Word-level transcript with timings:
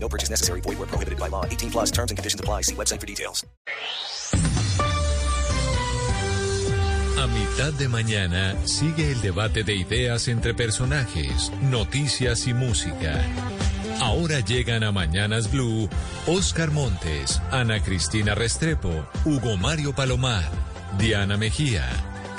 No 0.00 0.08
purchase 0.08 0.30
necessary. 0.30 0.60
Void 0.62 0.78
where 0.78 0.88
prohibited 0.88 1.18
by 1.18 1.28
law. 1.28 1.44
18 1.44 1.70
plus 1.70 1.90
terms 1.90 2.10
and 2.10 2.18
conditions 2.18 2.40
apply. 2.40 2.62
See 2.62 2.74
website 2.74 3.00
for 3.00 3.06
details. 3.06 3.44
A 7.18 7.26
mitad 7.26 7.72
de 7.72 7.88
mañana 7.88 8.54
sigue 8.64 9.10
el 9.10 9.20
debate 9.20 9.64
de 9.64 9.74
ideas 9.74 10.28
entre 10.28 10.54
personajes, 10.54 11.50
noticias 11.62 12.46
y 12.46 12.54
música. 12.54 13.20
Ahora 14.00 14.38
llegan 14.38 14.84
a 14.84 14.92
Mañanas 14.92 15.50
Blue 15.50 15.88
Oscar 16.28 16.70
Montes, 16.70 17.42
Ana 17.50 17.82
Cristina 17.82 18.36
Restrepo, 18.36 19.04
Hugo 19.24 19.56
Mario 19.56 19.92
Palomar, 19.92 20.48
Diana 20.96 21.36
Mejía, 21.36 21.84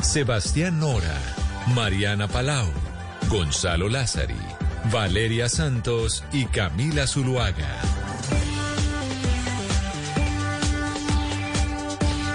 Sebastián 0.01 0.79
Nora, 0.79 1.19
Mariana 1.75 2.29
Palau, 2.29 2.67
Gonzalo 3.29 3.89
Lázari, 3.89 4.39
Valeria 4.91 5.49
Santos 5.49 6.23
y 6.31 6.45
Camila 6.45 7.05
Zuluaga. 7.05 7.81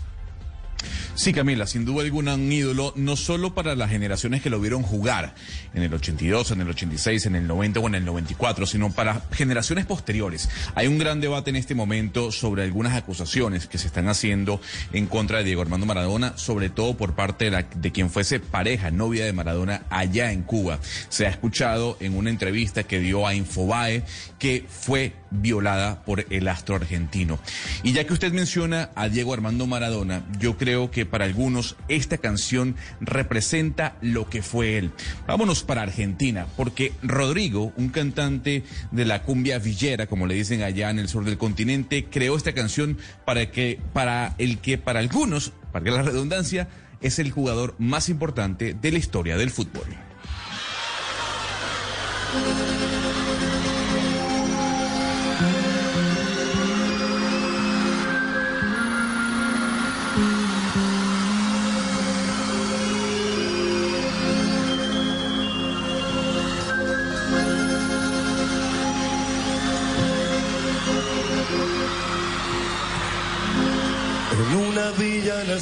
Sí, 1.14 1.34
Camila, 1.34 1.66
sin 1.66 1.84
duda 1.84 2.02
alguna 2.02 2.34
un 2.34 2.50
ídolo, 2.50 2.94
no 2.96 3.16
solo 3.16 3.54
para 3.54 3.76
las 3.76 3.90
generaciones 3.90 4.40
que 4.40 4.48
lo 4.48 4.58
vieron 4.60 4.82
jugar 4.82 5.34
en 5.74 5.82
el 5.82 5.92
82, 5.92 6.52
en 6.52 6.62
el 6.62 6.70
86, 6.70 7.26
en 7.26 7.36
el 7.36 7.46
90 7.46 7.80
o 7.80 7.86
en 7.86 7.96
el 7.96 8.04
94, 8.06 8.64
sino 8.64 8.90
para 8.90 9.22
generaciones 9.30 9.84
posteriores. 9.84 10.48
Hay 10.74 10.86
un 10.86 10.98
gran 10.98 11.20
debate 11.20 11.50
en 11.50 11.56
este 11.56 11.74
momento 11.74 12.32
sobre 12.32 12.62
algunas 12.62 12.94
acusaciones 12.94 13.66
que 13.66 13.76
se 13.76 13.88
están 13.88 14.08
haciendo 14.08 14.60
en 14.94 15.06
contra 15.06 15.38
de 15.38 15.44
Diego 15.44 15.60
Armando 15.60 15.84
Maradona, 15.84 16.38
sobre 16.38 16.70
todo 16.70 16.96
por 16.96 17.14
parte 17.14 17.50
de, 17.50 17.66
de 17.76 17.92
quien 17.92 18.08
fuese 18.08 18.40
pareja, 18.40 18.90
novia 18.90 19.26
de 19.26 19.34
Maradona 19.34 19.82
allá 19.90 20.32
en 20.32 20.42
Cuba. 20.42 20.78
Se 21.10 21.26
ha 21.26 21.30
escuchado 21.30 21.98
en 22.00 22.16
una 22.16 22.30
entrevista 22.30 22.84
que 22.84 23.00
dio 23.00 23.26
a 23.26 23.34
Infobae 23.34 24.02
que 24.38 24.64
fue 24.66 25.12
violada 25.30 26.04
por 26.04 26.26
el 26.30 26.48
astro 26.48 26.76
argentino. 26.76 27.38
Y 27.82 27.92
ya 27.92 28.04
que 28.04 28.12
usted 28.12 28.32
menciona 28.32 28.90
a 28.94 29.08
Diego 29.08 29.34
Armando 29.34 29.66
Maradona, 29.66 30.24
yo 30.38 30.56
creo 30.56 30.90
que 30.90 31.01
para 31.06 31.24
algunos 31.24 31.76
esta 31.88 32.18
canción 32.18 32.76
representa 33.00 33.96
lo 34.00 34.28
que 34.28 34.42
fue 34.42 34.78
él. 34.78 34.90
Vámonos 35.26 35.62
para 35.62 35.82
Argentina, 35.82 36.46
porque 36.56 36.92
Rodrigo, 37.02 37.72
un 37.76 37.88
cantante 37.88 38.64
de 38.90 39.04
la 39.04 39.22
cumbia 39.22 39.58
villera, 39.58 40.06
como 40.06 40.26
le 40.26 40.34
dicen 40.34 40.62
allá 40.62 40.90
en 40.90 40.98
el 40.98 41.08
sur 41.08 41.24
del 41.24 41.38
continente, 41.38 42.06
creó 42.10 42.36
esta 42.36 42.52
canción 42.52 42.98
para 43.24 43.50
que 43.50 43.78
para 43.92 44.34
el 44.38 44.58
que 44.58 44.78
para 44.78 45.00
algunos, 45.00 45.52
para 45.72 45.90
la 45.90 46.02
redundancia, 46.02 46.68
es 47.00 47.18
el 47.18 47.30
jugador 47.30 47.74
más 47.78 48.08
importante 48.08 48.74
de 48.74 48.92
la 48.92 48.98
historia 48.98 49.36
del 49.36 49.50
fútbol. 49.50 49.86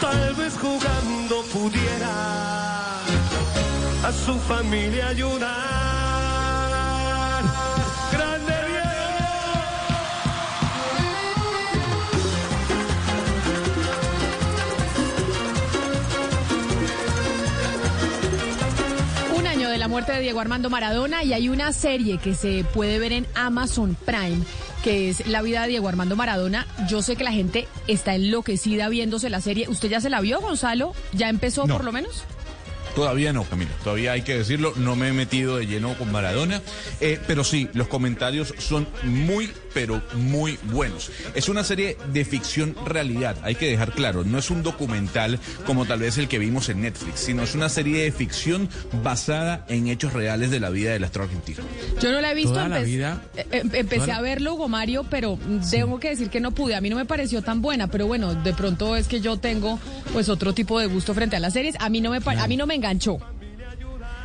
Tal 0.00 0.34
vez 0.34 0.56
jugando 0.58 1.42
pudiera 1.52 3.00
a 4.02 4.12
su 4.12 4.38
familia 4.40 5.08
ayudar. 5.08 5.50
Grande. 8.10 8.54
Un 19.36 19.46
año 19.46 19.68
de 19.68 19.76
la 19.76 19.88
muerte 19.88 20.12
de 20.12 20.20
Diego 20.20 20.40
Armando 20.40 20.70
Maradona 20.70 21.22
y 21.24 21.34
hay 21.34 21.50
una 21.50 21.74
serie 21.74 22.16
que 22.16 22.34
se 22.34 22.64
puede 22.72 22.98
ver 22.98 23.12
en 23.12 23.26
Amazon 23.34 23.96
Prime 24.06 24.44
que 24.82 25.10
es 25.10 25.26
La 25.26 25.42
vida 25.42 25.62
de 25.62 25.68
Diego 25.68 25.88
Armando 25.88 26.16
Maradona. 26.16 26.66
Yo 26.88 27.02
sé 27.02 27.16
que 27.16 27.24
la 27.24 27.32
gente 27.32 27.68
está 27.86 28.14
enloquecida 28.14 28.88
viéndose 28.88 29.30
la 29.30 29.40
serie. 29.40 29.68
¿Usted 29.68 29.88
ya 29.90 30.00
se 30.00 30.10
la 30.10 30.20
vio, 30.20 30.40
Gonzalo? 30.40 30.92
¿Ya 31.12 31.28
empezó 31.28 31.66
No. 31.66 31.74
por 31.76 31.84
lo 31.84 31.92
menos? 31.92 32.24
Todavía 32.94 33.32
no, 33.32 33.44
Camila. 33.44 33.70
Todavía 33.84 34.12
hay 34.12 34.22
que 34.22 34.36
decirlo. 34.38 34.72
No 34.76 34.96
me 34.96 35.08
he 35.08 35.12
metido 35.12 35.56
de 35.56 35.66
lleno 35.66 35.94
con 35.96 36.10
Maradona. 36.12 36.60
Eh, 37.00 37.18
pero 37.26 37.44
sí, 37.44 37.68
los 37.74 37.88
comentarios 37.88 38.54
son 38.58 38.86
muy, 39.04 39.50
pero 39.74 40.02
muy 40.14 40.58
buenos. 40.64 41.10
Es 41.34 41.48
una 41.48 41.64
serie 41.64 41.96
de 42.12 42.24
ficción 42.24 42.74
realidad. 42.84 43.36
Hay 43.42 43.54
que 43.54 43.66
dejar 43.68 43.92
claro. 43.92 44.24
No 44.24 44.38
es 44.38 44.50
un 44.50 44.62
documental 44.62 45.38
como 45.66 45.86
tal 45.86 46.00
vez 46.00 46.18
el 46.18 46.28
que 46.28 46.38
vimos 46.38 46.68
en 46.68 46.80
Netflix, 46.82 47.20
sino 47.20 47.42
es 47.42 47.54
una 47.54 47.68
serie 47.68 48.02
de 48.04 48.12
ficción 48.12 48.68
basada 49.02 49.64
en 49.68 49.88
hechos 49.88 50.12
reales 50.12 50.50
de 50.50 50.60
la 50.60 50.70
vida 50.70 50.92
del 50.92 51.04
astro 51.04 51.24
argentino. 51.24 51.62
Yo 52.00 52.12
no 52.12 52.20
la 52.20 52.32
he 52.32 52.34
visto. 52.34 52.52
Toda 52.52 52.68
la 52.68 52.80
vida- 52.80 53.22
eh, 53.36 53.46
eh, 53.52 53.62
empecé 53.72 54.06
toda 54.06 54.16
a 54.16 54.20
verlo, 54.20 54.54
Hugo 54.54 54.68
Mario, 54.68 55.04
pero 55.08 55.38
tengo 55.70 56.00
que 56.00 56.10
decir 56.10 56.28
que 56.30 56.40
no 56.40 56.50
pude. 56.52 56.74
A 56.74 56.80
mí 56.80 56.90
no 56.90 56.96
me 56.96 57.04
pareció 57.04 57.42
tan 57.42 57.62
buena, 57.62 57.86
pero 57.86 58.06
bueno, 58.06 58.34
de 58.34 58.52
pronto 58.52 58.96
es 58.96 59.06
que 59.08 59.20
yo 59.20 59.36
tengo 59.38 59.78
pues 60.12 60.28
otro 60.28 60.52
tipo 60.52 60.80
de 60.80 60.86
gusto 60.86 61.14
frente 61.14 61.36
a 61.36 61.40
las 61.40 61.52
series. 61.52 61.76
A 61.78 61.88
mí 61.88 62.00
no 62.00 62.10
me, 62.10 62.20
pa- 62.20 62.32
a 62.42 62.46
mí 62.48 62.56
no 62.56 62.66
me 62.66 62.74
enganchó. 62.80 63.18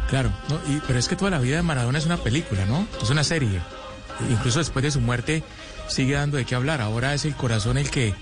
Claro, 0.09 0.31
no, 0.49 0.55
y- 0.73 0.81
pero 0.87 0.97
es 0.99 1.07
que 1.07 1.15
toda 1.15 1.31
la 1.31 1.39
vida 1.39 1.57
de 1.57 1.61
Maradona 1.63 1.97
es 1.97 2.05
una 2.05 2.17
película, 2.17 2.65
¿no? 2.65 2.87
Es 3.01 3.09
una 3.09 3.23
serie. 3.23 3.59
Incluso 4.29 4.59
después 4.59 4.83
de 4.83 4.91
su 4.91 5.01
muerte 5.01 5.43
sigue 5.87 6.13
dando 6.13 6.37
de 6.37 6.45
qué 6.45 6.55
hablar. 6.55 6.81
Ahora 6.81 7.13
es 7.13 7.25
el 7.25 7.35
corazón 7.35 7.77
el 7.77 7.89
que 7.89 8.13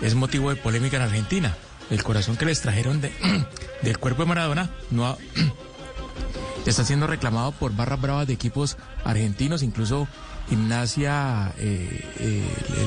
es 0.00 0.14
motivo 0.14 0.50
de 0.50 0.56
polémica 0.56 0.96
en 0.96 1.02
Argentina. 1.02 1.54
El 1.90 2.02
corazón 2.02 2.36
que 2.36 2.46
les 2.46 2.60
trajeron 2.62 3.00
de, 3.00 3.12
del 3.82 3.98
cuerpo 3.98 4.22
de 4.22 4.28
Maradona 4.28 4.70
no 4.90 5.06
ha- 5.06 5.18
está 6.66 6.84
siendo 6.84 7.06
reclamado 7.06 7.52
por 7.52 7.74
barras 7.76 8.00
bravas 8.00 8.26
de 8.26 8.32
equipos 8.32 8.76
argentinos, 9.04 9.62
incluso 9.62 10.08
gimnasia, 10.48 11.52
eh, 11.58 12.04
eh, 12.20 12.44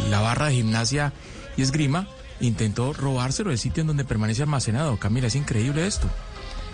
la 0.10 0.20
barra 0.22 0.48
de 0.48 0.54
gimnasia 0.56 1.14
y 1.58 1.62
esgrima 1.62 2.08
intentó 2.40 2.94
robárselo 2.94 3.50
del 3.50 3.60
sitio 3.60 3.82
en 3.82 3.88
donde 3.88 4.06
permanece 4.06 4.42
almacenado. 4.44 4.98
Camila, 4.98 5.28
es 5.28 5.36
increíble 5.36 5.86
esto. 5.86 6.08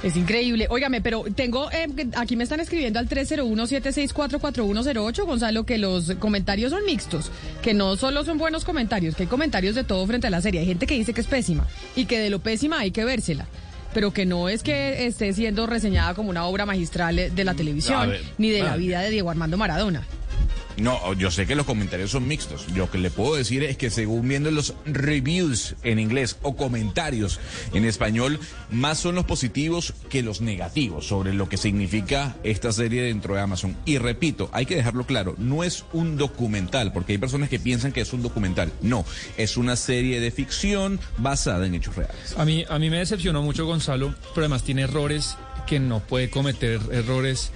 Es 0.04 0.16
increíble. 0.18 0.68
Óigame, 0.70 1.02
pero 1.02 1.24
tengo, 1.34 1.72
eh, 1.72 1.88
aquí 2.18 2.36
me 2.36 2.44
están 2.44 2.60
escribiendo 2.60 3.00
al 3.00 3.08
301-764-4108, 3.08 5.26
Gonzalo, 5.26 5.66
que 5.66 5.78
los 5.78 6.12
comentarios 6.20 6.72
son 6.72 6.84
mixtos, 6.86 7.32
que 7.62 7.74
no 7.74 7.96
solo 7.96 8.26
son 8.26 8.38
buenos 8.38 8.66
comentarios, 8.66 9.16
que 9.16 9.24
hay 9.24 9.30
comentarios 9.30 9.76
de 9.76 9.86
todo 9.86 10.06
frente 10.06 10.28
a 10.28 10.30
la 10.30 10.42
serie. 10.42 10.60
Hay 10.60 10.68
gente 10.68 10.88
que 10.88 10.96
dice 10.96 11.14
que 11.14 11.22
es 11.22 11.28
pésima 11.28 11.66
y 11.96 12.04
que 12.04 12.20
de 12.20 12.30
lo 12.30 12.40
pésima 12.40 12.80
hay 12.80 12.92
que 12.92 13.06
vérsela. 13.06 13.48
Pero 13.94 14.12
que 14.12 14.26
no 14.26 14.50
es 14.50 14.62
que 14.64 15.06
esté 15.06 15.32
siendo 15.34 15.68
reseñada 15.68 16.16
como 16.16 16.32
una 16.32 16.46
obra 16.46 16.66
magistral 16.66 17.16
de 17.16 17.44
la 17.44 17.54
televisión, 17.54 18.12
ni 18.40 18.50
de 18.50 18.64
la 18.64 18.76
vida 18.76 19.02
de 19.02 19.12
Diego 19.12 19.30
Armando 19.30 19.56
Maradona. 19.56 20.02
No, 20.78 21.14
yo 21.14 21.32
sé 21.32 21.46
que 21.46 21.56
los 21.56 21.66
comentarios 21.66 22.12
son 22.12 22.28
mixtos. 22.28 22.68
Lo 22.76 22.90
que 22.90 22.98
le 22.98 23.12
puedo 23.12 23.36
decir 23.36 23.64
es 23.64 23.78
que 23.78 23.90
según 23.90 24.28
viendo 24.28 24.52
los 24.52 24.74
reviews 24.86 25.76
en 25.84 26.00
inglés 26.00 26.38
o 26.42 26.56
comentarios 26.56 27.40
en 27.74 27.86
español, 27.86 28.40
más 28.72 29.00
son 29.00 29.16
los 29.16 29.26
positivos 29.26 29.94
que 30.10 30.24
los 30.24 30.42
negativos 30.42 31.08
sobre 31.08 31.34
lo 31.34 31.50
que 31.50 31.58
significa 31.58 32.36
esta 32.44 32.72
serie 32.72 33.04
dentro 33.04 33.36
de 33.36 33.42
Amazon. 33.42 33.78
Y 33.86 33.98
repito, 33.98 34.50
hay 34.52 34.66
que 34.66 34.76
dejarlo 34.76 35.06
claro, 35.06 35.36
no 35.38 35.64
es 35.64 35.86
un 35.94 36.18
documental, 36.18 36.92
porque 36.94 37.14
hay 37.14 37.18
personas 37.18 37.50
que 37.50 37.60
piensan 37.60 37.92
que 37.92 38.02
es 38.02 38.14
un 38.14 38.22
documental. 38.22 38.72
No, 38.82 39.06
es 39.38 39.58
una 39.58 39.76
serie 39.76 40.20
de 40.20 40.32
ficción 40.32 41.00
basada 41.18 41.66
en 41.66 41.76
hechos 41.76 41.96
reales. 41.96 42.36
A 42.38 42.46
mí, 42.46 42.66
a 42.68 42.80
mí 42.80 42.90
me 42.90 42.98
decepcionó 42.98 43.42
mucho 43.42 43.66
Gonzalo, 43.66 44.14
pero 44.34 44.46
además 44.46 44.64
tiene 44.64 44.84
errores 44.84 45.38
que 45.66 45.80
no 45.80 46.00
puede 46.00 46.30
cometer 46.30 46.80
errores 46.92 47.52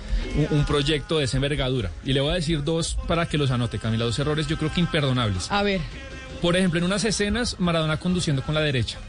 un, 0.52 0.66
proyecto 0.66 1.18
de 1.18 1.26
esa 1.26 1.38
envergadura. 1.38 1.92
Y 2.04 2.14
le 2.14 2.22
voy 2.22 2.32
a 2.32 2.36
decir 2.36 2.64
dos 2.64 2.98
para 3.08 3.28
que 3.28 3.38
los 3.38 3.52
anote, 3.52 3.80
Camila, 3.80 4.06
dos 4.06 4.20
errores 4.20 4.48
yo 4.48 4.58
creo 4.58 4.72
que 4.72 4.80
imperdonables. 4.80 5.52
A 5.52 5.64
ver. 5.64 5.82
Por 6.42 6.56
ejemplo, 6.56 6.80
en 6.80 6.86
unas 6.86 7.04
escenas, 7.04 7.60
Maradona 7.60 7.98
conduciendo 7.98 8.44
con 8.44 8.54
la 8.56 8.62
derecha. 8.62 9.00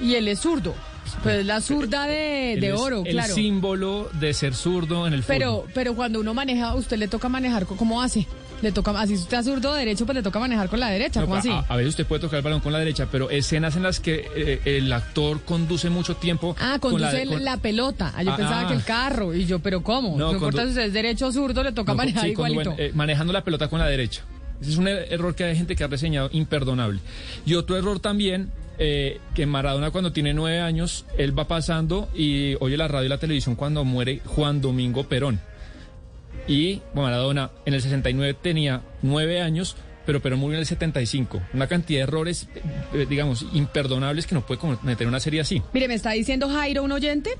Y 0.00 0.14
él 0.14 0.28
es 0.28 0.40
zurdo. 0.40 0.74
Pues 1.22 1.44
la 1.44 1.60
zurda 1.60 2.06
de, 2.06 2.56
de 2.60 2.72
oro, 2.72 3.02
claro. 3.02 3.28
El 3.28 3.34
símbolo 3.34 4.10
de 4.12 4.34
ser 4.34 4.54
zurdo 4.54 5.06
en 5.06 5.12
el 5.12 5.22
pero, 5.22 5.66
Pero 5.74 5.94
cuando 5.94 6.20
uno 6.20 6.34
maneja, 6.34 6.74
usted 6.74 6.96
le 6.96 7.08
toca 7.08 7.28
manejar, 7.28 7.66
¿cómo 7.66 8.02
hace? 8.02 8.26
Le 8.64 8.72
toca, 8.72 8.98
así 8.98 9.12
usted 9.12 9.40
es 9.40 9.44
zurdo 9.44 9.74
derecho, 9.74 10.06
pues 10.06 10.16
le 10.16 10.22
toca 10.22 10.38
manejar 10.38 10.70
con 10.70 10.80
la 10.80 10.88
derecha, 10.88 11.20
¿cómo 11.20 11.36
así? 11.36 11.50
A, 11.50 11.76
veces 11.76 11.90
usted 11.90 12.06
puede 12.06 12.22
tocar 12.22 12.38
el 12.38 12.42
balón 12.42 12.60
con 12.60 12.72
la 12.72 12.78
derecha, 12.78 13.06
pero 13.12 13.28
escenas 13.28 13.76
en 13.76 13.82
las 13.82 14.00
que 14.00 14.26
eh, 14.34 14.60
el 14.64 14.90
actor 14.90 15.42
conduce 15.42 15.90
mucho 15.90 16.16
tiempo. 16.16 16.56
Ah, 16.58 16.78
conduce 16.80 17.26
la, 17.26 17.58
pelota. 17.58 18.14
Ah, 18.16 18.22
yo 18.22 18.32
ah, 18.32 18.36
pensaba 18.36 18.66
que 18.66 18.72
el 18.72 18.80
ah. 18.80 18.84
carro. 18.86 19.34
Y 19.34 19.44
yo, 19.44 19.58
¿pero 19.58 19.82
cómo? 19.82 20.16
No, 20.16 20.32
importa 20.32 20.62
si 20.62 20.68
usted 20.70 20.86
es 20.86 20.92
derecho 20.94 21.26
o 21.26 21.32
zurdo, 21.32 21.62
le 21.62 21.72
toca 21.72 21.92
manejar 21.92 22.26
igualito. 22.26 22.74
Eh, 22.78 22.92
manejando 22.94 23.34
la 23.34 23.44
pelota 23.44 23.68
con 23.68 23.78
la 23.80 23.86
derecha. 23.86 24.22
Ese 24.62 24.70
es 24.70 24.76
un 24.78 24.88
er-, 24.88 25.12
error 25.12 25.34
que 25.34 25.44
hay 25.44 25.56
gente 25.56 25.76
que 25.76 25.84
ha 25.84 25.88
reseñado 25.88 26.30
imperdonable. 26.32 27.00
Y 27.44 27.52
otro 27.54 27.76
error 27.76 28.00
también 28.00 28.50
eh, 28.78 29.20
que 29.34 29.44
Maradona 29.44 29.90
cuando 29.90 30.12
tiene 30.12 30.32
nueve 30.32 30.60
años, 30.60 31.04
él 31.18 31.38
va 31.38 31.46
pasando 31.46 32.08
y 32.14 32.56
oye 32.60 32.78
la 32.78 32.88
radio 32.88 33.06
y 33.06 33.10
la 33.10 33.18
televisión 33.18 33.56
cuando 33.56 33.84
muere 33.84 34.22
Juan 34.24 34.62
Domingo 34.62 35.04
Perón. 35.04 35.38
Y 36.46 36.82
Maradona 36.94 37.50
en 37.64 37.74
el 37.74 37.82
69 37.82 38.36
tenía 38.40 38.82
nueve 39.02 39.40
años, 39.40 39.76
pero 40.04 40.20
Perón 40.20 40.40
murió 40.40 40.56
en 40.56 40.60
el 40.60 40.66
75. 40.66 41.40
Una 41.54 41.66
cantidad 41.66 42.00
de 42.00 42.02
errores, 42.04 42.48
eh, 42.92 43.06
digamos, 43.08 43.46
imperdonables 43.52 44.26
que 44.26 44.34
no 44.34 44.44
puede 44.44 44.60
cometer 44.60 45.06
una 45.06 45.20
serie 45.20 45.40
así. 45.40 45.62
Mire, 45.72 45.88
me 45.88 45.94
está 45.94 46.10
diciendo 46.10 46.48
Jairo, 46.48 46.82
un 46.82 46.92
oyente, 46.92 47.30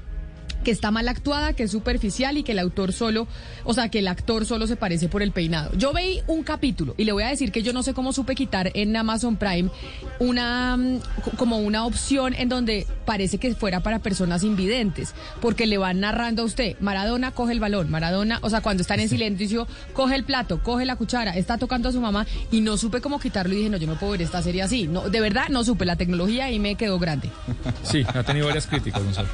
que 0.64 0.70
está 0.70 0.90
mal 0.90 1.06
actuada, 1.08 1.52
que 1.52 1.64
es 1.64 1.70
superficial 1.70 2.36
y 2.36 2.42
que 2.42 2.52
el 2.52 2.58
autor 2.58 2.92
solo, 2.92 3.28
o 3.64 3.74
sea, 3.74 3.88
que 3.88 4.00
el 4.00 4.08
actor 4.08 4.46
solo 4.46 4.66
se 4.66 4.76
parece 4.76 5.08
por 5.08 5.22
el 5.22 5.30
peinado. 5.30 5.70
Yo 5.76 5.92
veí 5.92 6.20
un 6.26 6.42
capítulo 6.42 6.94
y 6.96 7.04
le 7.04 7.12
voy 7.12 7.22
a 7.22 7.28
decir 7.28 7.52
que 7.52 7.62
yo 7.62 7.72
no 7.72 7.82
sé 7.82 7.94
cómo 7.94 8.12
supe 8.12 8.34
quitar 8.34 8.72
en 8.74 8.96
Amazon 8.96 9.36
Prime 9.36 9.70
una 10.18 10.76
mm, 10.76 11.00
como 11.36 11.58
una 11.58 11.84
opción 11.84 12.34
en 12.34 12.48
donde 12.48 12.86
parece 13.04 13.38
que 13.38 13.54
fuera 13.54 13.80
para 13.80 14.00
personas 14.00 14.42
invidentes, 14.42 15.14
porque 15.40 15.66
le 15.66 15.78
van 15.78 16.00
narrando 16.00 16.42
a 16.42 16.44
usted, 16.44 16.76
Maradona 16.80 17.30
coge 17.32 17.52
el 17.52 17.60
balón, 17.60 17.90
Maradona, 17.90 18.38
o 18.42 18.50
sea, 18.50 18.60
cuando 18.60 18.80
están 18.80 19.00
en 19.00 19.08
silencio, 19.08 19.68
coge 19.92 20.14
el 20.14 20.24
plato, 20.24 20.62
coge 20.62 20.84
la 20.84 20.96
cuchara, 20.96 21.32
está 21.36 21.58
tocando 21.58 21.88
a 21.88 21.92
su 21.92 22.00
mamá 22.00 22.26
y 22.50 22.60
no 22.60 22.76
supe 22.76 23.00
cómo 23.00 23.20
quitarlo 23.20 23.54
y 23.54 23.58
dije, 23.58 23.70
no, 23.70 23.76
yo 23.76 23.86
no 23.86 23.98
puedo 23.98 24.12
ver 24.12 24.22
esta 24.22 24.42
serie 24.42 24.62
así. 24.62 24.86
No, 24.86 25.08
de 25.08 25.20
verdad 25.20 25.48
no 25.48 25.64
supe, 25.64 25.84
la 25.84 25.96
tecnología 25.96 26.50
y 26.50 26.58
me 26.58 26.76
quedó 26.76 26.98
grande. 26.98 27.30
Sí, 27.82 28.04
ha 28.06 28.22
tenido 28.22 28.46
varias 28.46 28.66
críticas, 28.66 29.02
Gonzalo. 29.02 29.28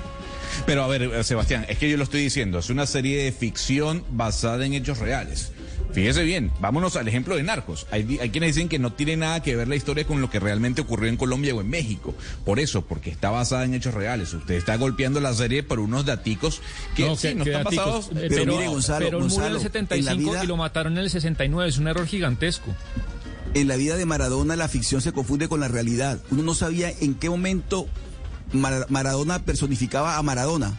Pero 0.67 0.85
a 0.85 0.89
ver, 0.89 1.03
eh, 1.03 1.25
Sebastián, 1.25 1.67
es 1.69 1.79
que 1.79 1.91
yo 1.91 1.97
lo 1.97 2.05
estoy 2.05 2.23
diciendo, 2.23 2.59
es 2.59 2.71
una 2.71 2.87
serie 2.87 3.25
de 3.25 3.33
ficción 3.33 4.05
basada 4.11 4.65
en 4.65 4.75
hechos 4.75 4.99
reales. 4.99 5.53
Fíjese 5.93 6.23
bien, 6.23 6.53
vámonos 6.61 6.97
al 6.97 7.09
ejemplo 7.09 7.37
de 7.37 7.43
Narcos. 7.43 7.87
Hay, 7.91 8.05
quienes 8.05 8.55
dicen 8.55 8.69
que 8.69 8.79
no 8.79 8.93
tiene 8.93 9.17
nada 9.17 9.43
que 9.43 9.57
ver 9.57 9.67
la 9.67 9.75
historia 9.75 10.05
con 10.05 10.21
lo 10.21 10.31
que 10.31 10.39
realmente 10.39 10.83
ocurrió 10.83 11.09
en 11.09 11.17
Colombia 11.17 11.55
o 11.55 11.61
en 11.61 11.69
México. 11.69 12.15
Por 12.45 12.61
eso, 12.61 12.83
porque 12.83 13.11
está 13.11 13.31
basada 13.31 13.65
en 13.65 13.75
hechos 13.75 13.95
reales. 13.95 14.33
Usted 14.33 14.55
está 14.55 14.77
golpeando 14.77 15.21
la 15.21 15.35
serie 15.35 15.63
por 15.63 15.81
unos 15.81 16.07
daticos 16.07 16.63
que 16.95 17.07
no, 17.07 17.17
sí, 17.17 17.35
no 17.35 17.45
están 17.45 17.65
pasados. 17.65 18.11
Eh, 18.15 18.27
pero, 18.29 18.53
mire, 18.53 18.69
Gonzalo, 18.69 19.07
pero 19.07 19.21
murió 19.21 19.47
en 19.47 19.53
el 19.55 19.61
75 19.61 20.45
y 20.45 20.47
lo 20.47 20.57
mataron 20.57 20.93
en 20.93 20.99
el 21.01 21.11
69. 21.11 21.69
Es 21.69 21.79
un 21.79 21.89
error 21.89 22.07
gigantesco. 22.07 22.73
En 23.55 23.67
la 23.67 23.75
vida 23.75 23.97
de 23.97 24.07
Maradona 24.07 24.55
la 24.55 24.69
ficción 24.69 25.01
se 25.01 25.11
confunde 25.13 25.49
con 25.49 25.59
la 25.59 25.67
realidad. 25.67 26.21
Uno 26.31 26.45
no 26.45 26.55
sabía 26.55 26.93
en 27.01 27.15
qué 27.15 27.29
momento 27.29 27.89
Maradona 28.53 29.43
personificaba 29.45 30.17
a 30.17 30.23
Maradona. 30.23 30.77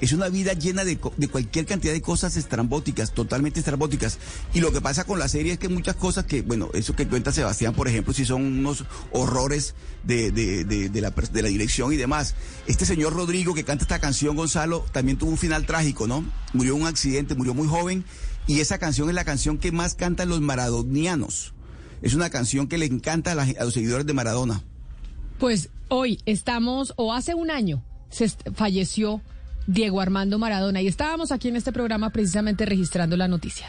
Es 0.00 0.12
una 0.12 0.28
vida 0.28 0.52
llena 0.52 0.84
de, 0.84 0.98
cualquier 0.98 1.66
cantidad 1.66 1.92
de 1.92 2.02
cosas 2.02 2.36
estrambóticas, 2.36 3.14
totalmente 3.14 3.60
estrambóticas. 3.60 4.18
Y 4.52 4.60
lo 4.60 4.72
que 4.72 4.80
pasa 4.80 5.04
con 5.04 5.18
la 5.18 5.28
serie 5.28 5.52
es 5.52 5.58
que 5.58 5.68
muchas 5.68 5.96
cosas 5.96 6.24
que, 6.24 6.42
bueno, 6.42 6.68
eso 6.74 6.96
que 6.96 7.06
cuenta 7.06 7.32
Sebastián, 7.32 7.74
por 7.74 7.88
ejemplo, 7.88 8.12
si 8.12 8.24
son 8.24 8.42
unos 8.42 8.84
horrores 9.12 9.74
de, 10.02 10.32
de, 10.32 11.00
la, 11.00 11.10
de 11.10 11.42
la 11.42 11.48
dirección 11.48 11.92
y 11.92 11.96
demás. 11.96 12.34
Este 12.66 12.84
señor 12.84 13.14
Rodrigo 13.14 13.54
que 13.54 13.64
canta 13.64 13.84
esta 13.84 14.00
canción, 14.00 14.36
Gonzalo, 14.36 14.84
también 14.92 15.16
tuvo 15.16 15.30
un 15.30 15.38
final 15.38 15.64
trágico, 15.64 16.06
¿no? 16.06 16.24
Murió 16.52 16.74
en 16.74 16.82
un 16.82 16.88
accidente, 16.88 17.34
murió 17.34 17.54
muy 17.54 17.68
joven. 17.68 18.04
Y 18.46 18.60
esa 18.60 18.78
canción 18.78 19.08
es 19.08 19.14
la 19.14 19.24
canción 19.24 19.58
que 19.58 19.72
más 19.72 19.94
cantan 19.94 20.28
los 20.28 20.40
maradonianos. 20.40 21.54
Es 22.02 22.14
una 22.14 22.28
canción 22.28 22.66
que 22.66 22.76
le 22.76 22.84
encanta 22.84 23.32
a 23.32 23.64
los 23.64 23.72
seguidores 23.72 24.06
de 24.06 24.12
Maradona. 24.12 24.62
Pues 25.38 25.70
hoy 25.88 26.20
estamos, 26.26 26.92
o 26.96 27.12
hace 27.12 27.34
un 27.34 27.50
año, 27.50 27.82
se 28.08 28.28
falleció 28.28 29.22
Diego 29.66 30.00
Armando 30.00 30.38
Maradona 30.38 30.82
y 30.82 30.86
estábamos 30.86 31.32
aquí 31.32 31.48
en 31.48 31.56
este 31.56 31.72
programa 31.72 32.10
precisamente 32.10 32.66
registrando 32.66 33.16
la 33.16 33.28
noticia. 33.28 33.68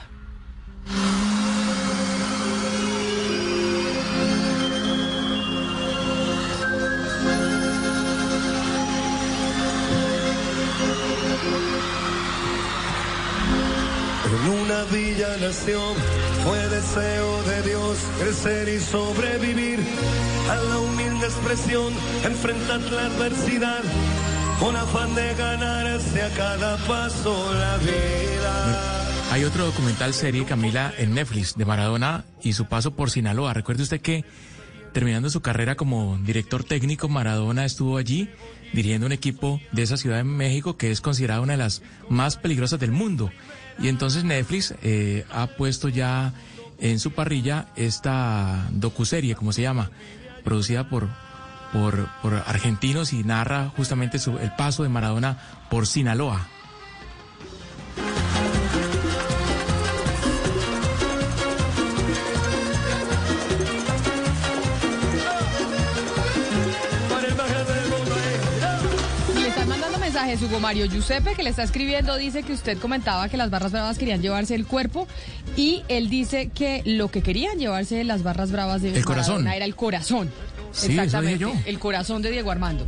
Una 14.48 14.84
villa 14.86 15.38
fue 16.44 16.70
deseo 16.70 17.44
de 17.44 17.62
Dios 17.64 17.98
crecer 18.20 18.70
y 18.70 18.80
sobrevivir 18.80 19.80
a 20.50 20.56
la 20.56 20.80
humilde 20.80 21.26
expresión, 21.26 21.92
enfrentar 22.24 22.80
la 22.80 23.06
adversidad 23.08 23.82
con 24.60 24.76
afán 24.76 25.16
de 25.16 25.34
ganarse 25.34 26.22
a 26.22 26.30
cada 26.30 26.78
paso 26.86 27.54
la 27.54 27.78
vida. 27.78 29.06
Hay 29.32 29.44
otro 29.46 29.66
documental 29.66 30.14
serie, 30.14 30.46
Camila, 30.46 30.94
en 30.98 31.16
Netflix 31.16 31.58
de 31.58 31.66
Maradona 31.66 32.24
y 32.44 32.54
su 32.54 32.66
paso 32.66 32.92
por 32.96 33.10
Sinaloa. 33.10 33.54
Recuerde 33.54 33.82
usted 33.82 34.00
que 34.00 34.26
terminando 34.94 35.32
su 35.32 35.42
carrera 35.42 35.76
como 35.76 36.20
director 36.20 36.64
técnico, 36.64 37.10
Maradona 37.10 37.66
estuvo 37.66 37.98
allí 37.98 38.30
dirigiendo 38.74 39.08
un 39.08 39.12
equipo 39.12 39.60
de 39.72 39.82
esa 39.82 39.98
ciudad 39.98 40.18
de 40.18 40.24
México 40.24 40.78
que 40.78 40.92
es 40.92 41.02
considerada 41.02 41.42
una 41.42 41.54
de 41.54 41.58
las 41.58 41.82
más 42.10 42.38
peligrosas 42.38 42.80
del 42.80 42.92
mundo. 42.92 43.32
Y 43.80 43.88
entonces 43.88 44.24
Netflix 44.24 44.74
eh, 44.82 45.26
ha 45.32 45.48
puesto 45.48 45.90
ya 45.90 46.34
en 46.80 47.00
su 47.00 47.12
parrilla 47.12 47.68
esta 47.76 48.68
docuserie, 48.72 49.36
como 49.36 49.52
se 49.52 49.62
llama, 49.62 49.92
producida 50.44 50.90
por, 50.90 51.10
por, 51.74 52.08
por 52.22 52.34
argentinos 52.34 53.14
y 53.14 53.24
narra 53.24 53.72
justamente 53.76 54.20
su, 54.20 54.38
el 54.38 54.52
paso 54.56 54.84
de 54.84 54.90
Maradona 54.90 55.38
por 55.70 55.88
Sinaloa. 55.88 56.48
Hugo 70.42 70.60
Mario 70.60 70.86
Giuseppe, 70.86 71.36
que 71.36 71.44
le 71.44 71.50
está 71.50 71.64
escribiendo, 71.64 72.16
dice 72.18 72.44
que 72.44 72.54
usted 72.54 72.78
comentaba 72.78 73.30
que 73.30 73.38
las 73.38 73.50
barras 73.50 73.72
bravas 73.72 73.98
querían 73.98 74.22
llevarse 74.22 74.56
el 74.56 74.66
cuerpo 74.66 75.08
y 75.56 75.84
él 75.88 76.10
dice 76.10 76.50
que 76.54 76.82
lo 76.86 77.10
que 77.10 77.22
querían 77.22 77.58
llevarse 77.58 78.04
las 78.04 78.24
barras 78.24 78.52
bravas 78.52 78.82
de 78.82 78.96
el 78.96 79.06
corazón. 79.06 79.48
era 79.48 79.66
el 79.66 79.76
corazón. 79.76 80.32
Sí, 80.72 80.92
Exactamente, 80.92 81.40
yo. 81.40 81.54
el 81.66 81.80
corazón 81.80 82.22
de 82.22 82.32
Diego 82.32 82.52
Armando. 82.52 82.86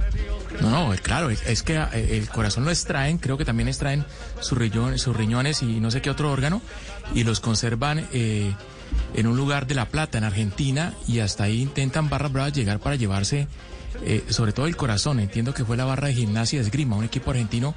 No, 0.62 0.70
no, 0.70 0.96
claro, 1.02 1.30
es, 1.30 1.64
que 1.64 1.76
eh, 1.76 2.18
el 2.18 2.28
corazón 2.30 2.66
lo 2.66 2.72
extraen, 2.72 3.18
creo 3.18 3.38
que 3.38 3.46
también 3.46 3.70
extraen 3.70 4.04
sus 4.40 4.58
riñones, 4.58 5.02
sus 5.02 5.16
riñones 5.16 5.62
y 5.62 5.80
no 5.80 5.92
sé 5.92 6.02
qué 6.02 6.10
otro 6.10 6.32
órgano 6.32 6.62
y 7.14 7.24
los 7.24 7.40
conservan 7.40 8.08
eh, 8.12 8.54
en 9.14 9.28
un 9.28 9.38
lugar 9.38 9.68
de 9.68 9.76
La 9.76 9.86
Plata, 9.86 10.18
en 10.18 10.24
Argentina, 10.24 10.94
y 11.08 11.20
hasta 11.20 11.46
ahí 11.46 11.62
intentan 11.62 12.10
barras 12.10 12.32
bravas 12.32 12.54
llegar 12.54 12.80
para 12.80 12.96
llevarse 12.96 13.48
eh, 14.04 14.24
sobre 14.30 14.54
todo 14.54 14.68
el 14.68 14.76
corazón. 14.76 15.20
Entiendo 15.20 15.54
que 15.54 15.66
fue 15.66 15.78
la 15.78 15.86
barra 15.86 16.08
de 16.08 16.14
gimnasia 16.14 16.60
de 16.60 16.66
esgrima, 16.66 16.96
un 16.96 17.04
equipo 17.04 17.32
argentino, 17.32 17.76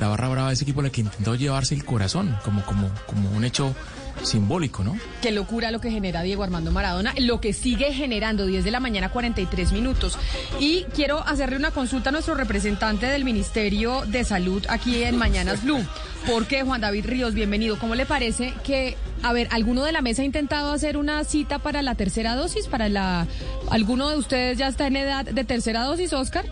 la 0.00 0.08
barra 0.08 0.28
brava, 0.28 0.52
ese 0.52 0.64
equipo 0.64 0.80
el 0.80 0.90
que 0.90 1.02
intentó 1.02 1.34
llevarse 1.34 1.74
el 1.74 1.84
corazón 1.84 2.36
como, 2.44 2.64
como, 2.64 2.90
como 3.06 3.30
un 3.30 3.44
hecho 3.44 3.74
simbólico, 4.22 4.84
¿no? 4.84 4.96
Qué 5.20 5.30
locura 5.30 5.70
lo 5.70 5.80
que 5.80 5.90
genera 5.90 6.22
Diego 6.22 6.42
Armando 6.42 6.70
Maradona, 6.70 7.14
lo 7.18 7.40
que 7.40 7.52
sigue 7.52 7.92
generando 7.92 8.46
10 8.46 8.64
de 8.64 8.70
la 8.70 8.80
mañana 8.80 9.10
43 9.10 9.72
minutos. 9.72 10.18
Y 10.60 10.84
quiero 10.94 11.26
hacerle 11.26 11.56
una 11.56 11.70
consulta 11.70 12.10
a 12.10 12.12
nuestro 12.12 12.34
representante 12.34 13.06
del 13.06 13.24
Ministerio 13.24 14.02
de 14.06 14.24
Salud 14.24 14.64
aquí 14.68 15.02
en 15.02 15.16
Mañanas 15.16 15.64
Blue. 15.64 15.84
Porque 16.26 16.62
Juan 16.62 16.80
David 16.80 17.06
Ríos, 17.06 17.34
bienvenido. 17.34 17.78
¿Cómo 17.78 17.94
le 17.96 18.06
parece 18.06 18.54
que, 18.62 18.96
a 19.22 19.32
ver, 19.32 19.48
alguno 19.50 19.82
de 19.82 19.92
la 19.92 20.02
mesa 20.02 20.22
ha 20.22 20.24
intentado 20.24 20.72
hacer 20.72 20.96
una 20.96 21.24
cita 21.24 21.58
para 21.58 21.82
la 21.82 21.96
tercera 21.96 22.36
dosis? 22.36 22.68
Para 22.68 22.88
la, 22.88 23.26
¿Alguno 23.70 24.08
de 24.08 24.18
ustedes 24.18 24.58
ya 24.58 24.68
está 24.68 24.86
en 24.86 24.96
edad 24.96 25.24
de 25.24 25.44
tercera 25.44 25.82
dosis, 25.82 26.12
Oscar? 26.12 26.44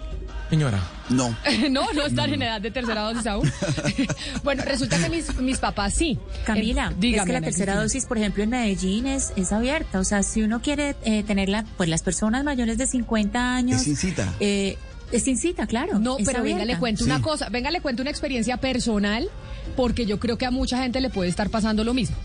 Señora. 0.51 0.81
No. 1.11 1.35
no, 1.71 1.93
no 1.93 2.07
están 2.07 2.35
en 2.35 2.43
edad 2.43 2.61
de 2.61 2.71
tercera 2.71 3.03
dosis 3.03 3.27
aún. 3.27 3.51
bueno, 4.45 4.63
resulta 4.65 4.99
que 4.99 5.09
mis, 5.09 5.35
mis 5.37 5.59
papás 5.59 5.95
sí. 5.95 6.19
Camila, 6.45 6.89
Eh, 6.89 6.95
es 6.95 7.01
dígame, 7.01 7.27
que 7.27 7.33
la 7.33 7.41
tercera 7.41 7.73
Cristina. 7.73 7.83
dosis, 7.83 8.07
por 8.07 8.19
ejemplo, 8.19 8.43
en 8.43 8.51
Medellín 8.51 9.07
es, 9.07 9.33
es 9.37 9.53
abierta. 9.53 10.01
O 10.01 10.05
sea, 10.05 10.23
si 10.23 10.43
uno 10.43 10.61
quiere 10.61 10.97
eh, 11.05 11.23
tenerla, 11.23 11.65
pues 11.77 11.89
las 11.89 12.03
personas 12.03 12.43
mayores 12.45 12.79
de 12.79 12.87
50 12.87 13.55
años... 13.55 13.79
Es 13.79 13.85
sin 13.85 13.97
cita. 13.97 14.35
eh, 14.41 14.77
es 15.13 15.25
sin 15.25 15.37
cita, 15.39 15.67
claro. 15.67 15.99
No, 15.99 16.17
pero 16.19 16.43
venga, 16.43 16.63
abierta. 16.63 16.65
le 16.67 16.79
cuento 16.79 17.05
Sí. 17.05 17.11
una 17.11 17.21
cosa. 17.21 17.49
Venga, 17.49 17.71
le 17.73 17.81
cuento 17.81 18.03
una 18.03 18.11
experiencia 18.13 18.59
personal, 18.59 19.29
porque 19.77 20.07
yo 20.07 20.19
creo 20.21 20.37
que 20.39 20.47
a 20.47 20.51
mucha 20.51 20.83
gente 20.83 21.01
le 21.01 21.11
puede 21.11 21.29
estar 21.31 21.51
pasando 21.51 21.85
lo 21.85 21.95
mismo. 21.95 22.17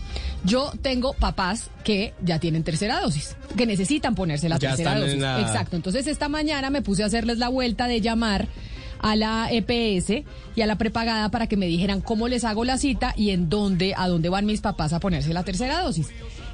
Yo 0.44 0.72
tengo 0.82 1.12
papás 1.14 1.70
que 1.84 2.14
ya 2.22 2.38
tienen 2.38 2.62
tercera 2.62 3.00
dosis, 3.00 3.36
que 3.56 3.66
necesitan 3.66 4.14
ponerse 4.14 4.48
la 4.48 4.58
Ya 4.58 4.68
tercera 4.70 4.90
están 4.90 5.02
en 5.02 5.06
dosis. 5.08 5.20
la- 5.20 5.40
Exacto. 5.40 5.76
Entonces, 5.76 6.06
esta 6.06 6.28
mañana 6.28 6.70
me 6.70 6.82
puse 6.82 7.02
a 7.02 7.06
hacerles 7.06 7.38
la 7.38 7.48
vuelta 7.48 7.86
de 7.88 8.00
llamar 8.00 8.48
a 8.98 9.14
la 9.14 9.48
EPS 9.50 10.24
y 10.54 10.62
a 10.62 10.66
la 10.66 10.76
prepagada 10.78 11.30
para 11.30 11.46
que 11.46 11.56
me 11.56 11.66
dijeran 11.66 12.00
cómo 12.00 12.28
les 12.28 12.44
hago 12.44 12.64
la 12.64 12.78
cita 12.78 13.12
y 13.16 13.30
en 13.30 13.48
dónde, 13.50 13.92
a 13.96 14.08
dónde 14.08 14.28
van 14.30 14.46
mis 14.46 14.60
papás 14.62 14.92
a 14.94 15.00
ponerse 15.00 15.32
la 15.34 15.42
tercera 15.44 15.82
dosis. 15.82 16.08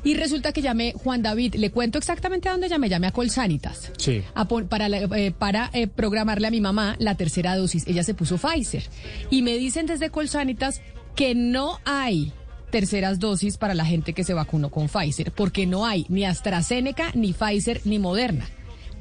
Y 0.05 0.15
resulta 0.15 0.53
que 0.53 0.63
llamé 0.63 0.93
Juan 0.93 1.23
David, 1.23 1.55
le 1.57 1.71
cuento 1.71 1.99
exactamente 1.99 2.49
a 2.49 2.53
dónde 2.53 2.69
llamé, 2.69 2.89
llamé 2.89 3.07
a 3.07 3.13
Colsanitas 3.13 3.93
Sí. 3.99 4.23
a 4.35 4.47
para, 4.47 4.89
eh, 4.89 5.33
para 5.33 5.71
eh, 5.73 5.87
programarle 5.87 6.49
a 6.49 6.51
mi 6.51 6.61
mamá 6.61 6.97
la 6.99 7.15
tercera 7.17 7.57
dosis. 7.57 7.87
Ella 7.87 8.03
se 8.03 8.15
puso 8.15 8.37
Pfizer. 8.39 8.83
Y 9.31 9.43
me 9.43 9.57
dicen 9.57 9.87
desde 9.87 10.11
Colsanitas 10.11 10.81
que 11.15 11.35
no 11.35 11.79
hay 11.85 12.33
terceras 12.71 13.19
dosis 13.21 13.59
para 13.59 13.75
la 13.75 13.85
gente 13.85 14.15
que 14.15 14.25
se 14.25 14.33
vacunó 14.35 14.71
con 14.71 14.89
Pfizer, 14.89 15.31
porque 15.31 15.67
no 15.67 15.85
hay 15.87 16.07
ni 16.09 16.25
AstraZeneca, 16.25 17.13
ni 17.15 17.33
Pfizer, 17.35 17.83
ni 17.85 17.99
Moderna 17.99 18.49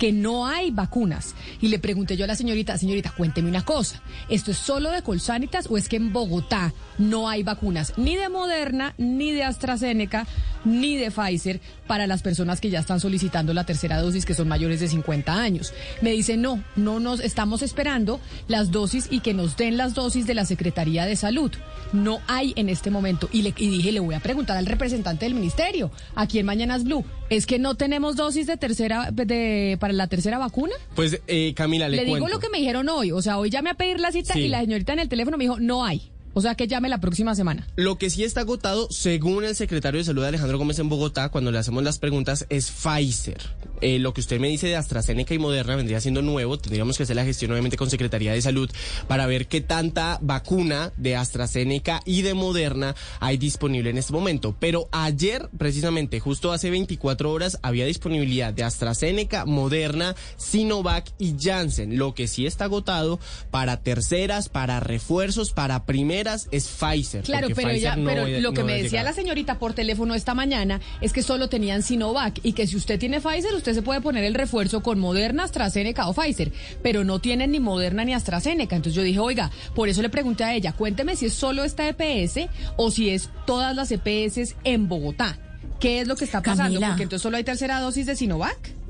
que 0.01 0.11
no 0.11 0.47
hay 0.47 0.71
vacunas. 0.71 1.35
Y 1.61 1.67
le 1.67 1.77
pregunté 1.77 2.17
yo 2.17 2.23
a 2.23 2.27
la 2.27 2.35
señorita, 2.35 2.75
señorita, 2.75 3.13
cuénteme 3.15 3.49
una 3.49 3.63
cosa, 3.63 4.01
¿esto 4.29 4.49
es 4.49 4.57
solo 4.57 4.89
de 4.89 5.03
Colsanitas 5.03 5.67
o 5.69 5.77
es 5.77 5.87
que 5.87 5.97
en 5.97 6.11
Bogotá 6.11 6.73
no 6.97 7.29
hay 7.29 7.43
vacunas 7.43 7.93
ni 7.97 8.15
de 8.15 8.27
Moderna, 8.27 8.95
ni 8.97 9.31
de 9.31 9.43
AstraZeneca, 9.43 10.25
ni 10.65 10.97
de 10.97 11.11
Pfizer 11.11 11.61
para 11.91 12.07
las 12.07 12.21
personas 12.21 12.61
que 12.61 12.69
ya 12.69 12.79
están 12.79 13.01
solicitando 13.01 13.53
la 13.53 13.65
tercera 13.65 13.99
dosis, 13.99 14.25
que 14.25 14.33
son 14.33 14.47
mayores 14.47 14.79
de 14.79 14.87
50 14.87 15.35
años? 15.35 15.73
Me 15.99 16.11
dice, 16.11 16.37
no, 16.37 16.63
no 16.77 17.01
nos 17.01 17.19
estamos 17.19 17.61
esperando 17.61 18.21
las 18.47 18.71
dosis 18.71 19.09
y 19.11 19.19
que 19.19 19.33
nos 19.33 19.57
den 19.57 19.75
las 19.75 19.93
dosis 19.93 20.25
de 20.25 20.33
la 20.33 20.45
Secretaría 20.45 21.05
de 21.05 21.17
Salud. 21.17 21.51
No 21.91 22.21
hay 22.27 22.53
en 22.55 22.69
este 22.69 22.91
momento. 22.91 23.27
Y, 23.33 23.41
le, 23.41 23.53
y 23.57 23.67
dije, 23.69 23.91
le 23.91 23.99
voy 23.99 24.15
a 24.15 24.21
preguntar 24.21 24.55
al 24.55 24.67
representante 24.67 25.25
del 25.25 25.33
ministerio, 25.33 25.91
aquí 26.15 26.39
en 26.39 26.45
Mañanas 26.45 26.85
Blue, 26.85 27.03
¿es 27.29 27.45
que 27.45 27.59
no 27.59 27.75
tenemos 27.75 28.15
dosis 28.15 28.47
de 28.47 28.55
tercera, 28.55 29.11
de, 29.11 29.75
para 29.81 29.91
la 29.91 30.07
tercera 30.07 30.37
vacuna? 30.37 30.73
Pues, 30.95 31.19
eh, 31.27 31.53
Camila, 31.55 31.89
le, 31.89 31.97
Le, 31.97 32.05
digo 32.05 32.29
lo 32.29 32.39
que 32.39 32.47
me 32.47 32.59
dijeron 32.59 32.87
hoy. 32.87 33.11
O 33.11 33.21
sea, 33.21 33.37
hoy 33.37 33.49
llamé 33.49 33.71
a 33.71 33.73
pedir 33.73 33.99
la 33.99 34.13
cita 34.13 34.33
Sí. 34.33 34.43
y 34.43 34.47
la 34.47 34.61
señorita 34.61 34.93
en 34.93 34.99
el 34.99 35.09
teléfono 35.09 35.37
me 35.37 35.43
dijo, 35.43 35.59
no 35.59 35.83
hay. 35.83 36.09
O 36.33 36.41
sea, 36.41 36.55
que 36.55 36.67
llame 36.67 36.89
la 36.89 36.99
próxima 36.99 37.35
semana. 37.35 37.67
Lo 37.75 37.97
que 37.97 38.09
sí 38.09 38.23
está 38.23 38.41
agotado, 38.41 38.87
según 38.89 39.43
el 39.43 39.55
secretario 39.55 39.99
de 39.99 40.05
Salud 40.05 40.23
Alejandro 40.23 40.57
Gómez 40.57 40.79
en 40.79 40.89
Bogotá, 40.89 41.29
cuando 41.29 41.51
le 41.51 41.57
hacemos 41.57 41.83
las 41.83 41.99
preguntas, 41.99 42.45
es 42.49 42.71
Pfizer. 42.71 43.41
Eh, 43.81 43.97
lo 43.97 44.13
que 44.13 44.21
usted 44.21 44.39
me 44.39 44.47
dice 44.47 44.67
de 44.67 44.75
AstraZeneca 44.75 45.33
y 45.33 45.39
Moderna 45.39 45.75
vendría 45.75 45.99
siendo 45.99 46.21
nuevo. 46.21 46.57
Tendríamos 46.57 46.97
que 46.97 47.03
hacer 47.03 47.15
la 47.15 47.25
gestión 47.25 47.51
obviamente 47.51 47.77
con 47.77 47.89
Secretaría 47.89 48.31
de 48.31 48.41
Salud 48.41 48.69
para 49.07 49.25
ver 49.25 49.47
qué 49.47 49.59
tanta 49.59 50.19
vacuna 50.21 50.93
de 50.97 51.15
AstraZeneca 51.15 52.01
y 52.05 52.21
de 52.21 52.35
Moderna 52.35 52.95
hay 53.19 53.37
disponible 53.37 53.89
en 53.89 53.97
este 53.97 54.13
momento. 54.13 54.55
Pero 54.59 54.87
ayer, 54.91 55.49
precisamente, 55.57 56.19
justo 56.19 56.51
hace 56.51 56.69
24 56.69 57.31
horas, 57.31 57.57
había 57.63 57.85
disponibilidad 57.85 58.53
de 58.53 58.63
AstraZeneca, 58.63 59.45
Moderna, 59.45 60.15
Sinovac 60.37 61.11
y 61.17 61.35
Janssen. 61.39 61.97
Lo 61.97 62.13
que 62.13 62.27
sí 62.27 62.45
está 62.45 62.65
agotado 62.65 63.19
para 63.49 63.81
terceras, 63.81 64.47
para 64.47 64.79
refuerzos, 64.79 65.53
para 65.53 65.85
primeras 65.85 66.20
es 66.51 66.67
Pfizer. 66.67 67.23
Claro, 67.23 67.47
pero, 67.47 67.55
Pfizer 67.55 67.75
ella, 67.75 67.95
no 67.95 68.09
pero 68.09 68.27
lo 68.27 68.53
que 68.53 68.61
no 68.61 68.65
me 68.67 68.73
decía 68.73 68.99
llegar. 68.99 69.05
la 69.05 69.13
señorita 69.13 69.59
por 69.59 69.73
teléfono 69.73 70.15
esta 70.15 70.33
mañana 70.33 70.79
es 71.01 71.13
que 71.13 71.23
solo 71.23 71.49
tenían 71.49 71.83
Sinovac 71.83 72.39
y 72.43 72.53
que 72.53 72.67
si 72.67 72.75
usted 72.75 72.99
tiene 72.99 73.21
Pfizer, 73.21 73.53
usted 73.53 73.73
se 73.73 73.81
puede 73.81 74.01
poner 74.01 74.23
el 74.23 74.33
refuerzo 74.33 74.81
con 74.81 74.99
Moderna, 74.99 75.43
AstraZeneca 75.43 76.07
o 76.07 76.13
Pfizer, 76.13 76.51
pero 76.81 77.03
no 77.03 77.19
tienen 77.19 77.51
ni 77.51 77.59
Moderna 77.59 78.05
ni 78.05 78.13
AstraZeneca. 78.13 78.75
Entonces 78.75 78.95
yo 78.95 79.03
dije, 79.03 79.19
oiga, 79.19 79.51
por 79.75 79.89
eso 79.89 80.01
le 80.01 80.09
pregunté 80.09 80.43
a 80.43 80.53
ella, 80.53 80.73
cuénteme 80.73 81.15
si 81.15 81.27
es 81.27 81.33
solo 81.33 81.63
esta 81.63 81.87
EPS 81.87 82.49
o 82.77 82.91
si 82.91 83.09
es 83.09 83.29
todas 83.45 83.75
las 83.75 83.91
EPS 83.91 84.55
en 84.63 84.87
Bogotá. 84.87 85.37
¿Qué 85.79 85.99
es 85.99 86.07
lo 86.07 86.15
que 86.15 86.25
está 86.25 86.41
pasando? 86.41 86.63
Camila. 86.63 86.89
Porque 86.89 87.03
entonces 87.03 87.23
solo 87.23 87.37
hay 87.37 87.43
tercera 87.43 87.79
dosis 87.79 88.05
de 88.05 88.15
Sinovac. 88.15 88.80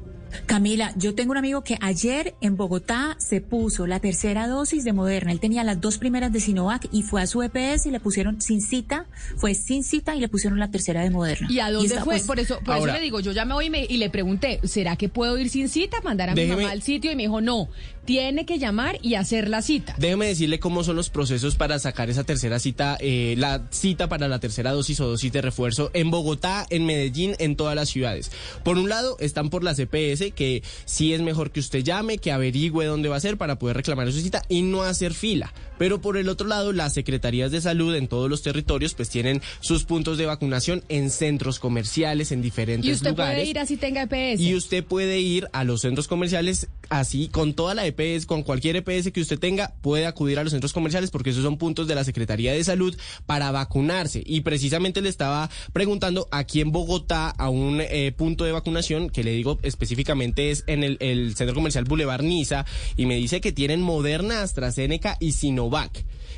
Camila, 0.45 0.93
yo 0.97 1.15
tengo 1.15 1.31
un 1.31 1.37
amigo 1.37 1.63
que 1.63 1.77
ayer 1.81 2.35
en 2.41 2.57
Bogotá 2.57 3.15
se 3.19 3.41
puso 3.41 3.87
la 3.87 3.99
tercera 3.99 4.47
dosis 4.47 4.83
de 4.83 4.93
Moderna. 4.93 5.31
Él 5.31 5.39
tenía 5.39 5.63
las 5.63 5.79
dos 5.81 5.97
primeras 5.97 6.31
de 6.31 6.39
Sinovac 6.39 6.87
y 6.91 7.03
fue 7.03 7.21
a 7.21 7.27
su 7.27 7.41
EPS 7.43 7.85
y 7.87 7.91
le 7.91 7.99
pusieron 7.99 8.41
sin 8.41 8.61
cita, 8.61 9.05
fue 9.37 9.53
sin 9.55 9.83
cita 9.83 10.15
y 10.15 10.19
le 10.19 10.27
pusieron 10.29 10.59
la 10.59 10.69
tercera 10.71 11.01
de 11.01 11.09
Moderna. 11.09 11.47
¿Y 11.49 11.59
a 11.59 11.71
dónde 11.71 11.87
está, 11.89 12.03
fue? 12.03 12.15
pues, 12.15 12.23
por 12.27 12.39
eso, 12.39 12.59
por 12.59 12.75
ahora- 12.75 12.91
eso 12.93 12.99
le 12.99 13.03
digo, 13.03 13.19
yo 13.19 13.31
ya 13.31 13.45
me 13.45 13.53
voy 13.53 13.65
y, 13.65 13.69
me- 13.69 13.85
y 13.85 13.97
le 13.97 14.09
pregunté, 14.09 14.59
¿será 14.63 14.95
que 14.95 15.09
puedo 15.09 15.37
ir 15.37 15.49
sin 15.49 15.69
cita? 15.69 15.97
Mandar 16.03 16.29
a 16.29 16.35
mi 16.35 16.45
mamá 16.45 16.71
al 16.71 16.81
sitio 16.81 17.11
y 17.11 17.15
me 17.15 17.23
dijo, 17.23 17.41
no, 17.41 17.69
tiene 18.05 18.45
que 18.45 18.59
llamar 18.59 18.97
y 19.01 19.15
hacer 19.15 19.49
la 19.49 19.61
cita. 19.61 19.95
Déjeme 19.97 20.27
decirle 20.27 20.59
cómo 20.59 20.83
son 20.83 20.95
los 20.95 21.09
procesos 21.09 21.55
para 21.55 21.79
sacar 21.79 22.09
esa 22.09 22.23
tercera 22.23 22.59
cita, 22.59 22.97
eh, 22.99 23.35
la 23.37 23.67
cita 23.69 24.09
para 24.09 24.27
la 24.27 24.39
tercera 24.39 24.71
dosis 24.71 24.99
o 24.99 25.07
dosis 25.07 25.31
de 25.31 25.41
refuerzo 25.41 25.91
en 25.93 26.11
Bogotá, 26.11 26.65
en 26.69 26.85
Medellín, 26.85 27.35
en 27.39 27.55
todas 27.55 27.75
las 27.75 27.89
ciudades. 27.89 28.31
Por 28.63 28.77
un 28.77 28.89
lado, 28.89 29.17
están 29.19 29.49
por 29.49 29.63
las 29.63 29.79
EPS, 29.79 30.33
que 30.33 30.63
sí 30.85 31.13
es 31.13 31.21
mejor 31.21 31.51
que 31.51 31.59
usted 31.59 31.83
llame, 31.83 32.17
que 32.17 32.31
averigüe 32.31 32.85
dónde 32.85 33.09
va 33.09 33.17
a 33.17 33.21
ser 33.21 33.37
para 33.37 33.59
poder 33.59 33.77
reclamar 33.77 34.11
su 34.11 34.19
cita 34.19 34.43
y 34.49 34.61
no 34.61 34.83
hacer 34.83 35.13
fila. 35.13 35.53
Pero 35.81 35.99
por 35.99 36.15
el 36.17 36.29
otro 36.29 36.45
lado, 36.45 36.73
las 36.73 36.93
secretarías 36.93 37.49
de 37.49 37.59
salud 37.59 37.95
en 37.95 38.07
todos 38.07 38.29
los 38.29 38.43
territorios 38.43 38.93
pues 38.93 39.09
tienen 39.09 39.41
sus 39.61 39.83
puntos 39.83 40.19
de 40.19 40.27
vacunación 40.27 40.83
en 40.89 41.09
centros 41.09 41.57
comerciales, 41.57 42.31
en 42.31 42.43
diferentes 42.43 42.87
Y 42.87 42.93
usted 42.93 43.09
lugares. 43.09 43.37
puede 43.37 43.49
ir 43.49 43.57
así 43.57 43.77
tenga 43.77 44.03
EPS. 44.03 44.39
Y 44.39 44.53
usted 44.53 44.83
puede 44.83 45.19
ir 45.21 45.47
a 45.53 45.63
los 45.63 45.81
centros 45.81 46.07
comerciales 46.07 46.67
así 46.89 47.29
con 47.29 47.55
toda 47.55 47.73
la 47.73 47.87
EPS, 47.87 48.27
con 48.27 48.43
cualquier 48.43 48.75
EPS 48.75 49.11
que 49.11 49.21
usted 49.21 49.39
tenga, 49.39 49.73
puede 49.81 50.05
acudir 50.05 50.37
a 50.37 50.43
los 50.43 50.51
centros 50.51 50.71
comerciales 50.71 51.09
porque 51.09 51.31
esos 51.31 51.41
son 51.41 51.57
puntos 51.57 51.87
de 51.87 51.95
la 51.95 52.03
Secretaría 52.03 52.53
de 52.53 52.63
Salud 52.63 52.95
para 53.25 53.49
vacunarse. 53.49 54.21
Y 54.23 54.41
precisamente 54.41 55.01
le 55.01 55.09
estaba 55.09 55.49
preguntando 55.73 56.27
aquí 56.29 56.61
en 56.61 56.71
Bogotá 56.71 57.31
a 57.31 57.49
un 57.49 57.81
eh, 57.81 58.13
punto 58.15 58.43
de 58.43 58.51
vacunación 58.51 59.09
que 59.09 59.23
le 59.23 59.31
digo 59.31 59.57
específicamente 59.63 60.51
es 60.51 60.63
en 60.67 60.83
el, 60.83 60.97
el 60.99 61.35
centro 61.35 61.55
comercial 61.55 61.85
Boulevard 61.85 62.21
Niza 62.21 62.67
y 62.95 63.07
me 63.07 63.15
dice 63.15 63.41
que 63.41 63.51
tienen 63.51 63.81
Moderna, 63.81 64.43
AstraZeneca 64.43 65.17
y 65.19 65.31
Sinovac 65.31 65.70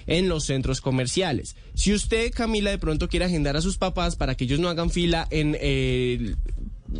en 0.08 0.30
los 0.30 0.46
centros 0.46 0.80
comerciales. 0.82 1.56
Si 1.74 1.94
usted, 1.94 2.32
Camila, 2.34 2.72
de 2.72 2.78
pronto 2.78 3.10
quiere 3.10 3.25
agendar 3.25 3.58
a 3.58 3.62
sus 3.62 3.78
papás 3.78 4.16
para 4.16 4.36
que 4.36 4.46
ellos 4.46 4.60
no 4.60 4.70
hagan 4.70 4.90
fila 4.90 5.28
en 5.30 5.56
eh, 5.60 6.36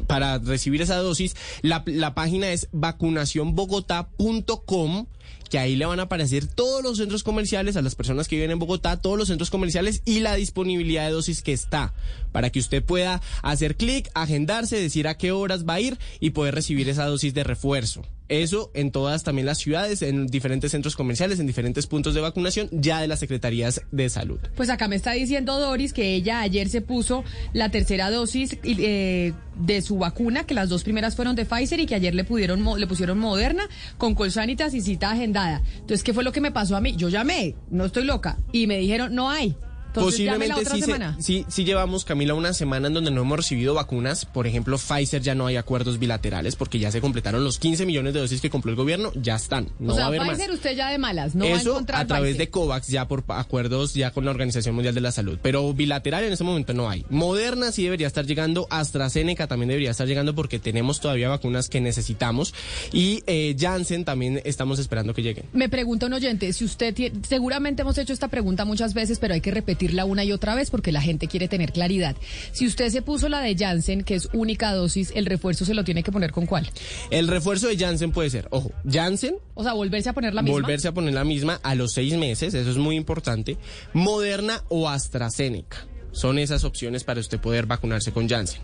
para 0.08 0.40
recibir 0.40 0.82
esa 0.82 0.98
dosis, 0.98 1.36
la, 1.62 1.86
página 2.16 2.52
es 2.52 2.68
vacunacionbogotá.com 2.72 5.06
que 5.50 5.60
ahí 5.60 5.76
le 5.76 5.86
van 5.86 6.00
a 6.00 6.04
aparecer 6.04 6.48
todos 6.48 6.82
los 6.82 6.96
centros 6.98 7.22
comerciales 7.22 7.76
a 7.78 7.84
las 7.84 7.94
personas 7.94 8.28
que 8.28 8.38
viven 8.38 8.50
en 8.50 8.58
Bogotá, 8.58 9.00
todos 9.00 9.20
los 9.20 9.28
centros 9.28 9.52
comerciales 9.52 10.02
y 10.04 10.22
la 10.22 10.34
disponibilidad 10.34 11.06
de 11.06 11.12
dosis 11.12 11.44
que 11.44 11.54
está, 11.54 11.94
para 12.32 12.50
que 12.50 12.60
usted 12.60 12.84
pueda 12.84 13.22
hacer 13.44 13.76
clic, 13.76 14.10
agendarse, 14.16 14.82
decir 14.82 15.08
a 15.08 15.16
qué 15.16 15.32
horas 15.32 15.70
va 15.70 15.76
a 15.76 15.80
ir 15.80 16.00
y 16.20 16.32
poder 16.32 16.56
recibir 16.56 16.90
esa 16.90 17.06
dosis 17.06 17.36
de 17.36 17.44
refuerzo. 17.44 18.02
Eso 18.30 18.72
en 18.74 18.92
todas 18.92 19.24
también 19.24 19.46
las 19.46 19.58
ciudades, 19.58 20.02
en 20.02 20.28
diferentes 20.28 20.72
centros 20.72 20.96
comerciales, 20.96 21.40
en 21.40 21.48
diferentes 21.48 21.88
puntos 21.88 22.14
de 22.14 22.22
vacunación, 22.22 22.70
ya 22.72 23.02
de 23.02 23.08
las 23.08 23.20
secretarías 23.20 23.82
de 23.92 24.10
salud. 24.10 24.40
Pues 24.56 24.70
acá 24.70 24.88
me 24.88 24.96
está 24.96 25.12
diciendo 25.12 25.60
Doris 25.60 25.94
que 25.94 26.16
ella 26.16 26.42
ayer 26.42 26.70
se 26.70 26.82
puso 26.82 27.24
la 27.54 27.70
tercera 27.70 28.10
dosis 28.10 28.58
eh, 28.64 29.34
de 29.56 29.82
su 29.82 29.98
vacuna, 29.98 30.46
que 30.46 30.54
las 30.54 30.70
dos 30.70 30.84
primeras 30.84 31.16
fueron 31.16 31.36
de 31.36 31.46
Pfizer 31.46 31.80
y 31.80 31.86
que 31.86 31.96
ayer 31.96 32.16
le 32.16 32.24
pudieron 32.24 32.64
le 32.80 32.88
pusieron 32.88 33.20
Moderna 33.20 33.68
con 33.98 34.16
Colsanitas 34.16 34.74
y 34.74 34.82
cita 34.82 35.12
agendada. 35.12 35.62
Entonces, 35.74 36.04
¿qué 36.04 36.14
fue 36.14 36.24
lo 36.24 36.32
que 36.32 36.42
me 36.42 36.52
pasó 36.52 36.76
a 36.76 36.82
mí? 36.82 36.96
Yo 36.96 37.10
llamé, 37.10 37.56
no 37.70 37.86
estoy 37.86 38.06
loca, 38.06 38.38
y 38.52 38.68
me 38.68 38.78
dijeron, 38.78 39.14
no 39.14 39.30
hay. 39.30 39.56
Entonces, 39.96 40.14
Posiblemente 40.26 40.66
sí, 40.66 40.82
semana. 40.82 41.16
sí, 41.20 41.46
sí 41.50 41.64
llevamos, 41.66 42.04
Camila, 42.04 42.34
una 42.34 42.54
semana 42.54 42.88
en 42.88 42.96
donde 42.96 43.12
no 43.12 43.22
hemos 43.22 43.38
recibido 43.38 43.76
vacunas. 43.76 44.26
Por 44.26 44.48
ejemplo, 44.48 44.78
Pfizer 44.80 45.22
ya 45.22 45.36
no 45.36 45.46
hay 45.46 45.56
acuerdos 45.56 46.00
bilaterales 46.00 46.56
porque 46.56 46.80
ya 46.80 46.92
se 46.92 47.00
completaron 47.00 47.44
los 47.44 47.60
15 47.60 47.86
millones 47.86 48.16
de 48.16 48.20
dosis 48.22 48.42
que 48.42 48.50
compró 48.50 48.72
el 48.72 48.76
gobierno, 48.76 49.12
ya 49.16 49.36
están. 49.36 49.70
No 49.80 49.94
o 49.94 49.96
sea, 49.96 50.06
va 50.06 50.06
a 50.06 50.08
haber 50.08 50.22
Pfizer 50.22 50.48
más. 50.50 50.56
usted 50.58 50.76
ya 50.76 50.90
de 50.90 50.98
malas, 50.98 51.36
no 51.36 51.46
va 51.48 51.56
a 51.56 51.60
Eso 51.60 51.78
a 51.78 52.06
través 52.06 52.32
Pfizer. 52.32 52.38
de 52.38 52.50
COVAX, 52.50 52.88
ya 52.88 53.08
por 53.08 53.24
acuerdos 53.28 53.94
ya 53.94 54.10
con 54.10 54.26
la 54.26 54.32
Organización 54.32 54.74
Mundial 54.74 54.96
de 54.96 55.02
la 55.02 55.12
Salud. 55.12 55.38
Pero 55.44 55.72
bilateral 55.74 56.24
en 56.24 56.34
ese 56.34 56.44
momento 56.44 56.74
no 56.74 56.90
hay. 56.90 57.06
Moderna 57.12 57.72
sí 57.72 57.84
debería 57.84 58.08
estar 58.08 58.26
llegando, 58.26 58.66
AstraZeneca 58.72 59.46
también 59.48 59.70
debería 59.70 59.92
estar 59.92 60.08
llegando 60.08 60.34
porque 60.34 60.58
tenemos 60.58 61.00
todavía 61.02 61.30
vacunas 61.30 61.70
que 61.70 61.82
necesitamos. 61.82 62.54
Y 62.92 63.24
eh, 63.28 63.56
Janssen 63.60 64.06
también 64.06 64.42
estamos 64.44 64.80
esperando 64.80 65.14
que 65.14 65.22
lleguen. 65.22 65.46
Me 65.54 65.70
pregunta 65.70 66.08
un 66.08 66.14
oyente, 66.14 66.52
si 66.54 66.66
usted 66.66 66.94
tiene, 66.94 67.20
seguramente 67.28 67.82
hemos 67.84 67.98
hecho 67.98 68.14
esta 68.14 68.28
pregunta 68.28 68.66
muchas 68.66 68.94
veces, 68.94 69.20
pero 69.20 69.34
hay 69.34 69.42
que 69.42 69.52
repetirla 69.84 70.06
una 70.06 70.24
y 70.24 70.32
otra 70.32 70.56
vez 70.56 70.70
porque 70.70 70.92
la 70.92 71.02
gente 71.02 71.28
quiere 71.28 71.48
tener 71.48 71.72
claridad. 71.72 72.16
Si 72.52 72.66
usted 72.66 72.90
se 72.90 73.02
puso 73.02 73.28
la 73.30 73.42
de 73.42 73.56
Janssen, 73.56 74.04
que 74.04 74.16
es 74.16 74.30
única 74.34 74.74
dosis, 74.74 75.12
el 75.16 75.26
refuerzo 75.26 75.66
se 75.66 75.74
lo 75.74 75.84
tiene 75.84 76.04
que 76.04 76.12
poner 76.12 76.32
con 76.32 76.46
cuál? 76.46 76.70
El 77.10 77.28
refuerzo 77.28 77.68
de 77.68 77.78
Janssen 77.78 78.12
puede 78.12 78.30
ser, 78.30 78.48
ojo, 78.52 78.72
Janssen 78.90 79.36
O 79.56 79.64
sea, 79.64 79.74
volverse 79.74 80.10
a 80.10 80.14
poner 80.14 80.34
la 80.34 80.42
misma. 80.42 80.60
volverse 80.60 80.88
a 80.88 80.94
poner 80.94 81.14
la 81.14 81.24
misma 81.24 81.60
a 81.64 81.76
los 81.76 81.94
seis 81.94 82.16
meses, 82.18 82.54
eso 82.54 82.70
es 82.70 82.78
muy 82.78 82.96
importante. 82.96 83.58
Moderna 83.94 84.64
o 84.70 84.90
AstraZeneca. 84.90 85.88
Son 86.12 86.38
esas 86.38 86.64
opciones 86.64 87.04
para 87.04 87.20
usted 87.20 87.40
poder 87.40 87.66
vacunarse 87.66 88.12
con 88.12 88.30
Janssen. 88.30 88.62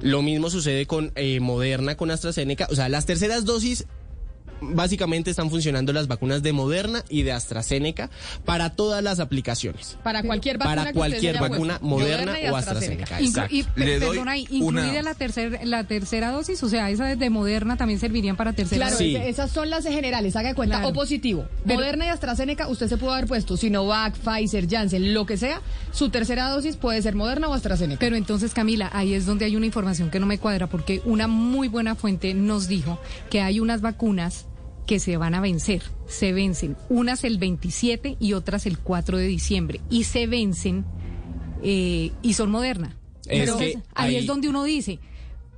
Lo 0.00 0.22
mismo 0.22 0.48
sucede 0.48 0.86
con 0.86 1.12
eh, 1.14 1.40
Moderna, 1.40 1.94
con 1.94 2.10
AstraZeneca. 2.10 2.68
O 2.70 2.74
sea, 2.74 2.88
las 2.88 3.04
terceras 3.04 3.44
dosis 3.44 3.86
básicamente 4.60 5.30
están 5.30 5.50
funcionando 5.50 5.92
las 5.92 6.06
vacunas 6.08 6.42
de 6.42 6.52
Moderna 6.52 7.04
y 7.08 7.22
de 7.22 7.32
AstraZeneca 7.32 8.10
para 8.44 8.70
todas 8.70 9.02
las 9.02 9.20
aplicaciones. 9.20 9.98
Para 10.02 10.22
cualquier 10.22 10.58
vacuna. 10.58 10.76
Para 10.76 10.92
cualquier 10.92 11.38
vacuna 11.38 11.78
puesto. 11.78 11.86
moderna 11.86 12.40
y 12.40 12.48
o 12.48 12.56
AstraZeneca. 12.56 13.20
Exacto. 13.20 13.54
Y, 13.54 13.62
pe- 13.62 13.84
Le 13.84 13.98
doy 13.98 14.08
perdona, 14.10 14.36
incluida 14.38 14.66
una- 14.66 15.02
la, 15.02 15.14
tercer, 15.14 15.60
la 15.64 15.84
tercera 15.84 16.30
dosis, 16.30 16.62
o 16.62 16.68
sea, 16.68 16.90
esas 16.90 17.18
de 17.18 17.30
Moderna 17.30 17.76
también 17.76 18.00
servirían 18.00 18.36
para 18.36 18.52
tercera 18.52 18.86
Claro, 18.86 18.98
Sí. 18.98 19.14
ese- 19.16 19.28
esas 19.28 19.50
son 19.50 19.70
las 19.70 19.84
generales, 19.84 20.36
haga 20.36 20.48
de 20.50 20.54
cuenta, 20.54 20.76
Claro. 20.76 20.88
o 20.88 20.92
positivo. 20.92 21.46
Pero- 21.66 21.80
Moderna 21.80 22.06
y 22.06 22.08
AstraZeneca, 22.08 22.68
usted 22.68 22.88
se 22.88 22.96
puede 22.96 23.14
haber 23.14 23.26
puesto 23.28 23.56
Sinovac, 23.56 24.14
Pfizer, 24.16 24.68
Janssen, 24.68 25.12
lo 25.14 25.26
que 25.26 25.36
sea, 25.36 25.60
su 25.92 26.08
tercera 26.10 26.48
dosis 26.48 26.76
puede 26.76 27.00
ser 27.02 27.14
Moderna 27.14 27.48
o 27.48 27.54
AstraZeneca. 27.54 28.00
Pero 28.00 28.16
entonces, 28.16 28.54
Camila, 28.54 28.90
ahí 28.92 29.14
es 29.14 29.26
donde 29.26 29.44
hay 29.44 29.56
una 29.56 29.66
información 29.66 30.10
que 30.10 30.20
no 30.20 30.26
me 30.26 30.38
cuadra, 30.38 30.66
porque 30.66 31.02
una 31.04 31.26
muy 31.28 31.68
buena 31.68 31.94
fuente 31.94 32.34
nos 32.34 32.68
dijo 32.68 32.98
que 33.30 33.40
hay 33.40 33.60
unas 33.60 33.80
vacunas 33.80 34.45
que 34.86 35.00
se 35.00 35.16
van 35.16 35.34
a 35.34 35.40
vencer, 35.40 35.82
se 36.06 36.32
vencen, 36.32 36.76
unas 36.88 37.24
el 37.24 37.38
27 37.38 38.16
y 38.20 38.32
otras 38.34 38.66
el 38.66 38.78
4 38.78 39.18
de 39.18 39.26
diciembre, 39.26 39.80
y 39.90 40.04
se 40.04 40.26
vencen 40.26 40.84
eh, 41.62 42.12
y 42.22 42.32
son 42.34 42.50
moderna. 42.50 42.96
Es 43.26 43.50
que 43.52 43.64
ahí 43.94 44.14
ahí- 44.14 44.16
es 44.16 44.26
donde 44.26 44.48
uno 44.48 44.62
dice, 44.64 44.98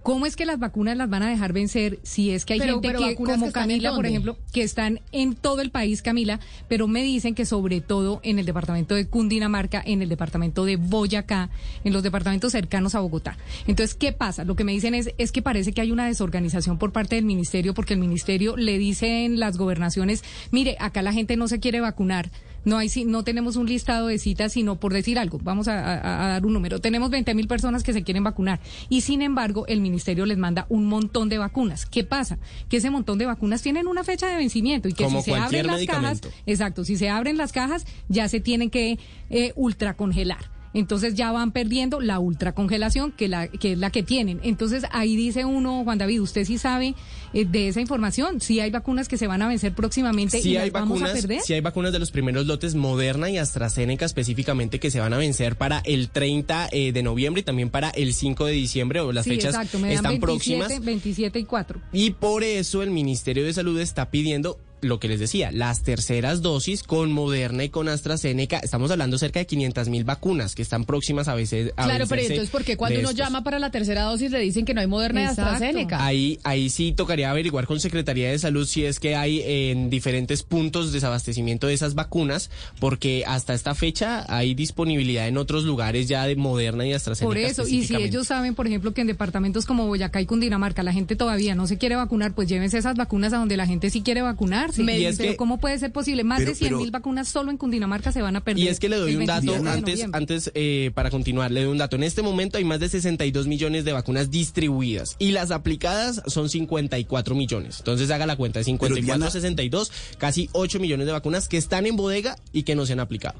¿cómo 0.02 0.26
es 0.26 0.36
que 0.36 0.46
las 0.46 0.58
vacunas 0.58 0.96
las 0.96 1.10
van 1.10 1.22
a 1.22 1.28
dejar 1.28 1.52
vencer 1.52 1.98
si 2.02 2.30
es 2.30 2.44
que 2.44 2.54
hay 2.54 2.60
Pero- 2.60 2.74
gente 2.74 2.88
pero 2.88 2.98
que, 3.00 3.14
como 3.14 3.26
que 3.26 3.32
están 3.34 3.44
¿en 3.44 3.52
Camila, 3.80 3.94
por 3.94 4.06
ejemplo, 4.06 4.38
que 4.52 4.62
están 4.62 5.00
en 5.12 5.34
todo 5.34 5.60
el 5.60 5.70
país, 5.70 6.02
Camila, 6.02 6.40
pero 6.68 6.88
me 6.88 7.02
dicen 7.02 7.34
que 7.34 7.44
sobre 7.44 7.80
todo 7.80 8.20
en 8.22 8.38
el 8.38 8.46
departamento 8.46 8.94
de 8.94 9.06
Cundinamarca, 9.06 9.82
en 9.84 10.02
el 10.02 10.08
departamento 10.08 10.64
de 10.64 10.76
Boyacá, 10.76 11.50
en 11.84 11.92
los 11.92 12.02
departamentos 12.02 12.52
cercanos 12.52 12.94
a 12.94 13.00
Bogotá. 13.00 13.36
Entonces, 13.66 13.94
¿qué 13.94 14.12
pasa? 14.12 14.44
Lo 14.44 14.56
que 14.56 14.64
me 14.64 14.72
dicen 14.72 14.94
es, 14.94 15.12
es 15.18 15.32
que 15.32 15.42
parece 15.42 15.72
que 15.72 15.80
hay 15.80 15.90
una 15.92 16.06
desorganización 16.06 16.78
por 16.78 16.92
parte 16.92 17.16
del 17.16 17.24
ministerio, 17.24 17.74
porque 17.74 17.94
el 17.94 18.00
ministerio 18.00 18.56
le 18.56 18.78
dice 18.78 19.24
en 19.24 19.38
las 19.38 19.58
gobernaciones, 19.58 20.24
mire, 20.50 20.76
acá 20.80 21.02
la 21.02 21.12
gente 21.12 21.36
no 21.36 21.48
se 21.48 21.60
quiere 21.60 21.80
vacunar. 21.80 22.30
No 22.64 22.76
hay, 22.78 22.90
no 23.06 23.24
tenemos 23.24 23.56
un 23.56 23.66
listado 23.66 24.08
de 24.08 24.18
citas, 24.18 24.52
sino 24.52 24.76
por 24.76 24.92
decir 24.92 25.18
algo. 25.18 25.38
Vamos 25.42 25.68
a, 25.68 25.78
a- 25.78 26.24
a 26.24 26.28
dar 26.28 26.44
un 26.46 26.52
número. 26.52 26.80
Tenemos 26.80 27.10
20 27.10 27.34
mil 27.34 27.46
personas 27.48 27.82
que 27.82 27.92
se 27.92 28.02
quieren 28.02 28.24
vacunar 28.24 28.60
y 28.88 29.00
sin 29.02 29.22
embargo 29.22 29.66
el 29.68 29.80
ministerio 29.80 30.26
les 30.26 30.36
manda 30.38 30.66
un 30.68 30.86
montón 30.86 31.28
de 31.28 31.38
vacunas. 31.38 31.86
¿Qué 31.86 32.04
pasa? 32.04 32.38
Que 32.68 32.78
ese 32.78 32.90
montón 32.90 33.18
de 33.18 33.26
vacunas 33.26 33.62
tienen 33.62 33.86
una 33.86 34.04
fecha 34.04 34.28
de 34.28 34.36
vencimiento 34.36 34.88
y 34.88 34.92
que 34.92 35.04
Como 35.04 35.20
si 35.22 35.30
se 35.30 35.36
abren 35.36 35.66
las 35.66 35.76
cajas, 35.86 36.20
exacto, 36.46 36.84
si 36.84 36.96
se 36.96 37.08
abren 37.08 37.36
las 37.36 37.52
cajas 37.52 37.86
ya 38.08 38.28
se 38.28 38.40
tienen 38.40 38.70
que 38.70 38.98
eh, 39.30 39.52
ultracongelar. 39.56 40.57
Entonces 40.78 41.14
ya 41.14 41.32
van 41.32 41.52
perdiendo 41.52 42.00
la 42.00 42.18
ultracongelación 42.18 43.12
que, 43.12 43.28
la, 43.28 43.48
que 43.48 43.72
es 43.72 43.78
la 43.78 43.90
que 43.90 44.02
tienen. 44.02 44.40
Entonces 44.42 44.84
ahí 44.90 45.16
dice 45.16 45.44
uno, 45.44 45.82
Juan 45.84 45.98
David, 45.98 46.20
usted 46.20 46.44
sí 46.44 46.56
sabe 46.58 46.94
eh, 47.32 47.44
de 47.44 47.68
esa 47.68 47.80
información, 47.80 48.40
si 48.40 48.60
hay 48.60 48.70
vacunas 48.70 49.08
que 49.08 49.16
se 49.16 49.26
van 49.26 49.42
a 49.42 49.48
vencer 49.48 49.74
próximamente 49.74 50.40
Sí 50.40 50.50
y 50.50 50.56
hay 50.56 50.70
las 50.70 50.72
vamos 50.80 50.98
a 51.02 51.04
vacunas, 51.06 51.20
perder. 51.22 51.42
sí 51.42 51.52
hay 51.52 51.60
vacunas 51.60 51.92
de 51.92 51.98
los 51.98 52.10
primeros 52.10 52.46
lotes 52.46 52.74
Moderna 52.74 53.28
y 53.30 53.38
AstraZeneca 53.38 54.04
específicamente 54.04 54.78
que 54.80 54.90
se 54.90 55.00
van 55.00 55.12
a 55.12 55.18
vencer 55.18 55.56
para 55.56 55.80
el 55.84 56.08
30 56.10 56.68
eh, 56.72 56.92
de 56.92 57.02
noviembre 57.02 57.40
y 57.40 57.44
también 57.44 57.70
para 57.70 57.90
el 57.90 58.14
5 58.14 58.46
de 58.46 58.52
diciembre 58.52 59.00
o 59.00 59.12
las 59.12 59.24
Sí, 59.24 59.30
fechas 59.30 59.54
exacto, 59.54 59.78
me 59.78 59.88
dan 59.88 59.96
están 59.96 60.20
27, 60.20 60.20
próximas 60.20 60.84
27 60.84 61.38
y 61.40 61.44
4. 61.44 61.80
y 61.92 62.10
por 62.10 62.44
eso 62.44 62.82
el 62.82 62.90
Ministerio 62.90 63.44
de 63.44 63.52
Salud 63.52 63.78
está 63.80 64.10
pidiendo 64.10 64.58
lo 64.80 65.00
que 65.00 65.08
les 65.08 65.20
decía, 65.20 65.50
las 65.52 65.82
terceras 65.82 66.42
dosis 66.42 66.82
con 66.82 67.12
Moderna 67.12 67.64
y 67.64 67.68
con 67.68 67.88
AstraZeneca. 67.88 68.58
Estamos 68.58 68.90
hablando 68.90 69.18
cerca 69.18 69.40
de 69.40 69.46
500 69.46 69.88
mil 69.88 70.04
vacunas 70.04 70.54
que 70.54 70.62
están 70.62 70.84
próximas 70.84 71.28
a 71.28 71.34
veces 71.34 71.72
a 71.76 71.84
Claro, 71.84 72.06
pero 72.08 72.22
entonces, 72.22 72.50
¿por 72.50 72.64
qué 72.64 72.76
cuando 72.76 72.98
uno 72.98 73.10
estos? 73.10 73.24
llama 73.24 73.42
para 73.42 73.58
la 73.58 73.70
tercera 73.70 74.02
dosis 74.02 74.30
le 74.30 74.40
dicen 74.40 74.64
que 74.64 74.74
no 74.74 74.80
hay 74.80 74.86
Moderna 74.86 75.22
y 75.22 75.24
Exacto. 75.24 75.52
AstraZeneca? 75.52 76.04
Ahí, 76.04 76.38
ahí 76.44 76.70
sí 76.70 76.92
tocaría 76.92 77.30
averiguar 77.30 77.66
con 77.66 77.80
Secretaría 77.80 78.30
de 78.30 78.38
Salud 78.38 78.66
si 78.66 78.84
es 78.84 79.00
que 79.00 79.16
hay 79.16 79.42
en 79.44 79.90
diferentes 79.90 80.42
puntos 80.42 80.92
desabastecimiento 80.92 81.66
de 81.66 81.74
esas 81.74 81.94
vacunas, 81.94 82.50
porque 82.80 83.24
hasta 83.26 83.54
esta 83.54 83.74
fecha 83.74 84.24
hay 84.28 84.54
disponibilidad 84.54 85.28
en 85.28 85.38
otros 85.38 85.64
lugares 85.64 86.08
ya 86.08 86.26
de 86.26 86.36
Moderna 86.36 86.86
y 86.86 86.92
AstraZeneca. 86.92 87.28
Por 87.28 87.38
eso, 87.38 87.66
y 87.66 87.84
si 87.84 87.96
ellos 87.96 88.26
saben, 88.26 88.54
por 88.54 88.66
ejemplo, 88.66 88.92
que 88.92 89.00
en 89.00 89.06
departamentos 89.06 89.66
como 89.66 89.86
Boyacá 89.86 90.20
y 90.20 90.26
Cundinamarca 90.26 90.82
la 90.82 90.92
gente 90.92 91.16
todavía 91.16 91.54
no 91.54 91.66
se 91.66 91.78
quiere 91.78 91.96
vacunar, 91.96 92.34
pues 92.34 92.48
llévense 92.48 92.78
esas 92.78 92.96
vacunas 92.96 93.32
a 93.32 93.38
donde 93.38 93.56
la 93.56 93.66
gente 93.66 93.90
sí 93.90 94.02
quiere 94.02 94.22
vacunarse. 94.68 95.00
Y 95.00 95.04
es 95.06 95.16
pero 95.18 95.30
que- 95.32 95.36
¿cómo 95.36 95.58
puede 95.58 95.78
ser 95.78 95.92
posible? 95.92 96.24
Más 96.24 96.38
Pero- 96.38 96.50
de 96.50 96.54
100 96.56 96.76
mil 96.78 96.90
vacunas 96.90 97.28
solo 97.28 97.50
en 97.50 97.56
Cundinamarca 97.58 98.12
se 98.12 98.22
van 98.22 98.36
a 98.36 98.44
perder. 98.44 98.64
Y 98.64 98.68
es 98.68 98.78
que 98.80 98.88
le 98.88 98.96
doy 98.96 99.16
un 99.16 99.26
dato 99.26 99.46
27 99.52 99.64
de 99.64 99.70
antes, 100.02 100.14
antes 100.14 100.50
eh, 100.54 100.90
para 100.94 101.10
continuar, 101.10 101.50
le 101.50 101.62
doy 101.64 101.70
un 101.72 101.78
dato. 101.78 101.96
En 101.96 102.02
este 102.04 102.22
momento 102.22 102.58
hay 102.58 102.64
más 102.64 102.80
de 102.80 102.88
62 102.88 103.46
millones 103.46 103.84
de 103.84 103.92
vacunas 103.92 104.30
distribuidas 104.30 105.16
y 105.18 105.32
las 105.32 105.50
aplicadas 105.50 106.22
son 106.26 106.48
54 106.48 107.34
millones. 107.34 107.76
Entonces 107.78 108.10
haga 108.10 108.26
la 108.26 108.36
cuenta 108.36 108.60
de 108.60 108.64
54 108.64 109.04
Diana- 109.04 109.26
a 109.26 109.30
62, 109.30 109.92
casi 110.18 110.48
8 110.52 110.78
millones 110.80 111.06
de 111.06 111.12
vacunas 111.12 111.48
que 111.48 111.56
están 111.56 111.86
en 111.86 111.96
bodega 111.96 112.36
y 112.52 112.62
que 112.62 112.74
no 112.74 112.86
se 112.86 112.92
han 112.94 113.00
aplicado. 113.00 113.38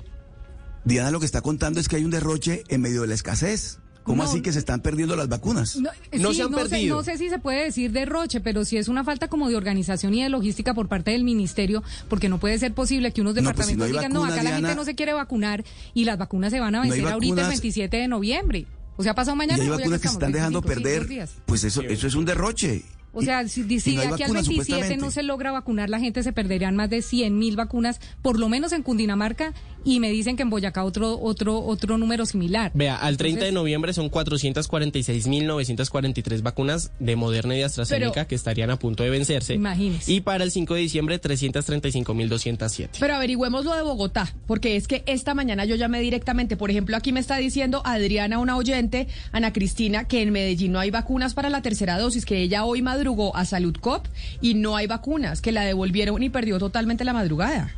Diana 0.85 1.11
lo 1.11 1.21
que 1.21 1.27
está 1.27 1.41
contando 1.43 1.81
es 1.81 1.89
que 1.89 1.97
hay 1.97 2.05
un 2.05 2.11
derroche 2.11 2.65
en 2.69 2.81
medio 2.81 3.03
de 3.03 3.09
la 3.09 3.15
escasez. 3.15 3.79
¿Cómo 4.09 4.25
No. 4.25 4.29
así 4.29 4.41
que 4.41 4.53
se 4.53 4.59
están 4.59 4.81
perdiendo 4.81 5.15
las 5.15 5.29
vacunas? 5.29 5.77
No, 5.77 5.91
No 6.19 6.31
sí, 6.31 6.37
se 6.37 6.43
han 6.43 6.49
Sé, 6.49 6.55
perdido. 6.55 6.97
no 6.97 7.03
sé 7.05 7.19
si 7.19 7.29
se 7.29 7.39
puede 7.39 7.63
decir 7.65 7.93
derroche, 7.93 8.41
pero 8.41 8.65
sí 8.65 8.77
es 8.79 8.89
una 8.89 9.05
falta 9.05 9.29
como 9.29 9.49
de 9.49 9.55
organización 9.57 10.15
y 10.15 10.23
de 10.23 10.29
logística 10.31 10.75
por 10.75 10.89
parte 10.89 11.11
del 11.13 11.23
ministerio, 11.25 11.83
porque 12.09 12.29
no 12.29 12.39
puede 12.41 12.59
ser 12.59 12.73
posible 12.75 13.13
que 13.13 13.21
unos 13.21 13.35
No, 13.37 13.43
pues 13.53 13.67
si 13.67 13.75
no 13.77 13.85
departamentos 13.85 13.87
hay 13.87 13.93
digan, 13.93 14.13
no, 14.13 14.21
vacuna, 14.21 14.35
acá 14.35 14.43
la 14.43 14.51
gente 14.51 14.67
Diana- 14.69 14.81
no 14.81 14.85
se 14.85 14.95
quiere 14.95 15.13
vacunar 15.13 15.65
y 15.95 16.05
las 16.05 16.19
vacunas 16.19 16.51
se 16.53 16.59
van 16.59 16.75
a 16.75 16.79
No 16.79 16.85
hay 16.85 16.91
vencer 16.91 17.13
ahorita 17.13 17.33
el 17.35 17.37
vacunas- 17.37 17.49
27 17.51 17.97
de 17.99 18.09
noviembre. 18.09 18.67
O 18.97 19.03
sea, 19.05 19.15
pasado 19.15 19.37
Y 19.37 19.39
mañana. 19.39 19.63
hay 19.63 19.69
o 19.69 19.73
ya 19.75 19.79
vacunas 19.79 20.01
que 20.01 20.09
se 20.09 20.15
están 20.15 20.33
dejando 20.33 20.61
25, 20.61 20.91
sí, 20.91 21.09
perder. 21.09 21.29
Pues 21.47 21.63
eso, 21.65 21.83
eso 21.83 22.07
es 22.09 22.15
un 22.17 22.25
derroche. 22.25 22.83
O 23.13 23.23
Y- 23.23 23.25
sea, 23.25 23.47
si, 23.49 23.63
y 23.63 23.81
si 23.81 23.95
no 23.95 24.01
de 24.03 24.07
hay 24.09 24.13
aquí 24.13 24.23
al 24.25 24.29
vacunas, 24.33 24.49
27 24.49 24.97
no 24.99 25.11
se 25.11 25.23
logra 25.23 25.51
vacunar 25.51 25.89
la 25.89 25.99
gente, 25.99 26.23
se 26.23 26.33
perderían 26.33 26.77
más 26.77 26.91
de 26.91 27.01
100 27.03 27.39
mil 27.39 27.57
vacunas, 27.57 28.01
por 28.23 28.39
lo 28.39 28.49
menos 28.49 28.73
en 28.73 28.83
Cundinamarca, 28.83 29.55
y 29.85 30.01
me 30.01 30.11
dicen 30.11 30.37
que 30.37 30.43
en 30.43 30.51
Boyacá 30.51 30.85
otro 30.85 31.19
otro 31.21 31.61
otro 31.65 31.99
número 31.99 32.27
similar. 32.27 32.71
Vea, 32.75 32.97
al 32.97 33.17
30 33.17 33.45
de 33.45 33.53
noviembre 33.53 33.93
son 33.93 34.11
446.943 34.11 36.43
vacunas 36.43 36.93
de 36.99 37.17
Moderna 37.17 37.55
y 37.55 37.59
de 37.59 37.65
AstraZeneca 37.65 38.13
Pero- 38.13 38.29
que 38.29 38.35
estarían 38.35 38.71
a 38.71 38.79
punto 38.79 39.03
de 39.03 39.11
vencerse. 39.11 39.55
Imagínese. 39.55 40.13
Y 40.13 40.21
para 40.21 40.45
el 40.45 40.51
5 40.51 40.75
de 40.75 40.81
diciembre 40.81 41.21
335.207. 41.21 42.91
Pero 42.99 43.15
averigüemos 43.15 43.65
lo 43.65 43.75
de 43.75 43.83
Bogotá, 43.83 44.33
porque 44.47 44.77
es 44.77 44.89
que 44.89 45.03
esta 45.07 45.35
mañana 45.35 45.65
yo 45.65 45.77
llamé 45.77 46.01
directamente. 46.01 46.57
Por 46.57 46.71
ejemplo, 46.71 46.97
aquí 46.97 47.13
me 47.13 47.21
está 47.21 47.37
diciendo 47.37 47.83
Adriana, 47.85 48.39
una 48.39 48.57
oyente, 48.57 49.09
Ana 49.33 49.53
Cristina, 49.53 50.05
que 50.05 50.23
en 50.23 50.33
Medellín 50.33 50.73
no 50.73 50.81
hay 50.81 50.91
vacunas 50.91 51.35
para 51.35 51.51
la 51.51 51.63
tercera 51.63 51.99
dosis, 51.99 52.27
que 52.27 52.43
ella 52.43 52.65
hoy 52.65 52.83
madrugó 52.83 53.35
a 53.37 53.45
Salud 53.45 53.77
Cop 53.81 54.07
y 54.41 54.55
no 54.55 54.77
hay 54.77 54.87
vacunas, 54.87 55.41
que 55.41 55.53
la 55.53 55.63
devolvieron 55.63 56.23
y 56.23 56.31
perdió 56.31 56.59
totalmente 56.59 57.05
la 57.05 57.13
madrugada. 57.13 57.75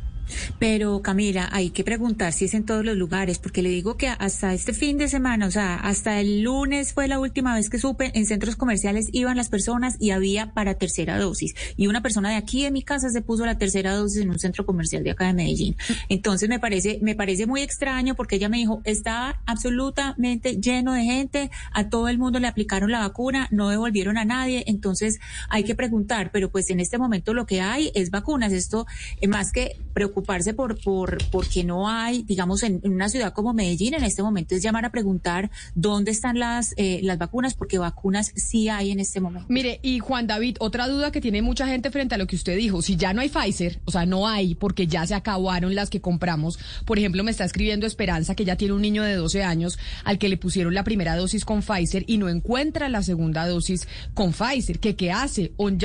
Pero 0.59 1.01
Camila, 1.01 1.49
hay 1.51 1.69
que 1.69 1.83
preguntar 1.83 2.33
si 2.33 2.45
es 2.45 2.53
en 2.53 2.65
todos 2.65 2.85
los 2.85 2.97
lugares, 2.97 3.39
porque 3.39 3.61
le 3.61 3.69
digo 3.69 3.97
que 3.97 4.07
hasta 4.07 4.53
este 4.53 4.73
fin 4.73 4.97
de 4.97 5.07
semana, 5.07 5.47
o 5.47 5.51
sea, 5.51 5.75
hasta 5.75 6.19
el 6.19 6.41
lunes 6.41 6.93
fue 6.93 7.07
la 7.07 7.19
última 7.19 7.55
vez 7.55 7.69
que 7.69 7.79
supe, 7.79 8.11
en 8.13 8.25
centros 8.25 8.55
comerciales 8.55 9.09
iban 9.11 9.37
las 9.37 9.49
personas 9.49 9.95
y 9.99 10.11
había 10.11 10.53
para 10.53 10.75
tercera 10.75 11.17
dosis. 11.17 11.55
Y 11.77 11.87
una 11.87 12.01
persona 12.01 12.29
de 12.29 12.35
aquí 12.35 12.63
de 12.63 12.71
mi 12.71 12.83
casa 12.83 13.09
se 13.09 13.21
puso 13.21 13.45
la 13.45 13.57
tercera 13.57 13.93
dosis 13.93 14.21
en 14.21 14.29
un 14.29 14.39
centro 14.39 14.65
comercial 14.65 15.03
de 15.03 15.11
acá 15.11 15.27
de 15.27 15.33
Medellín. 15.33 15.75
Entonces 16.09 16.49
me 16.49 16.59
parece, 16.59 16.99
me 17.01 17.15
parece 17.15 17.45
muy 17.47 17.61
extraño 17.61 18.15
porque 18.15 18.35
ella 18.35 18.49
me 18.49 18.57
dijo, 18.57 18.81
estaba 18.85 19.41
absolutamente 19.45 20.57
lleno 20.59 20.93
de 20.93 21.03
gente, 21.03 21.51
a 21.71 21.89
todo 21.89 22.07
el 22.09 22.17
mundo 22.17 22.39
le 22.39 22.47
aplicaron 22.47 22.91
la 22.91 22.99
vacuna, 22.99 23.47
no 23.51 23.69
devolvieron 23.69 24.17
a 24.17 24.25
nadie, 24.25 24.63
entonces 24.67 25.19
hay 25.49 25.63
que 25.63 25.75
preguntar, 25.75 26.31
pero 26.31 26.51
pues 26.51 26.69
en 26.69 26.79
este 26.79 26.97
momento 26.97 27.33
lo 27.33 27.45
que 27.45 27.61
hay 27.61 27.91
es 27.95 28.09
vacunas. 28.11 28.53
Esto, 28.53 28.85
eh, 29.19 29.27
más 29.27 29.51
que 29.51 29.77
preocupación, 29.93 30.20
preocuparse 30.21 30.53
por, 30.53 30.79
por 30.81 31.17
porque 31.31 31.63
no 31.63 31.89
hay, 31.89 32.23
digamos, 32.23 32.63
en, 32.63 32.81
una 32.83 33.09
ciudad 33.09 33.33
como 33.33 33.53
Medellín 33.53 33.93
en 33.93 34.03
este 34.03 34.21
momento 34.21 34.55
es 34.55 34.61
llamar 34.61 34.85
a 34.85 34.91
preguntar 34.91 35.49
dónde 35.75 36.11
están 36.11 36.39
las, 36.39 36.73
eh, 36.77 36.99
las 37.03 37.17
vacunas, 37.17 37.53
porque 37.55 37.77
vacunas 37.77 38.31
sí 38.35 38.69
hay 38.69 38.91
en 38.91 38.99
este 38.99 39.19
momento. 39.19 39.47
Mire, 39.49 39.79
y 39.81 39.99
Juan 39.99 40.27
David, 40.27 40.57
otra 40.59 40.87
duda 40.87 41.11
que 41.11 41.21
tiene 41.21 41.41
mucha 41.41 41.67
gente 41.67 41.91
frente 41.91 42.15
a 42.15 42.17
lo 42.17 42.27
que 42.27 42.35
usted 42.35 42.55
dijo, 42.55 42.81
si 42.81 42.95
ya 42.95 43.13
no 43.13 43.21
hay 43.21 43.29
Pfizer, 43.29 43.79
o 43.85 43.91
sea, 43.91 44.05
no 44.05 44.27
hay 44.27 44.55
porque 44.55 44.87
ya 44.87 45.05
se 45.05 45.15
acabaron 45.15 45.75
las 45.75 45.89
que 45.89 46.01
compramos. 46.01 46.59
Por 46.85 46.97
ejemplo, 46.99 47.23
me 47.23 47.31
está 47.31 47.45
escribiendo 47.45 47.87
Esperanza 47.87 48.35
que 48.35 48.45
ya 48.45 48.55
tiene 48.55 48.73
un 48.73 48.81
niño 48.81 49.03
de 49.03 49.15
12 49.15 49.43
años 49.43 49.79
al 50.03 50.17
que 50.17 50.29
le 50.29 50.37
pusieron 50.37 50.73
la 50.73 50.83
primera 50.83 51.15
dosis 51.15 51.45
con 51.45 51.61
Pfizer 51.61 52.03
y 52.07 52.17
no 52.17 52.29
encuentra 52.29 52.89
la 52.89 53.03
segunda 53.03 53.47
dosis 53.47 53.87
con 54.13 54.33
Pfizer. 54.33 54.79
¿Qué, 54.79 54.95
qué 54.95 55.11
hace? 55.11 55.53
On 55.57 55.77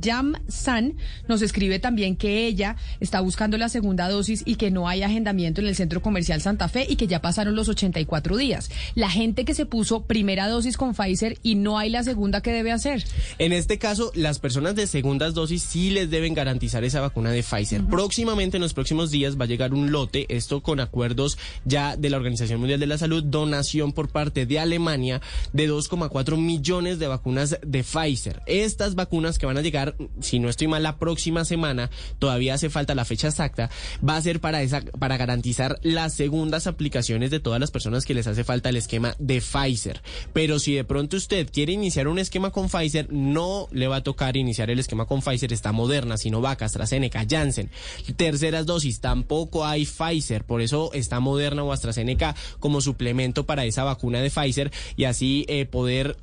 Jam 0.00 0.34
San 0.48 0.94
nos 1.28 1.42
escribe 1.42 1.78
también 1.78 2.16
que 2.16 2.46
ella 2.46 2.76
está 3.00 3.20
buscando 3.20 3.58
la 3.58 3.68
segunda 3.68 4.08
dosis 4.08 4.42
y 4.44 4.56
que 4.56 4.70
no 4.70 4.88
hay 4.88 5.02
agendamiento 5.02 5.60
en 5.60 5.66
el 5.66 5.76
centro 5.76 6.02
comercial 6.02 6.40
Santa 6.40 6.68
Fe 6.68 6.86
y 6.88 6.96
que 6.96 7.06
ya 7.06 7.20
pasaron 7.20 7.56
los 7.56 7.68
84 7.68 8.36
días. 8.36 8.70
La 8.94 9.10
gente 9.10 9.44
que 9.44 9.54
se 9.54 9.66
puso 9.66 10.04
primera 10.04 10.48
dosis 10.48 10.76
con 10.76 10.94
Pfizer 10.94 11.38
y 11.42 11.54
no 11.54 11.78
hay 11.78 11.90
la 11.90 12.02
segunda, 12.02 12.40
¿qué 12.40 12.52
debe 12.52 12.72
hacer? 12.72 13.04
En 13.38 13.52
este 13.52 13.78
caso, 13.78 14.12
las 14.14 14.38
personas 14.38 14.74
de 14.74 14.86
segundas 14.86 15.34
dosis 15.34 15.62
sí 15.62 15.90
les 15.90 16.10
deben 16.10 16.34
garantizar 16.34 16.84
esa 16.84 17.00
vacuna 17.00 17.30
de 17.30 17.42
Pfizer. 17.42 17.84
Próximamente, 17.84 18.56
en 18.56 18.62
los 18.62 18.74
próximos 18.74 19.10
días, 19.10 19.38
va 19.38 19.44
a 19.44 19.48
llegar 19.48 19.74
un 19.74 19.92
lote, 19.92 20.26
esto 20.28 20.62
con 20.62 20.80
acuerdos 20.80 21.38
ya 21.64 21.96
de 21.96 22.10
la 22.10 22.16
Organización 22.16 22.60
Mundial 22.60 22.80
de 22.80 22.86
la 22.86 22.98
Salud, 22.98 23.24
donación 23.24 23.92
por 23.92 24.08
parte 24.08 24.46
de 24.46 24.58
Alemania 24.58 25.20
de 25.52 25.70
2,4 25.70 26.36
millones 26.36 26.98
de 26.98 27.06
vacunas 27.08 27.58
de 27.64 27.82
Pfizer. 27.82 28.42
Estas 28.46 28.94
vacunas 28.94 29.38
que 29.38 29.46
van 29.46 29.58
a 29.58 29.62
llegar 29.62 29.81
si 30.20 30.38
no 30.38 30.48
estoy 30.48 30.68
mal, 30.68 30.82
la 30.82 30.98
próxima 30.98 31.44
semana, 31.44 31.90
todavía 32.18 32.54
hace 32.54 32.70
falta 32.70 32.94
la 32.94 33.04
fecha 33.04 33.28
exacta, 33.28 33.70
va 34.06 34.16
a 34.16 34.22
ser 34.22 34.40
para 34.40 34.62
esa, 34.62 34.80
para 34.80 35.16
garantizar 35.16 35.78
las 35.82 36.14
segundas 36.14 36.66
aplicaciones 36.66 37.30
de 37.30 37.40
todas 37.40 37.60
las 37.60 37.70
personas 37.70 38.04
que 38.04 38.14
les 38.14 38.26
hace 38.26 38.44
falta 38.44 38.68
el 38.68 38.76
esquema 38.76 39.14
de 39.18 39.40
Pfizer. 39.40 40.02
Pero 40.32 40.58
si 40.58 40.74
de 40.74 40.84
pronto 40.84 41.16
usted 41.16 41.48
quiere 41.50 41.72
iniciar 41.72 42.08
un 42.08 42.18
esquema 42.18 42.50
con 42.50 42.68
Pfizer, 42.68 43.12
no 43.12 43.68
le 43.72 43.88
va 43.88 43.96
a 43.96 44.02
tocar 44.02 44.36
iniciar 44.36 44.70
el 44.70 44.78
esquema 44.78 45.06
con 45.06 45.20
Pfizer, 45.20 45.52
está 45.52 45.72
Moderna, 45.72 46.16
Sinovac, 46.16 46.62
AstraZeneca, 46.62 47.26
Janssen. 47.28 47.70
Terceras 48.16 48.66
dosis, 48.66 49.00
tampoco 49.00 49.64
hay 49.64 49.84
Pfizer, 49.84 50.44
por 50.44 50.60
eso 50.60 50.90
está 50.92 51.20
Moderna 51.20 51.62
o 51.62 51.72
AstraZeneca 51.72 52.34
como 52.60 52.80
suplemento 52.80 53.44
para 53.46 53.64
esa 53.64 53.84
vacuna 53.84 54.20
de 54.20 54.30
Pfizer 54.30 54.70
y 54.96 55.04
así 55.04 55.44
eh, 55.48 55.66
poder 55.66 56.16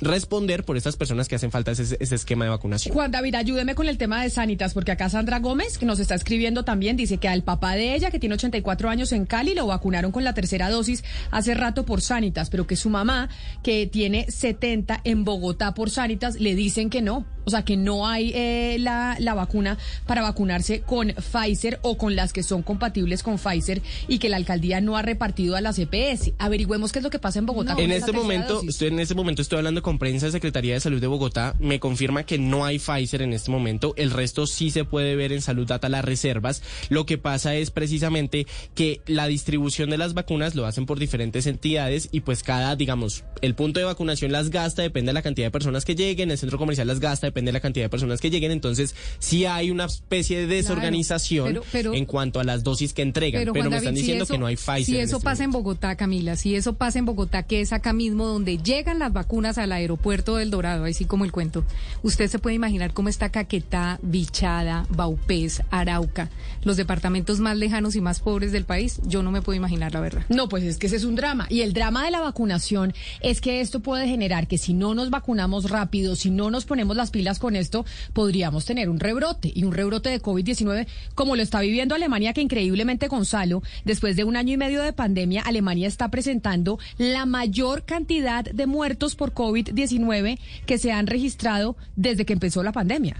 responder 0.00 0.64
por 0.64 0.76
estas 0.76 0.96
personas 0.96 1.28
que 1.28 1.36
hacen 1.36 1.50
falta 1.50 1.72
ese, 1.72 1.96
esquema 2.00 2.44
de 2.44 2.50
vacunación. 2.50 2.94
Juan 2.94 3.10
David, 3.10 3.34
ayúdeme 3.34 3.74
con 3.74 3.88
el 3.88 3.98
tema 3.98 4.22
de 4.22 4.30
Sanitas, 4.30 4.74
porque 4.74 4.92
acá 4.92 5.08
Sandra 5.08 5.38
Gómez, 5.38 5.78
que 5.78 5.86
nos 5.86 5.98
está 5.98 6.14
escribiendo 6.14 6.64
también, 6.64 6.96
dice 6.96 7.18
que 7.18 7.28
al 7.28 7.42
papá 7.42 7.74
de 7.74 7.94
ella, 7.94 8.10
que 8.10 8.18
tiene 8.18 8.34
84 8.34 8.88
años 8.88 9.12
en 9.12 9.26
Cali, 9.26 9.54
lo 9.54 9.66
vacunaron 9.66 10.12
con 10.12 10.24
la 10.24 10.34
tercera 10.34 10.70
dosis 10.70 11.04
hace 11.30 11.54
rato 11.54 11.84
por 11.84 12.00
Sanitas, 12.00 12.50
pero 12.50 12.66
que 12.66 12.76
su 12.76 12.90
mamá, 12.90 13.28
que 13.62 13.86
tiene 13.86 14.30
70 14.30 15.00
en 15.04 15.24
Bogotá 15.24 15.74
por 15.74 15.90
Sanitas, 15.90 16.40
le 16.40 16.54
dicen 16.54 16.90
que 16.90 17.02
no. 17.02 17.24
O 17.44 17.50
sea, 17.50 17.64
que 17.64 17.76
no 17.76 18.08
hay 18.08 18.32
eh, 18.34 18.76
la, 18.80 19.16
la 19.20 19.32
vacuna 19.32 19.78
para 20.04 20.20
vacunarse 20.20 20.80
con 20.80 21.14
Pfizer 21.14 21.78
o 21.82 21.96
con 21.96 22.16
las 22.16 22.32
que 22.32 22.42
son 22.42 22.64
compatibles 22.64 23.22
con 23.22 23.38
Pfizer 23.38 23.82
y 24.08 24.18
que 24.18 24.28
la 24.28 24.36
alcaldía 24.36 24.80
no 24.80 24.96
ha 24.96 25.02
repartido 25.02 25.54
a 25.54 25.60
las 25.60 25.78
EPS. 25.78 26.32
Averigüemos 26.38 26.90
qué 26.90 26.98
es 26.98 27.04
lo 27.04 27.10
que 27.10 27.20
pasa 27.20 27.38
en 27.38 27.46
Bogotá. 27.46 27.76
en 27.78 27.92
este 27.92 28.10
momento, 28.10 28.62
estoy, 28.66 28.88
en 28.88 28.98
este 28.98 29.14
momento 29.14 29.42
estoy 29.42 29.58
hablando 29.58 29.80
con 29.86 29.98
prensa 30.00 30.26
de 30.26 30.32
Secretaría 30.32 30.74
de 30.74 30.80
Salud 30.80 31.00
de 31.00 31.06
Bogotá. 31.06 31.54
Me 31.60 31.78
confirma 31.78 32.24
que 32.24 32.38
no 32.38 32.64
hay 32.64 32.80
Pfizer 32.80 33.22
en 33.22 33.32
este 33.32 33.52
momento. 33.52 33.94
El 33.96 34.10
resto 34.10 34.48
sí 34.48 34.72
se 34.72 34.84
puede 34.84 35.14
ver 35.14 35.32
en 35.32 35.40
Salud 35.40 35.64
Data 35.64 35.88
las 35.88 36.04
reservas. 36.04 36.60
Lo 36.88 37.06
que 37.06 37.18
pasa 37.18 37.54
es 37.54 37.70
precisamente 37.70 38.48
que 38.74 39.00
la 39.06 39.28
distribución 39.28 39.88
de 39.88 39.96
las 39.96 40.12
vacunas 40.12 40.56
lo 40.56 40.66
hacen 40.66 40.86
por 40.86 40.98
diferentes 40.98 41.46
entidades 41.46 42.08
y 42.10 42.22
pues 42.22 42.42
cada, 42.42 42.74
digamos, 42.74 43.22
el 43.42 43.54
punto 43.54 43.78
de 43.78 43.86
vacunación 43.86 44.32
las 44.32 44.50
gasta, 44.50 44.82
depende 44.82 45.10
de 45.10 45.12
la 45.12 45.22
cantidad 45.22 45.46
de 45.46 45.50
personas 45.52 45.84
que 45.84 45.94
lleguen, 45.94 46.32
el 46.32 46.38
centro 46.38 46.58
comercial 46.58 46.88
las 46.88 46.98
gasta, 46.98 47.28
depende 47.28 47.50
de 47.50 47.52
la 47.52 47.60
cantidad 47.60 47.84
de 47.84 47.88
personas 47.88 48.20
que 48.20 48.28
lleguen. 48.28 48.50
Entonces, 48.50 48.96
sí 49.20 49.44
hay 49.44 49.70
una 49.70 49.84
especie 49.84 50.38
de 50.38 50.48
desorganización 50.48 51.60
en 51.72 52.06
cuanto 52.06 52.40
a 52.40 52.44
las 52.44 52.64
dosis 52.64 52.92
que 52.92 53.02
entregan. 53.02 53.44
Pero, 53.52 53.70
me 53.70 53.76
están 53.76 53.94
diciendo 53.94 54.26
que 54.26 54.36
no 54.36 54.46
hay 54.46 54.56
Pfizer. 54.56 54.84
Si 54.84 54.96
eso 54.96 55.18
este 55.18 55.24
pasa 55.24 55.44
en 55.44 55.52
Bogotá, 55.52 55.94
Camila, 55.94 56.34
si 56.34 56.56
eso 56.56 56.72
pasa 56.72 56.98
en 56.98 57.04
Bogotá, 57.04 57.44
que 57.44 57.60
es 57.60 57.72
acá 57.72 57.92
mismo 57.92 58.26
donde 58.26 58.58
llegan 58.58 58.98
las 58.98 59.12
vacunas 59.12 59.58
al 59.58 59.75
aeropuerto 59.76 60.36
del 60.36 60.50
Dorado, 60.50 60.84
así 60.84 61.04
como 61.04 61.24
el 61.24 61.32
cuento, 61.32 61.64
usted 62.02 62.28
se 62.28 62.38
puede 62.38 62.56
imaginar 62.56 62.92
cómo 62.92 63.08
está 63.08 63.30
Caquetá, 63.30 63.98
Bichada, 64.02 64.86
Baupés, 64.90 65.62
Arauca, 65.70 66.30
los 66.64 66.76
departamentos 66.76 67.40
más 67.40 67.56
lejanos 67.56 67.96
y 67.96 68.00
más 68.00 68.20
pobres 68.20 68.52
del 68.52 68.64
país. 68.64 69.00
Yo 69.06 69.22
no 69.22 69.30
me 69.30 69.42
puedo 69.42 69.56
imaginar 69.56 69.92
la 69.94 70.00
verdad. 70.00 70.22
No, 70.28 70.48
pues 70.48 70.64
es 70.64 70.78
que 70.78 70.86
ese 70.88 70.96
es 70.96 71.04
un 71.04 71.14
drama. 71.14 71.46
Y 71.48 71.60
el 71.60 71.72
drama 71.72 72.04
de 72.04 72.10
la 72.10 72.20
vacunación 72.20 72.92
es 73.20 73.40
que 73.40 73.60
esto 73.60 73.80
puede 73.80 74.08
generar 74.08 74.48
que 74.48 74.58
si 74.58 74.74
no 74.74 74.94
nos 74.94 75.10
vacunamos 75.10 75.70
rápido, 75.70 76.16
si 76.16 76.30
no 76.30 76.50
nos 76.50 76.64
ponemos 76.64 76.96
las 76.96 77.10
pilas 77.10 77.38
con 77.38 77.56
esto, 77.56 77.84
podríamos 78.12 78.64
tener 78.64 78.88
un 78.88 79.00
rebrote 79.00 79.52
y 79.54 79.64
un 79.64 79.72
rebrote 79.72 80.10
de 80.10 80.20
COVID-19 80.20 80.86
como 81.14 81.36
lo 81.36 81.42
está 81.42 81.60
viviendo 81.60 81.94
Alemania, 81.94 82.32
que 82.32 82.40
increíblemente, 82.40 83.08
Gonzalo, 83.08 83.62
después 83.84 84.16
de 84.16 84.24
un 84.24 84.36
año 84.36 84.54
y 84.54 84.56
medio 84.56 84.82
de 84.82 84.92
pandemia, 84.92 85.42
Alemania 85.42 85.88
está 85.88 86.10
presentando 86.10 86.78
la 86.98 87.26
mayor 87.26 87.84
cantidad 87.84 88.44
de 88.44 88.66
muertos 88.66 89.14
por 89.14 89.32
COVID-19 89.66 90.38
que 90.66 90.78
se 90.78 90.92
han 90.92 91.06
registrado 91.06 91.76
desde 91.96 92.24
que 92.24 92.32
empezó 92.32 92.62
la 92.62 92.72
pandemia. 92.72 93.16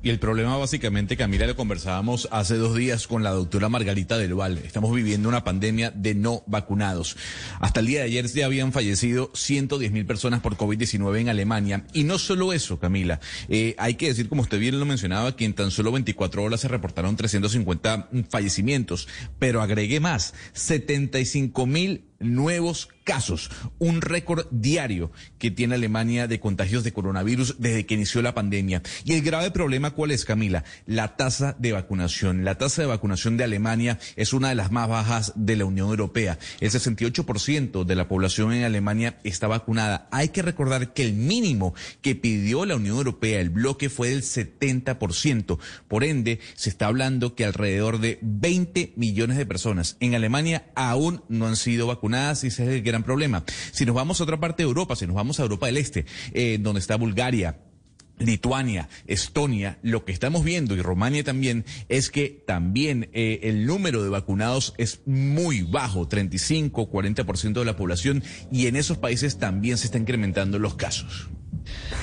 Y 0.00 0.10
el 0.10 0.20
problema 0.20 0.56
básicamente, 0.56 1.16
Camila, 1.16 1.44
lo 1.48 1.56
conversábamos 1.56 2.28
hace 2.30 2.54
dos 2.54 2.76
días 2.76 3.08
con 3.08 3.24
la 3.24 3.30
doctora 3.30 3.68
Margarita 3.68 4.16
del 4.16 4.34
Val. 4.34 4.58
Estamos 4.58 4.94
viviendo 4.94 5.28
una 5.28 5.42
pandemia 5.42 5.90
de 5.90 6.14
no 6.14 6.44
vacunados. 6.46 7.16
Hasta 7.58 7.80
el 7.80 7.86
día 7.86 7.98
de 8.00 8.04
ayer 8.04 8.26
ya 8.28 8.46
habían 8.46 8.72
fallecido 8.72 9.32
110 9.34 9.90
mil 9.90 10.06
personas 10.06 10.40
por 10.40 10.56
COVID-19 10.56 11.18
en 11.18 11.28
Alemania. 11.30 11.84
Y 11.94 12.04
no 12.04 12.18
solo 12.18 12.52
eso, 12.52 12.78
Camila. 12.78 13.18
Eh, 13.48 13.74
hay 13.76 13.94
que 13.94 14.06
decir, 14.06 14.28
como 14.28 14.42
usted 14.42 14.60
bien 14.60 14.78
lo 14.78 14.86
mencionaba, 14.86 15.34
que 15.34 15.44
en 15.44 15.54
tan 15.54 15.72
solo 15.72 15.90
24 15.90 16.44
horas 16.44 16.60
se 16.60 16.68
reportaron 16.68 17.16
350 17.16 18.10
fallecimientos. 18.30 19.08
Pero 19.40 19.62
agregué 19.62 19.98
más, 19.98 20.32
75 20.52 21.66
mil 21.66 22.07
nuevos 22.20 22.88
casos, 23.04 23.50
un 23.78 24.02
récord 24.02 24.46
diario 24.50 25.10
que 25.38 25.50
tiene 25.50 25.76
Alemania 25.76 26.26
de 26.26 26.40
contagios 26.40 26.84
de 26.84 26.92
coronavirus 26.92 27.56
desde 27.58 27.86
que 27.86 27.94
inició 27.94 28.20
la 28.20 28.34
pandemia. 28.34 28.82
Y 29.04 29.14
el 29.14 29.22
grave 29.22 29.50
problema, 29.50 29.92
¿cuál 29.92 30.10
es, 30.10 30.24
Camila? 30.24 30.64
La 30.84 31.16
tasa 31.16 31.56
de 31.58 31.72
vacunación. 31.72 32.44
La 32.44 32.56
tasa 32.56 32.82
de 32.82 32.88
vacunación 32.88 33.36
de 33.36 33.44
Alemania 33.44 33.98
es 34.16 34.32
una 34.32 34.50
de 34.50 34.56
las 34.56 34.72
más 34.72 34.88
bajas 34.88 35.32
de 35.36 35.56
la 35.56 35.64
Unión 35.64 35.88
Europea. 35.88 36.38
El 36.60 36.70
68% 36.70 37.84
de 37.84 37.94
la 37.94 38.08
población 38.08 38.52
en 38.52 38.64
Alemania 38.64 39.18
está 39.24 39.46
vacunada. 39.46 40.08
Hay 40.10 40.28
que 40.28 40.42
recordar 40.42 40.92
que 40.92 41.04
el 41.04 41.14
mínimo 41.14 41.74
que 42.02 42.14
pidió 42.14 42.66
la 42.66 42.76
Unión 42.76 42.98
Europea, 42.98 43.40
el 43.40 43.50
bloque, 43.50 43.88
fue 43.88 44.10
del 44.10 44.22
70%. 44.22 45.58
Por 45.86 46.04
ende, 46.04 46.40
se 46.54 46.68
está 46.68 46.86
hablando 46.86 47.34
que 47.34 47.46
alrededor 47.46 48.00
de 48.00 48.18
20 48.20 48.92
millones 48.96 49.38
de 49.38 49.46
personas 49.46 49.96
en 50.00 50.14
Alemania 50.14 50.66
aún 50.74 51.22
no 51.28 51.46
han 51.46 51.56
sido 51.56 51.86
vacunadas 51.86 52.07
y 52.08 52.46
ese 52.46 52.46
es 52.46 52.58
el 52.58 52.82
gran 52.82 53.02
problema. 53.02 53.44
Si 53.72 53.84
nos 53.84 53.94
vamos 53.94 54.20
a 54.20 54.24
otra 54.24 54.40
parte 54.40 54.62
de 54.62 54.68
Europa, 54.68 54.96
si 54.96 55.06
nos 55.06 55.16
vamos 55.16 55.38
a 55.38 55.42
Europa 55.42 55.66
del 55.66 55.76
Este, 55.76 56.06
eh, 56.32 56.58
donde 56.60 56.80
está 56.80 56.96
Bulgaria, 56.96 57.58
Lituania, 58.18 58.88
Estonia, 59.06 59.78
lo 59.82 60.04
que 60.04 60.12
estamos 60.12 60.42
viendo 60.42 60.74
y 60.74 60.82
Romania 60.82 61.22
también 61.22 61.64
es 61.88 62.10
que 62.10 62.42
también 62.46 63.10
eh, 63.12 63.40
el 63.44 63.66
número 63.66 64.02
de 64.02 64.08
vacunados 64.08 64.74
es 64.78 65.02
muy 65.06 65.62
bajo, 65.62 66.08
35, 66.08 66.90
40% 66.90 67.52
de 67.52 67.64
la 67.64 67.76
población 67.76 68.24
y 68.50 68.66
en 68.66 68.76
esos 68.76 68.98
países 68.98 69.38
también 69.38 69.78
se 69.78 69.86
están 69.86 70.02
incrementando 70.02 70.58
los 70.58 70.74
casos. 70.74 71.28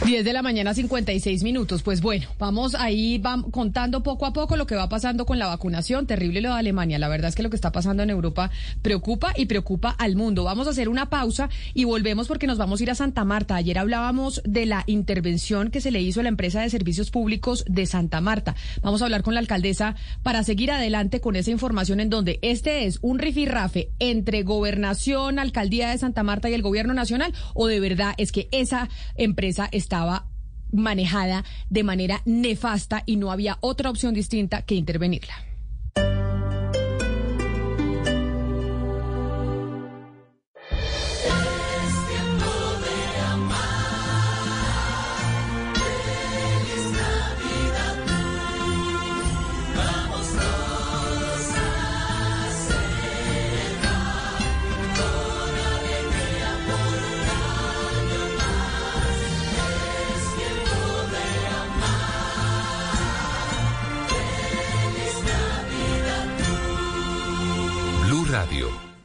10 0.06 0.24
de 0.26 0.34
la 0.34 0.42
mañana, 0.42 0.74
56 0.74 1.44
minutos. 1.44 1.82
Pues 1.82 2.02
bueno, 2.02 2.28
vamos 2.38 2.76
ahí 2.76 3.22
contando 3.52 4.04
poco 4.04 4.26
a 4.26 4.34
poco 4.34 4.56
lo 4.58 4.68
que 4.68 4.76
va 4.76 4.90
pasando 4.90 5.26
con 5.26 5.40
la 5.40 5.48
vacunación. 5.48 6.06
Terrible 6.06 6.42
lo 6.42 6.54
de 6.54 6.60
Alemania. 6.60 7.00
La 7.00 7.08
verdad 7.08 7.30
es 7.30 7.36
que 7.36 7.44
lo 7.44 7.50
que 7.50 7.56
está 7.56 7.72
pasando 7.72 8.04
en 8.04 8.10
Europa 8.10 8.52
preocupa 8.82 9.34
y 9.36 9.46
preocupa 9.46 9.90
al 9.90 10.16
mundo. 10.16 10.44
Vamos 10.44 10.68
a 10.68 10.72
hacer 10.72 10.90
una 10.90 11.10
pausa 11.10 11.50
y 11.74 11.86
volvemos 11.86 12.28
porque 12.28 12.48
nos 12.48 12.58
vamos 12.58 12.80
a 12.80 12.84
ir 12.84 12.92
a 12.92 12.96
Santa 12.96 13.24
Marta. 13.24 13.56
Ayer 13.56 13.80
hablábamos 13.80 14.42
de 14.46 14.66
la 14.66 14.84
intervención 14.86 15.72
que 15.72 15.82
se 15.82 15.92
le 15.92 16.02
hizo 16.02 16.20
a 16.20 16.24
la 16.24 16.30
empresa 16.30 16.62
de 16.62 16.70
servicios 16.70 17.10
públicos 17.10 17.64
de 17.68 17.86
Santa 17.86 18.22
Marta. 18.22 18.56
Vamos 18.82 19.02
a 19.02 19.06
hablar 19.06 19.24
con 19.24 19.34
la 19.34 19.40
alcaldesa 19.40 19.96
para 20.24 20.44
seguir 20.44 20.72
adelante 20.72 21.22
con 21.22 21.36
esa 21.36 21.52
información 21.52 22.00
en 22.00 22.10
donde 22.10 22.40
este 22.42 22.86
es 22.86 23.00
un 23.02 23.20
rifirrafe 23.20 23.90
entre 24.00 24.44
gobernación, 24.44 25.40
alcaldía 25.40 25.90
de 25.90 25.98
Santa 25.98 26.24
Marta 26.24 26.50
y 26.50 26.54
el 26.54 26.62
gobierno 26.62 26.94
nacional 26.94 27.34
o 27.54 27.68
de 27.68 27.80
verdad 27.80 28.14
es 28.18 28.32
que 28.32 28.48
esa 28.52 28.90
empresa 29.16 29.55
estaba 29.72 30.28
manejada 30.72 31.44
de 31.70 31.84
manera 31.84 32.22
nefasta 32.26 33.04
y 33.06 33.16
no 33.16 33.32
había 33.32 33.58
otra 33.62 33.90
opción 33.90 34.14
distinta 34.14 34.64
que 34.64 34.76
intervenirla. 34.76 35.34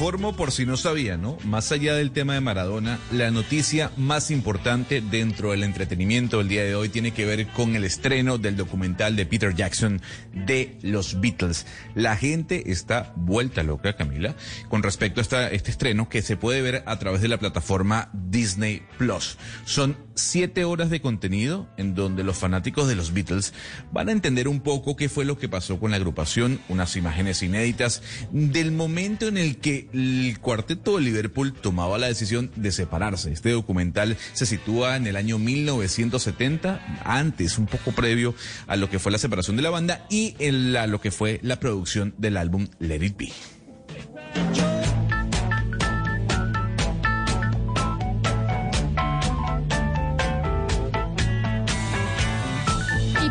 Informo 0.00 0.34
por 0.34 0.50
si 0.50 0.64
no 0.64 0.78
sabía, 0.78 1.18
¿no? 1.18 1.36
Más 1.44 1.72
allá 1.72 1.94
del 1.94 2.10
tema 2.10 2.32
de 2.32 2.40
Maradona, 2.40 2.98
la 3.12 3.30
noticia 3.30 3.92
más 3.98 4.30
importante 4.30 5.02
dentro 5.02 5.50
del 5.50 5.62
entretenimiento 5.62 6.38
del 6.38 6.48
día 6.48 6.64
de 6.64 6.74
hoy 6.74 6.88
tiene 6.88 7.10
que 7.10 7.26
ver 7.26 7.48
con 7.48 7.76
el 7.76 7.84
estreno 7.84 8.38
del 8.38 8.56
documental 8.56 9.14
de 9.14 9.26
Peter 9.26 9.54
Jackson 9.54 10.00
de 10.32 10.78
los 10.80 11.20
Beatles. 11.20 11.66
La 11.94 12.16
gente 12.16 12.72
está 12.72 13.12
vuelta 13.14 13.62
loca, 13.62 13.94
Camila, 13.94 14.36
con 14.70 14.82
respecto 14.82 15.20
a 15.20 15.48
este 15.48 15.70
estreno 15.70 16.08
que 16.08 16.22
se 16.22 16.38
puede 16.38 16.62
ver 16.62 16.82
a 16.86 16.98
través 16.98 17.20
de 17.20 17.28
la 17.28 17.38
plataforma 17.38 18.08
Disney 18.14 18.82
Plus. 18.96 19.36
Son 19.66 19.98
siete 20.14 20.64
horas 20.64 20.88
de 20.88 21.02
contenido 21.02 21.68
en 21.76 21.94
donde 21.94 22.24
los 22.24 22.38
fanáticos 22.38 22.88
de 22.88 22.96
los 22.96 23.12
Beatles 23.12 23.52
van 23.92 24.08
a 24.08 24.12
entender 24.12 24.48
un 24.48 24.60
poco 24.60 24.96
qué 24.96 25.10
fue 25.10 25.26
lo 25.26 25.38
que 25.38 25.50
pasó 25.50 25.78
con 25.78 25.90
la 25.90 25.98
agrupación, 25.98 26.60
unas 26.70 26.96
imágenes 26.96 27.42
inéditas 27.42 28.02
del 28.30 28.72
momento 28.72 29.28
en 29.28 29.36
el 29.36 29.58
que 29.58 29.89
el 29.92 30.38
cuarteto 30.40 30.96
de 30.96 31.02
Liverpool 31.02 31.52
tomaba 31.52 31.98
la 31.98 32.06
decisión 32.06 32.50
de 32.56 32.72
separarse. 32.72 33.32
Este 33.32 33.50
documental 33.50 34.16
se 34.32 34.46
sitúa 34.46 34.96
en 34.96 35.06
el 35.06 35.16
año 35.16 35.38
1970, 35.38 37.02
antes, 37.04 37.58
un 37.58 37.66
poco 37.66 37.92
previo 37.92 38.34
a 38.66 38.76
lo 38.76 38.90
que 38.90 38.98
fue 38.98 39.12
la 39.12 39.18
separación 39.18 39.56
de 39.56 39.62
la 39.62 39.70
banda 39.70 40.06
y 40.10 40.34
en 40.38 40.72
la, 40.72 40.86
lo 40.86 41.00
que 41.00 41.10
fue 41.10 41.40
la 41.42 41.60
producción 41.60 42.14
del 42.18 42.36
álbum 42.36 42.68
Let 42.78 43.04
It 43.04 43.16
Be. 43.16 44.79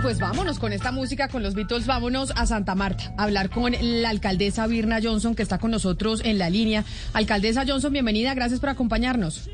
Pues 0.10 0.20
vámonos 0.20 0.58
con 0.58 0.74
esta 0.74 0.92
música, 0.92 1.28
con 1.28 1.44
los 1.44 1.54
Beatles, 1.54 1.86
vámonos 1.86 2.34
a 2.36 2.48
Santa 2.48 2.74
Marta, 2.74 3.14
a 3.16 3.26
hablar 3.26 3.52
con 3.52 3.74
la 3.80 4.10
alcaldesa 4.10 4.66
Birna 4.66 4.98
Johnson, 5.04 5.36
que 5.36 5.44
está 5.44 5.60
con 5.60 5.70
nosotros 5.70 6.24
en 6.26 6.40
la 6.40 6.50
línea. 6.50 6.84
Alcaldesa 7.14 7.64
Johnson, 7.68 7.94
bienvenida, 7.94 8.34
gracias 8.34 8.60
por 8.60 8.70
acompañarnos. 8.70 9.52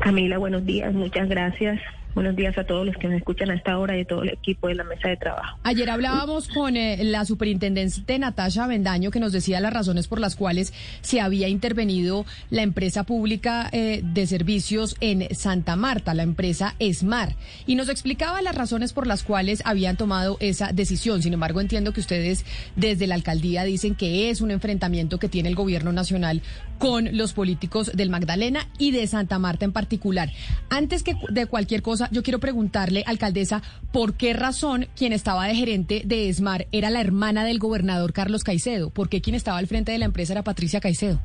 Camila, 0.00 0.36
buenos 0.36 0.66
días, 0.66 0.92
muchas 0.92 1.30
gracias. 1.30 1.80
Buenos 2.14 2.34
días 2.34 2.56
a 2.58 2.64
todos 2.64 2.84
los 2.84 2.96
que 2.96 3.06
me 3.06 3.16
escuchan 3.16 3.50
a 3.50 3.54
esta 3.54 3.78
hora 3.78 3.96
y 3.96 4.00
a 4.00 4.04
todo 4.04 4.22
el 4.22 4.30
equipo 4.30 4.68
de 4.68 4.74
la 4.74 4.84
mesa 4.84 5.08
de 5.08 5.16
trabajo. 5.16 5.58
Ayer 5.62 5.88
hablábamos 5.88 6.48
con 6.48 6.76
eh, 6.76 7.04
la 7.04 7.24
superintendente 7.24 8.18
Natasha 8.18 8.66
Bendaño 8.66 9.10
que 9.10 9.20
nos 9.20 9.32
decía 9.32 9.60
las 9.60 9.72
razones 9.72 10.08
por 10.08 10.18
las 10.18 10.34
cuales 10.34 10.72
se 11.00 11.20
había 11.20 11.48
intervenido 11.48 12.24
la 12.50 12.62
empresa 12.62 13.04
pública 13.04 13.68
eh, 13.72 14.00
de 14.02 14.26
servicios 14.26 14.96
en 15.00 15.32
Santa 15.34 15.76
Marta, 15.76 16.14
la 16.14 16.22
empresa 16.24 16.74
ESMAR, 16.78 17.36
y 17.66 17.76
nos 17.76 17.88
explicaba 17.88 18.42
las 18.42 18.54
razones 18.54 18.92
por 18.92 19.06
las 19.06 19.22
cuales 19.22 19.62
habían 19.64 19.96
tomado 19.96 20.38
esa 20.40 20.72
decisión. 20.72 21.22
Sin 21.22 21.34
embargo, 21.34 21.60
entiendo 21.60 21.92
que 21.92 22.00
ustedes 22.00 22.44
desde 22.74 23.06
la 23.06 23.14
alcaldía 23.14 23.64
dicen 23.64 23.94
que 23.94 24.30
es 24.30 24.40
un 24.40 24.50
enfrentamiento 24.50 25.18
que 25.18 25.28
tiene 25.28 25.48
el 25.48 25.54
gobierno 25.54 25.92
nacional 25.92 26.42
con 26.78 27.16
los 27.16 27.32
políticos 27.32 27.92
del 27.94 28.10
Magdalena 28.10 28.66
y 28.78 28.92
de 28.92 29.06
Santa 29.06 29.38
Marta 29.38 29.64
en 29.64 29.72
particular. 29.72 30.30
Antes 30.70 31.02
que 31.02 31.14
de 31.30 31.46
cualquier 31.46 31.82
cosa, 31.82 32.08
yo 32.12 32.22
quiero 32.22 32.38
preguntarle, 32.38 33.04
alcaldesa, 33.06 33.62
¿por 33.92 34.14
qué 34.14 34.32
razón 34.32 34.86
quien 34.96 35.12
estaba 35.12 35.46
de 35.46 35.54
gerente 35.54 36.02
de 36.04 36.28
ESMAR 36.28 36.66
era 36.72 36.90
la 36.90 37.00
hermana 37.00 37.44
del 37.44 37.58
gobernador 37.58 38.12
Carlos 38.12 38.44
Caicedo? 38.44 38.90
¿Por 38.90 39.08
qué 39.08 39.20
quien 39.20 39.36
estaba 39.36 39.58
al 39.58 39.66
frente 39.66 39.92
de 39.92 39.98
la 39.98 40.04
empresa 40.04 40.32
era 40.32 40.42
Patricia 40.42 40.80
Caicedo? 40.80 41.20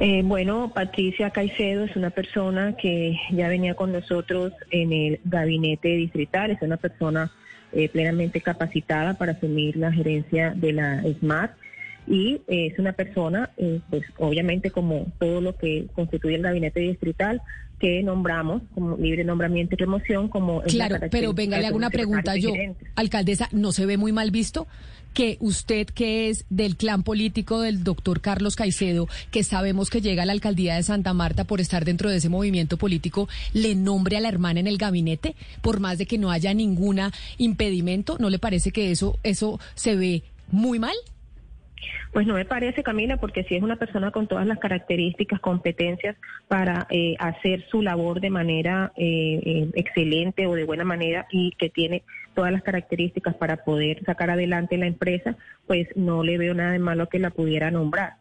Eh, 0.00 0.22
bueno, 0.24 0.72
Patricia 0.74 1.30
Caicedo 1.30 1.84
es 1.84 1.94
una 1.94 2.10
persona 2.10 2.76
que 2.76 3.16
ya 3.30 3.48
venía 3.48 3.74
con 3.74 3.92
nosotros 3.92 4.52
en 4.70 4.92
el 4.92 5.20
gabinete 5.24 5.88
distrital, 5.88 6.50
es 6.50 6.60
una 6.62 6.76
persona 6.76 7.30
eh, 7.72 7.88
plenamente 7.88 8.40
capacitada 8.40 9.14
para 9.14 9.32
asumir 9.32 9.76
la 9.76 9.92
gerencia 9.92 10.50
de 10.50 10.72
la 10.72 11.02
ESMAR 11.04 11.54
y 12.06 12.42
eh, 12.48 12.68
es 12.72 12.78
una 12.78 12.92
persona, 12.92 13.50
pues 13.90 14.02
obviamente 14.18 14.70
como 14.70 15.06
todo 15.18 15.40
lo 15.40 15.56
que 15.56 15.86
constituye 15.94 16.36
el 16.36 16.42
gabinete 16.42 16.80
distrital, 16.80 17.40
que 17.78 18.02
nombramos 18.02 18.62
como 18.74 18.96
libre 18.96 19.24
nombramiento 19.24 19.74
y 19.74 19.78
remoción 19.78 20.28
como... 20.28 20.62
Claro, 20.62 20.96
pero 21.10 21.34
venga, 21.34 21.58
le 21.58 21.66
hago 21.66 21.76
una 21.76 21.90
pregunta 21.90 22.36
yo. 22.36 22.52
Alcaldesa, 22.94 23.48
¿no 23.52 23.72
se 23.72 23.86
ve 23.86 23.96
muy 23.96 24.12
mal 24.12 24.30
visto? 24.30 24.66
que 25.12 25.38
usted, 25.40 25.86
que 25.86 26.28
es 26.28 26.44
del 26.50 26.76
clan 26.76 27.04
político 27.04 27.60
del 27.60 27.84
doctor 27.84 28.20
Carlos 28.20 28.56
Caicedo, 28.56 29.08
que 29.30 29.44
sabemos 29.44 29.88
que 29.88 30.00
llega 30.00 30.24
a 30.24 30.26
la 30.26 30.32
alcaldía 30.32 30.74
de 30.74 30.82
Santa 30.82 31.14
Marta 31.14 31.44
por 31.44 31.60
estar 31.60 31.84
dentro 31.84 32.10
de 32.10 32.16
ese 32.16 32.28
movimiento 32.28 32.76
político, 32.76 33.28
le 33.52 33.76
nombre 33.76 34.16
a 34.16 34.20
la 34.20 34.28
hermana 34.28 34.58
en 34.58 34.66
el 34.66 34.76
gabinete, 34.76 35.36
por 35.62 35.78
más 35.78 35.98
de 35.98 36.06
que 36.06 36.18
no 36.18 36.32
haya 36.32 36.52
ningún 36.52 37.00
impedimento, 37.38 38.16
¿no 38.18 38.28
le 38.28 38.40
parece 38.40 38.72
que 38.72 38.90
eso, 38.90 39.16
eso 39.22 39.60
se 39.76 39.94
ve 39.94 40.24
muy 40.50 40.80
mal? 40.80 40.96
Pues 42.12 42.26
no 42.26 42.34
me 42.34 42.44
parece, 42.44 42.82
Camila, 42.82 43.16
porque 43.16 43.44
si 43.44 43.56
es 43.56 43.62
una 43.62 43.76
persona 43.76 44.10
con 44.10 44.26
todas 44.26 44.46
las 44.46 44.58
características, 44.58 45.40
competencias 45.40 46.16
para 46.48 46.86
eh, 46.90 47.16
hacer 47.18 47.64
su 47.70 47.82
labor 47.82 48.20
de 48.20 48.30
manera 48.30 48.92
eh, 48.96 49.40
eh, 49.44 49.70
excelente 49.74 50.46
o 50.46 50.54
de 50.54 50.64
buena 50.64 50.84
manera 50.84 51.26
y 51.30 51.52
que 51.58 51.70
tiene 51.70 52.02
todas 52.34 52.52
las 52.52 52.62
características 52.62 53.34
para 53.34 53.64
poder 53.64 54.04
sacar 54.04 54.30
adelante 54.30 54.76
la 54.76 54.86
empresa, 54.86 55.36
pues 55.66 55.88
no 55.96 56.22
le 56.22 56.38
veo 56.38 56.54
nada 56.54 56.72
de 56.72 56.78
malo 56.78 57.08
que 57.08 57.18
la 57.18 57.30
pudiera 57.30 57.70
nombrar. 57.70 58.14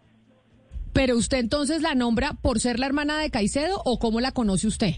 Pero 0.94 1.18
usted 1.18 1.40
entonces 1.40 1.82
la 1.82 1.96
nombra 1.96 2.34
por 2.42 2.60
ser 2.60 2.80
la 2.80 2.86
hermana 2.86 3.20
de 3.20 3.32
Caicedo 3.32 3.82
o 3.84 3.98
cómo 3.98 4.22
la 4.22 4.32
conoce 4.32 4.68
usted? 4.68 4.94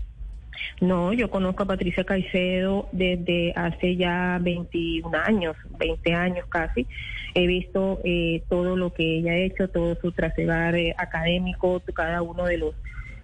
No, 0.82 1.14
yo 1.14 1.30
conozco 1.30 1.64
a 1.64 1.68
Patricia 1.68 2.04
Caicedo 2.04 2.88
desde 2.92 3.54
hace 3.56 3.96
ya 3.96 4.40
21 4.42 5.10
años, 5.18 5.56
20 5.78 6.14
años 6.14 6.46
casi. 6.50 6.86
He 7.36 7.48
visto 7.48 8.00
eh, 8.06 8.44
todo 8.50 8.78
lo 8.78 8.94
que 8.94 9.18
ella 9.18 9.34
ha 9.34 9.38
hecho, 9.38 9.68
todo 9.68 9.96
su 10.02 10.14
trasegar 10.14 10.76
eh, 10.76 10.96
académico, 10.98 11.82
cada 11.94 12.22
uno 12.22 12.46
de 12.46 12.58
los 12.58 12.76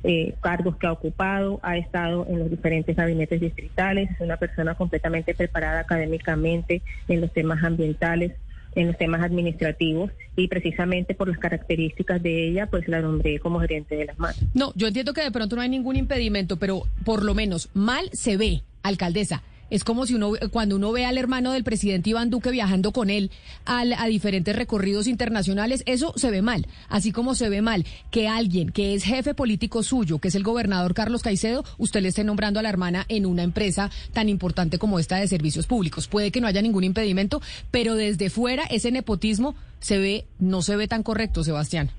eh, 0.03 0.33
cargos 0.41 0.75
que 0.77 0.87
ha 0.87 0.91
ocupado, 0.91 1.59
ha 1.63 1.77
estado 1.77 2.25
en 2.27 2.39
los 2.39 2.49
diferentes 2.49 2.95
gabinetes 2.95 3.39
distritales, 3.39 4.09
es 4.11 4.19
una 4.19 4.35
persona 4.35 4.75
completamente 4.75 5.33
preparada 5.33 5.79
académicamente 5.79 6.81
en 7.07 7.21
los 7.21 7.31
temas 7.31 7.63
ambientales, 7.63 8.33
en 8.75 8.87
los 8.87 8.97
temas 8.97 9.21
administrativos 9.21 10.11
y 10.35 10.47
precisamente 10.47 11.13
por 11.13 11.27
las 11.27 11.37
características 11.37 12.21
de 12.21 12.49
ella, 12.49 12.65
pues 12.65 12.87
la 12.87 13.01
nombré 13.01 13.39
como 13.39 13.59
gerente 13.59 13.95
de 13.95 14.05
las 14.05 14.19
manos. 14.19 14.43
No, 14.53 14.73
yo 14.75 14.87
entiendo 14.87 15.13
que 15.13 15.21
de 15.21 15.31
pronto 15.31 15.55
no 15.55 15.61
hay 15.61 15.69
ningún 15.69 15.95
impedimento, 15.95 16.57
pero 16.57 16.83
por 17.05 17.23
lo 17.23 17.33
menos 17.33 17.69
mal 17.73 18.09
se 18.11 18.37
ve, 18.37 18.61
alcaldesa, 18.83 19.43
es 19.71 19.83
como 19.83 20.05
si 20.05 20.13
uno, 20.13 20.33
cuando 20.51 20.75
uno 20.75 20.91
ve 20.91 21.05
al 21.05 21.17
hermano 21.17 21.53
del 21.53 21.63
presidente 21.63 22.11
Iván 22.11 22.29
Duque 22.29 22.51
viajando 22.51 22.91
con 22.91 23.09
él 23.09 23.31
al, 23.65 23.93
a 23.93 24.05
diferentes 24.05 24.55
recorridos 24.55 25.07
internacionales, 25.07 25.81
eso 25.87 26.13
se 26.17 26.29
ve 26.29 26.43
mal. 26.43 26.67
Así 26.89 27.11
como 27.11 27.33
se 27.33 27.49
ve 27.49 27.63
mal 27.63 27.85
que 28.11 28.27
alguien 28.27 28.69
que 28.69 28.93
es 28.93 29.03
jefe 29.03 29.33
político 29.33 29.81
suyo, 29.81 30.19
que 30.19 30.27
es 30.27 30.35
el 30.35 30.43
gobernador 30.43 30.93
Carlos 30.93 31.23
Caicedo, 31.23 31.63
usted 31.79 32.01
le 32.01 32.09
esté 32.09 32.23
nombrando 32.23 32.59
a 32.59 32.63
la 32.63 32.69
hermana 32.69 33.05
en 33.07 33.25
una 33.25 33.43
empresa 33.43 33.89
tan 34.13 34.29
importante 34.29 34.77
como 34.77 34.99
esta 34.99 35.15
de 35.15 35.27
servicios 35.27 35.65
públicos. 35.65 36.07
Puede 36.07 36.31
que 36.31 36.41
no 36.41 36.47
haya 36.47 36.61
ningún 36.61 36.83
impedimento, 36.83 37.41
pero 37.71 37.95
desde 37.95 38.29
fuera 38.29 38.65
ese 38.65 38.91
nepotismo 38.91 39.55
se 39.79 39.97
ve, 39.97 40.25
no 40.37 40.61
se 40.61 40.75
ve 40.75 40.87
tan 40.87 41.01
correcto, 41.01 41.43
Sebastián. 41.43 41.91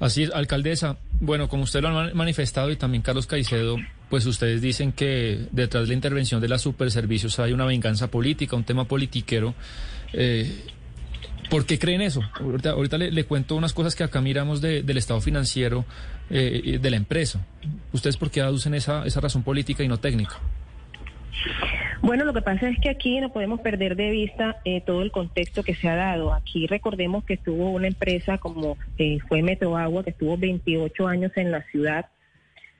Así 0.00 0.24
es, 0.24 0.30
alcaldesa. 0.32 0.96
Bueno, 1.20 1.48
como 1.48 1.64
usted 1.64 1.80
lo 1.80 1.88
ha 1.88 2.14
manifestado 2.14 2.70
y 2.70 2.76
también 2.76 3.02
Carlos 3.02 3.26
Caicedo, 3.26 3.76
pues 4.10 4.26
ustedes 4.26 4.60
dicen 4.60 4.92
que 4.92 5.46
detrás 5.50 5.84
de 5.84 5.88
la 5.88 5.94
intervención 5.94 6.40
de 6.40 6.48
las 6.48 6.62
superservicios 6.62 7.38
hay 7.38 7.52
una 7.52 7.64
venganza 7.64 8.10
política, 8.10 8.56
un 8.56 8.64
tema 8.64 8.84
politiquero. 8.86 9.54
Eh, 10.12 10.64
¿Por 11.50 11.66
qué 11.66 11.78
creen 11.78 12.00
eso? 12.00 12.22
Ahorita, 12.64 12.98
le, 12.98 13.24
cuento 13.24 13.54
unas 13.54 13.72
cosas 13.72 13.94
que 13.94 14.02
acá 14.02 14.20
miramos 14.20 14.60
del 14.60 14.96
estado 14.96 15.20
financiero 15.20 15.84
eh, 16.30 16.78
de 16.80 16.90
la 16.90 16.96
empresa. 16.96 17.44
¿Ustedes 17.92 18.16
por 18.16 18.30
qué 18.30 18.40
aducen 18.40 18.74
esa, 18.74 19.04
esa 19.04 19.20
razón 19.20 19.42
política 19.42 19.82
y 19.82 19.88
no 19.88 19.98
técnica? 19.98 20.40
Bueno, 22.04 22.26
lo 22.26 22.34
que 22.34 22.42
pasa 22.42 22.68
es 22.68 22.78
que 22.80 22.90
aquí 22.90 23.18
no 23.20 23.30
podemos 23.30 23.60
perder 23.60 23.96
de 23.96 24.10
vista 24.10 24.56
eh, 24.66 24.82
todo 24.82 25.00
el 25.00 25.10
contexto 25.10 25.62
que 25.62 25.74
se 25.74 25.88
ha 25.88 25.96
dado. 25.96 26.34
Aquí 26.34 26.66
recordemos 26.66 27.24
que 27.24 27.34
estuvo 27.34 27.70
una 27.70 27.86
empresa 27.86 28.36
como 28.36 28.76
eh, 28.98 29.18
fue 29.26 29.40
Metroagua, 29.40 30.04
que 30.04 30.10
estuvo 30.10 30.36
28 30.36 31.06
años 31.06 31.32
en 31.36 31.50
la 31.50 31.62
ciudad 31.62 32.06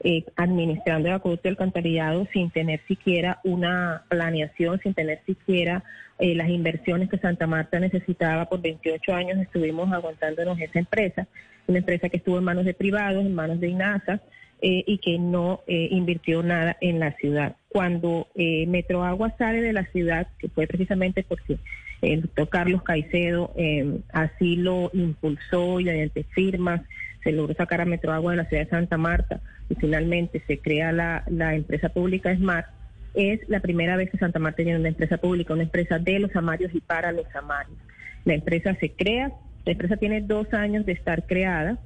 eh, 0.01 0.25
administrando 0.37 1.09
el 1.09 1.15
acueducto 1.15 1.45
del 1.45 1.55
alcantarillado 1.55 2.27
sin 2.33 2.51
tener 2.51 2.81
siquiera 2.87 3.41
una 3.45 4.03
planeación, 4.09 4.81
sin 4.81 4.95
tener 4.95 5.21
siquiera 5.27 5.85
las 6.17 6.49
inversiones 6.49 7.11
que 7.11 7.19
Santa 7.19 7.49
Marta 7.49 7.81
necesitaba 7.81 8.49
por 8.49 8.63
28 8.63 9.15
años. 9.15 9.39
Estuvimos 9.41 9.93
aguantándonos 9.93 10.61
esa 10.61 10.79
empresa, 10.79 11.27
una 11.67 11.79
empresa 11.79 12.09
que 12.09 12.19
estuvo 12.19 12.39
en 12.39 12.45
manos 12.45 12.65
de 12.65 12.73
privados, 12.73 13.27
en 13.27 13.35
manos 13.35 13.59
de 13.59 13.69
INASA 13.69 14.21
y 14.61 14.99
que 14.99 15.19
no 15.19 15.63
invirtió 15.67 16.45
nada 16.45 16.77
en 16.81 17.01
la 17.01 17.11
ciudad 17.17 17.57
cuando 17.75 18.29
eh, 18.37 18.69
Metroagua 18.69 19.35
sale 19.37 19.61
de 19.61 19.73
la 19.73 19.85
ciudad, 19.87 20.29
que 20.39 20.49
fue 20.49 20.69
precisamente 20.69 21.25
porque 21.25 21.59
el 22.03 22.21
doctor 22.21 22.49
Carlos 22.49 22.85
Caicedo 22.85 23.53
em, 23.57 24.03
así 24.13 24.55
lo 24.55 24.93
impulsó 24.93 25.81
y 25.81 25.85
mediante 25.85 26.23
firmas 26.23 26.83
se 27.25 27.33
logró 27.33 27.53
sacar 27.55 27.81
a 27.81 27.85
Metroagua 27.85 28.31
de 28.31 28.37
la 28.37 28.45
ciudad 28.45 28.63
de 28.63 28.71
Santa 28.71 28.97
Marta 28.97 29.41
y 29.69 29.75
finalmente 29.75 30.43
se 30.47 30.59
crea 30.59 30.93
la, 30.93 31.55
empresa 31.55 31.89
pública 31.89 32.35
Smart, 32.35 32.67
es 33.15 33.41
la 33.49 33.61
primera 33.61 33.97
vez 33.97 34.11
que 34.11 34.19
Santa 34.19 34.39
Marta 34.39 34.63
tiene 34.63 34.79
una 34.79 34.89
empresa 34.89 35.19
pública, 35.19 35.55
una 35.55 35.63
empresa 35.63 35.99
de 35.99 36.19
los 36.19 36.35
amarios 36.35 36.75
y 36.75 36.81
para 36.81 37.13
los 37.13 37.27
amarios. 37.35 37.77
La 38.25 38.35
empresa 38.35 38.75
se 38.81 38.91
crea, 38.91 39.33
la 39.65 39.73
empresa 39.73 39.97
tiene 39.97 40.21
dos 40.21 40.53
años 40.53 40.85
de 40.85 40.93
estar 40.93 41.27
creada 41.27 41.79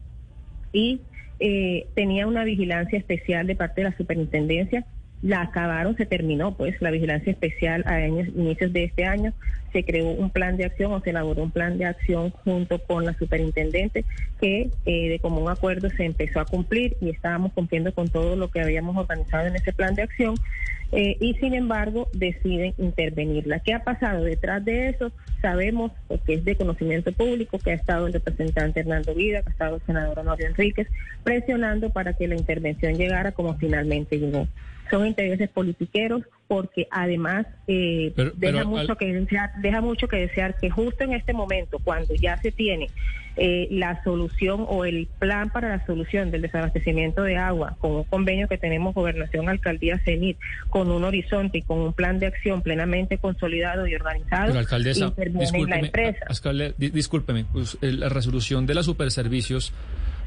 y 0.73 1.01
eh, 1.41 1.87
tenía 1.95 2.27
una 2.27 2.45
vigilancia 2.45 2.99
especial 2.99 3.47
de 3.47 3.57
parte 3.57 3.83
de 3.83 3.91
la 3.91 3.97
superintendencia 3.97 4.87
la 5.22 5.42
acabaron, 5.42 5.96
se 5.96 6.07
terminó 6.07 6.54
pues 6.54 6.81
la 6.81 6.90
vigilancia 6.90 7.33
especial 7.33 7.83
a 7.87 8.07
inicios 8.07 8.72
de 8.72 8.85
este 8.85 9.04
año, 9.04 9.33
se 9.72 9.85
creó 9.85 10.09
un 10.09 10.31
plan 10.31 10.57
de 10.57 10.64
acción 10.64 10.92
o 10.92 11.00
se 11.00 11.11
elaboró 11.11 11.42
un 11.42 11.50
plan 11.50 11.76
de 11.76 11.87
acción 11.87 12.31
junto 12.31 12.78
con 12.78 13.04
la 13.04 13.14
superintendente 13.14 14.04
que 14.40 14.70
eh, 14.87 15.09
de 15.09 15.18
común 15.18 15.50
acuerdo 15.50 15.90
se 15.90 16.04
empezó 16.04 16.40
a 16.40 16.46
cumplir 16.46 16.96
y 17.00 17.11
estábamos 17.11 17.52
cumpliendo 17.52 17.92
con 17.92 18.09
todo 18.09 18.37
lo 18.37 18.50
que 18.50 18.61
habíamos 18.61 18.96
organizado 18.96 19.46
en 19.46 19.57
ese 19.57 19.72
plan 19.72 19.94
de 19.94 20.02
acción 20.02 20.37
eh, 20.90 21.18
y 21.20 21.35
sin 21.35 21.52
embargo 21.52 22.09
deciden 22.14 22.72
intervenirla. 22.78 23.59
¿Qué 23.61 23.74
ha 23.74 23.85
pasado 23.85 24.24
detrás 24.24 24.64
de 24.64 24.88
eso? 24.88 25.12
Sabemos, 25.42 25.92
porque 26.07 26.35
es 26.35 26.44
de 26.44 26.57
conocimiento 26.57 27.12
público, 27.12 27.59
que 27.59 27.72
ha 27.72 27.74
estado 27.74 28.07
el 28.07 28.14
representante 28.14 28.81
Hernando 28.81 29.14
Vida, 29.14 29.42
que 29.42 29.50
ha 29.50 29.52
estado 29.52 29.76
el 29.76 29.83
senador 29.83 30.18
Honorio 30.20 30.46
Enríquez, 30.46 30.88
presionando 31.24 31.90
para 31.90 32.14
que 32.14 32.26
la 32.26 32.37
intervención 32.37 32.94
llegara 32.94 33.33
como 33.33 33.54
finalmente 33.59 34.18
llegó 34.18 34.48
son 34.90 35.07
intereses 35.07 35.48
politiqueros 35.51 36.22
porque 36.48 36.88
además 36.90 37.46
eh, 37.66 38.12
deja 38.37 38.64
mucho 38.64 38.96
que 38.96 39.12
desear, 39.12 39.53
deja 39.61 39.81
mucho 39.83 40.09
que 40.09 40.16
desear 40.16 40.57
que 40.59 40.70
justo 40.70 41.05
en 41.05 41.12
este 41.12 41.35
momento 41.35 41.79
cuando 41.79 42.14
ya 42.14 42.38
se 42.38 42.51
tiene 42.51 42.88
eh, 43.37 43.68
la 43.70 44.03
solución 44.03 44.64
o 44.66 44.85
el 44.85 45.07
plan 45.18 45.51
para 45.51 45.68
la 45.68 45.87
solución 45.87 46.31
del 46.31 46.42
desabastecimiento 46.42 47.22
de 47.22 47.37
agua 47.37 47.77
con 47.79 47.92
un 47.92 48.05
convenio 48.05 48.48
que 48.48 48.59
tenemos 48.59 48.94
gobernación 48.94 49.48
alcaldía 49.48 50.01
CENIT 50.05 50.38
con 50.70 50.90
un 50.90 51.05
horizonte 51.05 51.59
y 51.59 51.62
con 51.62 51.79
un 51.79 51.92
plan 51.92 52.18
de 52.18 52.27
acción 52.27 52.62
plenamente 52.62 53.18
consolidado 53.18 53.87
y 53.87 53.94
organizado 53.94 54.55
la 55.68 55.79
empresa. 55.79 56.27
discúlpeme 56.79 57.44
pues, 57.44 57.79
la 57.81 58.09
resolución 58.09 58.66
de 58.66 58.74
los 58.74 58.87
superservicios 58.87 59.72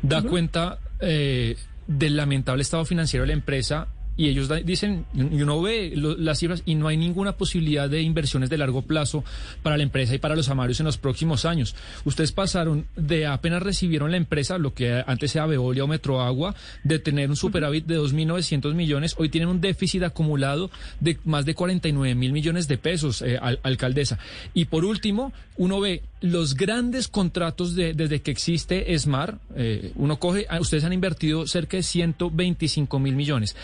da 0.04 0.22
cuenta 0.22 0.78
eh, 1.00 1.58
del 1.88 2.16
lamentable 2.16 2.62
estado 2.62 2.86
financiero 2.86 3.24
de 3.24 3.28
la 3.28 3.34
empresa 3.34 3.88
y 4.18 4.28
ellos 4.28 4.50
dicen, 4.66 5.06
y 5.14 5.42
uno 5.42 5.62
ve 5.62 5.94
las 5.96 6.40
cifras 6.40 6.64
y 6.66 6.76
no 6.76 6.88
hay 6.88 6.98
ninguna 6.98 7.34
posibilidad 7.34 7.90
de 7.90 8.02
inversiones 8.02 8.50
de 8.50 8.58
largo 8.58 8.82
plazo 8.82 9.24
para 9.64 9.78
la 9.78 9.84
empresa 9.84 10.14
y 10.14 10.20
para 10.20 10.36
los 10.36 10.50
amarios 10.50 10.80
en 10.80 10.86
los 10.86 10.98
próximos 10.98 11.46
años. 11.46 11.76
Ustedes 12.06 12.32
pasaron 12.32 12.86
de 12.96 13.26
apenas 13.26 13.64
recibieron 13.64 14.12
la 14.12 14.18
empresa, 14.18 14.58
lo 14.58 14.74
que 14.74 15.04
antes 15.06 15.36
era 15.36 15.46
Veolia 15.46 15.86
o 15.86 15.88
Metroagua, 15.88 16.56
de 16.84 17.00
tener 17.00 17.30
un 17.30 17.36
superávit 17.36 17.86
de 17.86 18.00
2.900 18.00 18.74
millones, 18.74 19.16
hoy 19.18 19.30
tienen 19.30 19.50
un 19.50 19.62
déficit 19.62 20.04
acumulado 20.04 20.70
de 21.00 21.18
más 21.24 21.46
de 21.46 21.56
49 21.56 22.14
mil 22.16 22.34
millones 22.34 22.68
de 22.68 22.78
pesos, 22.78 23.22
eh, 23.22 23.40
alcaldesa. 23.64 24.20
Y 24.54 24.66
por 24.66 24.86
último, 24.86 25.34
uno 25.58 25.80
ve 25.80 26.04
los 26.22 26.56
grandes 26.56 27.08
contratos 27.08 27.76
de, 27.76 27.94
desde 27.94 28.22
que 28.22 28.32
existe 28.32 28.98
Smart, 28.98 29.42
eh, 29.56 29.92
uno 29.96 30.20
coge, 30.20 30.46
ah, 30.50 30.60
ustedes 30.60 30.84
han 30.84 30.94
invertido 30.94 31.48
cerca 31.48 31.78
de 31.78 31.84
125 31.84 33.00
mil 33.00 33.16
millones. 33.16 33.56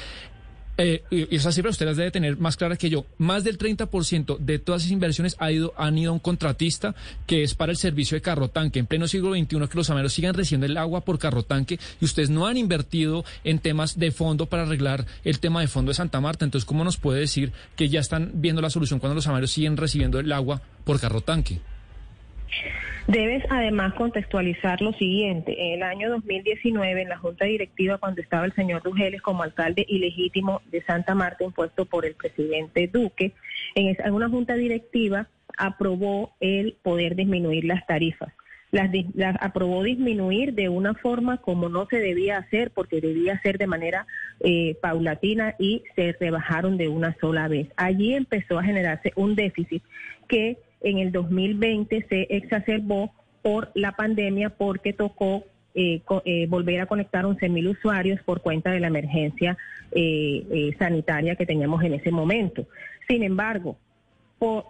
Eh, 0.79 1.03
y 1.09 1.35
esas 1.35 1.55
cifras 1.55 1.73
usted 1.73 1.87
las 1.87 1.97
debe 1.97 2.11
tener 2.11 2.37
más 2.37 2.55
claras 2.55 2.77
que 2.77 2.89
yo. 2.89 3.05
Más 3.17 3.43
del 3.43 3.57
30% 3.57 4.37
de 4.37 4.59
todas 4.59 4.83
esas 4.83 4.91
inversiones 4.91 5.35
ha 5.39 5.51
ido, 5.51 5.73
han 5.75 5.97
ido 5.97 6.11
a 6.11 6.13
un 6.13 6.19
contratista 6.19 6.93
que 7.25 7.41
es 7.41 7.55
para 7.55 7.71
el 7.71 7.77
servicio 7.77 8.15
de 8.15 8.21
carro 8.21 8.49
tanque. 8.49 8.77
En 8.77 8.85
pleno 8.85 9.07
siglo 9.07 9.33
XXI, 9.33 9.67
que 9.67 9.77
los 9.77 9.89
ameros 9.89 10.13
sigan 10.13 10.35
recibiendo 10.35 10.67
el 10.67 10.77
agua 10.77 11.01
por 11.01 11.17
carro 11.17 11.41
tanque 11.41 11.79
y 11.99 12.05
ustedes 12.05 12.29
no 12.29 12.45
han 12.45 12.57
invertido 12.57 13.25
en 13.43 13.57
temas 13.57 13.97
de 13.97 14.11
fondo 14.11 14.45
para 14.45 14.63
arreglar 14.63 15.05
el 15.23 15.39
tema 15.39 15.61
de 15.61 15.67
fondo 15.67 15.89
de 15.89 15.95
Santa 15.95 16.21
Marta. 16.21 16.45
Entonces, 16.45 16.65
¿cómo 16.65 16.83
nos 16.83 16.97
puede 16.97 17.21
decir 17.21 17.51
que 17.75 17.89
ya 17.89 17.99
están 17.99 18.31
viendo 18.35 18.62
la 18.62 18.69
solución 18.69 18.99
cuando 18.99 19.15
los 19.15 19.27
ameros 19.27 19.51
siguen 19.51 19.77
recibiendo 19.77 20.19
el 20.19 20.31
agua 20.31 20.62
por 20.83 20.99
carro 20.99 21.21
tanque? 21.21 21.60
Debes 23.08 23.43
además 23.50 23.93
contextualizar 23.93 24.81
lo 24.81 24.91
siguiente. 24.93 25.56
En 25.58 25.75
el 25.75 25.83
año 25.83 26.10
2019, 26.10 27.04
en 27.04 27.10
la 27.10 27.17
Junta 27.17 27.45
Directiva, 27.45 27.98
cuando 27.98 28.21
estaba 28.21 28.45
el 28.45 28.54
señor 28.54 28.83
Rugeles 28.83 29.21
como 29.21 29.43
alcalde 29.43 29.85
ilegítimo 29.87 30.62
de 30.71 30.81
Santa 30.83 31.15
Marta, 31.15 31.43
impuesto 31.43 31.85
por 31.85 32.06
el 32.06 32.15
presidente 32.15 32.87
Duque, 32.87 33.33
en 33.75 34.13
una 34.13 34.29
Junta 34.29 34.56
Directiva 34.56 35.27
aprobó 35.58 36.35
el 36.39 36.75
poder 36.83 37.15
disminuir 37.15 37.65
las 37.65 37.85
tarifas. 37.87 38.33
Las, 38.71 38.89
aprobó 39.39 39.81
disminuir 39.83 40.54
de 40.54 40.67
una 40.67 40.93
forma 40.93 41.37
como 41.37 41.69
no 41.69 41.87
se 41.89 42.00
debía 42.00 42.37
hacer, 42.37 42.71
porque 42.71 43.00
debía 43.00 43.39
ser 43.41 43.58
de 43.58 43.67
manera 43.67 44.06
eh, 44.41 44.77
paulatina 44.81 45.56
y 45.58 45.83
se 45.95 46.13
rebajaron 46.19 46.77
de 46.77 46.89
una 46.89 47.15
sola 47.21 47.48
vez. 47.48 47.69
Allí 47.77 48.13
empezó 48.13 48.60
a 48.60 48.63
generarse 48.63 49.13
un 49.15 49.35
déficit 49.35 49.81
que 50.27 50.58
en 50.82 51.00
el 51.00 51.12
2020 51.12 52.06
se 52.10 52.28
exacerbó 52.30 53.12
por 53.42 53.71
la 53.73 53.94
pandemia 53.94 54.50
porque 54.50 54.94
tocó 54.94 55.44
eh, 55.75 56.02
eh, 56.25 56.48
volver 56.48 56.82
a 56.82 56.86
conectar 56.88 57.25
11.000 57.25 57.69
usuarios 57.69 58.19
por 58.23 58.42
cuenta 58.42 58.71
de 58.71 58.80
la 58.80 58.88
emergencia 58.88 59.58
eh, 59.92 60.46
eh, 60.52 60.75
sanitaria 60.78 61.36
que 61.36 61.46
teníamos 61.46 61.82
en 61.84 61.94
ese 61.94 62.12
momento. 62.12 62.67
Sin 63.08 63.23
embargo, 63.23 63.78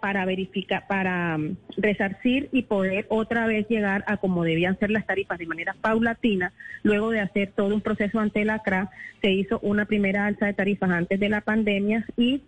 para 0.00 0.24
verificar, 0.24 0.86
para 0.86 1.36
mm, 1.36 1.56
resarcir 1.76 2.48
y 2.52 2.62
poder 2.62 3.06
otra 3.08 3.46
vez 3.46 3.66
llegar 3.68 4.04
a 4.06 4.18
como 4.18 4.44
debían 4.44 4.78
ser 4.78 4.90
las 4.90 5.06
tarifas 5.06 5.38
de 5.38 5.46
manera 5.46 5.74
paulatina, 5.80 6.52
luego 6.84 7.10
de 7.10 7.20
hacer 7.20 7.52
todo 7.56 7.74
un 7.74 7.80
proceso 7.80 8.20
ante 8.20 8.44
la 8.44 8.60
CRA, 8.60 8.90
se 9.20 9.32
hizo 9.32 9.58
una 9.60 9.86
primera 9.86 10.26
alza 10.26 10.46
de 10.46 10.54
tarifas 10.54 10.90
antes 10.90 11.18
de 11.18 11.28
la 11.28 11.40
pandemia 11.40 12.06
y 12.16 12.42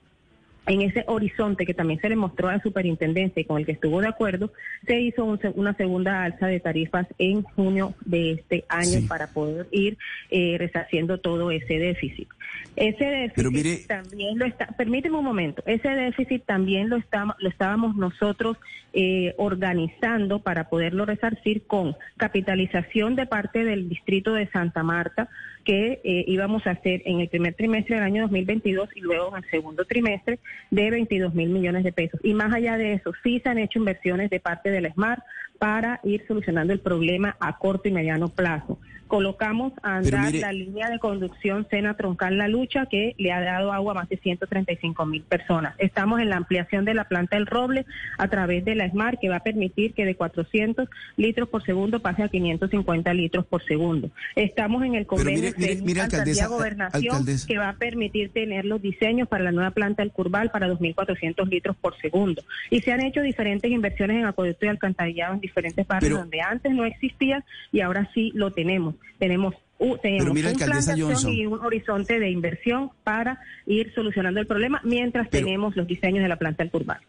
en 0.67 0.83
ese 0.83 1.05
horizonte 1.07 1.65
que 1.67 1.75
también 1.75 2.01
se 2.01 2.09
le 2.09 2.17
mostró 2.17 2.49
a 2.49 2.53
la 2.57 2.63
superintendencia 2.63 3.41
y 3.41 3.45
con 3.45 3.59
el 3.59 3.67
que 3.67 3.73
estuvo 3.73 4.01
de 4.01 4.09
acuerdo, 4.09 4.53
se 4.87 5.01
hizo 5.01 5.25
un 5.25 5.41
una 5.55 5.75
segunda 5.75 6.23
alza 6.25 6.47
de 6.49 6.61
tarifas 6.61 7.07
en 7.19 7.43
junio 7.43 7.95
de 8.05 8.33
este 8.33 8.65
año 8.69 9.01
para 9.09 9.29
poder 9.29 9.67
ir 9.71 9.97
eh, 10.31 10.57
resarciendo 10.59 11.19
todo 11.19 11.51
ese 11.51 11.79
déficit. 11.79 12.29
Ese 12.77 13.05
déficit 13.05 13.35
Pero 13.37 13.51
mire- 13.51 13.85
también 13.87 14.39
lo 14.39 14.45
está, 14.45 14.67
permíteme 14.77 15.17
un 15.19 15.25
momento, 15.25 15.63
ese 15.67 15.89
déficit 15.89 16.45
también 16.45 16.89
lo, 16.91 16.97
está, 16.97 17.35
lo 17.39 17.49
estábamos 17.49 17.97
nosotros 17.97 18.57
eh, 18.93 19.35
organizando 19.39 20.41
para 20.41 20.69
poderlo 20.69 21.05
resarcir 21.07 21.63
con 21.67 21.97
capitalización 22.17 23.17
de 23.17 23.27
parte 23.27 23.65
del 23.65 23.89
distrito 23.89 24.35
de 24.35 24.49
Santa 24.49 24.83
Marta 24.83 25.29
que 25.65 26.01
eh, 26.05 26.25
íbamos 26.27 26.67
a 26.67 26.71
hacer 26.71 27.03
en 27.05 27.21
el 27.21 27.29
primer 27.29 27.55
trimestre 27.55 27.97
del 27.97 28.05
año 28.05 28.23
2022 28.23 28.89
y 28.97 29.01
luego 29.01 29.37
en 29.37 29.45
el 29.45 29.51
segundo 29.51 29.85
trimestre 29.85 30.39
de 30.71 30.91
22 30.91 31.35
mil 31.35 31.51
millones 31.51 31.85
de 31.85 31.93
pesos. 31.93 32.21
Y 32.23 32.35
más 32.35 32.53
allá 32.53 32.77
de 32.77 32.95
eso, 32.95 33.13
sí 33.23 33.41
se 33.41 33.49
han 33.49 33.59
hecho 33.59 33.79
inversiones 33.79 34.31
de 34.31 34.41
parte 34.41 34.71
del 34.71 34.91
SMART 34.93 35.23
para 35.59 36.01
ir 36.05 36.25
solucionando 36.27 36.73
el 36.73 36.81
problema 36.81 37.37
a 37.39 37.59
corto 37.59 37.89
y 37.89 37.93
mediano 37.93 38.29
plazo. 38.29 38.79
Colocamos 39.11 39.73
a 39.83 39.97
andar 39.97 40.27
mire- 40.27 40.39
la 40.41 40.53
línea 40.53 40.89
de 40.89 41.01
conducción 41.01 41.67
Sena 41.69 41.95
Troncal 41.95 42.39
La 42.39 42.47
Lucha 42.47 42.87
que 42.87 43.17
le 43.19 43.33
ha 43.33 43.41
dado 43.41 43.73
agua 43.73 43.91
a 43.91 43.95
más 43.97 44.09
de 44.09 44.17
135 44.19 45.05
mil 45.05 45.23
personas. 45.23 45.75
Estamos 45.79 46.21
en 46.21 46.29
la 46.31 46.37
ampliación 46.37 46.85
de 46.85 46.95
la 46.95 47.03
planta 47.09 47.35
del 47.37 47.47
Roble 47.47 47.87
a 48.19 48.29
través 48.29 48.65
de 48.65 48.77
la 48.77 48.89
SMART 48.89 49.19
que 49.21 49.29
va 49.29 49.37
a 49.39 49.43
permitir 49.43 49.95
que 49.95 50.05
de 50.05 50.15
400 50.15 50.89
litros 51.17 51.49
por 51.49 51.65
segundo 51.65 51.99
pase 52.01 52.23
a 52.23 52.29
550 52.29 53.13
litros 53.13 53.45
por 53.47 53.65
segundo. 53.65 54.11
Estamos 54.37 54.85
en 54.85 54.95
el 54.95 55.07
convenio 55.07 55.43
de 55.43 56.47
Gobernación 56.49 57.15
alcaldesa. 57.17 57.47
que 57.49 57.59
va 57.59 57.71
a 57.71 57.73
permitir 57.77 58.31
tener 58.33 58.65
los 58.65 58.81
diseños 58.81 59.27
para 59.27 59.43
la 59.43 59.51
nueva 59.51 59.73
planta 59.73 60.03
del 60.05 60.13
Curval 60.13 60.53
para 60.53 60.69
2.400 60.69 61.49
litros 61.49 61.75
por 61.77 61.97
segundo. 61.99 62.43
Y 62.71 62.81
se 62.81 62.93
han 62.93 63.01
hecho 63.01 63.23
diferentes 63.23 63.69
inversiones 63.73 64.19
en 64.19 64.27
acueducto 64.27 64.67
y 64.67 64.69
alcantarillado 64.69 65.35
en 65.35 65.41
diferentes 65.41 65.85
partes 65.85 66.09
Pero- 66.09 66.21
donde 66.21 66.41
antes 66.43 66.71
no 66.73 66.85
existía 66.85 67.45
y 67.73 67.81
ahora 67.81 68.09
sí 68.15 68.31
lo 68.37 68.53
tenemos. 68.53 68.95
Tenemos, 69.19 69.55
u- 69.79 69.97
tenemos 69.99 70.33
mira, 70.35 70.51
un 70.51 70.57
plan 70.57 70.71
de 70.85 70.93
acción 70.93 71.33
y 71.33 71.47
un 71.47 71.61
horizonte 71.61 72.19
de 72.19 72.31
inversión 72.31 72.91
para 73.05 73.39
ir 73.67 73.93
solucionando 73.95 74.41
el 74.41 74.47
problema 74.47 74.81
mientras 74.85 75.29
tenemos 75.31 75.77
los 75.77 75.87
diseños 75.87 76.23
de 76.23 76.29
la 76.29 76.37
planta 76.37 76.63
del 76.63 76.71
Curval. 76.71 77.01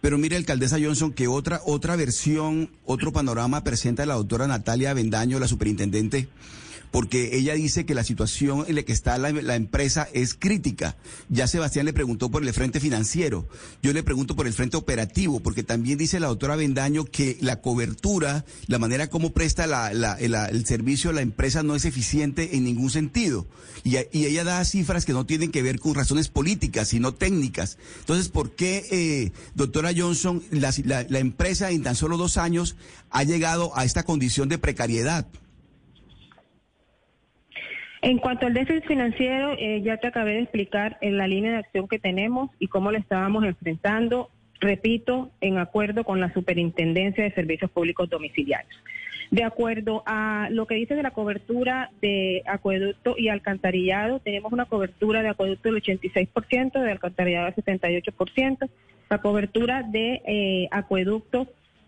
Pero 0.00 0.18
mire, 0.18 0.36
alcaldesa 0.36 0.78
Johnson, 0.82 1.12
que 1.12 1.28
otra, 1.28 1.60
otra 1.64 1.94
versión, 1.94 2.70
otro 2.84 3.12
panorama 3.12 3.62
presenta 3.62 4.04
la 4.06 4.14
doctora 4.14 4.48
Natalia 4.48 4.94
Bendaño, 4.94 5.38
la 5.38 5.46
superintendente, 5.46 6.26
porque 6.92 7.36
ella 7.36 7.54
dice 7.54 7.86
que 7.86 7.94
la 7.94 8.04
situación 8.04 8.66
en 8.68 8.76
la 8.76 8.82
que 8.82 8.92
está 8.92 9.16
la, 9.18 9.56
empresa 9.56 10.08
es 10.12 10.34
crítica. 10.34 10.94
Ya 11.30 11.48
Sebastián 11.48 11.86
le 11.86 11.94
preguntó 11.94 12.30
por 12.30 12.44
el 12.44 12.52
frente 12.52 12.80
financiero, 12.80 13.48
yo 13.82 13.94
le 13.94 14.02
pregunto 14.02 14.36
por 14.36 14.46
el 14.46 14.52
frente 14.52 14.76
operativo, 14.76 15.40
porque 15.40 15.62
también 15.62 15.96
dice 15.98 16.20
la 16.20 16.26
doctora 16.28 16.54
Bendaño 16.54 17.06
que 17.06 17.38
la 17.40 17.62
cobertura, 17.62 18.44
la 18.66 18.78
manera 18.78 19.08
como 19.08 19.32
presta 19.32 19.66
la- 19.66 19.90
el, 20.20 20.66
servicio 20.66 21.12
la 21.12 21.22
empresa 21.22 21.62
no 21.62 21.74
es 21.74 21.86
eficiente 21.86 22.56
en 22.56 22.64
ningún 22.64 22.90
sentido. 22.90 23.46
Y, 23.84 23.96
ella 23.96 24.44
da 24.44 24.64
cifras 24.64 25.06
que 25.06 25.14
no 25.14 25.24
tienen 25.24 25.50
que 25.50 25.62
ver 25.62 25.80
con 25.80 25.94
razones 25.94 26.28
políticas, 26.28 26.88
sino 26.88 27.14
técnicas. 27.14 27.78
Entonces, 28.00 28.28
¿por 28.28 28.50
qué, 28.50 28.86
eh, 28.90 29.32
doctora 29.54 29.92
Johnson, 29.96 30.42
la 30.50 31.18
empresa 31.18 31.70
en 31.70 31.82
tan 31.82 31.96
solo 31.96 32.18
dos 32.18 32.36
años 32.36 32.76
ha 33.10 33.24
llegado 33.24 33.76
a 33.76 33.86
esta 33.86 34.02
condición 34.02 34.50
de 34.50 34.58
precariedad? 34.58 35.26
En 38.02 38.18
cuanto 38.18 38.46
al 38.46 38.54
déficit 38.54 38.84
financiero, 38.84 39.54
eh, 39.56 39.80
ya 39.80 39.96
te 39.96 40.08
acabé 40.08 40.32
de 40.32 40.40
explicar 40.40 40.98
en 41.02 41.16
la 41.16 41.28
línea 41.28 41.52
de 41.52 41.58
acción 41.58 41.86
que 41.86 42.00
tenemos 42.00 42.50
y 42.58 42.66
cómo 42.66 42.90
lo 42.90 42.98
estábamos 42.98 43.44
enfrentando, 43.44 44.28
repito, 44.58 45.30
en 45.40 45.58
acuerdo 45.58 46.02
con 46.02 46.20
la 46.20 46.32
Superintendencia 46.32 47.22
de 47.22 47.30
Servicios 47.30 47.70
Públicos 47.70 48.10
Domiciliarios. 48.10 48.74
De 49.30 49.44
acuerdo 49.44 50.02
a 50.04 50.48
lo 50.50 50.66
que 50.66 50.74
dice 50.74 50.96
de 50.96 51.04
la 51.04 51.12
cobertura 51.12 51.90
de 52.02 52.42
acueducto 52.44 53.14
y 53.16 53.28
alcantarillado, 53.28 54.18
tenemos 54.18 54.52
una 54.52 54.66
cobertura 54.66 55.22
de 55.22 55.28
acueducto 55.28 55.72
del 55.72 55.80
86%, 55.80 56.82
de 56.82 56.90
alcantarillado 56.90 57.46
del 57.46 57.54
78%. 57.54 58.68
La 59.10 59.18
cobertura 59.18 59.84
de 59.84 60.22
eh, 60.26 60.68
acueducto 60.72 61.46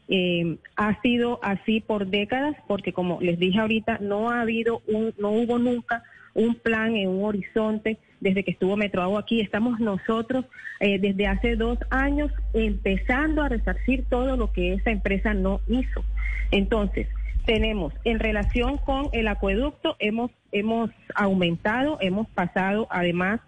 eh, 0.09 0.57
ha 0.77 1.01
sido 1.03 1.41
así 1.43 1.81
por 1.81 2.07
décadas, 2.07 2.57
porque 2.67 2.93
como 2.93 3.21
les 3.21 3.39
dije 3.39 3.59
ahorita, 3.59 3.99
no 4.01 4.31
ha 4.31 4.43
habido 4.43 4.83
un, 4.87 5.15
no 5.19 5.31
hubo 5.31 5.59
nunca 5.59 6.03
un 6.35 6.57
plan 6.57 6.97
en 6.97 7.09
un 7.09 7.25
horizonte 7.25 7.99
desde 8.21 8.45
que 8.45 8.51
estuvo 8.51 8.77
Metroagua 8.77 9.21
aquí. 9.21 9.41
Estamos 9.41 9.81
nosotros 9.81 10.45
eh, 10.81 10.99
desde 10.99 11.27
hace 11.27 11.57
dos 11.57 11.79
años 11.91 12.33
empezando 12.53 13.43
a 13.43 13.49
resarcir 13.49 14.05
todo 14.09 14.37
lo 14.37 14.53
que 14.53 14.75
esa 14.75 14.91
empresa 14.91 15.33
no 15.33 15.61
hizo. 15.69 16.05
Entonces, 16.51 17.07
tenemos 17.47 17.93
en 18.05 18.19
relación 18.19 18.79
con 18.79 19.09
el 19.13 19.29
acueducto, 19.29 19.97
hemos, 19.99 20.31
hemos 20.51 20.91
aumentado, 21.15 21.99
hemos 22.01 22.29
pasado 22.29 22.87
además 22.91 23.41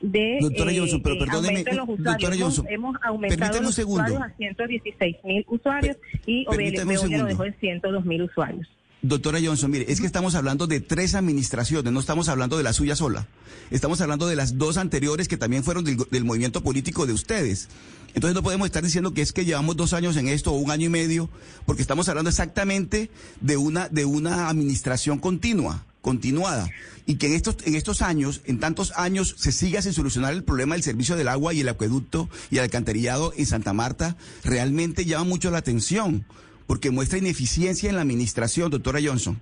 de 0.00 0.38
Doctora 0.40 0.72
eh, 0.72 0.78
Johnson, 0.78 1.02
pero 1.02 1.14
eh, 1.14 1.18
perdóneme, 1.18 1.64
en 1.66 1.76
los 1.76 1.86
doctora 1.86 2.16
usuarios. 2.16 2.34
Hemos- 2.34 2.56
Johnson, 2.56 2.66
hemos 2.68 2.96
aumentado 3.02 3.60
los 3.62 3.78
usuarios 3.78 4.22
a 4.22 4.30
116 4.36 5.16
mil 5.24 5.44
usuarios 5.48 5.96
y 6.26 6.46
Veolia 6.46 7.18
lo 7.18 7.26
dejó 7.26 7.44
en 7.44 7.54
102 7.58 8.04
mil 8.04 8.22
usuarios. 8.22 8.68
Doctora 9.02 9.38
Johnson, 9.44 9.70
mire, 9.70 9.84
es 9.88 10.00
que 10.00 10.06
estamos 10.06 10.34
hablando 10.34 10.66
de 10.66 10.80
tres 10.80 11.14
administraciones, 11.14 11.92
no 11.92 12.00
estamos 12.00 12.30
hablando 12.30 12.56
de 12.56 12.62
la 12.62 12.72
suya 12.72 12.96
sola. 12.96 13.26
Estamos 13.70 14.00
hablando 14.00 14.26
de 14.26 14.34
las 14.34 14.56
dos 14.56 14.78
anteriores 14.78 15.28
que 15.28 15.36
también 15.36 15.62
fueron 15.62 15.84
del, 15.84 15.98
del 16.10 16.24
movimiento 16.24 16.62
político 16.62 17.06
de 17.06 17.12
ustedes. 17.12 17.68
Entonces 18.14 18.34
no 18.34 18.42
podemos 18.42 18.64
estar 18.66 18.82
diciendo 18.82 19.12
que 19.12 19.20
es 19.20 19.32
que 19.34 19.44
llevamos 19.44 19.76
dos 19.76 19.92
años 19.92 20.16
en 20.16 20.28
esto 20.28 20.52
o 20.52 20.56
un 20.56 20.70
año 20.70 20.86
y 20.86 20.88
medio, 20.88 21.28
porque 21.66 21.82
estamos 21.82 22.08
hablando 22.08 22.30
exactamente 22.30 23.10
de 23.42 23.56
una, 23.58 23.88
de 23.90 24.06
una 24.06 24.48
administración 24.48 25.18
continua, 25.18 25.84
continuada. 26.04 26.68
Y 27.06 27.16
que 27.16 27.26
en 27.26 27.32
estos, 27.32 27.56
en 27.66 27.74
estos 27.74 28.02
años, 28.02 28.42
en 28.44 28.60
tantos 28.60 28.92
años, 28.96 29.34
se 29.38 29.50
siga 29.50 29.82
sin 29.82 29.94
solucionar 29.94 30.34
el 30.34 30.44
problema 30.44 30.74
del 30.74 30.84
servicio 30.84 31.16
del 31.16 31.28
agua 31.28 31.54
y 31.54 31.60
el 31.60 31.68
acueducto 31.68 32.28
y 32.50 32.58
el 32.58 32.64
alcantarillado 32.64 33.32
en 33.36 33.46
Santa 33.46 33.72
Marta, 33.72 34.16
realmente 34.44 35.06
llama 35.06 35.24
mucho 35.24 35.50
la 35.50 35.58
atención, 35.58 36.26
porque 36.66 36.90
muestra 36.90 37.18
ineficiencia 37.18 37.88
en 37.88 37.96
la 37.96 38.02
administración, 38.02 38.70
doctora 38.70 39.00
Johnson. 39.02 39.40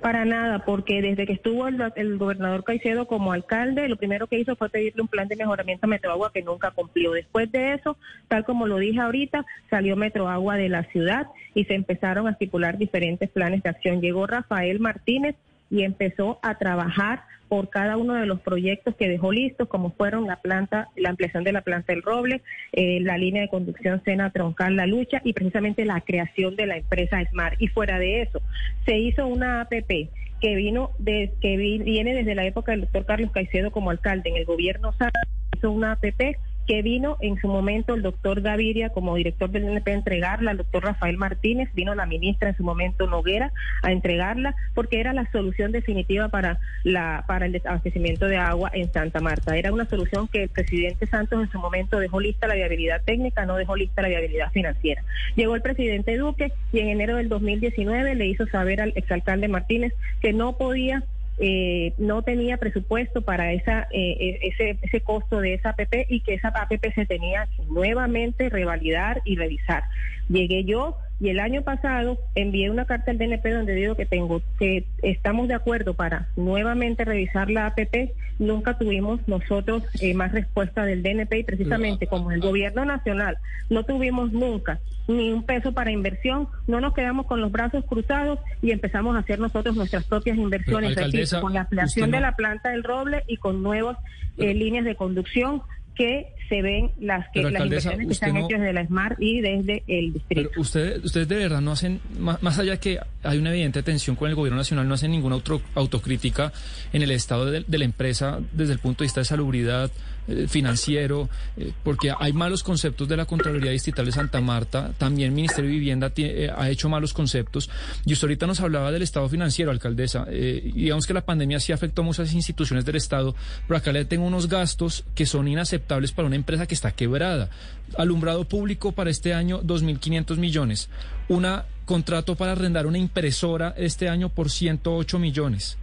Para 0.00 0.26
nada, 0.26 0.64
porque 0.66 1.00
desde 1.00 1.26
que 1.26 1.32
estuvo 1.32 1.66
el, 1.66 1.82
el 1.96 2.18
gobernador 2.18 2.64
Caicedo 2.64 3.06
como 3.06 3.32
alcalde, 3.32 3.88
lo 3.88 3.96
primero 3.96 4.26
que 4.26 4.38
hizo 4.38 4.54
fue 4.54 4.68
pedirle 4.68 5.00
un 5.00 5.08
plan 5.08 5.26
de 5.26 5.36
mejoramiento 5.36 5.86
a 5.86 5.88
Metroagua 5.88 6.32
que 6.32 6.42
nunca 6.42 6.70
cumplió. 6.70 7.12
Después 7.12 7.50
de 7.50 7.72
eso, 7.72 7.96
tal 8.28 8.44
como 8.44 8.66
lo 8.66 8.76
dije 8.76 9.00
ahorita, 9.00 9.46
salió 9.70 9.96
Metroagua 9.96 10.56
de 10.56 10.68
la 10.68 10.84
ciudad 10.84 11.28
y 11.54 11.64
se 11.64 11.74
empezaron 11.74 12.26
a 12.26 12.32
estipular 12.32 12.76
diferentes 12.76 13.30
planes 13.30 13.62
de 13.62 13.70
acción. 13.70 14.02
Llegó 14.02 14.26
Rafael 14.26 14.80
Martínez 14.80 15.34
y 15.70 15.82
empezó 15.82 16.38
a 16.42 16.56
trabajar 16.58 17.22
por 17.48 17.70
cada 17.70 17.96
uno 17.96 18.14
de 18.14 18.26
los 18.26 18.40
proyectos 18.40 18.96
que 18.96 19.08
dejó 19.08 19.30
listos, 19.30 19.68
como 19.68 19.90
fueron 19.92 20.26
la 20.26 20.36
planta, 20.36 20.88
la 20.96 21.10
ampliación 21.10 21.44
de 21.44 21.52
la 21.52 21.60
planta 21.60 21.92
del 21.92 22.02
Roble, 22.02 22.42
eh, 22.72 22.98
la 23.00 23.16
línea 23.18 23.42
de 23.42 23.48
conducción 23.48 24.02
Sena 24.04 24.30
Troncal 24.30 24.74
La 24.74 24.86
Lucha 24.86 25.20
y 25.22 25.32
precisamente 25.32 25.84
la 25.84 26.00
creación 26.00 26.56
de 26.56 26.66
la 26.66 26.76
empresa 26.76 27.24
Smart. 27.30 27.54
Y 27.60 27.68
fuera 27.68 27.98
de 28.00 28.22
eso, 28.22 28.42
se 28.84 28.98
hizo 28.98 29.26
una 29.28 29.60
APP 29.60 30.08
que 30.40 30.54
vino 30.56 30.90
de, 30.98 31.32
que 31.40 31.56
vi- 31.56 31.78
viene 31.78 32.14
desde 32.14 32.34
la 32.34 32.44
época 32.44 32.72
del 32.72 32.82
doctor 32.82 33.06
Carlos 33.06 33.30
Caicedo 33.32 33.70
como 33.70 33.90
alcalde 33.90 34.28
en 34.30 34.36
el 34.36 34.44
gobierno 34.44 34.92
Sara, 34.92 35.12
hizo 35.56 35.70
una 35.70 35.92
APP 35.92 36.36
que 36.66 36.82
vino 36.82 37.16
en 37.20 37.40
su 37.40 37.48
momento 37.48 37.94
el 37.94 38.02
doctor 38.02 38.40
Gaviria 38.40 38.90
como 38.90 39.16
director 39.16 39.50
del 39.50 39.64
NP 39.64 39.90
a 39.90 39.94
entregarla, 39.94 40.50
el 40.50 40.58
doctor 40.58 40.84
Rafael 40.84 41.16
Martínez, 41.16 41.70
vino 41.74 41.94
la 41.94 42.06
ministra 42.06 42.50
en 42.50 42.56
su 42.56 42.64
momento 42.64 43.06
Noguera 43.06 43.52
a 43.82 43.92
entregarla, 43.92 44.54
porque 44.74 45.00
era 45.00 45.12
la 45.12 45.30
solución 45.30 45.72
definitiva 45.72 46.28
para, 46.28 46.58
la, 46.84 47.24
para 47.26 47.46
el 47.46 47.52
desabastecimiento 47.52 48.26
de 48.26 48.36
agua 48.36 48.70
en 48.72 48.92
Santa 48.92 49.20
Marta. 49.20 49.56
Era 49.56 49.72
una 49.72 49.86
solución 49.86 50.28
que 50.28 50.44
el 50.44 50.48
presidente 50.48 51.06
Santos 51.06 51.42
en 51.42 51.50
su 51.50 51.58
momento 51.58 51.98
dejó 51.98 52.20
lista 52.20 52.46
la 52.46 52.54
viabilidad 52.54 53.02
técnica, 53.04 53.46
no 53.46 53.56
dejó 53.56 53.76
lista 53.76 54.02
la 54.02 54.08
viabilidad 54.08 54.50
financiera. 54.52 55.02
Llegó 55.36 55.54
el 55.54 55.62
presidente 55.62 56.16
Duque 56.16 56.52
y 56.72 56.80
en 56.80 56.88
enero 56.88 57.16
del 57.16 57.28
2019 57.28 58.14
le 58.14 58.26
hizo 58.26 58.46
saber 58.46 58.80
al 58.80 58.92
exalcalde 58.96 59.48
Martínez 59.48 59.92
que 60.20 60.32
no 60.32 60.56
podía 60.56 61.02
eh, 61.38 61.92
no 61.98 62.22
tenía 62.22 62.56
presupuesto 62.56 63.22
para 63.22 63.52
esa 63.52 63.88
eh, 63.90 64.38
ese, 64.42 64.78
ese 64.80 65.00
costo 65.02 65.40
de 65.40 65.54
esa 65.54 65.70
APP 65.70 66.06
y 66.08 66.20
que 66.20 66.34
esa 66.34 66.48
APP 66.48 66.94
se 66.94 67.04
tenía 67.04 67.46
que 67.54 67.62
nuevamente 67.66 68.48
revalidar 68.48 69.20
y 69.24 69.36
revisar. 69.36 69.84
Llegué 70.28 70.64
yo, 70.64 70.96
Y 71.18 71.30
el 71.30 71.40
año 71.40 71.62
pasado 71.62 72.18
envié 72.34 72.68
una 72.70 72.84
carta 72.84 73.10
al 73.10 73.16
DNP 73.18 73.48
donde 73.50 73.74
digo 73.74 73.94
que 73.94 74.04
tengo 74.04 74.42
que 74.58 74.84
estamos 75.02 75.48
de 75.48 75.54
acuerdo 75.54 75.94
para 75.94 76.28
nuevamente 76.36 77.04
revisar 77.06 77.50
la 77.50 77.66
APP. 77.66 78.12
Nunca 78.38 78.76
tuvimos 78.76 79.20
nosotros 79.26 79.82
eh, 80.02 80.12
más 80.12 80.32
respuesta 80.32 80.84
del 80.84 81.02
DNP 81.02 81.38
y 81.38 81.42
precisamente 81.44 82.06
como 82.06 82.32
el 82.32 82.40
gobierno 82.40 82.84
nacional 82.84 83.38
no 83.70 83.84
tuvimos 83.84 84.30
nunca 84.32 84.78
ni 85.08 85.32
un 85.32 85.44
peso 85.44 85.72
para 85.72 85.90
inversión, 85.92 86.48
no 86.66 86.80
nos 86.80 86.92
quedamos 86.92 87.26
con 87.26 87.40
los 87.40 87.52
brazos 87.52 87.84
cruzados 87.84 88.40
y 88.60 88.72
empezamos 88.72 89.14
a 89.16 89.20
hacer 89.20 89.38
nosotros 89.38 89.76
nuestras 89.76 90.04
propias 90.04 90.36
inversiones, 90.36 90.96
Pero, 90.96 91.40
con 91.40 91.54
la 91.54 91.60
ampliación 91.62 92.10
no- 92.10 92.16
de 92.16 92.20
la 92.20 92.32
planta 92.36 92.70
del 92.70 92.82
Roble 92.82 93.22
y 93.28 93.36
con 93.36 93.62
nuevas 93.62 93.96
eh, 94.36 94.52
líneas 94.52 94.84
de 94.84 94.96
conducción 94.96 95.62
que 95.96 96.28
se 96.48 96.62
ven 96.62 96.92
las 97.00 97.24
que 97.32 97.40
Pero, 97.40 97.50
las 97.50 97.62
inversiones 97.64 98.06
que 98.06 98.12
están 98.12 98.34
no- 98.34 98.46
hechas 98.46 98.60
desde 98.60 98.72
la 98.72 98.86
Smart 98.86 99.16
y 99.20 99.40
desde 99.40 99.82
el 99.88 100.12
distrito. 100.12 100.50
Pero 100.52 100.60
ustedes, 100.60 101.04
ustedes 101.04 101.26
de 101.26 101.34
verdad 101.36 101.60
no 101.60 101.72
hacen, 101.72 102.00
más, 102.20 102.40
más 102.42 102.58
allá 102.60 102.76
que 102.78 103.00
hay 103.24 103.38
una 103.38 103.50
evidente 103.50 103.82
tensión 103.82 104.14
con 104.14 104.28
el 104.28 104.36
gobierno 104.36 104.56
nacional, 104.58 104.86
no 104.86 104.94
hacen 104.94 105.10
ninguna 105.10 105.34
auto- 105.34 105.60
autocrítica 105.74 106.52
en 106.92 107.02
el 107.02 107.10
estado 107.10 107.46
de, 107.50 107.64
de 107.66 107.78
la 107.78 107.84
empresa 107.84 108.38
desde 108.52 108.74
el 108.74 108.78
punto 108.78 109.02
de 109.02 109.06
vista 109.06 109.20
de 109.20 109.24
salubridad 109.24 109.90
eh, 110.28 110.46
financiero, 110.48 111.28
eh, 111.56 111.72
porque 111.82 112.12
hay 112.18 112.32
malos 112.32 112.62
conceptos 112.62 113.08
de 113.08 113.16
la 113.16 113.26
Contraloría 113.26 113.70
Distrital 113.70 114.06
de 114.06 114.12
Santa 114.12 114.40
Marta, 114.40 114.92
también 114.98 115.28
el 115.28 115.34
Ministerio 115.34 115.70
de 115.70 115.76
Vivienda 115.76 116.12
eh, 116.16 116.50
ha 116.54 116.68
hecho 116.68 116.88
malos 116.88 117.12
conceptos, 117.12 117.70
y 118.04 118.12
usted 118.12 118.26
ahorita 118.26 118.46
nos 118.46 118.60
hablaba 118.60 118.90
del 118.90 119.02
estado 119.02 119.28
financiero, 119.28 119.70
alcaldesa, 119.70 120.24
digamos 120.26 121.06
que 121.06 121.14
la 121.14 121.24
pandemia 121.24 121.60
sí 121.60 121.72
afectó 121.72 122.02
a 122.02 122.04
muchas 122.04 122.32
instituciones 122.32 122.84
del 122.84 122.96
Estado, 122.96 123.34
pero 123.66 123.78
acá 123.78 123.92
le 123.92 124.04
tengo 124.04 124.26
unos 124.26 124.48
gastos 124.48 125.04
que 125.14 125.26
son 125.26 125.48
inaceptables 125.48 126.12
para 126.12 126.26
una 126.26 126.36
empresa 126.36 126.66
que 126.66 126.74
está 126.74 126.92
quebrada. 126.92 127.50
Alumbrado 127.96 128.44
público 128.44 128.92
para 128.92 129.10
este 129.10 129.34
año, 129.34 129.62
2.500 129.62 130.36
millones. 130.36 130.88
Una 131.28 131.64
contrato 131.84 132.34
para 132.34 132.52
arrendar 132.52 132.86
una 132.86 132.98
impresora 132.98 133.74
este 133.76 134.08
año 134.08 134.28
por 134.28 134.50
108 134.50 135.18
millones. 135.18 135.78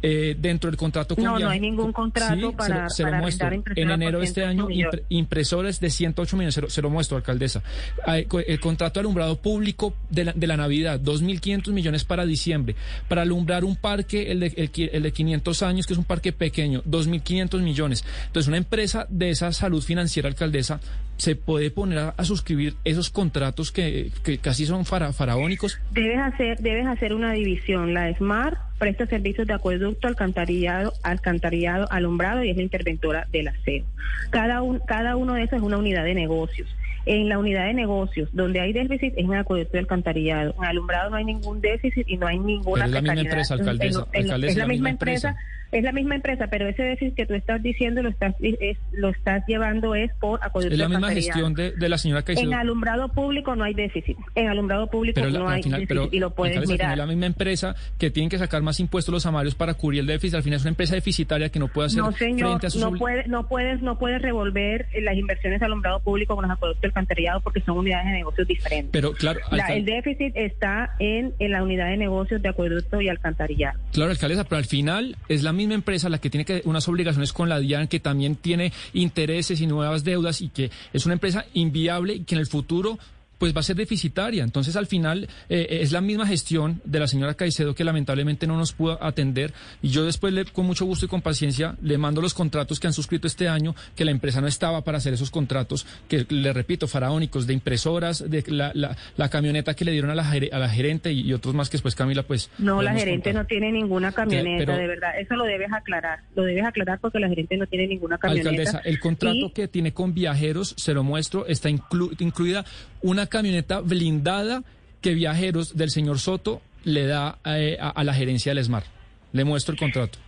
Eh, 0.00 0.36
dentro 0.38 0.70
del 0.70 0.76
contrato 0.76 1.14
con 1.16 1.24
No, 1.24 1.38
no 1.38 1.48
hay 1.50 1.58
ningún 1.58 1.92
contrato 1.92 2.34
Sí, 2.34 2.40
se 2.40 2.42
lo- 2.46 2.52
para- 2.52 2.88
se 2.88 3.02
lo 3.02 3.08
para 3.10 3.20
muestro. 3.20 3.48
En 3.74 3.90
enero 3.90 4.18
de 4.20 4.24
este 4.26 4.42
108 4.42 4.48
año, 4.68 4.68
impre- 4.90 5.02
impresores 5.08 5.80
de 5.80 5.90
108 5.90 6.36
millones, 6.36 6.54
se 6.54 6.60
lo, 6.60 6.70
se 6.70 6.82
lo 6.82 6.90
muestro, 6.90 7.16
alcaldesa. 7.16 7.62
El 8.06 8.60
contrato 8.60 8.94
de 8.94 9.00
alumbrado 9.00 9.36
público 9.40 9.94
de 10.10 10.26
la, 10.26 10.32
de 10.32 10.46
la 10.46 10.56
Navidad, 10.56 11.00
2.500 11.00 11.72
millones 11.72 12.04
para 12.04 12.24
diciembre. 12.26 12.76
Para 13.08 13.22
alumbrar 13.22 13.64
un 13.64 13.76
parque, 13.76 14.30
el 14.30 14.40
de, 14.40 14.46
el, 14.56 14.90
el 14.92 15.02
de 15.02 15.12
500 15.12 15.62
años, 15.62 15.86
que 15.86 15.94
es 15.94 15.98
un 15.98 16.04
parque 16.04 16.32
pequeño, 16.32 16.82
2.500 16.84 17.60
millones. 17.60 18.04
Entonces, 18.26 18.48
una 18.48 18.56
empresa 18.58 19.06
de 19.08 19.30
esa 19.30 19.52
salud 19.52 19.82
financiera, 19.82 20.28
alcaldesa, 20.28 20.80
se 21.16 21.34
puede 21.34 21.70
poner 21.72 21.98
a, 21.98 22.08
a 22.16 22.24
suscribir 22.24 22.76
esos 22.84 23.10
contratos 23.10 23.72
que, 23.72 24.12
que 24.22 24.38
casi 24.38 24.64
son 24.66 24.84
fara- 24.84 25.12
faraónicos. 25.12 25.80
Debes 25.90 26.18
hacer, 26.20 26.58
debes 26.60 26.86
hacer 26.86 27.12
una 27.12 27.32
división. 27.32 27.92
La 27.94 28.14
Smart 28.16 28.56
presta 28.78 29.06
servicios 29.06 29.46
de 29.46 29.54
acueducto, 29.54 30.08
alcantarillado, 30.08 30.92
alcantarillado, 31.02 31.90
alumbrado 31.90 32.42
y 32.44 32.50
es 32.50 32.56
la 32.56 32.62
interventora 32.62 33.26
del 33.32 33.48
aseo. 33.48 33.84
Cada, 34.30 34.62
un, 34.62 34.78
cada 34.80 35.16
uno 35.16 35.34
de 35.34 35.42
esos 35.42 35.58
es 35.58 35.62
una 35.62 35.78
unidad 35.78 36.04
de 36.04 36.14
negocios. 36.14 36.68
En 37.06 37.28
la 37.28 37.38
unidad 37.38 37.64
de 37.66 37.72
negocios, 37.74 38.28
donde 38.32 38.60
hay 38.60 38.72
déficit, 38.74 39.14
es 39.16 39.24
en 39.24 39.34
acueducto 39.34 39.76
y 39.76 39.80
alcantarillado. 39.80 40.54
En 40.58 40.64
alumbrado 40.64 41.08
no 41.10 41.16
hay 41.16 41.24
ningún 41.24 41.60
déficit 41.60 42.06
y 42.06 42.18
no 42.18 42.26
hay 42.26 42.38
ninguna 42.38 42.84
Pero 42.84 42.86
es 42.86 42.92
la 42.92 43.00
misma 43.00 43.20
empresa, 43.22 43.54
alcaldesa, 43.54 44.00
En- 44.12 44.20
en- 44.20 44.22
alcaldesa, 44.24 44.50
es 44.52 44.56
la 44.58 44.66
misma 44.66 44.90
empresa. 44.90 45.36
Es 45.70 45.82
la 45.84 45.92
misma 45.92 46.14
empresa, 46.14 46.46
pero 46.48 46.66
ese 46.68 46.82
déficit 46.82 47.14
que 47.14 47.26
tú 47.26 47.34
estás 47.34 47.62
diciendo 47.62 48.02
lo 48.02 48.08
estás 48.08 48.34
es- 48.40 48.78
lo 48.92 49.10
estás 49.10 49.42
llevando 49.46 49.94
es 49.94 50.10
por 50.20 50.40
acueducto 50.42 50.72
Es 50.74 50.78
la 50.78 50.88
misma 50.88 51.10
gestión 51.10 51.54
de, 51.54 51.72
de 51.72 51.88
la 51.88 51.98
señora 51.98 52.22
Caicedo. 52.22 52.46
En 52.50 52.54
alumbrado 52.54 53.08
público 53.08 53.54
no 53.54 53.64
hay 53.64 53.74
déficit. 53.74 54.16
En 54.34 54.48
alumbrado 54.48 54.86
público 54.88 55.20
Pero, 55.20 55.30
no 55.38 55.48
hay 55.48 55.62
final, 55.62 55.80
déficit 55.80 55.88
pero 56.02 56.08
y 56.12 56.18
lo 56.20 56.30
puedes 56.34 56.56
al 56.56 56.66
mirar. 56.66 56.92
es 56.92 56.98
la 56.98 57.06
misma 57.06 57.26
empresa 57.26 57.74
que 57.98 58.10
tienen 58.10 58.30
que 58.30 58.38
sacar 58.38 58.62
más 58.62 58.80
impuestos 58.80 59.12
los 59.12 59.26
amarios 59.26 59.54
para 59.54 59.74
cubrir 59.74 60.00
el 60.00 60.06
déficit. 60.06 60.36
Al 60.36 60.42
final 60.42 60.56
es 60.56 60.62
una 60.62 60.70
empresa 60.70 60.94
deficitaria 60.94 61.48
que 61.50 61.58
no 61.58 61.68
puede 61.68 61.86
hacer 61.86 62.02
No, 62.02 62.12
señor, 62.12 62.48
frente 62.50 62.66
a 62.66 62.70
sus 62.70 62.80
no, 62.80 62.92
puede, 62.92 63.26
no, 63.28 63.46
puedes, 63.48 63.82
no 63.82 63.98
puedes 63.98 64.22
revolver 64.22 64.86
eh, 64.92 65.00
las 65.02 65.16
inversiones 65.16 65.60
de 65.60 65.66
alumbrado 65.66 66.00
público 66.00 66.34
con 66.34 66.42
los 66.48 66.50
acueductos 66.52 66.82
y 66.84 66.86
alcantarillado 66.86 67.40
porque 67.40 67.60
son 67.60 67.78
unidades 67.78 68.06
de 68.06 68.12
negocios 68.12 68.48
diferentes. 68.48 68.90
Pero 68.90 69.12
claro, 69.12 69.40
La- 69.50 69.64
alcal- 69.66 69.76
el 69.76 69.84
déficit 69.84 70.32
está 70.34 70.94
en, 70.98 71.34
en 71.38 71.52
la 71.52 71.62
unidad 71.62 71.88
de 71.88 71.96
negocios 71.96 72.40
de 72.42 72.48
acueducto 72.48 73.00
y 73.00 73.08
alcantarillado. 73.08 73.78
Claro, 73.92 74.10
alcaldesa, 74.10 74.44
pero 74.44 74.56
al 74.58 74.64
final 74.64 75.16
es 75.28 75.42
la 75.42 75.52
misma 75.58 75.74
empresa 75.74 76.08
la 76.08 76.18
que 76.18 76.30
tiene 76.30 76.46
que 76.46 76.62
unas 76.64 76.88
obligaciones 76.88 77.34
con 77.34 77.50
la 77.50 77.58
DIAN, 77.58 77.88
que 77.88 78.00
también 78.00 78.36
tiene 78.36 78.72
intereses 78.94 79.60
y 79.60 79.66
nuevas 79.66 80.04
deudas 80.04 80.40
y 80.40 80.48
que 80.48 80.70
es 80.92 81.04
una 81.04 81.12
empresa 81.12 81.44
inviable 81.52 82.14
y 82.14 82.24
que 82.24 82.34
en 82.34 82.40
el 82.40 82.46
futuro 82.46 82.98
pues 83.38 83.54
va 83.54 83.60
a 83.60 83.62
ser 83.62 83.76
deficitaria. 83.76 84.42
Entonces, 84.44 84.76
al 84.76 84.86
final, 84.86 85.28
eh, 85.48 85.78
es 85.82 85.92
la 85.92 86.00
misma 86.00 86.26
gestión 86.26 86.80
de 86.84 86.98
la 87.00 87.06
señora 87.06 87.34
Caicedo 87.34 87.74
que 87.74 87.84
lamentablemente 87.84 88.46
no 88.46 88.56
nos 88.56 88.72
pudo 88.72 89.02
atender. 89.02 89.52
Y 89.80 89.88
yo 89.88 90.04
después, 90.04 90.32
le, 90.32 90.44
con 90.44 90.66
mucho 90.66 90.84
gusto 90.84 91.06
y 91.06 91.08
con 91.08 91.22
paciencia, 91.22 91.76
le 91.82 91.98
mando 91.98 92.20
los 92.20 92.34
contratos 92.34 92.80
que 92.80 92.86
han 92.88 92.92
suscrito 92.92 93.26
este 93.26 93.48
año, 93.48 93.74
que 93.94 94.04
la 94.04 94.10
empresa 94.10 94.40
no 94.40 94.46
estaba 94.48 94.82
para 94.82 94.98
hacer 94.98 95.14
esos 95.14 95.30
contratos, 95.30 95.86
que 96.08 96.26
le 96.28 96.52
repito, 96.52 96.88
faraónicos, 96.88 97.46
de 97.46 97.54
impresoras, 97.54 98.28
de 98.28 98.42
la, 98.48 98.72
la, 98.74 98.96
la 99.16 99.28
camioneta 99.28 99.74
que 99.74 99.84
le 99.84 99.92
dieron 99.92 100.10
a 100.10 100.14
la, 100.14 100.28
a 100.30 100.58
la 100.58 100.68
gerente 100.68 101.12
y, 101.12 101.20
y 101.20 101.32
otros 101.32 101.54
más 101.54 101.68
que 101.68 101.76
después 101.76 101.94
Camila, 101.94 102.22
pues... 102.24 102.50
No, 102.58 102.82
la 102.82 102.92
gerente 102.92 103.30
contar. 103.30 103.42
no 103.42 103.46
tiene 103.46 103.72
ninguna 103.72 104.12
camioneta, 104.12 104.66
pero- 104.66 104.78
de 104.78 104.86
verdad. 104.88 105.10
Eso 105.20 105.36
lo 105.36 105.44
debes 105.44 105.72
aclarar. 105.72 106.20
Lo 106.34 106.42
debes 106.42 106.64
aclarar 106.64 106.98
porque 107.00 107.18
la 107.20 107.28
gerente 107.28 107.56
no 107.56 107.66
tiene 107.66 107.86
ninguna 107.86 108.18
camioneta. 108.18 108.48
Alcaldesa, 108.50 108.78
el 108.84 108.98
contrato 109.00 109.34
Y- 109.36 109.50
que 109.52 109.68
tiene 109.68 109.92
con 109.92 110.12
viajeros, 110.14 110.74
se 110.76 110.92
lo 110.94 111.04
muestro, 111.04 111.46
está 111.46 111.68
inclu- 111.70 112.14
incluida 112.20 112.64
una 113.02 113.26
camioneta 113.26 113.80
blindada 113.80 114.62
que 115.00 115.14
viajeros 115.14 115.76
del 115.76 115.90
señor 115.90 116.18
Soto 116.18 116.60
le 116.84 117.06
da 117.06 117.38
eh, 117.44 117.76
a, 117.80 117.90
a 117.90 118.04
la 118.04 118.14
gerencia 118.14 118.54
del 118.54 118.64
SMAR. 118.64 118.84
Le 119.32 119.44
muestro 119.44 119.72
el 119.74 119.78
contrato. 119.78 120.18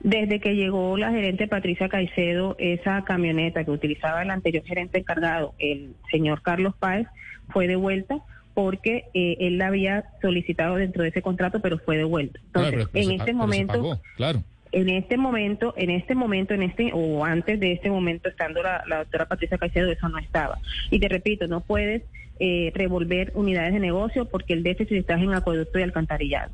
Desde 0.00 0.40
que 0.40 0.54
llegó 0.54 0.96
la 0.96 1.10
gerente 1.12 1.46
Patricia 1.46 1.88
Caicedo, 1.88 2.56
esa 2.58 3.04
camioneta 3.04 3.64
que 3.64 3.70
utilizaba 3.70 4.22
el 4.22 4.30
anterior 4.30 4.64
gerente 4.64 4.98
encargado, 4.98 5.54
el 5.58 5.94
señor 6.10 6.42
Carlos 6.42 6.74
Páez, 6.78 7.06
fue 7.50 7.68
devuelta 7.68 8.18
porque 8.54 9.04
eh, 9.14 9.36
él 9.40 9.58
la 9.58 9.68
había 9.68 10.04
solicitado 10.20 10.74
dentro 10.76 11.02
de 11.04 11.10
ese 11.10 11.22
contrato, 11.22 11.60
pero 11.60 11.78
fue 11.78 11.96
devuelta. 11.98 12.38
Entonces, 12.46 12.72
Claro, 12.72 12.76
pero- 12.76 12.90
pero 12.92 13.02
en 13.02 13.08
se 13.08 13.14
este 13.14 13.24
pero 13.26 13.36
momento, 13.38 13.72
pagó, 13.74 14.00
claro. 14.16 14.44
En 14.72 14.88
este 14.88 15.16
momento, 15.16 15.74
en 15.76 15.90
este 15.90 16.14
momento, 16.14 16.54
en 16.54 16.62
este 16.62 16.90
o 16.92 17.24
antes 17.24 17.60
de 17.60 17.72
este 17.72 17.90
momento, 17.90 18.28
estando 18.28 18.62
la, 18.62 18.82
la 18.86 18.98
doctora 18.98 19.26
Patricia 19.26 19.58
Caicedo, 19.58 19.90
eso 19.90 20.08
no 20.08 20.18
estaba. 20.18 20.58
Y 20.90 20.98
te 20.98 21.08
repito, 21.08 21.46
no 21.46 21.60
puedes 21.60 22.02
eh, 22.40 22.72
revolver 22.74 23.30
unidades 23.34 23.74
de 23.74 23.80
negocio 23.80 24.24
porque 24.24 24.54
el 24.54 24.62
déficit 24.62 24.98
está 24.98 25.14
en 25.14 25.32
acueducto 25.32 25.78
y 25.78 25.82
alcantarillado. 25.82 26.50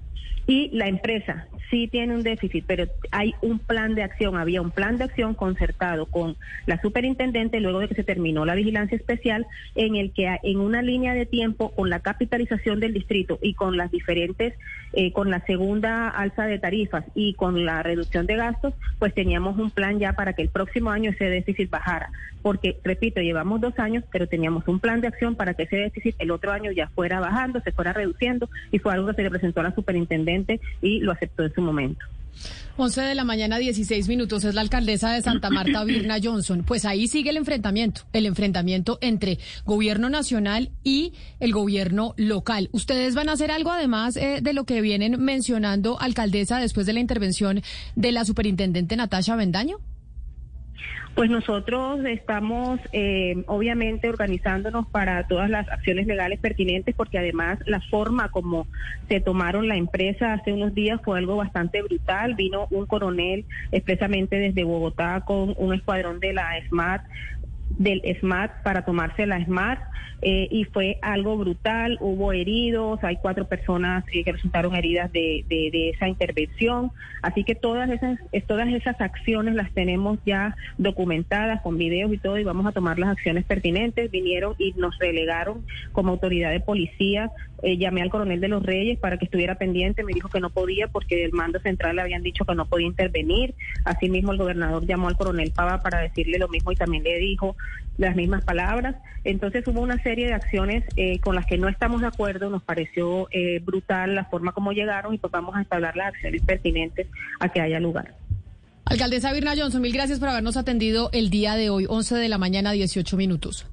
Y 0.49 0.71
la 0.73 0.89
empresa 0.89 1.47
sí 1.71 1.89
tiene 1.89 2.15
un 2.15 2.23
déficit, 2.23 2.65
pero 2.67 2.87
hay 3.11 3.35
un 3.43 3.59
plan 3.59 3.95
de 3.95 4.03
acción, 4.03 4.39
había 4.39 4.63
un 4.63 4.71
plan 4.71 4.97
de 4.97 5.05
acción 5.05 5.35
concertado 5.35 6.07
con 6.07 6.37
la 6.65 6.81
superintendente 6.81 7.61
luego 7.61 7.81
de 7.81 7.89
que 7.89 7.95
se 7.95 8.03
terminó 8.03 8.47
la 8.47 8.55
vigilancia 8.55 8.97
especial, 8.97 9.47
en 9.75 9.97
el 9.97 10.11
que 10.11 10.39
en 10.43 10.59
una 10.59 10.81
línea 10.81 11.13
de 11.13 11.27
tiempo, 11.27 11.69
con 11.73 11.91
la 11.91 12.01
capitalización 12.01 12.81
del 12.81 12.95
distrito 12.95 13.39
y 13.43 13.53
con 13.53 13.77
las 13.77 13.91
diferentes, 13.91 14.55
eh, 14.95 15.13
con 15.13 15.31
la 15.31 15.45
segunda 15.45 16.09
alza 16.09 16.47
de 16.47 16.59
tarifas 16.59 17.05
y 17.15 17.35
con 17.35 17.67
la 17.67 17.83
reducción 17.83 18.25
de 18.25 18.37
gastos, 18.37 18.73
pues 18.99 19.13
teníamos 19.13 19.59
un 19.59 19.71
plan 19.71 19.99
ya 19.99 20.15
para 20.15 20.33
que 20.33 20.41
el 20.41 20.49
próximo 20.49 20.89
año 20.89 21.11
ese 21.11 21.27
déficit 21.27 21.69
bajara. 21.69 22.11
Porque, 22.41 22.79
repito, 22.85 23.21
llevamos 23.21 23.61
dos 23.61 23.79
años, 23.79 24.03
pero 24.11 24.27
teníamos 24.27 24.67
un 24.67 24.81
plan 24.81 25.03
de 25.03 25.09
acción 25.09 25.35
para 25.35 25.53
que 25.53 25.65
ese 25.65 25.77
déficit 25.77 26.15
el 26.21 26.31
otro 26.31 26.53
año 26.53 26.73
ya 26.73 26.89
fuera 26.89 27.21
bajando, 27.21 27.61
se 27.61 27.73
fuera 27.73 27.93
reduciendo, 27.93 28.49
y 28.71 28.79
fue 28.79 28.95
algo 28.95 29.09
que 29.09 29.15
se 29.15 29.23
le 29.25 29.31
presentó 29.31 29.61
a 29.61 29.65
la 29.65 29.75
superintendente 29.75 30.38
y 30.83 31.01
lo 31.01 31.13
aceptó 31.13 31.45
en 31.45 31.55
su 31.55 31.61
momento. 31.61 32.05
11 32.81 33.01
de 33.01 33.15
la 33.17 33.25
mañana, 33.25 33.59
16 33.59 34.07
minutos, 34.07 34.45
es 34.45 34.55
la 34.55 34.61
alcaldesa 34.61 35.13
de 35.13 35.21
Santa 35.21 35.51
Marta, 35.51 35.83
Virna 35.83 36.19
Johnson. 36.23 36.63
Pues 36.65 36.85
ahí 36.85 37.09
sigue 37.09 37.31
el 37.31 37.37
enfrentamiento, 37.37 38.03
el 38.13 38.25
enfrentamiento 38.25 38.99
entre 39.01 39.39
gobierno 39.65 40.09
nacional 40.09 40.71
y 40.85 41.13
el 41.41 41.53
gobierno 41.53 42.15
local. 42.17 42.69
¿Ustedes 42.71 43.17
van 43.17 43.31
a 43.31 43.33
hacer 43.33 43.51
algo 43.51 43.73
además 43.73 44.17
eh, 44.17 44.39
de 44.41 44.53
lo 44.53 44.63
que 44.63 44.81
vienen 44.81 45.21
mencionando, 45.21 46.01
alcaldesa, 46.01 46.61
después 46.61 46.87
de 46.87 46.93
la 46.93 47.01
intervención 47.01 47.63
de 47.97 48.13
la 48.13 48.25
superintendente 48.25 48.95
Natasha 48.95 49.35
Bendaño? 49.35 49.79
Pues 51.19 51.31
nosotros 51.31 51.99
estamos 52.05 52.79
eh, 52.93 53.43
obviamente 53.49 54.09
organizándonos 54.09 54.87
para 54.87 55.25
todas 55.27 55.51
las 55.51 55.69
acciones 55.69 56.07
legales 56.07 56.39
pertinentes 56.39 56.95
porque 56.95 57.19
además 57.19 57.59
la 57.67 57.81
forma 57.81 58.29
como 58.29 58.69
se 59.09 59.19
tomaron 59.19 59.67
la 59.67 59.75
empresa 59.75 60.35
hace 60.35 60.53
unos 60.53 60.77
días 60.77 61.01
fue 61.05 61.19
algo 61.19 61.35
bastante 61.35 61.83
brutal. 61.83 62.37
Vino 62.37 62.69
un 62.71 62.87
coronel 62.87 63.47
expresamente 63.73 64.37
desde 64.37 64.63
Bogotá 64.63 65.23
con 65.27 65.57
un 65.59 65.75
escuadrón 65.75 66.21
de 66.21 66.35
la 66.35 66.51
SMAT 66.69 67.03
del 67.71 68.03
SMAT 68.21 68.63
para 68.63 68.85
tomarse 68.85 69.27
la 69.27 69.45
SMAT 69.45 69.79
eh, 70.21 70.49
y 70.51 70.65
fue 70.65 70.99
algo 71.01 71.37
brutal, 71.37 71.97
hubo 72.01 72.33
heridos, 72.33 72.99
hay 73.05 73.17
cuatro 73.17 73.47
personas 73.47 74.05
que 74.05 74.25
resultaron 74.33 74.75
heridas 74.75 75.13
de, 75.13 75.45
de, 75.49 75.91
esa 75.91 76.09
intervención, 76.09 76.91
así 77.23 77.45
que 77.45 77.55
todas 77.55 77.89
esas, 77.89 78.19
todas 78.49 78.69
esas 78.69 79.01
acciones 79.01 79.55
las 79.55 79.71
tenemos 79.73 80.19
ya 80.27 80.57
documentadas 80.77 81.63
con 81.63 81.79
videos 81.79 82.13
y 82.13 82.19
todo 82.19 82.37
y 82.37 82.43
vamos 82.43 82.67
a 82.67 82.73
tomar 82.73 82.99
las 82.99 83.11
acciones 83.11 83.45
pertinentes, 83.45 84.11
vinieron 84.11 84.55
y 84.59 84.73
nos 84.73 84.99
relegaron 84.99 85.65
como 85.93 86.11
autoridad 86.11 86.51
de 86.51 86.61
policía, 86.61 87.31
eh, 87.63 87.77
llamé 87.77 88.03
al 88.03 88.11
coronel 88.11 88.41
de 88.41 88.49
los 88.49 88.63
Reyes 88.65 88.99
para 88.99 89.19
que 89.19 89.27
estuviera 89.27 89.55
pendiente, 89.55 90.03
me 90.03 90.13
dijo 90.13 90.29
que 90.29 90.41
no 90.41 90.51
podía 90.51 90.89
porque 90.89 91.25
el 91.25 91.33
mando 91.33 91.61
central 91.61 91.95
le 91.95 92.03
habían 92.03 92.23
dicho 92.23 92.45
que 92.45 92.57
no 92.57 92.67
podía 92.67 92.89
intervenir, 92.89 93.55
asimismo 93.85 94.33
el 94.33 94.39
gobernador 94.39 94.85
llamó 94.85 95.07
al 95.07 95.17
coronel 95.17 95.53
Pava 95.55 95.81
para 95.81 96.01
decirle 96.01 96.39
lo 96.39 96.49
mismo 96.49 96.73
y 96.73 96.77
también 96.77 97.05
le 97.05 97.19
dijo 97.19 97.57
las 97.99 98.17
mismas 98.17 98.45
palabras. 98.45 98.97
Entonces 99.25 99.67
hubo 99.67 99.81
una 99.81 100.03
serie 100.03 100.27
de 100.27 100.35
acciones 100.35 100.85
eh, 100.97 101.19
con 101.21 101.35
las 101.35 101.47
que 101.47 101.59
no 101.59 101.69
estamos 101.69 102.01
de 102.01 102.07
acuerdo, 102.07 102.49
nos 102.49 102.63
pareció 102.63 103.29
eh, 103.31 103.61
brutal 103.61 104.15
la 104.15 104.25
forma 104.25 104.53
como 104.53 104.73
llegaron 104.73 105.15
y 105.15 105.19
pues 105.19 105.31
vamos 105.31 105.57
a 105.57 105.61
establecer 105.61 105.97
las 105.97 106.15
acciones 106.15 106.43
pertinentes 106.43 107.07
a 107.41 107.49
que 107.49 107.61
haya 107.61 107.81
lugar. 107.81 108.15
Alcaldesa 108.85 109.33
Virna 109.33 109.55
Johnson, 109.57 109.83
mil 109.83 109.93
gracias 109.93 110.19
por 110.19 110.31
habernos 110.31 110.57
atendido 110.57 111.11
el 111.13 111.29
día 111.29 111.57
de 111.57 111.69
hoy, 111.69 111.85
11 111.89 112.15
de 112.15 112.29
la 112.29 112.39
mañana, 112.39 112.73
18 112.73 113.17
minutos. 113.19 113.67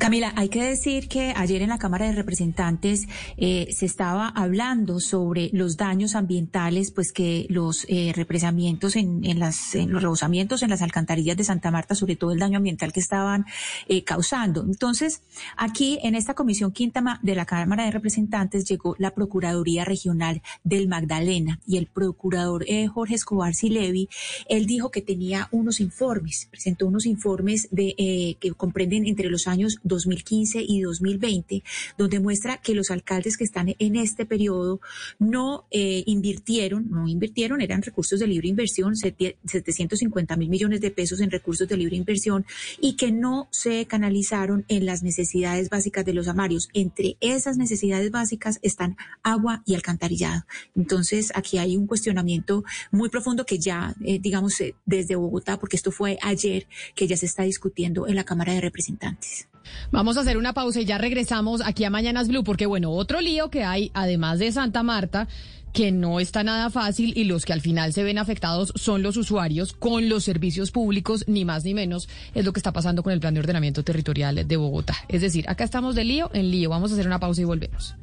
Camila, 0.00 0.32
hay 0.34 0.48
que 0.48 0.64
decir 0.64 1.08
que 1.08 1.34
ayer 1.36 1.60
en 1.60 1.68
la 1.68 1.76
Cámara 1.76 2.06
de 2.06 2.12
Representantes 2.12 3.06
eh, 3.36 3.68
se 3.70 3.84
estaba 3.84 4.28
hablando 4.28 4.98
sobre 4.98 5.50
los 5.52 5.76
daños 5.76 6.14
ambientales, 6.14 6.90
pues 6.90 7.12
que 7.12 7.44
los 7.50 7.84
eh, 7.86 8.14
represamientos 8.16 8.96
en, 8.96 9.22
en, 9.26 9.38
las, 9.38 9.74
en 9.74 9.92
los 9.92 10.00
rebosamientos 10.00 10.62
en 10.62 10.70
las 10.70 10.80
alcantarillas 10.80 11.36
de 11.36 11.44
Santa 11.44 11.70
Marta, 11.70 11.94
sobre 11.94 12.16
todo 12.16 12.32
el 12.32 12.38
daño 12.38 12.56
ambiental 12.56 12.94
que 12.94 13.00
estaban 13.00 13.44
eh, 13.88 14.02
causando. 14.02 14.62
Entonces, 14.62 15.20
aquí 15.58 15.98
en 16.02 16.14
esta 16.14 16.32
comisión 16.32 16.72
quinta 16.72 17.20
de 17.22 17.34
la 17.34 17.44
Cámara 17.44 17.84
de 17.84 17.90
Representantes 17.90 18.64
llegó 18.64 18.96
la 18.98 19.10
Procuraduría 19.10 19.84
Regional 19.84 20.40
del 20.64 20.88
Magdalena 20.88 21.60
y 21.66 21.76
el 21.76 21.88
procurador 21.88 22.64
eh, 22.68 22.86
Jorge 22.86 23.16
Escobar 23.16 23.54
Silevi, 23.54 24.08
él 24.48 24.64
dijo 24.64 24.90
que 24.90 25.02
tenía 25.02 25.48
unos 25.52 25.78
informes, 25.78 26.48
presentó 26.50 26.86
unos 26.86 27.04
informes 27.04 27.68
de 27.70 27.94
eh, 27.98 28.36
que 28.40 28.52
comprenden 28.52 29.06
entre 29.06 29.28
los 29.28 29.46
años 29.46 29.78
2015 29.90 30.64
y 30.66 30.80
2020, 30.80 31.62
donde 31.98 32.20
muestra 32.20 32.56
que 32.56 32.74
los 32.74 32.90
alcaldes 32.90 33.36
que 33.36 33.44
están 33.44 33.74
en 33.78 33.96
este 33.96 34.24
periodo 34.24 34.80
no 35.18 35.66
eh, 35.70 36.02
invirtieron, 36.06 36.88
no 36.88 37.06
invirtieron, 37.06 37.60
eran 37.60 37.82
recursos 37.82 38.18
de 38.18 38.26
libre 38.26 38.48
inversión, 38.48 38.96
750 38.96 40.36
mil 40.36 40.48
millones 40.48 40.80
de 40.80 40.90
pesos 40.90 41.20
en 41.20 41.30
recursos 41.30 41.68
de 41.68 41.76
libre 41.76 41.96
inversión 41.96 42.46
y 42.80 42.96
que 42.96 43.12
no 43.12 43.48
se 43.50 43.86
canalizaron 43.86 44.64
en 44.68 44.86
las 44.86 45.02
necesidades 45.02 45.68
básicas 45.68 46.04
de 46.04 46.14
los 46.14 46.28
amarios. 46.28 46.68
Entre 46.72 47.16
esas 47.20 47.58
necesidades 47.58 48.10
básicas 48.10 48.58
están 48.62 48.96
agua 49.22 49.62
y 49.66 49.74
alcantarillado. 49.74 50.44
Entonces, 50.76 51.32
aquí 51.34 51.58
hay 51.58 51.76
un 51.76 51.86
cuestionamiento 51.86 52.64
muy 52.90 53.08
profundo 53.08 53.44
que 53.44 53.58
ya, 53.58 53.94
eh, 54.04 54.18
digamos, 54.20 54.60
eh, 54.60 54.74
desde 54.86 55.16
Bogotá, 55.16 55.58
porque 55.58 55.76
esto 55.76 55.90
fue 55.90 56.18
ayer, 56.22 56.66
que 56.94 57.06
ya 57.06 57.16
se 57.16 57.26
está 57.26 57.42
discutiendo 57.42 58.06
en 58.06 58.16
la 58.16 58.24
Cámara 58.24 58.52
de 58.52 58.60
Representantes. 58.60 59.48
Vamos 59.90 60.16
a 60.16 60.20
hacer 60.20 60.36
una 60.36 60.52
pausa 60.52 60.80
y 60.80 60.84
ya 60.84 60.98
regresamos 60.98 61.62
aquí 61.64 61.84
a 61.84 61.90
Mañanas 61.90 62.28
Blue, 62.28 62.44
porque 62.44 62.66
bueno, 62.66 62.90
otro 62.90 63.20
lío 63.20 63.50
que 63.50 63.64
hay, 63.64 63.90
además 63.94 64.38
de 64.38 64.52
Santa 64.52 64.82
Marta, 64.82 65.28
que 65.72 65.92
no 65.92 66.20
está 66.20 66.42
nada 66.42 66.70
fácil 66.70 67.12
y 67.16 67.24
los 67.24 67.44
que 67.44 67.52
al 67.52 67.60
final 67.60 67.92
se 67.92 68.02
ven 68.02 68.18
afectados 68.18 68.72
son 68.74 69.02
los 69.02 69.16
usuarios 69.16 69.72
con 69.72 70.08
los 70.08 70.24
servicios 70.24 70.70
públicos, 70.70 71.24
ni 71.28 71.44
más 71.44 71.64
ni 71.64 71.74
menos, 71.74 72.08
es 72.34 72.44
lo 72.44 72.52
que 72.52 72.60
está 72.60 72.72
pasando 72.72 73.02
con 73.02 73.12
el 73.12 73.20
plan 73.20 73.34
de 73.34 73.40
ordenamiento 73.40 73.82
territorial 73.82 74.46
de 74.46 74.56
Bogotá. 74.56 74.96
Es 75.08 75.20
decir, 75.20 75.44
acá 75.48 75.64
estamos 75.64 75.94
de 75.94 76.04
lío 76.04 76.30
en 76.32 76.50
lío. 76.50 76.70
Vamos 76.70 76.90
a 76.90 76.94
hacer 76.94 77.06
una 77.06 77.20
pausa 77.20 77.40
y 77.40 77.44
volvemos. 77.44 77.94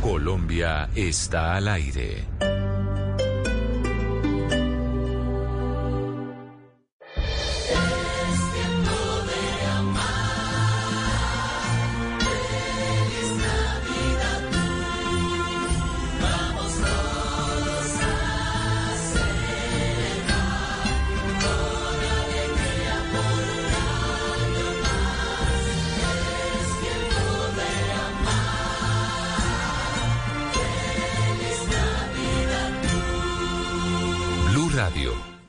Colombia 0.00 0.88
está 0.94 1.56
al 1.56 1.68
aire. 1.68 2.24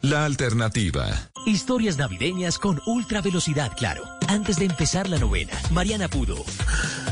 La 0.01 0.26
alternativa. 0.26 1.30
Historias 1.45 1.97
navideñas 1.97 2.58
con 2.60 2.82
ultra 2.86 3.22
velocidad, 3.22 3.72
claro. 3.78 4.04
Antes 4.28 4.58
de 4.58 4.66
empezar 4.66 5.08
la 5.08 5.18
novena, 5.18 5.54
Mariana 5.72 6.10
pudo 6.10 6.43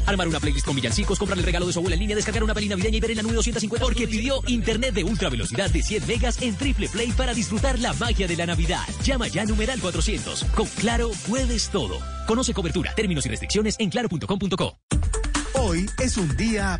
armar 0.06 0.28
una 0.28 0.40
playlist 0.40 0.66
con 0.66 0.76
villancicos, 0.76 1.18
comprar 1.18 1.38
el 1.38 1.46
regalo 1.46 1.66
de 1.66 1.74
su 1.74 1.80
abuela 1.80 1.96
en 1.96 2.02
línea, 2.02 2.16
descargar 2.16 2.44
una 2.44 2.54
peli 2.54 2.68
navideña 2.68 2.98
y 2.98 3.00
ver 3.00 3.12
en 3.12 3.18
la 3.18 3.24
nube 3.24 3.36
250 3.36 3.86
porque 3.86 4.08
pidió 4.08 4.42
internet 4.48 4.94
de 4.94 5.04
ultra 5.04 5.30
velocidad 5.30 5.70
de 5.70 5.82
100 5.82 6.08
megas 6.08 6.42
en 6.42 6.56
Triple 6.56 6.90
Play 6.90 7.12
para 7.12 7.34
disfrutar 7.34 7.80
la 7.80 7.94
magia 7.94 8.28
de 8.28 8.36
la 8.36 8.46
Navidad. 8.46 8.84
Llama 9.04 9.28
ya 9.28 9.46
numeral 9.46 9.80
400. 9.80 10.44
Con 10.56 10.68
Claro 10.68 11.12
puedes 11.30 11.70
todo. 11.70 11.98
Conoce 12.28 12.54
cobertura, 12.54 12.94
términos 12.94 13.26
y 13.26 13.30
restricciones 13.30 13.76
en 13.80 13.90
claro.com.co. 13.90 14.78
Hoy 15.54 15.86
es 16.00 16.18
un 16.18 16.36
día 16.36 16.80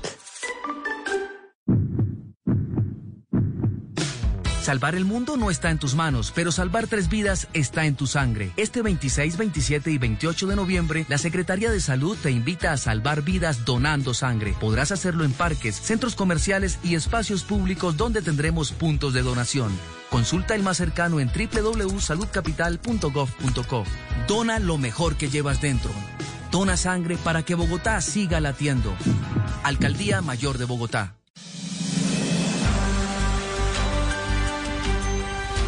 Salvar 4.71 4.95
el 4.95 5.03
mundo 5.03 5.35
no 5.35 5.51
está 5.51 5.69
en 5.69 5.79
tus 5.79 5.95
manos, 5.95 6.31
pero 6.33 6.49
salvar 6.49 6.87
tres 6.87 7.09
vidas 7.09 7.49
está 7.51 7.87
en 7.87 7.95
tu 7.95 8.07
sangre. 8.07 8.53
Este 8.55 8.81
26, 8.81 9.35
27 9.35 9.91
y 9.91 9.97
28 9.97 10.47
de 10.47 10.55
noviembre, 10.55 11.05
la 11.09 11.17
Secretaría 11.17 11.69
de 11.69 11.81
Salud 11.81 12.17
te 12.23 12.31
invita 12.31 12.71
a 12.71 12.77
salvar 12.77 13.21
vidas 13.21 13.65
donando 13.65 14.13
sangre. 14.13 14.55
Podrás 14.61 14.93
hacerlo 14.93 15.25
en 15.25 15.33
parques, 15.33 15.75
centros 15.75 16.15
comerciales 16.15 16.79
y 16.85 16.95
espacios 16.95 17.43
públicos 17.43 17.97
donde 17.97 18.21
tendremos 18.21 18.71
puntos 18.71 19.13
de 19.13 19.23
donación. 19.23 19.77
Consulta 20.09 20.55
el 20.55 20.63
más 20.63 20.77
cercano 20.77 21.19
en 21.19 21.27
www.saludcapital.gov.co. 21.27 23.83
Dona 24.25 24.59
lo 24.59 24.77
mejor 24.77 25.17
que 25.17 25.29
llevas 25.29 25.59
dentro. 25.59 25.91
Dona 26.49 26.77
sangre 26.77 27.17
para 27.17 27.43
que 27.43 27.55
Bogotá 27.55 27.99
siga 27.99 28.39
latiendo. 28.39 28.95
Alcaldía 29.63 30.21
Mayor 30.21 30.57
de 30.57 30.63
Bogotá. 30.63 31.20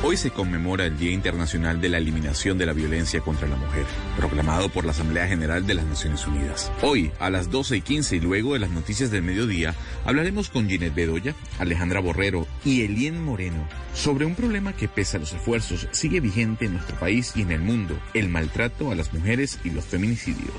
Hoy 0.05 0.17
se 0.17 0.31
conmemora 0.31 0.85
el 0.85 0.97
Día 0.97 1.11
Internacional 1.11 1.79
de 1.79 1.87
la 1.87 1.97
Eliminación 1.97 2.57
de 2.57 2.65
la 2.65 2.73
Violencia 2.73 3.21
contra 3.21 3.47
la 3.47 3.55
Mujer, 3.55 3.85
proclamado 4.17 4.67
por 4.67 4.83
la 4.83 4.91
Asamblea 4.91 5.29
General 5.29 5.65
de 5.65 5.75
las 5.75 5.85
Naciones 5.85 6.27
Unidas. 6.27 6.69
Hoy, 6.81 7.09
a 7.19 7.29
las 7.29 7.49
12 7.49 7.77
y 7.77 7.81
15 7.81 8.17
y 8.17 8.19
luego 8.19 8.51
de 8.51 8.59
las 8.59 8.69
noticias 8.69 9.11
del 9.11 9.23
mediodía, 9.23 9.73
hablaremos 10.03 10.49
con 10.49 10.67
Ginette 10.67 10.93
Bedoya, 10.93 11.35
Alejandra 11.57 12.01
Borrero 12.01 12.45
y 12.65 12.81
Elien 12.81 13.23
Moreno 13.23 13.65
sobre 13.93 14.25
un 14.25 14.35
problema 14.35 14.73
que, 14.73 14.89
pese 14.89 15.15
a 15.15 15.19
los 15.21 15.31
esfuerzos, 15.31 15.87
sigue 15.91 16.19
vigente 16.19 16.65
en 16.65 16.73
nuestro 16.73 16.99
país 16.99 17.31
y 17.37 17.43
en 17.43 17.51
el 17.51 17.61
mundo, 17.61 17.97
el 18.13 18.27
maltrato 18.27 18.91
a 18.91 18.95
las 18.95 19.13
mujeres 19.13 19.57
y 19.63 19.69
los 19.69 19.85
feminicidios. 19.85 20.51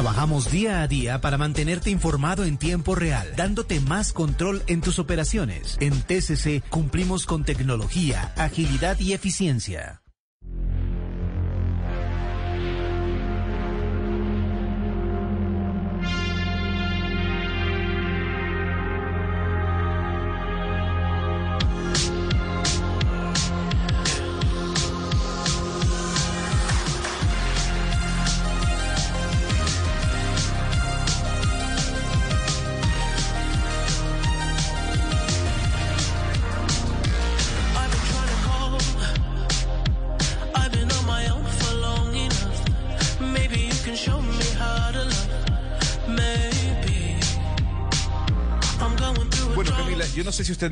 Trabajamos 0.00 0.50
día 0.50 0.80
a 0.80 0.88
día 0.88 1.20
para 1.20 1.36
mantenerte 1.36 1.90
informado 1.90 2.46
en 2.46 2.56
tiempo 2.56 2.94
real, 2.94 3.34
dándote 3.36 3.80
más 3.80 4.14
control 4.14 4.62
en 4.66 4.80
tus 4.80 4.98
operaciones. 4.98 5.76
En 5.78 5.92
TCC 5.92 6.66
cumplimos 6.70 7.26
con 7.26 7.44
tecnología, 7.44 8.32
agilidad 8.38 8.98
y 8.98 9.12
eficiencia. 9.12 10.00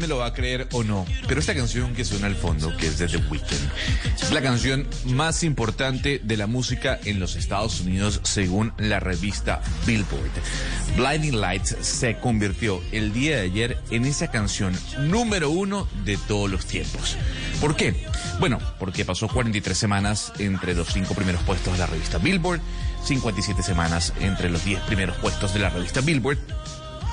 Lo 0.09 0.19
va 0.19 0.27
a 0.27 0.33
creer 0.33 0.67
o 0.73 0.83
no, 0.83 1.07
pero 1.27 1.41
esta 1.41 1.55
canción 1.55 1.95
que 1.95 2.05
suena 2.05 2.27
al 2.27 2.35
fondo, 2.35 2.77
que 2.77 2.87
es 2.87 2.99
de 2.99 3.09
The 3.09 3.19
Weeknd, 3.19 3.71
es 4.21 4.31
la 4.33 4.43
canción 4.43 4.89
más 5.05 5.43
importante 5.43 6.21
de 6.23 6.37
la 6.37 6.47
música 6.47 6.99
en 7.05 7.21
los 7.21 7.37
Estados 7.37 7.81
Unidos 7.81 8.21
según 8.25 8.73
la 8.79 9.01
revista 9.01 9.61
Billboard. 9.87 10.31
Blinding 10.97 11.41
Lights 11.41 11.77
se 11.81 12.19
convirtió 12.19 12.83
el 12.91 13.13
día 13.13 13.37
de 13.37 13.43
ayer 13.43 13.79
en 13.91 14.07
esa 14.07 14.31
canción 14.31 14.77
número 15.01 15.51
uno 15.51 15.89
de 16.05 16.17
todos 16.17 16.51
los 16.51 16.67
tiempos. 16.67 17.17
¿Por 17.61 17.77
qué? 17.77 17.95
Bueno, 18.41 18.59
porque 18.79 19.05
pasó 19.05 19.29
43 19.29 19.77
semanas 19.77 20.33
entre 20.39 20.75
los 20.75 20.89
cinco 20.89 21.15
primeros 21.15 21.43
puestos 21.43 21.75
de 21.75 21.79
la 21.79 21.87
revista 21.87 22.19
Billboard, 22.19 22.61
57 23.05 23.63
semanas 23.63 24.13
entre 24.21 24.49
los 24.51 24.65
10 24.65 24.81
primeros 24.83 25.17
puestos 25.19 25.53
de 25.55 25.61
la 25.61 25.71
revista 25.71 26.01
Billboard 26.01 26.39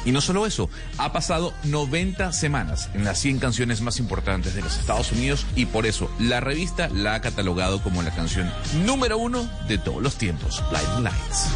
y 0.06 0.12
no 0.12 0.22
solo 0.22 0.46
eso, 0.46 0.70
ha 0.98 1.12
pasado 1.12 1.54
90 1.64 2.32
semanas 2.32 2.90
en 2.94 3.04
las 3.04 3.20
100 3.20 3.40
canciones 3.40 3.82
más 3.82 4.00
importantes 4.00 4.54
de 4.54 4.62
los 4.62 4.78
Estados 4.78 5.12
Unidos 5.12 5.46
y 5.56 5.66
por 5.66 5.86
eso 5.86 6.10
la 6.20 6.40
revista 6.40 6.90
la 6.90 7.16
ha 7.16 7.22
catalogado 7.22 7.82
como 7.82 8.04
la 8.04 8.12
canción 8.12 8.52
número 8.86 9.18
uno 9.18 9.50
de 9.68 9.78
todos 9.78 10.02
los 10.02 10.16
tiempos, 10.16 10.64
Blinding 10.70 11.04
Lights. 11.04 11.50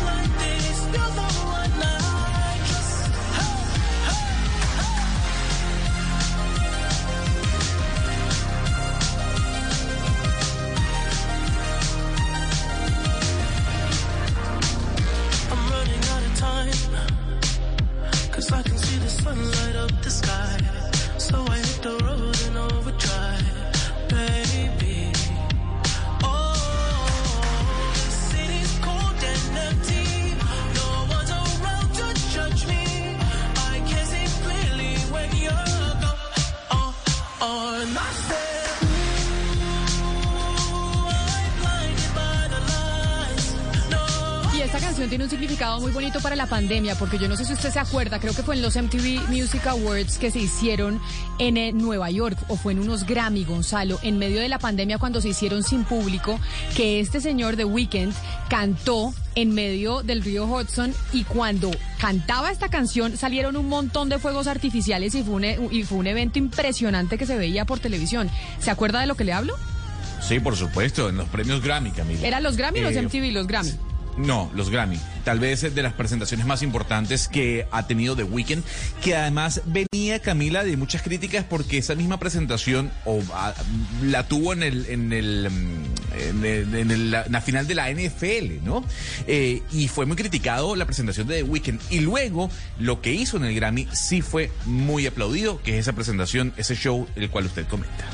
Pandemia, 46.69 46.93
porque 46.93 47.17
yo 47.17 47.27
no 47.27 47.35
sé 47.35 47.45
si 47.45 47.53
usted 47.53 47.71
se 47.71 47.79
acuerda, 47.79 48.19
creo 48.19 48.31
que 48.35 48.43
fue 48.43 48.53
en 48.53 48.61
los 48.61 48.75
MTV 48.75 49.27
Music 49.29 49.65
Awards 49.65 50.19
que 50.19 50.29
se 50.29 50.37
hicieron 50.37 51.01
en 51.39 51.57
eh, 51.57 51.71
Nueva 51.73 52.11
York, 52.11 52.37
o 52.47 52.57
fue 52.57 52.73
en 52.73 52.79
unos 52.79 53.07
Grammy, 53.07 53.43
Gonzalo, 53.43 53.97
en 54.03 54.19
medio 54.19 54.39
de 54.39 54.49
la 54.49 54.59
pandemia 54.59 54.99
cuando 54.99 55.19
se 55.19 55.29
hicieron 55.29 55.63
sin 55.63 55.83
público, 55.83 56.39
que 56.75 56.99
este 56.99 57.21
señor 57.21 57.55
de 57.55 57.65
Weeknd 57.65 58.13
cantó 58.51 59.15
en 59.33 59.51
medio 59.55 60.03
del 60.03 60.21
río 60.21 60.45
Hudson 60.45 60.93
y 61.11 61.23
cuando 61.23 61.71
cantaba 61.99 62.51
esta 62.51 62.69
canción 62.69 63.17
salieron 63.17 63.57
un 63.57 63.67
montón 63.67 64.07
de 64.09 64.19
fuegos 64.19 64.45
artificiales 64.45 65.15
y 65.15 65.23
fue 65.23 65.33
un, 65.33 65.45
e- 65.45 65.59
y 65.71 65.81
fue 65.85 65.97
un 65.97 66.05
evento 66.05 66.37
impresionante 66.37 67.17
que 67.17 67.25
se 67.25 67.35
veía 67.35 67.65
por 67.65 67.79
televisión. 67.79 68.29
¿Se 68.59 68.69
acuerda 68.69 68.99
de 69.01 69.07
lo 69.07 69.15
que 69.15 69.23
le 69.23 69.33
hablo? 69.33 69.55
Sí, 70.21 70.39
por 70.39 70.55
supuesto, 70.55 71.09
en 71.09 71.17
los 71.17 71.27
premios 71.29 71.63
Grammy, 71.63 71.89
Camila. 71.89 72.27
¿Era 72.27 72.39
los 72.41 72.57
Grammy 72.57 72.81
o 72.81 72.83
los 72.83 72.93
Eh, 72.93 73.01
MTV? 73.01 73.31
Los 73.33 73.47
Grammy. 73.47 73.71
No, 74.19 74.51
los 74.53 74.69
Grammy. 74.69 74.99
Tal 75.23 75.39
vez 75.39 75.73
de 75.73 75.81
las 75.81 75.93
presentaciones 75.93 76.45
más 76.45 76.61
importantes 76.61 77.29
que 77.29 77.65
ha 77.71 77.87
tenido 77.87 78.15
The 78.17 78.23
Weeknd, 78.23 78.63
que 79.01 79.15
además 79.15 79.61
venía 79.65 80.19
Camila 80.19 80.63
de 80.65 80.75
muchas 80.75 81.01
críticas 81.01 81.45
porque 81.49 81.77
esa 81.77 81.95
misma 81.95 82.19
presentación 82.19 82.91
ah, 83.33 83.53
la 84.03 84.27
tuvo 84.27 84.51
en 84.51 84.63
el 84.63 84.85
en 84.87 85.13
el 85.13 85.49
mm, 85.49 86.19
en, 86.29 86.45
el- 86.45 86.75
en 86.75 86.91
el- 86.91 87.11
la, 87.11 87.25
la 87.29 87.39
final 87.41 87.65
de 87.65 87.75
la 87.75 87.89
NFL, 87.91 88.63
¿no? 88.65 88.83
Eh, 89.25 89.61
y 89.71 89.87
fue 89.87 90.05
muy 90.05 90.17
criticado 90.17 90.75
la 90.75 90.85
presentación 90.85 91.25
de 91.27 91.35
The 91.37 91.43
Weeknd 91.43 91.79
y 91.89 91.99
luego 92.01 92.49
lo 92.77 93.01
que 93.01 93.13
hizo 93.13 93.37
en 93.37 93.45
el 93.45 93.55
Grammy 93.55 93.87
sí 93.93 94.21
fue 94.21 94.51
muy 94.65 95.07
aplaudido, 95.07 95.61
que 95.63 95.75
es 95.77 95.79
esa 95.87 95.93
presentación, 95.93 96.53
ese 96.57 96.75
show 96.75 97.07
el 97.15 97.29
cual 97.29 97.45
usted 97.45 97.65
comenta. 97.67 98.05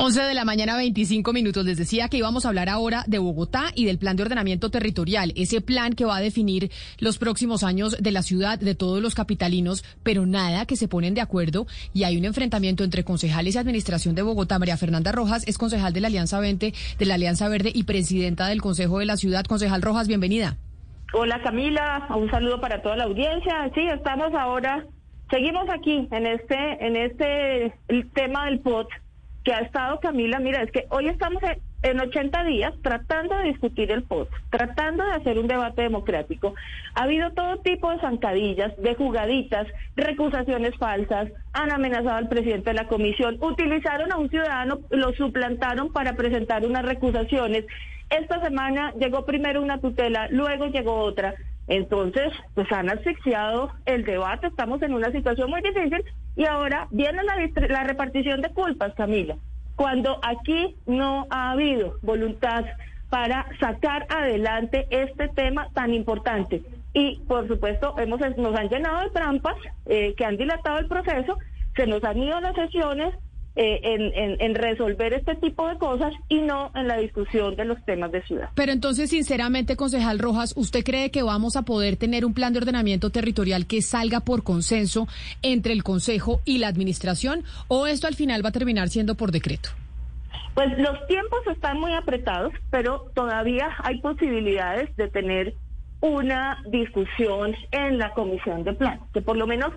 11 0.00 0.22
de 0.22 0.34
la 0.34 0.44
mañana, 0.44 0.76
25 0.76 1.32
minutos. 1.32 1.66
Les 1.66 1.76
decía 1.76 2.08
que 2.08 2.18
íbamos 2.18 2.46
a 2.46 2.50
hablar 2.50 2.68
ahora 2.68 3.02
de 3.08 3.18
Bogotá 3.18 3.72
y 3.74 3.84
del 3.84 3.98
plan 3.98 4.14
de 4.14 4.22
ordenamiento 4.22 4.70
territorial, 4.70 5.32
ese 5.34 5.60
plan 5.60 5.92
que 5.92 6.04
va 6.04 6.18
a 6.18 6.20
definir 6.20 6.70
los 7.00 7.18
próximos 7.18 7.64
años 7.64 7.96
de 8.00 8.12
la 8.12 8.22
ciudad, 8.22 8.60
de 8.60 8.76
todos 8.76 9.02
los 9.02 9.16
capitalinos, 9.16 9.82
pero 10.04 10.24
nada 10.24 10.66
que 10.66 10.76
se 10.76 10.86
ponen 10.86 11.14
de 11.14 11.20
acuerdo 11.20 11.66
y 11.92 12.04
hay 12.04 12.16
un 12.16 12.26
enfrentamiento 12.26 12.84
entre 12.84 13.02
concejales 13.02 13.56
y 13.56 13.58
administración 13.58 14.14
de 14.14 14.22
Bogotá. 14.22 14.60
María 14.60 14.76
Fernanda 14.76 15.10
Rojas 15.10 15.42
es 15.48 15.58
concejal 15.58 15.92
de 15.92 16.00
la 16.00 16.06
Alianza 16.06 16.38
20, 16.38 16.72
de 16.96 17.04
la 17.04 17.14
Alianza 17.14 17.48
Verde 17.48 17.72
y 17.74 17.82
presidenta 17.82 18.46
del 18.46 18.62
Consejo 18.62 19.00
de 19.00 19.06
la 19.06 19.16
Ciudad. 19.16 19.46
Concejal 19.46 19.82
Rojas, 19.82 20.06
bienvenida. 20.06 20.58
Hola 21.12 21.42
Camila, 21.42 22.06
un 22.16 22.30
saludo 22.30 22.60
para 22.60 22.82
toda 22.82 22.96
la 22.96 23.04
audiencia. 23.04 23.68
Sí, 23.74 23.80
estamos 23.92 24.32
ahora, 24.34 24.86
seguimos 25.28 25.68
aquí 25.68 26.06
en 26.12 26.24
este, 26.24 26.86
en 26.86 26.94
este 26.94 27.74
el 27.88 28.08
tema 28.12 28.44
del 28.44 28.60
POT 28.60 28.86
que 29.48 29.54
ha 29.54 29.60
estado 29.60 29.98
Camila. 29.98 30.40
Mira, 30.40 30.62
es 30.62 30.70
que 30.70 30.84
hoy 30.90 31.08
estamos 31.08 31.42
en, 31.42 31.56
en 31.82 32.00
80 32.00 32.44
días 32.44 32.74
tratando 32.82 33.34
de 33.38 33.44
discutir 33.44 33.90
el 33.90 34.02
POT, 34.02 34.28
tratando 34.50 35.02
de 35.02 35.12
hacer 35.12 35.38
un 35.38 35.48
debate 35.48 35.80
democrático. 35.80 36.54
Ha 36.94 37.04
habido 37.04 37.30
todo 37.30 37.56
tipo 37.60 37.90
de 37.90 37.98
zancadillas, 37.98 38.76
de 38.76 38.94
jugaditas, 38.94 39.66
recusaciones 39.96 40.76
falsas, 40.76 41.30
han 41.54 41.72
amenazado 41.72 42.16
al 42.16 42.28
presidente 42.28 42.68
de 42.68 42.74
la 42.74 42.88
comisión, 42.88 43.38
utilizaron 43.40 44.12
a 44.12 44.18
un 44.18 44.28
ciudadano, 44.28 44.80
lo 44.90 45.14
suplantaron 45.14 45.94
para 45.94 46.12
presentar 46.12 46.66
unas 46.66 46.84
recusaciones. 46.84 47.64
Esta 48.10 48.42
semana 48.42 48.92
llegó 49.00 49.24
primero 49.24 49.62
una 49.62 49.80
tutela, 49.80 50.28
luego 50.28 50.66
llegó 50.66 50.96
otra. 50.96 51.36
Entonces, 51.68 52.32
pues 52.54 52.70
han 52.72 52.90
asfixiado 52.90 53.70
el 53.84 54.04
debate, 54.04 54.46
estamos 54.46 54.82
en 54.82 54.94
una 54.94 55.12
situación 55.12 55.50
muy 55.50 55.60
difícil 55.60 56.02
y 56.34 56.44
ahora 56.46 56.88
viene 56.90 57.22
la, 57.22 57.36
la 57.68 57.84
repartición 57.84 58.40
de 58.40 58.50
culpas, 58.50 58.94
Camila. 58.94 59.36
Cuando 59.76 60.18
aquí 60.22 60.76
no 60.86 61.26
ha 61.30 61.52
habido 61.52 61.98
voluntad 62.02 62.64
para 63.10 63.46
sacar 63.60 64.06
adelante 64.08 64.86
este 64.90 65.28
tema 65.28 65.68
tan 65.74 65.94
importante. 65.94 66.62
Y, 66.94 67.20
por 67.28 67.46
supuesto, 67.48 67.94
hemos, 67.98 68.20
nos 68.36 68.58
han 68.58 68.68
llenado 68.68 69.04
de 69.04 69.10
trampas 69.10 69.56
eh, 69.86 70.14
que 70.16 70.24
han 70.24 70.36
dilatado 70.36 70.78
el 70.78 70.88
proceso, 70.88 71.38
se 71.76 71.86
nos 71.86 72.02
han 72.04 72.18
ido 72.18 72.40
las 72.40 72.54
sesiones, 72.54 73.14
eh, 73.60 73.80
en, 73.82 74.02
en- 74.14 74.40
en 74.40 74.54
resolver 74.54 75.12
este 75.12 75.34
tipo 75.34 75.66
de 75.68 75.76
cosas 75.78 76.12
y 76.28 76.40
no 76.42 76.70
en 76.76 76.86
la 76.86 76.96
discusión 76.98 77.56
de 77.56 77.64
los 77.64 77.84
temas 77.84 78.12
de 78.12 78.22
ciudad. 78.22 78.50
Pero 78.54 78.70
entonces, 78.70 79.10
sinceramente, 79.10 79.74
concejal 79.74 80.20
Rojas, 80.20 80.54
¿usted 80.56 80.84
cree 80.84 81.10
que 81.10 81.24
vamos 81.24 81.56
a 81.56 81.62
poder 81.62 81.96
tener 81.96 82.24
un 82.24 82.34
plan 82.34 82.52
de 82.52 82.60
ordenamiento 82.60 83.10
territorial 83.10 83.66
que 83.66 83.82
salga 83.82 84.20
por 84.20 84.44
consenso 84.44 85.08
entre 85.42 85.72
el 85.72 85.82
Consejo 85.82 86.40
y 86.44 86.58
la 86.58 86.68
Administración? 86.68 87.42
¿O 87.66 87.88
esto 87.88 88.06
al 88.06 88.14
final 88.14 88.44
va 88.44 88.50
a 88.50 88.52
terminar 88.52 88.88
siendo 88.90 89.16
por 89.16 89.32
decreto? 89.32 89.70
Pues 90.54 90.68
los 90.78 91.06
tiempos 91.08 91.40
están 91.52 91.80
muy 91.80 91.92
apretados, 91.94 92.52
pero 92.70 93.10
todavía 93.14 93.70
hay 93.82 94.00
posibilidades 94.00 94.94
de 94.96 95.08
tener 95.08 95.54
una 96.00 96.62
discusión 96.70 97.54
en 97.72 97.98
la 97.98 98.12
comisión 98.14 98.62
de 98.62 98.72
plan, 98.72 99.00
que 99.12 99.20
por 99.20 99.36
lo 99.36 99.48
menos 99.48 99.72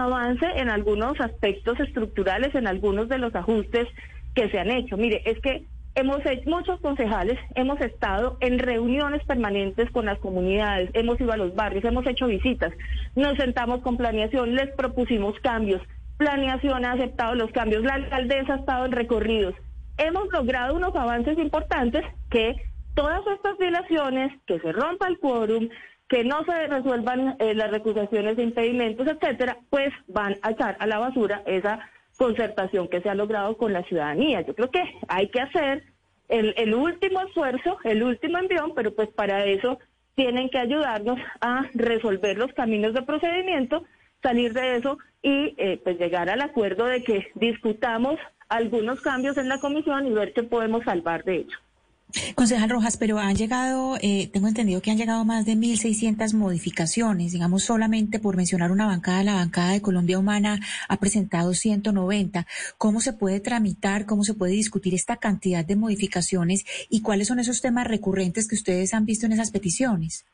avance 0.00 0.46
en 0.56 0.70
algunos 0.70 1.20
aspectos 1.20 1.78
estructurales, 1.78 2.54
en 2.54 2.66
algunos 2.66 3.08
de 3.08 3.18
los 3.18 3.34
ajustes 3.34 3.86
que 4.34 4.48
se 4.48 4.58
han 4.58 4.70
hecho. 4.70 4.96
Mire, 4.96 5.22
es 5.26 5.38
que 5.40 5.66
hemos 5.94 6.24
hecho, 6.24 6.48
muchos 6.48 6.80
concejales 6.80 7.38
hemos 7.54 7.78
estado 7.80 8.38
en 8.40 8.58
reuniones 8.58 9.22
permanentes 9.26 9.90
con 9.90 10.06
las 10.06 10.18
comunidades, 10.18 10.90
hemos 10.94 11.20
ido 11.20 11.32
a 11.32 11.36
los 11.36 11.54
barrios, 11.54 11.84
hemos 11.84 12.06
hecho 12.06 12.26
visitas, 12.26 12.72
nos 13.16 13.36
sentamos 13.36 13.82
con 13.82 13.98
planeación, 13.98 14.54
les 14.54 14.70
propusimos 14.74 15.38
cambios, 15.40 15.82
planeación 16.16 16.86
ha 16.86 16.92
aceptado 16.92 17.34
los 17.34 17.50
cambios, 17.50 17.84
la 17.84 17.94
alcaldesa 17.94 18.54
ha 18.54 18.58
estado 18.58 18.86
en 18.86 18.92
recorridos. 18.92 19.54
Hemos 19.98 20.32
logrado 20.32 20.74
unos 20.74 20.96
avances 20.96 21.38
importantes 21.38 22.02
que 22.30 22.56
todas 22.94 23.20
estas 23.26 23.58
dilaciones, 23.58 24.32
que 24.46 24.58
se 24.58 24.72
rompa 24.72 25.06
el 25.06 25.18
quórum, 25.18 25.68
que 26.12 26.24
no 26.24 26.44
se 26.44 26.66
resuelvan 26.66 27.36
eh, 27.38 27.54
las 27.54 27.70
recusaciones 27.70 28.36
de 28.36 28.42
impedimentos, 28.42 29.06
etcétera, 29.06 29.56
pues 29.70 29.94
van 30.08 30.36
a 30.42 30.50
echar 30.50 30.76
a 30.78 30.86
la 30.86 30.98
basura 30.98 31.42
esa 31.46 31.88
concertación 32.18 32.88
que 32.88 33.00
se 33.00 33.08
ha 33.08 33.14
logrado 33.14 33.56
con 33.56 33.72
la 33.72 33.82
ciudadanía. 33.84 34.42
Yo 34.42 34.54
creo 34.54 34.70
que 34.70 34.82
hay 35.08 35.30
que 35.30 35.40
hacer 35.40 35.84
el, 36.28 36.74
último 36.74 37.22
esfuerzo, 37.22 37.78
el 37.84 38.02
último 38.02 38.36
envión, 38.36 38.74
pero 38.74 38.94
pues 38.94 39.08
para 39.08 39.46
eso 39.46 39.78
tienen 40.14 40.50
que 40.50 40.58
ayudarnos 40.58 41.18
a 41.40 41.62
resolver 41.72 42.36
los 42.36 42.52
caminos 42.52 42.92
de 42.92 43.00
procedimiento, 43.00 43.82
salir 44.22 44.52
de 44.52 44.76
eso 44.76 44.98
y 45.22 45.54
eh, 45.56 45.80
pues 45.82 45.98
llegar 45.98 46.28
al 46.28 46.42
acuerdo 46.42 46.84
de 46.84 47.02
que 47.02 47.28
discutamos 47.36 48.18
algunos 48.50 49.00
cambios 49.00 49.38
en 49.38 49.48
la 49.48 49.60
comisión 49.60 50.06
y 50.06 50.10
ver 50.10 50.34
qué 50.34 50.42
podemos 50.42 50.84
salvar 50.84 51.24
de 51.24 51.36
ello. 51.36 51.56
Concejal 52.34 52.70
Rojas, 52.70 52.96
pero 52.96 53.18
han 53.18 53.36
llegado, 53.36 53.96
eh, 54.02 54.28
tengo 54.32 54.48
entendido 54.48 54.82
que 54.82 54.90
han 54.90 54.98
llegado 54.98 55.24
más 55.24 55.46
de 55.46 55.54
1.600 55.54 56.34
modificaciones, 56.34 57.32
digamos 57.32 57.64
solamente 57.64 58.18
por 58.18 58.36
mencionar 58.36 58.70
una 58.70 58.86
bancada, 58.86 59.24
la 59.24 59.34
bancada 59.34 59.72
de 59.72 59.82
Colombia 59.82 60.18
Humana 60.18 60.58
ha 60.88 60.96
presentado 60.98 61.54
190. 61.54 62.46
¿Cómo 62.78 63.00
se 63.00 63.12
puede 63.12 63.40
tramitar, 63.40 64.06
cómo 64.06 64.24
se 64.24 64.34
puede 64.34 64.52
discutir 64.52 64.94
esta 64.94 65.16
cantidad 65.16 65.64
de 65.64 65.76
modificaciones 65.76 66.64
y 66.90 67.02
cuáles 67.02 67.28
son 67.28 67.38
esos 67.38 67.60
temas 67.60 67.86
recurrentes 67.86 68.48
que 68.48 68.56
ustedes 68.56 68.94
han 68.94 69.06
visto 69.06 69.26
en 69.26 69.32
esas 69.32 69.50
peticiones? 69.50 70.26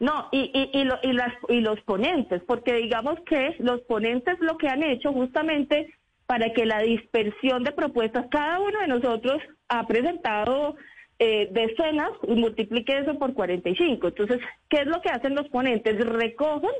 No, 0.00 0.28
y, 0.32 0.50
y, 0.52 0.78
y, 0.78 1.08
y, 1.08 1.12
las, 1.12 1.32
y 1.48 1.60
los 1.60 1.80
ponentes, 1.82 2.42
porque 2.46 2.74
digamos 2.74 3.20
que 3.24 3.54
los 3.60 3.80
ponentes 3.82 4.36
lo 4.40 4.58
que 4.58 4.68
han 4.68 4.82
hecho 4.82 5.12
justamente 5.12 5.94
para 6.26 6.52
que 6.52 6.66
la 6.66 6.80
dispersión 6.80 7.62
de 7.62 7.72
propuestas, 7.72 8.26
cada 8.30 8.58
uno 8.58 8.80
de 8.80 8.88
nosotros 8.88 9.40
ha 9.68 9.86
presentado 9.86 10.76
eh, 11.24 11.48
decenas 11.52 12.10
y 12.26 12.34
multiplique 12.34 12.98
eso 12.98 13.16
por 13.16 13.32
45. 13.32 14.08
Entonces, 14.08 14.40
¿qué 14.68 14.78
es 14.78 14.86
lo 14.86 15.00
que 15.00 15.10
hacen 15.10 15.36
los 15.36 15.48
ponentes? 15.50 16.04
Recogen 16.04 16.72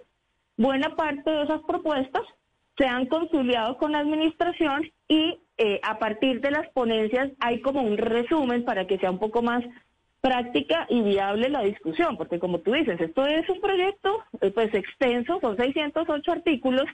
buena 0.57 0.97
parte 0.97 1.31
de 1.31 1.45
esas 1.45 1.63
propuestas, 1.63 2.23
se 2.77 2.87
han 2.87 3.07
conciliado 3.07 3.77
con 3.77 3.93
la 3.93 4.01
administración 4.01 4.91
y 5.07 5.39
eh, 5.59 5.79
a 5.85 6.01
partir 6.01 6.41
de 6.41 6.51
las 6.51 6.69
ponencias 6.71 7.31
hay 7.39 7.61
como 7.61 7.83
un 7.83 7.97
resumen 7.97 8.65
para 8.65 8.89
que 8.89 8.99
sea 8.99 9.13
un 9.13 9.21
poco 9.21 9.43
más 9.43 9.63
práctica 10.21 10.87
y 10.89 11.03
viable 11.03 11.49
la 11.49 11.63
discusión, 11.63 12.17
porque 12.17 12.41
como 12.41 12.59
tú 12.59 12.73
dices, 12.73 13.01
esto 13.01 13.25
es 13.25 13.49
un 13.49 13.61
proyecto 13.61 14.25
eh, 14.41 14.51
pues 14.51 14.75
extenso, 14.75 15.39
son 15.41 15.57
608 15.57 16.33
artículos, 16.33 16.87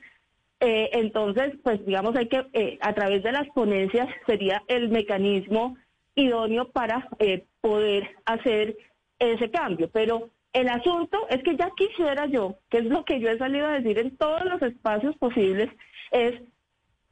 eh, 0.61 0.91
entonces 0.93 1.55
pues 1.63 1.83
digamos 1.87 2.15
hay 2.15 2.29
que 2.29 2.45
eh, 2.53 2.79
a 2.83 2.93
través 2.93 3.23
de 3.23 3.33
las 3.33 3.49
ponencias 3.55 4.07
sería 4.27 4.63
el 4.69 4.91
mecanismo 4.91 5.79
idóneo 6.19 6.71
para 6.71 7.09
eh, 7.19 7.45
poder 7.61 8.17
hacer 8.25 8.77
ese 9.19 9.51
cambio, 9.51 9.89
pero 9.91 10.31
el 10.53 10.69
asunto 10.69 11.19
es 11.29 11.43
que 11.43 11.57
ya 11.57 11.71
quisiera 11.77 12.27
yo, 12.27 12.57
que 12.71 12.79
es 12.79 12.85
lo 12.85 13.05
que 13.05 13.21
yo 13.21 13.29
he 13.29 13.39
salido 13.39 13.67
a 13.67 13.79
decir 13.81 13.99
en 13.99 14.17
todos 14.17 14.45
los 14.45 14.63
espacios 14.63 15.17
posibles, 15.17 15.71
es 16.11 16.35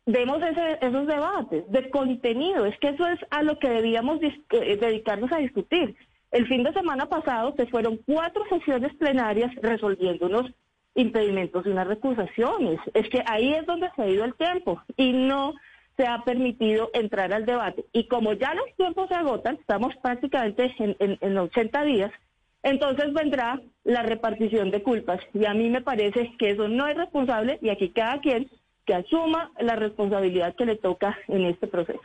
demos 0.06 0.40
ese, 0.42 0.78
esos 0.80 1.06
debates 1.06 1.70
de 1.70 1.90
contenido, 1.90 2.64
es 2.64 2.78
que 2.78 2.88
eso 2.88 3.06
es 3.08 3.18
a 3.30 3.42
lo 3.42 3.58
que 3.58 3.68
debíamos 3.68 4.20
dedicarnos 4.50 5.32
a 5.32 5.38
discutir. 5.38 5.96
El 6.30 6.46
fin 6.46 6.62
de 6.62 6.72
semana 6.72 7.06
pasado 7.06 7.54
se 7.56 7.66
fueron 7.66 7.98
cuatro 8.06 8.44
sesiones 8.48 8.94
plenarias 8.94 9.54
resolviendo 9.62 10.26
unos 10.26 10.50
impedimentos 10.94 11.66
y 11.66 11.70
unas 11.70 11.86
recusaciones. 11.86 12.80
Es 12.94 13.08
que 13.08 13.22
ahí 13.26 13.52
es 13.52 13.66
donde 13.66 13.90
se 13.94 14.02
ha 14.02 14.08
ido 14.08 14.24
el 14.24 14.34
tiempo 14.34 14.80
y 14.96 15.12
no 15.12 15.54
se 15.96 16.06
ha 16.06 16.22
permitido 16.24 16.90
entrar 16.92 17.32
al 17.32 17.46
debate. 17.46 17.84
Y 17.92 18.06
como 18.08 18.32
ya 18.34 18.54
los 18.54 18.74
tiempos 18.76 19.08
se 19.08 19.14
agotan, 19.14 19.56
estamos 19.56 19.94
prácticamente 20.02 20.74
en, 20.78 20.96
en, 20.98 21.18
en 21.20 21.38
80 21.38 21.84
días, 21.84 22.12
entonces 22.62 23.12
vendrá 23.12 23.60
la 23.84 24.02
repartición 24.02 24.70
de 24.70 24.82
culpas. 24.82 25.20
Y 25.32 25.46
a 25.46 25.54
mí 25.54 25.70
me 25.70 25.82
parece 25.82 26.32
que 26.38 26.50
eso 26.50 26.68
no 26.68 26.86
es 26.86 26.96
responsable 26.96 27.58
y 27.62 27.70
aquí 27.70 27.90
cada 27.90 28.20
quien 28.20 28.50
que 28.84 28.94
asuma 28.94 29.50
la 29.60 29.76
responsabilidad 29.76 30.54
que 30.54 30.66
le 30.66 30.76
toca 30.76 31.18
en 31.28 31.44
este 31.44 31.66
proceso. 31.66 32.00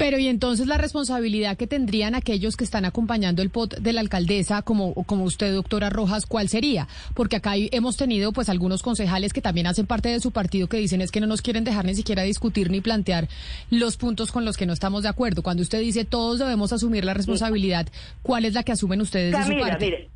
Pero 0.00 0.18
y 0.18 0.28
entonces 0.28 0.66
la 0.66 0.78
responsabilidad 0.78 1.58
que 1.58 1.66
tendrían 1.66 2.14
aquellos 2.14 2.56
que 2.56 2.64
están 2.64 2.86
acompañando 2.86 3.42
el 3.42 3.50
POT 3.50 3.80
de 3.80 3.92
la 3.92 4.00
alcaldesa, 4.00 4.62
como, 4.62 4.94
como 4.94 5.24
usted, 5.24 5.52
doctora 5.52 5.90
Rojas, 5.90 6.24
¿cuál 6.24 6.48
sería? 6.48 6.88
Porque 7.12 7.36
acá 7.36 7.52
hemos 7.54 7.98
tenido 7.98 8.32
pues 8.32 8.48
algunos 8.48 8.82
concejales 8.82 9.34
que 9.34 9.42
también 9.42 9.66
hacen 9.66 9.86
parte 9.86 10.08
de 10.08 10.18
su 10.20 10.30
partido 10.30 10.68
que 10.68 10.78
dicen 10.78 11.02
es 11.02 11.10
que 11.10 11.20
no 11.20 11.26
nos 11.26 11.42
quieren 11.42 11.64
dejar 11.64 11.84
ni 11.84 11.94
siquiera 11.94 12.22
discutir 12.22 12.70
ni 12.70 12.80
plantear 12.80 13.28
los 13.68 13.98
puntos 13.98 14.32
con 14.32 14.46
los 14.46 14.56
que 14.56 14.64
no 14.64 14.72
estamos 14.72 15.02
de 15.02 15.10
acuerdo. 15.10 15.42
Cuando 15.42 15.62
usted 15.62 15.80
dice 15.80 16.06
todos 16.06 16.38
debemos 16.38 16.72
asumir 16.72 17.04
la 17.04 17.12
responsabilidad, 17.12 17.86
¿cuál 18.22 18.46
es 18.46 18.54
la 18.54 18.62
que 18.62 18.72
asumen 18.72 19.02
ustedes 19.02 19.32
de 19.32 19.54
su 19.54 19.60
parte? 19.60 19.84
mire, 19.84 20.08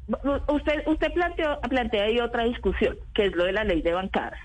usted, 0.49 0.83
usted 0.87 1.13
planteó, 1.13 1.61
plantea 1.69 2.05
ahí 2.05 2.21
otra 2.21 2.45
discusión, 2.45 2.97
que 3.15 3.27
es 3.27 3.37
lo 3.37 3.45
de 3.45 3.53
la 3.53 3.65
ley 3.65 3.83
de 3.83 3.93
bancadas. 3.93 4.41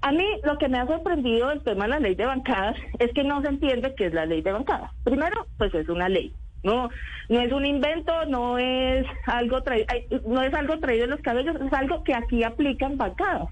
A 0.00 0.12
mí 0.12 0.24
lo 0.44 0.58
que 0.58 0.68
me 0.68 0.78
ha 0.78 0.86
sorprendido 0.86 1.48
del 1.48 1.62
tema 1.62 1.84
de 1.84 1.90
la 1.90 1.98
ley 1.98 2.14
de 2.14 2.26
bancadas 2.26 2.76
es 2.98 3.12
que 3.12 3.24
no 3.24 3.42
se 3.42 3.48
entiende 3.48 3.94
qué 3.96 4.06
es 4.06 4.14
la 4.14 4.26
ley 4.26 4.42
de 4.42 4.52
bancadas. 4.52 4.92
Primero, 5.02 5.46
pues 5.56 5.74
es 5.74 5.88
una 5.88 6.08
ley. 6.08 6.32
No, 6.62 6.88
no 7.28 7.40
es 7.40 7.52
un 7.52 7.66
invento, 7.66 8.12
no 8.26 8.58
es 8.58 9.06
algo 9.26 9.62
traído, 9.62 9.86
no 10.26 10.42
es 10.42 10.52
algo 10.54 10.78
traído 10.78 11.06
de 11.06 11.10
los 11.10 11.20
cabellos, 11.20 11.56
es 11.60 11.72
algo 11.72 12.02
que 12.04 12.14
aquí 12.14 12.42
aplican 12.44 12.96
bancadas. 12.96 13.48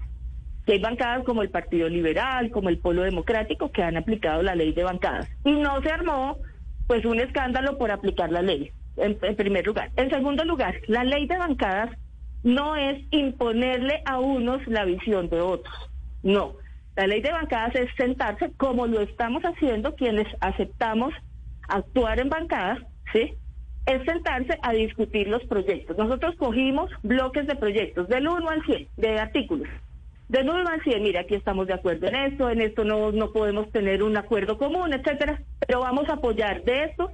Que 0.65 0.73
hay 0.73 0.79
bancadas 0.79 1.23
como 1.23 1.41
el 1.41 1.49
Partido 1.49 1.87
Liberal, 1.87 2.49
como 2.51 2.69
el 2.69 2.77
Polo 2.77 3.03
Democrático, 3.03 3.71
que 3.71 3.83
han 3.83 3.97
aplicado 3.97 4.41
la 4.41 4.55
ley 4.55 4.73
de 4.73 4.83
bancadas. 4.83 5.29
Y 5.45 5.51
no 5.51 5.81
se 5.81 5.89
armó, 5.89 6.37
pues, 6.87 7.05
un 7.05 7.19
escándalo 7.19 7.77
por 7.77 7.91
aplicar 7.91 8.31
la 8.31 8.41
ley, 8.41 8.71
en, 8.97 9.17
en 9.21 9.35
primer 9.35 9.65
lugar. 9.65 9.91
En 9.95 10.09
segundo 10.09 10.43
lugar, 10.43 10.75
la 10.87 11.05
ley 11.05 11.27
de 11.27 11.37
bancadas 11.37 11.91
no 12.43 12.75
es 12.75 13.01
imponerle 13.11 14.01
a 14.05 14.19
unos 14.19 14.65
la 14.67 14.83
visión 14.83 15.29
de 15.29 15.39
otros. 15.39 15.73
No, 16.23 16.55
la 16.95 17.07
ley 17.07 17.21
de 17.21 17.31
bancadas 17.31 17.75
es 17.75 17.89
sentarse 17.95 18.51
como 18.57 18.87
lo 18.87 19.01
estamos 19.01 19.43
haciendo 19.43 19.95
quienes 19.95 20.27
aceptamos 20.41 21.13
actuar 21.67 22.19
en 22.19 22.29
bancadas, 22.29 22.79
¿sí? 23.13 23.35
Es 23.85 24.03
sentarse 24.03 24.57
a 24.61 24.73
discutir 24.73 25.27
los 25.27 25.43
proyectos. 25.45 25.97
Nosotros 25.97 26.35
cogimos 26.37 26.89
bloques 27.03 27.45
de 27.47 27.55
proyectos 27.55 28.07
del 28.07 28.27
1 28.27 28.49
al 28.49 28.65
100, 28.65 28.87
de 28.97 29.19
artículos. 29.19 29.67
Del 30.27 30.49
1 30.49 30.67
al 30.67 30.81
100, 30.81 31.03
mira, 31.03 31.21
aquí 31.21 31.35
estamos 31.35 31.67
de 31.67 31.73
acuerdo 31.73 32.07
en 32.07 32.15
esto, 32.15 32.49
en 32.49 32.61
esto 32.61 32.83
no, 32.83 33.11
no 33.11 33.31
podemos 33.31 33.71
tener 33.71 34.03
un 34.03 34.17
acuerdo 34.17 34.57
común, 34.57 34.91
etcétera, 34.91 35.41
pero 35.65 35.81
vamos 35.81 36.09
a 36.09 36.13
apoyar 36.13 36.63
de 36.63 36.85
esto 36.85 37.11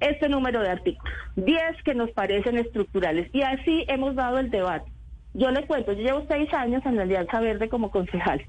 este 0.00 0.28
número 0.28 0.60
de 0.60 0.68
artículos, 0.68 1.14
10 1.36 1.82
que 1.84 1.94
nos 1.94 2.10
parecen 2.10 2.58
estructurales. 2.58 3.28
Y 3.32 3.42
así 3.42 3.84
hemos 3.88 4.14
dado 4.14 4.38
el 4.38 4.50
debate. 4.50 4.92
Yo 5.38 5.50
le 5.52 5.66
cuento, 5.66 5.92
yo 5.92 6.02
llevo 6.02 6.24
seis 6.28 6.52
años 6.52 6.82
en 6.84 6.96
la 6.96 7.02
Alianza 7.02 7.38
Verde 7.38 7.68
como 7.68 7.90
concejal 7.92 8.44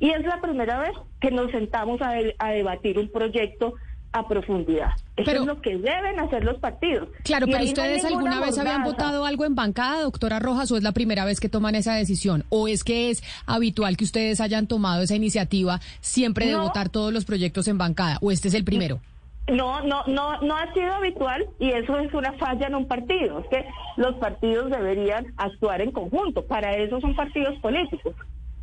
y 0.00 0.10
es 0.10 0.24
la 0.24 0.40
primera 0.40 0.80
vez 0.80 0.90
que 1.20 1.30
nos 1.30 1.52
sentamos 1.52 2.02
a, 2.02 2.14
a 2.38 2.50
debatir 2.50 2.98
un 2.98 3.08
proyecto 3.08 3.74
a 4.12 4.26
profundidad. 4.26 4.90
Eso 5.16 5.30
es 5.30 5.46
lo 5.46 5.60
que 5.60 5.78
deben 5.78 6.18
hacer 6.18 6.44
los 6.44 6.58
partidos. 6.58 7.08
Claro, 7.22 7.46
pero 7.46 7.64
ustedes 7.64 8.04
alguna 8.04 8.40
vez 8.40 8.58
habían 8.58 8.82
votado 8.82 9.24
algo 9.24 9.44
en 9.44 9.54
bancada, 9.54 10.02
doctora 10.02 10.38
Rojas, 10.38 10.70
o 10.72 10.76
es 10.76 10.82
la 10.82 10.92
primera 10.92 11.24
vez 11.24 11.38
que 11.38 11.48
toman 11.48 11.76
esa 11.76 11.94
decisión, 11.94 12.44
o 12.48 12.68
es 12.68 12.84
que 12.84 13.10
es 13.10 13.22
habitual 13.46 13.96
que 13.96 14.04
ustedes 14.04 14.40
hayan 14.40 14.66
tomado 14.66 15.02
esa 15.02 15.14
iniciativa 15.14 15.80
siempre 16.00 16.46
de 16.46 16.56
votar 16.56 16.88
todos 16.88 17.12
los 17.12 17.24
proyectos 17.24 17.68
en 17.68 17.78
bancada, 17.78 18.18
o 18.20 18.32
este 18.32 18.48
es 18.48 18.54
el 18.54 18.64
primero. 18.64 18.96
No, 18.96 19.11
no, 19.48 19.82
no, 19.82 20.04
no 20.40 20.56
ha 20.56 20.72
sido 20.72 20.92
habitual 20.92 21.46
y 21.58 21.70
eso 21.70 21.98
es 21.98 22.12
una 22.14 22.32
falla 22.34 22.66
en 22.66 22.74
un 22.74 22.86
partido. 22.86 23.40
Es 23.40 23.46
que 23.48 23.66
los 23.96 24.14
partidos 24.16 24.70
deberían 24.70 25.32
actuar 25.36 25.80
en 25.80 25.90
conjunto. 25.90 26.44
Para 26.46 26.76
eso 26.76 27.00
son 27.00 27.14
partidos 27.16 27.58
políticos. 27.60 28.14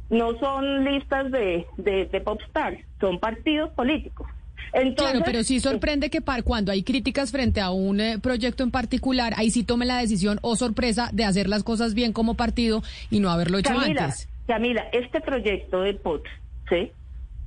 No 0.09 0.37
son 0.39 0.85
listas 0.85 1.31
de, 1.31 1.67
de, 1.77 2.05
de 2.05 2.21
pop 2.21 2.39
stars, 2.47 2.79
son 2.99 3.19
partidos 3.19 3.69
políticos. 3.71 4.27
Entonces, 4.73 5.11
claro, 5.11 5.25
pero 5.25 5.43
sí 5.43 5.59
sorprende 5.59 6.09
que 6.09 6.21
para 6.21 6.43
cuando 6.43 6.71
hay 6.71 6.83
críticas 6.83 7.31
frente 7.31 7.59
a 7.59 7.71
un 7.71 7.99
eh, 7.99 8.19
proyecto 8.19 8.63
en 8.63 8.71
particular, 8.71 9.33
ahí 9.35 9.49
sí 9.51 9.63
tome 9.63 9.85
la 9.85 9.97
decisión 9.97 10.39
o 10.41 10.55
sorpresa 10.55 11.09
de 11.11 11.25
hacer 11.25 11.49
las 11.49 11.63
cosas 11.63 11.93
bien 11.93 12.13
como 12.13 12.35
partido 12.35 12.83
y 13.09 13.19
no 13.19 13.29
haberlo 13.31 13.57
hecho 13.57 13.73
Camila, 13.73 14.05
antes. 14.05 14.29
Camila, 14.47 14.87
este 14.91 15.21
proyecto 15.21 15.81
de 15.81 15.93
POT, 15.95 16.23
¿sí? 16.69 16.91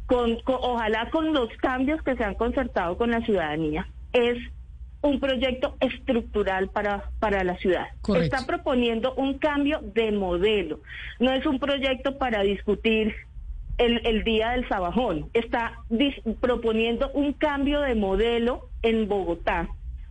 Con, 0.07 0.37
con, 0.41 0.57
ojalá 0.61 1.11
con 1.11 1.33
los 1.33 1.49
cambios 1.59 2.03
que 2.03 2.17
se 2.17 2.25
han 2.25 2.35
concertado 2.35 2.97
con 2.99 3.11
la 3.11 3.21
ciudadanía, 3.23 3.87
es 4.13 4.37
un 5.01 5.19
proyecto 5.19 5.77
estructural 5.81 6.69
para, 6.69 7.11
para 7.19 7.43
la 7.45 7.57
ciudad. 7.57 7.87
Correcto. 8.03 8.37
Está 8.37 8.47
proponiendo 8.47 9.15
un 9.15 9.39
cambio 9.39 9.81
de 9.83 10.13
modelo. 10.13 10.81
No 11.19 11.33
es 11.33 11.45
un 11.47 11.59
proyecto 11.59 12.19
para 12.19 12.43
discutir 12.43 13.15
el, 13.79 14.07
el 14.07 14.23
día 14.23 14.51
del 14.51 14.69
sabajón. 14.69 15.29
Está 15.33 15.73
dis- 15.89 16.23
proponiendo 16.41 17.11
un 17.15 17.33
cambio 17.33 17.81
de 17.81 17.95
modelo 17.95 18.69
en 18.83 19.09
Bogotá. 19.09 19.69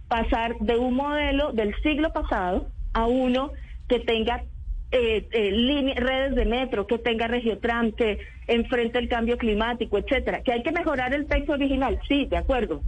Pasar 0.08 0.58
de 0.60 0.76
un 0.78 0.96
modelo 0.96 1.54
del 1.54 1.74
siglo 1.84 2.12
pasado 2.12 2.68
a 2.94 3.06
uno 3.08 3.52
que 3.88 4.00
tenga 4.00 4.44
eh, 4.92 5.28
eh, 5.32 5.94
redes 5.96 6.36
de 6.36 6.46
metro, 6.46 6.86
que 6.86 6.98
tenga 6.98 7.28
regiotram, 7.28 7.92
que 7.94 8.20
enfrente 8.48 9.00
el 9.00 9.08
cambio 9.08 9.38
climático, 9.38 9.98
etcétera. 9.98 10.42
Que 10.44 10.52
hay 10.54 10.64
que 10.64 10.72
mejorar 10.72 11.14
el 11.14 11.28
texto 11.28 11.54
original, 11.54 12.00
sí, 12.08 12.26
de 12.26 12.38
acuerdo. 12.38 12.82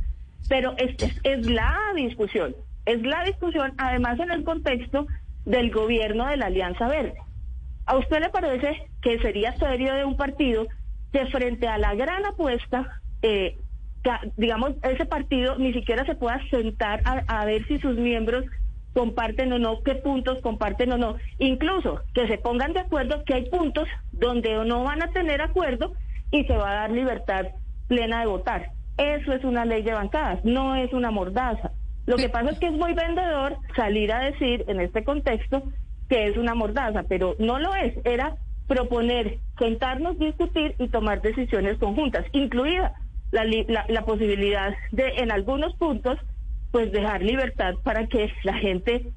Pero 0.50 0.76
es, 0.78 0.96
es, 1.24 1.46
la 1.50 1.78
discusión, 1.96 2.56
es 2.86 3.02
la 3.04 3.24
discusión, 3.24 3.74
además 3.78 4.20
en 4.20 4.32
el 4.32 4.44
contexto 4.44 5.08
del 5.46 5.72
gobierno 5.72 6.28
de 6.28 6.38
la 6.38 6.48
Alianza 6.48 6.88
Verde. 6.88 7.16
¿A 7.86 7.98
usted 7.98 8.20
le 8.20 8.30
parece 8.30 8.90
que 9.02 9.20
sería 9.20 9.58
serio 9.58 9.94
de 9.94 10.06
un 10.06 10.18
partido 10.18 10.68
que 11.12 11.26
frente 11.28 11.68
a 11.68 11.78
la 11.78 11.96
gran 11.96 12.26
apuesta, 12.26 13.02
eh, 13.22 13.58
digamos, 14.36 14.74
ese 14.84 15.06
partido 15.06 15.58
ni 15.58 15.72
siquiera 15.72 16.06
se 16.06 16.16
pueda 16.16 16.42
sentar 16.50 17.02
a, 17.06 17.24
a 17.28 17.46
ver 17.46 17.66
si 17.68 17.80
sus 17.80 17.98
miembros 17.98 18.46
comparten 18.94 19.52
o 19.54 19.60
no, 19.60 19.82
qué 19.84 19.96
puntos 19.96 20.40
comparten 20.42 20.92
o 20.92 20.98
no. 20.98 21.18
Incluso 21.40 22.02
que 22.14 22.28
se 22.28 22.38
pongan 22.38 22.74
de 22.74 22.82
acuerdo 22.82 23.24
que 23.26 23.34
hay 23.34 23.50
puntos 23.50 23.88
donde 24.12 24.54
no 24.66 24.84
van 24.84 25.02
a 25.02 25.12
tener 25.12 25.42
acuerdo 25.42 25.94
y 26.32 26.44
se 26.46 26.56
va 26.56 26.72
a 26.72 26.76
dar 26.76 26.92
libertad 26.92 27.48
plena 27.88 28.22
de 28.22 28.28
votar. 28.28 28.70
Eso 28.98 29.34
es 29.34 29.44
una 29.44 29.66
ley 29.66 29.82
de 29.82 29.94
bancadas, 29.94 30.44
no 30.46 30.76
es 30.76 30.94
una 30.94 31.12
mordaza. 31.12 31.72
Lo 32.06 32.18
que 32.18 32.30
pasa 32.30 32.52
es 32.52 32.60
que 32.60 32.68
es 32.68 32.74
muy 32.74 32.94
vendedor 32.94 33.58
salir 33.76 34.12
a 34.12 34.20
decir 34.20 34.66
en 34.68 34.82
este 34.82 35.04
contexto 35.04 35.64
que 36.10 36.28
es 36.28 36.38
una 36.38 36.54
mordaza, 36.54 37.04
pero 37.08 37.36
no 37.40 37.60
lo 37.60 37.74
es. 37.76 37.94
Era 38.06 38.36
proponer, 38.68 39.40
sentarnos, 39.58 40.20
discutir 40.20 40.76
y 40.80 40.88
tomar 40.90 41.22
decisiones 41.22 41.78
conjuntas, 41.78 42.26
incluida 42.32 42.94
la, 43.32 43.46
la, 43.46 43.86
la 43.88 44.06
posibilidad 44.06 44.74
de, 44.92 45.08
en 45.18 45.32
algunos 45.32 45.76
puntos, 45.76 46.18
pues 46.74 46.92
dejar 46.92 47.22
libertad 47.22 47.76
para 47.84 48.08
que 48.08 48.34
la 48.44 48.56
gente, 48.56 49.14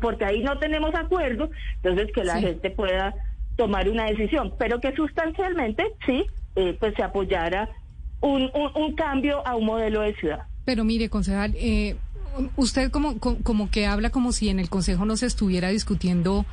porque 0.00 0.24
ahí 0.24 0.42
no 0.42 0.58
tenemos 0.58 0.94
acuerdo, 0.94 1.50
entonces 1.82 2.08
que 2.14 2.24
la 2.24 2.40
gente 2.40 2.70
pueda 2.70 3.14
tomar 3.56 3.90
una 3.90 4.06
decisión, 4.06 4.54
pero 4.58 4.80
que 4.80 4.96
sustancialmente 4.96 5.84
sí, 6.06 6.24
eh, 6.56 6.74
pues 6.80 6.94
se 6.94 7.02
apoyara 7.02 7.68
un, 8.22 8.50
un, 8.74 8.94
cambio 8.94 9.46
a 9.46 9.56
un 9.56 9.66
modelo 9.66 10.00
de 10.00 10.14
ciudad. 10.14 10.46
Pero 10.64 10.84
mire, 10.84 11.10
concejal, 11.10 11.54
eh, 11.56 11.96
usted 12.56 12.90
como, 12.90 13.18
como 13.18 13.70
que 13.70 13.86
habla 13.86 14.08
como 14.08 14.32
si 14.32 14.48
en 14.48 14.58
el 14.58 14.70
Consejo 14.70 15.04
no 15.04 15.18
se 15.18 15.26
estuviera 15.26 15.68
discutiendo 15.68 16.46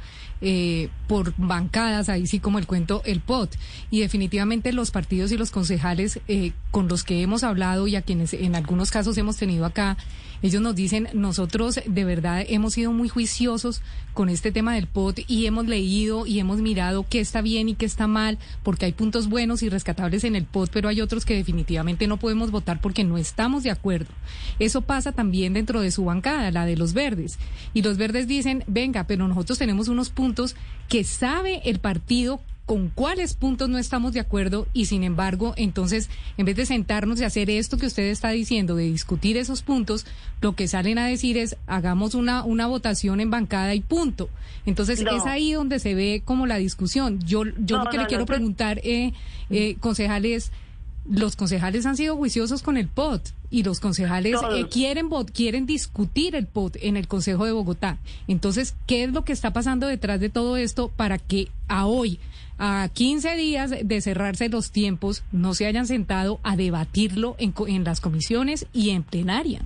eh, 0.45 0.89
por 1.07 1.33
bancadas, 1.37 2.09
ahí 2.09 2.27
sí 2.27 2.41
como 2.41 2.59
el 2.59 2.67
cuento, 2.67 3.01
el 3.05 3.21
POT. 3.21 3.55
Y 3.89 4.01
definitivamente 4.01 4.73
los 4.73 4.91
partidos 4.91 5.31
y 5.31 5.37
los 5.37 5.51
concejales 5.51 6.19
eh, 6.27 6.51
con 6.69 6.89
los 6.89 7.05
que 7.05 7.21
hemos 7.21 7.45
hablado 7.45 7.87
y 7.87 7.95
a 7.95 8.01
quienes 8.01 8.33
en 8.33 8.55
algunos 8.55 8.91
casos 8.91 9.17
hemos 9.17 9.37
tenido 9.37 9.65
acá, 9.65 9.95
ellos 10.43 10.61
nos 10.61 10.75
dicen, 10.75 11.07
nosotros 11.13 11.79
de 11.85 12.05
verdad 12.05 12.43
hemos 12.47 12.73
sido 12.73 12.91
muy 12.91 13.07
juiciosos 13.07 13.81
con 14.13 14.27
este 14.27 14.51
tema 14.51 14.75
del 14.75 14.87
POT 14.87 15.21
y 15.27 15.45
hemos 15.45 15.67
leído 15.67 16.27
y 16.27 16.39
hemos 16.39 16.59
mirado 16.59 17.05
qué 17.09 17.21
está 17.21 17.41
bien 17.41 17.69
y 17.69 17.75
qué 17.75 17.85
está 17.85 18.07
mal, 18.07 18.37
porque 18.61 18.85
hay 18.85 18.91
puntos 18.91 19.29
buenos 19.29 19.63
y 19.63 19.69
rescatables 19.69 20.25
en 20.25 20.35
el 20.35 20.43
POT, 20.43 20.69
pero 20.71 20.89
hay 20.89 20.99
otros 20.99 21.23
que 21.23 21.33
definitivamente 21.33 22.07
no 22.07 22.17
podemos 22.17 22.51
votar 22.51 22.81
porque 22.81 23.05
no 23.05 23.17
estamos 23.17 23.63
de 23.63 23.71
acuerdo. 23.71 24.11
Eso 24.59 24.81
pasa 24.81 25.13
también 25.13 25.53
dentro 25.53 25.79
de 25.79 25.91
su 25.91 26.03
bancada, 26.03 26.51
la 26.51 26.65
de 26.65 26.75
los 26.75 26.93
verdes. 26.93 27.39
Y 27.73 27.81
los 27.81 27.97
verdes 27.97 28.27
dicen, 28.27 28.65
venga, 28.67 29.05
pero 29.05 29.27
nosotros 29.27 29.57
tenemos 29.57 29.87
unos 29.87 30.09
puntos 30.09 30.57
que 30.89 31.05
sabe 31.05 31.61
el 31.63 31.79
partido 31.79 32.41
con 32.65 32.87
cuáles 32.89 33.33
puntos 33.33 33.67
no 33.67 33.77
estamos 33.77 34.13
de 34.13 34.21
acuerdo 34.21 34.67
y 34.73 34.85
sin 34.85 35.03
embargo, 35.03 35.53
entonces, 35.57 36.09
en 36.37 36.45
vez 36.45 36.55
de 36.55 36.65
sentarnos 36.65 37.19
y 37.19 37.25
hacer 37.25 37.49
esto 37.49 37.77
que 37.77 37.87
usted 37.87 38.03
está 38.03 38.29
diciendo, 38.29 38.75
de 38.75 38.85
discutir 38.85 39.35
esos 39.35 39.63
puntos, 39.63 40.05
lo 40.41 40.55
que 40.55 40.67
salen 40.67 40.97
a 40.97 41.07
decir 41.07 41.37
es 41.37 41.57
hagamos 41.67 42.15
una, 42.15 42.43
una 42.43 42.67
votación 42.67 43.19
en 43.19 43.29
bancada 43.29 43.75
y 43.75 43.81
punto. 43.81 44.29
Entonces, 44.65 45.01
es 45.01 45.25
ahí 45.25 45.51
donde 45.51 45.79
se 45.79 45.93
ve 45.93 46.21
como 46.23 46.45
la 46.45 46.57
discusión. 46.57 47.19
Yo, 47.25 47.43
yo 47.57 47.83
lo 47.83 47.89
que 47.89 47.97
le 47.97 48.05
quiero 48.05 48.25
preguntar, 48.25 48.79
eh, 48.83 49.11
eh, 49.49 49.75
concejales, 49.81 50.51
los 51.09 51.35
concejales 51.35 51.85
han 51.85 51.97
sido 51.97 52.15
juiciosos 52.15 52.63
con 52.63 52.77
el 52.77 52.87
POT 52.87 53.29
y 53.49 53.63
los 53.63 53.81
concejales 53.81 54.39
eh, 54.55 54.67
quieren 54.71 55.09
quieren 55.33 55.65
discutir 55.65 56.33
el 56.33 56.47
POT 56.47 56.77
en 56.81 56.95
el 56.95 57.09
Consejo 57.09 57.45
de 57.45 57.51
Bogotá. 57.51 57.97
Entonces, 58.29 58.73
¿qué 58.87 59.03
es 59.03 59.11
lo 59.11 59.25
que 59.25 59.33
está 59.33 59.51
pasando 59.51 59.87
detrás 59.87 60.21
de 60.21 60.29
todo 60.29 60.55
esto 60.55 60.87
para 60.95 61.17
que 61.17 61.49
a 61.67 61.85
hoy 61.85 62.19
a 62.57 62.87
15 62.93 63.35
días 63.35 63.73
de 63.83 64.01
cerrarse 64.01 64.49
los 64.49 64.71
tiempos, 64.71 65.23
no 65.31 65.53
se 65.53 65.65
hayan 65.65 65.85
sentado 65.85 66.39
a 66.43 66.55
debatirlo 66.55 67.35
en, 67.39 67.53
en 67.67 67.83
las 67.83 68.01
comisiones 68.01 68.67
y 68.73 68.91
en 68.91 69.03
plenaria. 69.03 69.61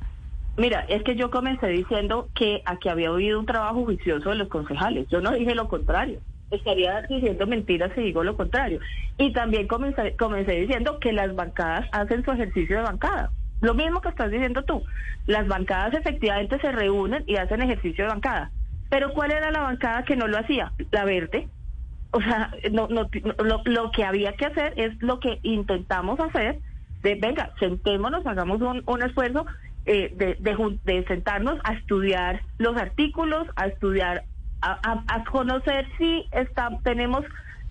Mira, 0.57 0.85
es 0.89 1.03
que 1.03 1.15
yo 1.15 1.29
comencé 1.29 1.67
diciendo 1.67 2.29
que 2.33 2.63
aquí 2.65 2.89
había 2.89 3.09
habido 3.09 3.39
un 3.39 3.45
trabajo 3.45 3.85
juicioso 3.85 4.31
de 4.31 4.37
los 4.37 4.47
concejales. 4.47 5.07
Yo 5.09 5.21
no 5.21 5.31
dije 5.31 5.53
lo 5.53 5.67
contrario. 5.67 6.19
Estaría 6.49 7.01
diciendo 7.03 7.45
mentiras 7.45 7.91
si 7.93 8.01
digo 8.01 8.23
lo 8.23 8.35
contrario. 8.35 8.79
Y 9.19 9.33
también 9.33 9.67
comencé, 9.67 10.15
comencé 10.15 10.53
diciendo 10.53 10.99
que 10.99 11.13
las 11.13 11.35
bancadas 11.35 11.87
hacen 11.91 12.23
su 12.23 12.31
ejercicio 12.31 12.77
de 12.77 12.83
bancada. 12.83 13.31
Lo 13.61 13.75
mismo 13.75 14.01
que 14.01 14.09
estás 14.09 14.31
diciendo 14.31 14.63
tú. 14.63 14.83
Las 15.27 15.47
bancadas 15.47 15.93
efectivamente 15.93 16.59
se 16.59 16.71
reúnen 16.71 17.23
y 17.27 17.35
hacen 17.35 17.61
ejercicio 17.61 18.05
de 18.05 18.11
bancada. 18.11 18.51
Pero 18.89 19.13
¿cuál 19.13 19.31
era 19.31 19.51
la 19.51 19.61
bancada 19.61 20.05
que 20.05 20.15
no 20.15 20.27
lo 20.27 20.39
hacía? 20.39 20.71
La 20.91 21.05
verde. 21.05 21.47
O 22.17 22.21
sea, 22.21 22.49
no, 22.71 22.87
no, 22.87 23.07
lo, 23.65 23.91
que 23.91 24.03
había 24.03 24.33
que 24.33 24.47
hacer 24.47 24.73
es 24.75 24.99
lo 25.03 25.19
que 25.19 25.37
intentamos 25.43 26.19
hacer, 26.19 26.57
de 27.03 27.13
venga, 27.13 27.51
sentémonos, 27.59 28.25
hagamos 28.25 28.59
un, 28.59 28.81
un 28.87 29.03
esfuerzo 29.03 29.45
eh, 29.85 30.11
de, 30.15 30.35
de, 30.83 31.05
sentarnos 31.05 31.59
a 31.63 31.73
estudiar 31.73 32.41
los 32.57 32.75
artículos, 32.75 33.47
a 33.55 33.67
estudiar, 33.67 34.23
a, 34.63 35.03
a, 35.07 35.23
conocer 35.25 35.85
si 35.99 36.25
está, 36.31 36.69
tenemos 36.83 37.23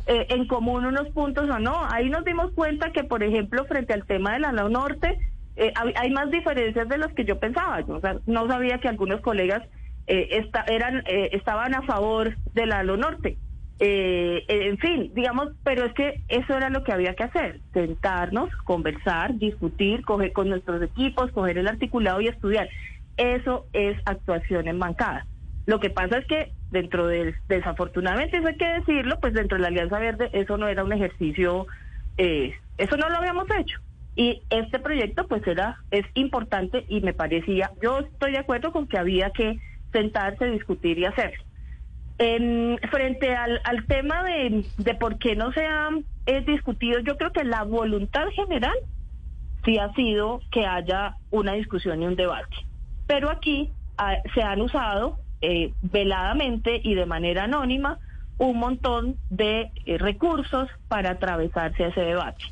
eh, 0.07 0.27
en 0.29 0.47
común 0.47 0.87
unos 0.87 1.09
puntos 1.09 1.51
o 1.51 1.59
no. 1.59 1.85
Ahí 1.91 2.09
nos 2.09 2.25
dimos 2.25 2.53
cuenta 2.53 2.93
que, 2.93 3.03
por 3.03 3.25
ejemplo, 3.25 3.65
frente 3.65 3.95
al 3.95 4.07
tema 4.07 4.35
de 4.35 4.39
la 4.39 4.53
norte, 4.53 5.19
eh, 5.57 5.73
hay, 5.97 6.11
más 6.13 6.31
diferencias 6.31 6.89
de 6.89 6.99
las 6.99 7.13
que 7.15 7.25
yo 7.25 7.41
pensaba. 7.41 7.81
O 7.89 8.01
sea, 8.01 8.19
no 8.27 8.47
sabía 8.47 8.79
que 8.79 8.87
algunos 8.87 9.21
colegas 9.23 9.65
eh, 10.07 10.49
eran, 10.69 11.03
estaban 11.07 11.75
a 11.75 11.83
favor 11.83 12.37
de 12.55 12.67
la 12.67 12.85
norte. 12.85 13.39
Eh, 13.79 14.45
en 14.49 14.79
fin, 14.79 15.13
digamos, 15.15 15.49
pero 15.63 15.85
es 15.85 15.93
que 15.93 16.23
eso 16.29 16.57
era 16.57 16.71
lo 16.71 16.83
que 16.83 16.93
había 16.93 17.15
que 17.15 17.25
hacer, 17.25 17.61
sentarnos, 17.75 18.51
conversar, 18.65 19.37
discutir, 19.37 20.03
coger 20.03 20.33
con 20.33 20.49
nuestros 20.49 20.83
equipos, 20.83 21.31
coger 21.33 21.59
el 21.59 21.69
articulado 21.69 22.21
y 22.21 22.29
estudiar. 22.29 22.69
Eso 23.17 23.67
es 23.73 23.99
actuación 24.07 24.69
en 24.69 24.79
bancada. 24.79 25.27
Lo 25.67 25.81
que 25.81 25.91
pasa 25.91 26.19
es 26.19 26.27
que 26.27 26.53
dentro 26.71 27.07
del, 27.07 27.35
desafortunadamente, 27.49 28.39
eso 28.39 28.49
hay 28.49 28.57
que 28.57 28.67
decirlo, 28.67 29.19
pues 29.21 29.35
dentro 29.35 29.57
de 29.57 29.63
la 29.63 29.69
Alianza 29.69 29.99
Verde 29.99 30.31
eso 30.33 30.57
no 30.57 30.69
era 30.69 30.85
un 30.85 30.93
ejercicio, 30.93 31.67
eh, 32.17 32.55
eso 32.79 32.97
no 32.97 33.09
lo 33.09 33.17
habíamos 33.17 33.47
hecho. 33.59 33.79
Y 34.15 34.43
este 34.49 34.79
proyecto 34.79 35.27
pues 35.29 35.47
era, 35.47 35.79
es 35.91 36.07
importante 36.15 36.87
y 36.89 37.03
me 37.03 37.13
parecía, 37.13 37.71
yo 37.83 37.99
estoy 37.99 38.33
de 38.33 38.39
acuerdo 38.39 38.73
con 38.73 38.87
que 38.87 38.99
había 38.99 39.31
que 39.31 39.59
sentarse, 39.93 40.47
discutir 40.47 40.99
y 40.99 41.05
hacerlo. 41.05 41.46
En, 42.19 42.79
frente 42.91 43.35
al, 43.35 43.61
tema 43.87 44.23
de, 44.25 44.65
por 44.99 45.19
qué 45.19 45.37
no 45.37 45.53
se 45.53 45.67
ha 45.67 45.91
discutido, 46.47 47.01
yo 47.01 47.17
creo 47.19 47.31
que 47.33 47.45
la 47.45 47.63
voluntad 47.65 48.27
general 48.35 48.77
sí 49.67 49.79
ha 49.79 49.93
sido 49.93 50.41
que 50.51 50.65
haya 50.65 51.17
una 51.31 51.53
discusión 51.53 52.03
y 52.03 52.07
un 52.07 52.17
debate. 52.17 52.57
Pero 53.07 53.31
aquí 53.31 53.71
ah, 53.99 54.17
se 54.35 54.43
han 54.43 54.63
usado 54.63 55.19
eh, 55.43 55.73
veladamente 55.83 56.81
y 56.83 56.95
de 56.95 57.05
manera 57.05 57.45
anónima 57.45 57.99
un 58.39 58.59
montón 58.59 59.17
de 59.29 59.71
eh, 59.85 59.99
recursos 59.99 60.69
para 60.89 61.11
atravesarse 61.11 61.87
ese 61.87 62.01
debate. 62.01 62.45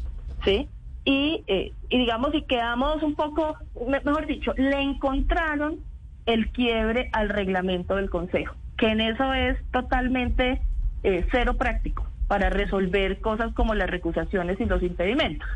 ¿sí? 0.45 0.69
Y, 1.05 1.43
eh, 1.47 1.73
y 1.89 1.99
digamos, 1.99 2.35
y 2.35 2.43
quedamos 2.43 3.03
un 3.03 3.15
poco, 3.15 3.57
mejor 3.87 4.27
dicho, 4.27 4.53
le 4.57 4.81
encontraron 4.81 5.79
el 6.27 6.51
quiebre 6.51 7.11
al 7.13 7.29
reglamento 7.29 7.97
del 7.97 8.11
Consejo 8.11 8.55
que 8.77 8.89
en 8.89 9.01
eso 9.01 9.33
es 9.35 9.59
totalmente 9.71 10.61
eh, 11.03 11.27
cero 11.31 11.57
práctico 11.57 12.07
para 12.29 12.51
resolver 12.51 13.21
cosas 13.21 13.53
como 13.55 13.75
las 13.75 13.91
recusaciones 13.91 14.59
y 14.61 14.65
los 14.65 14.83
impedimentos. 14.83 15.49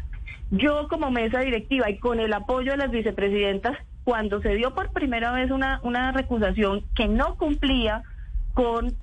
Yo 0.50 0.88
como 0.88 1.10
mesa 1.10 1.40
directiva 1.40 1.90
y 1.90 1.98
con 1.98 2.20
el 2.20 2.32
apoyo 2.32 2.72
de 2.72 2.78
las 2.78 2.90
vicepresidentas, 2.90 3.76
cuando 4.04 4.40
se 4.40 4.54
dio 4.54 4.74
por 4.74 4.92
primera 4.92 5.32
vez 5.32 5.50
una, 5.50 5.80
una 5.82 6.12
recusación 6.12 6.84
que 6.94 7.08
no 7.08 7.36
cumplía 7.36 8.02
con 8.54 8.94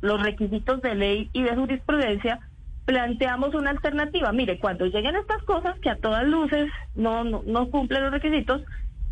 los 0.00 0.22
requisitos 0.22 0.80
de 0.82 0.94
ley 0.94 1.30
y 1.32 1.42
de 1.42 1.56
jurisprudencia, 1.56 2.40
planteamos 2.84 3.54
una 3.54 3.70
alternativa. 3.70 4.32
Mire, 4.32 4.58
cuando 4.58 4.86
lleguen 4.86 5.16
estas 5.16 5.42
cosas 5.42 5.78
que 5.80 5.90
a 5.90 5.96
todas 5.96 6.24
luces 6.24 6.70
no, 6.94 7.24
no, 7.24 7.42
no 7.44 7.70
cumplen 7.70 8.04
los 8.04 8.12
requisitos, 8.12 8.62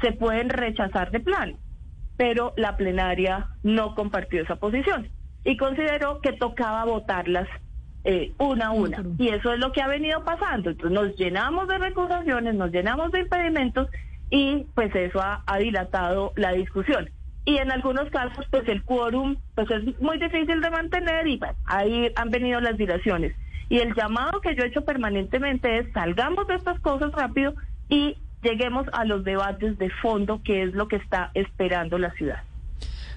se 0.00 0.12
pueden 0.12 0.48
rechazar 0.48 1.10
de 1.10 1.20
plano 1.20 1.56
pero 2.16 2.52
la 2.56 2.76
plenaria 2.76 3.48
no 3.62 3.94
compartió 3.94 4.42
esa 4.42 4.56
posición 4.56 5.08
y 5.44 5.56
consideró 5.56 6.20
que 6.20 6.32
tocaba 6.32 6.84
votarlas 6.84 7.48
eh, 8.04 8.32
una 8.38 8.66
a 8.66 8.70
una. 8.70 9.02
Y 9.18 9.28
eso 9.28 9.52
es 9.52 9.58
lo 9.58 9.72
que 9.72 9.82
ha 9.82 9.88
venido 9.88 10.22
pasando. 10.24 10.70
Entonces 10.70 10.92
nos 10.92 11.16
llenamos 11.16 11.68
de 11.68 11.78
recusaciones, 11.78 12.54
nos 12.54 12.70
llenamos 12.70 13.10
de 13.12 13.20
impedimentos 13.20 13.88
y 14.30 14.64
pues 14.74 14.94
eso 14.94 15.20
ha, 15.20 15.58
dilatado 15.58 16.32
la 16.36 16.52
discusión. 16.52 17.10
Y 17.44 17.58
en 17.58 17.70
algunos 17.70 18.10
casos 18.10 18.46
pues 18.50 18.66
el 18.68 18.82
quórum 18.82 19.36
pues 19.54 19.70
es 19.70 20.00
muy 20.00 20.18
difícil 20.18 20.60
de 20.60 20.70
mantener 20.70 21.26
y 21.26 21.40
ahí 21.66 22.12
han 22.16 22.30
venido 22.30 22.60
las 22.60 22.76
dilaciones. 22.76 23.34
Y 23.68 23.78
el 23.78 23.94
llamado 23.94 24.40
que 24.40 24.54
yo 24.54 24.62
he 24.62 24.68
hecho 24.68 24.84
permanentemente 24.84 25.78
es 25.78 25.92
salgamos 25.92 26.46
de 26.46 26.54
estas 26.54 26.78
cosas 26.80 27.12
rápido 27.12 27.54
y 27.88 28.16
lleguemos 28.42 28.86
a 28.92 29.04
los 29.04 29.24
debates 29.24 29.78
de 29.78 29.90
fondo, 30.02 30.40
que 30.44 30.62
es 30.62 30.74
lo 30.74 30.88
que 30.88 30.96
está 30.96 31.30
esperando 31.34 31.98
la 31.98 32.12
ciudad. 32.14 32.38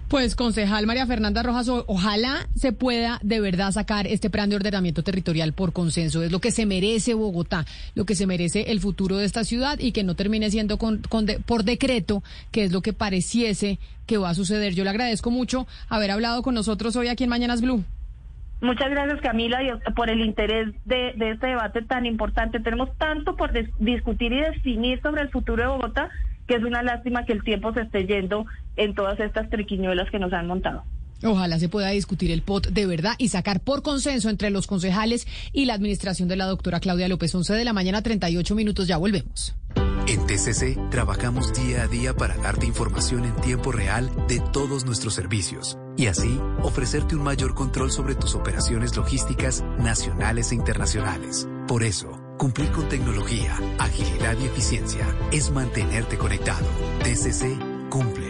Pues 0.07 0.35
concejal 0.35 0.87
María 0.87 1.05
Fernanda 1.05 1.43
Rojas, 1.43 1.69
ojalá 1.69 2.47
se 2.55 2.71
pueda 2.71 3.19
de 3.21 3.39
verdad 3.41 3.71
sacar 3.71 4.07
este 4.07 4.31
plan 4.31 4.49
de 4.49 4.55
ordenamiento 4.55 5.03
territorial 5.03 5.53
por 5.53 5.71
consenso. 5.71 6.23
Es 6.23 6.31
lo 6.31 6.39
que 6.39 6.49
se 6.49 6.65
merece 6.65 7.13
Bogotá, 7.13 7.63
lo 7.93 8.05
que 8.05 8.15
se 8.15 8.25
merece 8.25 8.71
el 8.71 8.79
futuro 8.79 9.17
de 9.17 9.25
esta 9.25 9.43
ciudad 9.43 9.77
y 9.77 9.91
que 9.91 10.03
no 10.03 10.15
termine 10.15 10.49
siendo 10.49 10.79
con- 10.79 11.03
con 11.09 11.27
por 11.45 11.63
decreto, 11.63 12.23
que 12.49 12.63
es 12.63 12.71
lo 12.71 12.81
que 12.81 12.91
pareciese 12.93 13.77
que 14.07 14.17
va 14.17 14.31
a 14.31 14.33
suceder. 14.33 14.73
Yo 14.73 14.83
le 14.83 14.89
agradezco 14.89 15.29
mucho 15.29 15.67
haber 15.89 16.09
hablado 16.09 16.41
con 16.41 16.55
nosotros 16.55 16.95
hoy 16.95 17.07
aquí 17.07 17.25
en 17.25 17.29
Mañanas 17.29 17.61
Blue. 17.61 17.83
Muchas 18.61 18.89
gracias 18.89 19.21
Camila 19.21 19.63
y 19.63 19.71
por 19.93 20.09
el 20.09 20.19
interés 20.21 20.67
de, 20.85 21.13
este 21.17 21.47
debate 21.47 21.81
tan 21.83 22.05
importante. 22.05 22.59
Tenemos 22.59 22.95
tanto 22.97 23.35
por 23.37 23.53
dis- 23.53 23.73
discutir 23.79 24.33
y 24.33 24.41
definir 24.41 25.01
sobre 25.01 25.21
el 25.21 25.29
futuro 25.29 25.63
de 25.63 25.69
Bogotá 25.69 26.09
que 26.45 26.55
es 26.55 26.63
una 26.63 26.81
lástima 26.81 27.25
que 27.25 27.33
el 27.33 27.43
tiempo 27.43 27.71
se 27.73 27.81
esté 27.81 28.07
yendo 28.07 28.45
en 28.75 28.95
todas 28.95 29.19
estas 29.19 29.49
triquiñuelas 29.51 30.09
que 30.09 30.17
nos 30.17 30.33
han 30.33 30.47
montado. 30.47 30.83
Ojalá 31.23 31.59
se 31.59 31.69
pueda 31.69 31.89
discutir 31.89 32.31
el 32.31 32.41
POT 32.41 32.67
de 32.67 32.85
verdad 32.85 33.15
y 33.17 33.29
sacar 33.29 33.59
por 33.59 33.81
consenso 33.81 34.29
entre 34.29 34.49
los 34.49 34.67
concejales 34.67 35.27
y 35.51 35.65
la 35.65 35.73
administración 35.73 36.29
de 36.29 36.35
la 36.35 36.45
doctora 36.45 36.79
Claudia 36.79 37.07
López. 37.07 37.33
11 37.33 37.53
de 37.53 37.65
la 37.65 37.73
mañana, 37.73 38.01
38 38.01 38.55
minutos. 38.55 38.87
Ya 38.87 38.97
volvemos. 38.97 39.55
En 40.07 40.25
TCC 40.25 40.89
trabajamos 40.89 41.53
día 41.53 41.83
a 41.83 41.87
día 41.87 42.15
para 42.15 42.35
darte 42.37 42.65
información 42.65 43.25
en 43.25 43.35
tiempo 43.41 43.71
real 43.71 44.09
de 44.27 44.39
todos 44.39 44.85
nuestros 44.85 45.13
servicios 45.13 45.77
y 45.97 46.07
así 46.07 46.39
ofrecerte 46.63 47.15
un 47.15 47.21
mayor 47.21 47.53
control 47.53 47.91
sobre 47.91 48.15
tus 48.15 48.33
operaciones 48.33 48.95
logísticas 48.97 49.63
nacionales 49.77 50.51
e 50.51 50.55
internacionales. 50.55 51.47
Por 51.67 51.83
eso, 51.83 52.19
cumplir 52.39 52.71
con 52.71 52.89
tecnología, 52.89 53.55
agilidad 53.77 54.35
y 54.41 54.45
eficiencia 54.45 55.05
es 55.31 55.51
mantenerte 55.51 56.17
conectado. 56.17 56.65
TCC 57.03 57.59
cumple. 57.89 58.28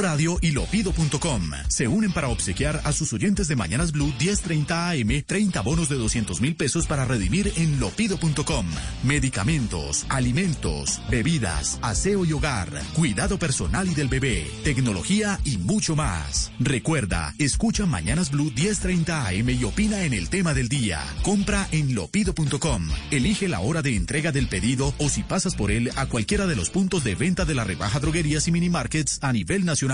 Radio 0.00 0.38
y 0.40 0.52
lopido.com 0.52 1.50
se 1.68 1.86
unen 1.86 2.10
para 2.12 2.28
obsequiar 2.28 2.80
a 2.84 2.92
sus 2.92 3.12
oyentes 3.12 3.48
de 3.48 3.56
Mañanas 3.56 3.92
Blue 3.92 4.12
1030 4.18 4.90
AM 4.90 5.22
30 5.26 5.60
bonos 5.60 5.90
de 5.90 5.96
200 5.96 6.40
mil 6.40 6.56
pesos 6.56 6.86
para 6.86 7.04
redimir 7.04 7.52
en 7.56 7.78
lopido.com. 7.78 8.66
Medicamentos, 9.02 10.06
alimentos, 10.08 11.02
bebidas, 11.10 11.78
aseo 11.82 12.24
y 12.24 12.32
hogar, 12.32 12.70
cuidado 12.94 13.38
personal 13.38 13.88
y 13.88 13.94
del 13.94 14.08
bebé, 14.08 14.50
tecnología 14.64 15.38
y 15.44 15.58
mucho 15.58 15.96
más. 15.96 16.50
Recuerda, 16.58 17.34
escucha 17.38 17.84
Mañanas 17.84 18.30
Blue 18.30 18.50
1030 18.56 19.28
AM 19.28 19.50
y 19.50 19.64
opina 19.64 20.04
en 20.04 20.14
el 20.14 20.30
tema 20.30 20.54
del 20.54 20.70
día. 20.70 21.00
Compra 21.22 21.68
en 21.72 21.94
lopido.com. 21.94 22.88
Elige 23.10 23.48
la 23.48 23.60
hora 23.60 23.82
de 23.82 23.96
entrega 23.96 24.32
del 24.32 24.48
pedido 24.48 24.94
o 24.96 25.10
si 25.10 25.22
pasas 25.22 25.54
por 25.54 25.70
él 25.70 25.90
a 25.96 26.06
cualquiera 26.06 26.46
de 26.46 26.56
los 26.56 26.70
puntos 26.70 27.04
de 27.04 27.14
venta 27.14 27.44
de 27.44 27.54
la 27.54 27.64
rebaja 27.64 28.00
droguerías 28.00 28.48
y 28.48 28.52
minimarkets 28.52 29.18
a 29.20 29.32
nivel 29.34 29.66
nacional. 29.66 29.89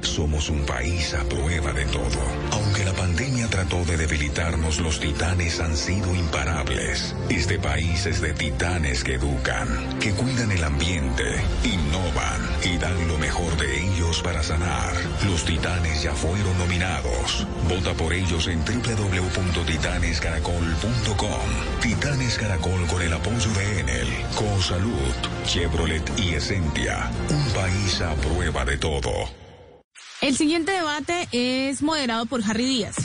Somos 0.00 0.48
un 0.48 0.64
país 0.64 1.12
a 1.12 1.22
prueba 1.24 1.74
de 1.74 1.84
todo. 1.86 2.22
Aunque 2.52 2.82
la 2.82 2.94
pandemia 2.94 3.46
trató 3.48 3.84
de 3.84 3.98
debilitarnos, 3.98 4.80
los 4.80 5.00
titanes 5.00 5.60
han 5.60 5.76
sido 5.76 6.14
imparables. 6.14 7.14
Este 7.28 7.58
país 7.58 8.06
es 8.06 8.22
de 8.22 8.32
titanes 8.32 9.04
que 9.04 9.16
educan, 9.16 9.98
que 9.98 10.12
cuidan 10.12 10.50
el 10.50 10.64
ambiente, 10.64 11.24
innovan 11.62 12.40
y 12.64 12.78
dan 12.78 13.06
lo 13.06 13.18
mejor 13.18 13.54
de 13.58 13.84
ellos 13.84 14.22
para 14.22 14.42
sanar. 14.42 14.94
Los 15.26 15.44
titanes 15.44 16.02
ya 16.02 16.14
fueron 16.14 16.56
nominados. 16.56 17.46
Vota 17.68 17.92
por 17.92 18.14
ellos 18.14 18.48
en 18.48 18.64
www.titanescaracol.com. 18.64 21.50
Titanes 21.82 22.38
Caracol 22.38 22.86
con 22.86 23.02
el 23.02 23.12
apoyo 23.12 23.52
de 23.52 23.80
Enel, 23.80 24.08
Cosalud, 24.34 25.12
Chevrolet 25.44 26.18
y 26.18 26.32
Essentia. 26.34 27.10
Un 27.28 27.44
país 27.52 28.00
a 28.00 28.14
prueba 28.14 28.64
de 28.64 28.78
todo. 28.78 29.17
El 30.20 30.36
siguiente 30.36 30.72
debate 30.72 31.28
es 31.30 31.80
moderado 31.80 32.26
por 32.26 32.42
Harry 32.42 32.66
Díaz. 32.66 32.96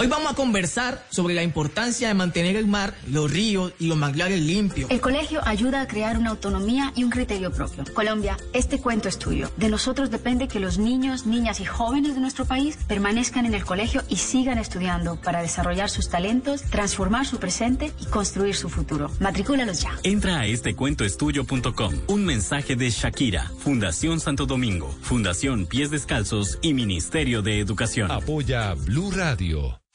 Hoy 0.00 0.06
vamos 0.06 0.30
a 0.30 0.34
conversar 0.36 1.04
sobre 1.10 1.34
la 1.34 1.42
importancia 1.42 2.06
de 2.06 2.14
mantener 2.14 2.54
el 2.54 2.68
mar, 2.68 2.94
los 3.08 3.28
ríos 3.28 3.72
y 3.80 3.88
los 3.88 3.96
manglares 3.96 4.40
limpios. 4.40 4.88
El 4.92 5.00
colegio 5.00 5.40
ayuda 5.44 5.80
a 5.80 5.88
crear 5.88 6.16
una 6.16 6.30
autonomía 6.30 6.92
y 6.94 7.02
un 7.02 7.10
criterio 7.10 7.50
propio. 7.50 7.82
Colombia, 7.94 8.36
este 8.52 8.80
cuento 8.80 9.08
es 9.08 9.18
tuyo. 9.18 9.50
De 9.56 9.68
nosotros 9.68 10.12
depende 10.12 10.46
que 10.46 10.60
los 10.60 10.78
niños, 10.78 11.26
niñas 11.26 11.58
y 11.58 11.64
jóvenes 11.64 12.14
de 12.14 12.20
nuestro 12.20 12.44
país 12.44 12.78
permanezcan 12.86 13.44
en 13.44 13.54
el 13.54 13.64
colegio 13.64 14.04
y 14.08 14.18
sigan 14.18 14.58
estudiando 14.58 15.20
para 15.20 15.42
desarrollar 15.42 15.90
sus 15.90 16.08
talentos, 16.08 16.62
transformar 16.62 17.26
su 17.26 17.40
presente 17.40 17.92
y 18.00 18.06
construir 18.06 18.54
su 18.54 18.68
futuro. 18.68 19.10
Matricúlalos 19.18 19.82
ya. 19.82 19.98
Entra 20.04 20.38
a 20.38 20.46
estecuentoestudio.com. 20.46 21.94
Un 22.06 22.24
mensaje 22.24 22.76
de 22.76 22.90
Shakira, 22.90 23.50
Fundación 23.58 24.20
Santo 24.20 24.46
Domingo, 24.46 24.96
Fundación 25.02 25.66
Pies 25.66 25.90
Descalzos 25.90 26.60
y 26.62 26.72
Ministerio 26.72 27.42
de 27.42 27.58
Educación. 27.58 28.12
Apoya 28.12 28.74
Blue 28.74 29.10
Radio. 29.10 29.80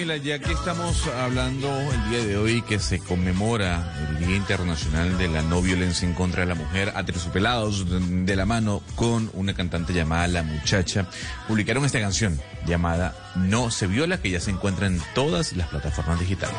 Camila, 0.00 0.16
ya 0.16 0.38
que 0.38 0.52
estamos 0.52 1.06
hablando 1.08 1.68
el 1.68 2.08
día 2.08 2.24
de 2.24 2.38
hoy 2.38 2.62
que 2.62 2.78
se 2.78 3.00
conmemora 3.00 3.94
el 4.08 4.26
Día 4.26 4.34
Internacional 4.34 5.18
de 5.18 5.28
la 5.28 5.42
No 5.42 5.60
Violencia 5.60 6.08
en 6.08 6.14
contra 6.14 6.40
de 6.40 6.46
la 6.46 6.54
Mujer, 6.54 6.90
Aterciopelados 6.96 7.84
de 7.86 8.34
la 8.34 8.46
mano 8.46 8.80
con 8.94 9.30
una 9.34 9.52
cantante 9.52 9.92
llamada 9.92 10.26
La 10.28 10.42
Muchacha, 10.42 11.06
publicaron 11.46 11.84
esta 11.84 12.00
canción 12.00 12.40
llamada 12.64 13.14
No 13.34 13.70
se 13.70 13.88
viola, 13.88 14.22
que 14.22 14.30
ya 14.30 14.40
se 14.40 14.50
encuentra 14.50 14.86
en 14.86 15.02
todas 15.14 15.52
las 15.52 15.68
plataformas 15.68 16.18
digitales. 16.18 16.56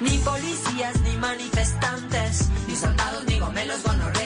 Ni 0.00 0.18
policías, 0.18 1.00
ni 1.00 1.16
manifestantes, 1.16 2.50
ni 2.68 2.76
soldados, 2.76 3.24
ni 3.26 3.38
gomelos, 3.38 3.82
gonorreas, 3.82 4.19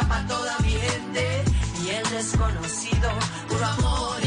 para 0.00 0.26
toda 0.26 0.58
mi 0.60 0.70
gente, 0.70 1.44
y 1.84 1.90
el 1.90 2.08
desconocido. 2.10 3.10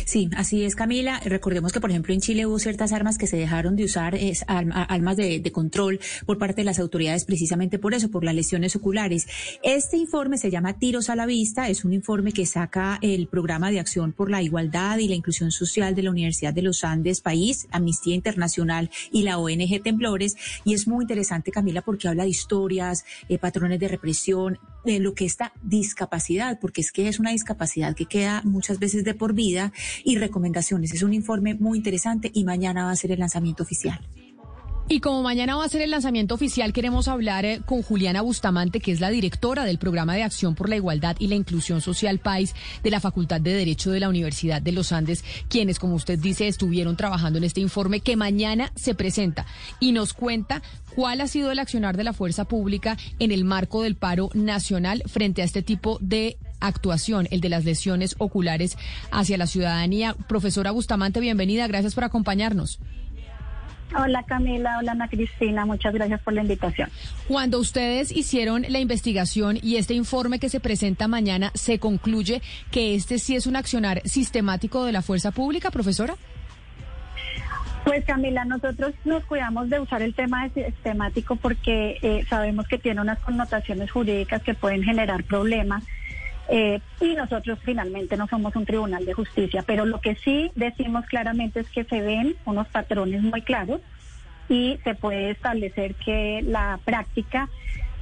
Sí, 0.04 0.28
así 0.36 0.64
es, 0.64 0.74
Camila. 0.74 1.20
Recordemos 1.24 1.72
que, 1.72 1.80
por 1.80 1.90
ejemplo, 1.90 2.12
en 2.12 2.20
Chile 2.20 2.46
hubo 2.46 2.58
ciertas 2.58 2.92
armas 2.92 3.18
que 3.18 3.26
se 3.26 3.36
dejaron 3.36 3.76
de 3.76 3.84
usar, 3.84 4.14
es, 4.14 4.44
armas 4.46 5.16
de, 5.16 5.42
control 5.52 5.98
por 6.26 6.38
parte 6.38 6.60
de 6.60 6.64
las 6.64 6.78
autoridades 6.78 7.24
precisamente 7.24 7.78
por 7.78 7.94
eso, 7.94 8.10
por 8.10 8.22
las 8.22 8.34
lesiones 8.34 8.76
oculares. 8.76 9.26
Este 9.62 9.96
informe 9.96 10.36
se 10.36 10.50
llama 10.50 10.78
Tiros 10.78 11.08
a 11.08 11.16
la 11.16 11.26
Vista, 11.26 11.68
es 11.68 11.84
un 11.84 11.92
informe 11.92 12.32
que 12.32 12.44
saca 12.44 12.98
el 13.02 13.28
Programa 13.28 13.70
de 13.70 13.80
Acción 13.80 14.12
por 14.12 14.30
la 14.30 14.42
Igualdad 14.42 14.98
y 14.98 15.08
la 15.08 15.14
Inclusión 15.14 15.50
Social 15.50 15.94
de 15.94 16.02
la 16.02 16.10
Universidad 16.10 16.52
de 16.52 16.62
los 16.62 16.84
Andes, 16.84 17.20
país, 17.20 17.66
Amnistía 17.70 18.14
Internacional 18.14 18.90
y 19.10 19.22
la 19.22 19.38
ONG 19.38 19.82
Temblores. 19.82 20.36
Y 20.64 20.74
es 20.74 20.86
muy 20.86 21.04
interesante, 21.04 21.50
Camila, 21.50 21.82
porque 21.82 22.08
habla 22.08 22.24
de 22.24 22.30
historias, 22.30 23.04
eh, 23.28 23.38
patrones 23.38 23.80
de 23.80 23.88
represión, 23.88 24.58
de 24.92 25.00
lo 25.00 25.14
que 25.14 25.24
esta 25.24 25.52
discapacidad, 25.62 26.58
porque 26.60 26.80
es 26.80 26.92
que 26.92 27.08
es 27.08 27.18
una 27.18 27.30
discapacidad 27.30 27.94
que 27.94 28.06
queda 28.06 28.42
muchas 28.44 28.78
veces 28.78 29.04
de 29.04 29.14
por 29.14 29.34
vida 29.34 29.72
y 30.04 30.16
recomendaciones. 30.16 30.92
Es 30.92 31.02
un 31.02 31.12
informe 31.12 31.54
muy 31.54 31.78
interesante 31.78 32.30
y 32.32 32.44
mañana 32.44 32.84
va 32.84 32.90
a 32.90 32.96
ser 32.96 33.12
el 33.12 33.20
lanzamiento 33.20 33.62
oficial. 33.62 34.00
Y 34.90 35.00
como 35.00 35.22
mañana 35.22 35.54
va 35.54 35.66
a 35.66 35.68
ser 35.68 35.82
el 35.82 35.90
lanzamiento 35.90 36.34
oficial, 36.34 36.72
queremos 36.72 37.08
hablar 37.08 37.44
eh, 37.44 37.60
con 37.66 37.82
Juliana 37.82 38.22
Bustamante, 38.22 38.80
que 38.80 38.90
es 38.90 39.00
la 39.00 39.10
directora 39.10 39.64
del 39.64 39.78
Programa 39.78 40.14
de 40.14 40.22
Acción 40.22 40.54
por 40.54 40.70
la 40.70 40.76
Igualdad 40.76 41.14
y 41.18 41.26
la 41.26 41.34
Inclusión 41.34 41.82
Social 41.82 42.20
PAIS 42.20 42.54
de 42.82 42.90
la 42.90 42.98
Facultad 42.98 43.38
de 43.38 43.52
Derecho 43.52 43.90
de 43.90 44.00
la 44.00 44.08
Universidad 44.08 44.62
de 44.62 44.72
los 44.72 44.92
Andes, 44.92 45.24
quienes, 45.50 45.78
como 45.78 45.94
usted 45.94 46.18
dice, 46.18 46.48
estuvieron 46.48 46.96
trabajando 46.96 47.36
en 47.36 47.44
este 47.44 47.60
informe 47.60 48.00
que 48.00 48.16
mañana 48.16 48.72
se 48.76 48.94
presenta 48.94 49.44
y 49.78 49.92
nos 49.92 50.14
cuenta 50.14 50.62
cuál 50.98 51.20
ha 51.20 51.28
sido 51.28 51.52
el 51.52 51.60
accionar 51.60 51.96
de 51.96 52.02
la 52.02 52.12
fuerza 52.12 52.44
pública 52.46 52.96
en 53.20 53.30
el 53.30 53.44
marco 53.44 53.82
del 53.82 53.94
paro 53.94 54.30
nacional 54.34 55.04
frente 55.06 55.42
a 55.42 55.44
este 55.44 55.62
tipo 55.62 55.96
de 56.00 56.38
actuación, 56.58 57.28
el 57.30 57.40
de 57.40 57.48
las 57.48 57.64
lesiones 57.64 58.16
oculares 58.18 58.76
hacia 59.12 59.38
la 59.38 59.46
ciudadanía. 59.46 60.16
Profesora 60.26 60.72
Bustamante, 60.72 61.20
bienvenida, 61.20 61.68
gracias 61.68 61.94
por 61.94 62.02
acompañarnos. 62.02 62.80
Hola 63.96 64.24
Camila, 64.24 64.76
hola 64.80 64.90
Ana 64.90 65.06
Cristina, 65.06 65.64
muchas 65.64 65.94
gracias 65.94 66.20
por 66.20 66.34
la 66.34 66.42
invitación. 66.42 66.90
Cuando 67.28 67.60
ustedes 67.60 68.10
hicieron 68.10 68.66
la 68.68 68.80
investigación 68.80 69.56
y 69.62 69.76
este 69.76 69.94
informe 69.94 70.40
que 70.40 70.48
se 70.48 70.58
presenta 70.58 71.06
mañana, 71.06 71.52
¿se 71.54 71.78
concluye 71.78 72.42
que 72.72 72.96
este 72.96 73.20
sí 73.20 73.36
es 73.36 73.46
un 73.46 73.54
accionar 73.54 74.02
sistemático 74.04 74.84
de 74.84 74.90
la 74.90 75.02
fuerza 75.02 75.30
pública, 75.30 75.70
profesora? 75.70 76.16
Pues 77.88 78.04
Camila, 78.04 78.44
nosotros 78.44 78.92
nos 79.06 79.24
cuidamos 79.24 79.70
de 79.70 79.80
usar 79.80 80.02
el 80.02 80.12
tema 80.12 80.46
de 80.46 80.66
sistemático 80.66 81.36
porque 81.36 81.96
eh, 82.02 82.22
sabemos 82.28 82.68
que 82.68 82.76
tiene 82.76 83.00
unas 83.00 83.18
connotaciones 83.20 83.90
jurídicas 83.90 84.42
que 84.42 84.52
pueden 84.52 84.82
generar 84.82 85.24
problemas 85.24 85.84
eh, 86.50 86.80
y 87.00 87.14
nosotros 87.14 87.58
finalmente 87.64 88.18
no 88.18 88.26
somos 88.26 88.54
un 88.56 88.66
tribunal 88.66 89.06
de 89.06 89.14
justicia, 89.14 89.64
pero 89.66 89.86
lo 89.86 90.02
que 90.02 90.16
sí 90.16 90.50
decimos 90.54 91.06
claramente 91.06 91.60
es 91.60 91.70
que 91.70 91.84
se 91.84 92.02
ven 92.02 92.36
unos 92.44 92.68
patrones 92.68 93.22
muy 93.22 93.40
claros 93.40 93.80
y 94.50 94.78
se 94.84 94.94
puede 94.94 95.30
establecer 95.30 95.94
que 95.94 96.42
la 96.42 96.78
práctica 96.84 97.48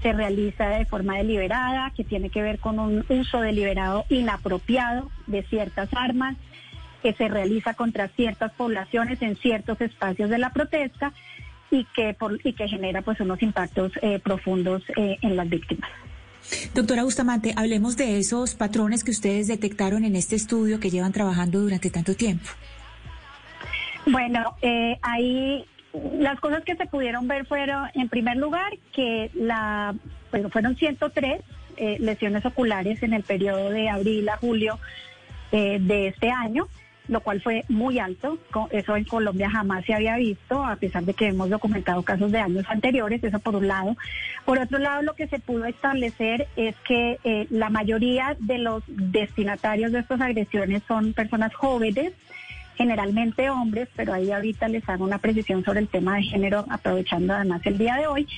se 0.03 0.13
realiza 0.13 0.69
de 0.69 0.85
forma 0.87 1.19
deliberada, 1.19 1.93
que 1.97 2.03
tiene 2.03 2.31
que 2.31 2.43
ver 2.43 2.59
con 2.59 2.81
un 2.81 3.05
uso 3.09 3.41
deliberado 3.41 4.05
inapropiado 4.09 5.13
de 5.29 5.45
ciertas 5.45 5.89
armas, 5.93 6.37
que 7.03 7.13
se 7.13 7.29
realiza 7.29 7.75
contra 7.75 8.09
ciertas 8.09 8.53
poblaciones 8.53 9.21
en 9.23 9.37
ciertos 9.37 9.81
espacios 9.81 10.31
de 10.31 10.39
la 10.39 10.51
protesta 10.51 11.13
y 11.71 11.85
que, 11.97 12.15
por, 12.15 12.39
y 12.45 12.53
que 12.53 12.69
genera 12.69 13.03
pues 13.03 13.21
unos 13.21 13.43
impactos 13.43 13.93
eh, 14.03 14.19
profundos 14.19 14.83
eh, 14.97 15.19
en 15.23 15.37
las 15.37 15.49
víctimas. 15.49 15.91
Doctora 16.75 17.03
Bustamante, 17.03 17.53
hablemos 17.57 17.97
de 17.97 18.19
esos 18.19 18.55
patrones 18.55 19.03
que 19.03 19.11
ustedes 19.11 19.49
detectaron 19.49 20.05
en 20.05 20.15
este 20.15 20.37
estudio 20.37 20.79
que 20.79 20.91
llevan 20.91 21.13
trabajando 21.13 21.61
durante 21.61 21.91
tanto 21.91 22.15
tiempo. 22.15 22.51
Bueno, 24.07 24.57
eh, 24.63 24.97
ahí 25.03 25.65
las 26.19 26.39
cosas 26.41 26.63
que 26.65 26.77
se 26.77 26.87
pudieron 26.87 27.27
ver 27.27 27.47
fueron, 27.47 27.89
en 27.95 28.09
primer 28.09 28.37
lugar, 28.37 28.73
que 28.93 29.31
la, 29.35 29.95
bueno, 30.31 30.51
fueron 30.51 30.77
103 30.77 31.41
eh, 31.77 31.97
lesiones 31.99 32.45
oculares 32.47 33.03
en 33.03 33.13
el 33.13 33.23
periodo 33.23 33.71
de 33.71 33.89
abril 33.89 34.29
a 34.29 34.37
julio 34.37 34.79
eh, 35.53 35.79
de 35.81 36.09
este 36.09 36.31
año 36.31 36.69
lo 37.09 37.21
cual 37.21 37.41
fue 37.41 37.65
muy 37.69 37.99
alto. 37.99 38.39
Eso 38.71 38.97
en 38.97 39.05
Colombia 39.05 39.51
jamás 39.51 39.85
se 39.85 39.95
había 39.95 40.17
visto, 40.17 40.65
a 40.65 40.77
pesar 40.77 41.05
de 41.05 41.15
que 41.15 41.29
hemos 41.29 41.51
documentado 41.51 42.03
casos 42.03 42.33
de 42.33 42.39
años 42.39 42.65
anteriores, 42.69 43.23
eso 43.23 43.39
por 43.39 43.57
un 43.57 43.69
lado. 43.69 43.97
Por 44.45 44.59
otro 44.59 44.79
lado, 44.79 45.03
lo 45.03 45.15
que 45.15 45.29
se 45.29 45.39
pudo 45.39 45.65
establecer 45.67 46.49
es 46.57 46.75
que 46.87 47.19
eh, 47.25 47.47
la 47.51 47.71
mayoría 47.71 48.37
de 48.39 48.59
los 48.59 48.83
destinatarios 48.87 49.93
de 49.93 50.01
estas 50.01 50.21
agresiones 50.21 50.83
son 50.89 51.13
personas 51.13 51.55
jóvenes, 51.55 52.13
generalmente 52.77 53.49
hombres, 53.51 53.89
pero 53.97 54.13
ahí 54.13 54.31
ahorita 54.31 54.69
les 54.69 54.87
hago 54.89 55.05
una 55.05 55.19
precisión 55.19 55.65
sobre 55.65 55.81
el 55.81 55.89
tema 55.89 56.17
de 56.17 56.25
género, 56.25 56.67
aprovechando 56.69 57.35
además 57.35 57.63
el 57.65 57.79
día 57.79 57.97
de 57.97 58.07
hoy. 58.07 58.29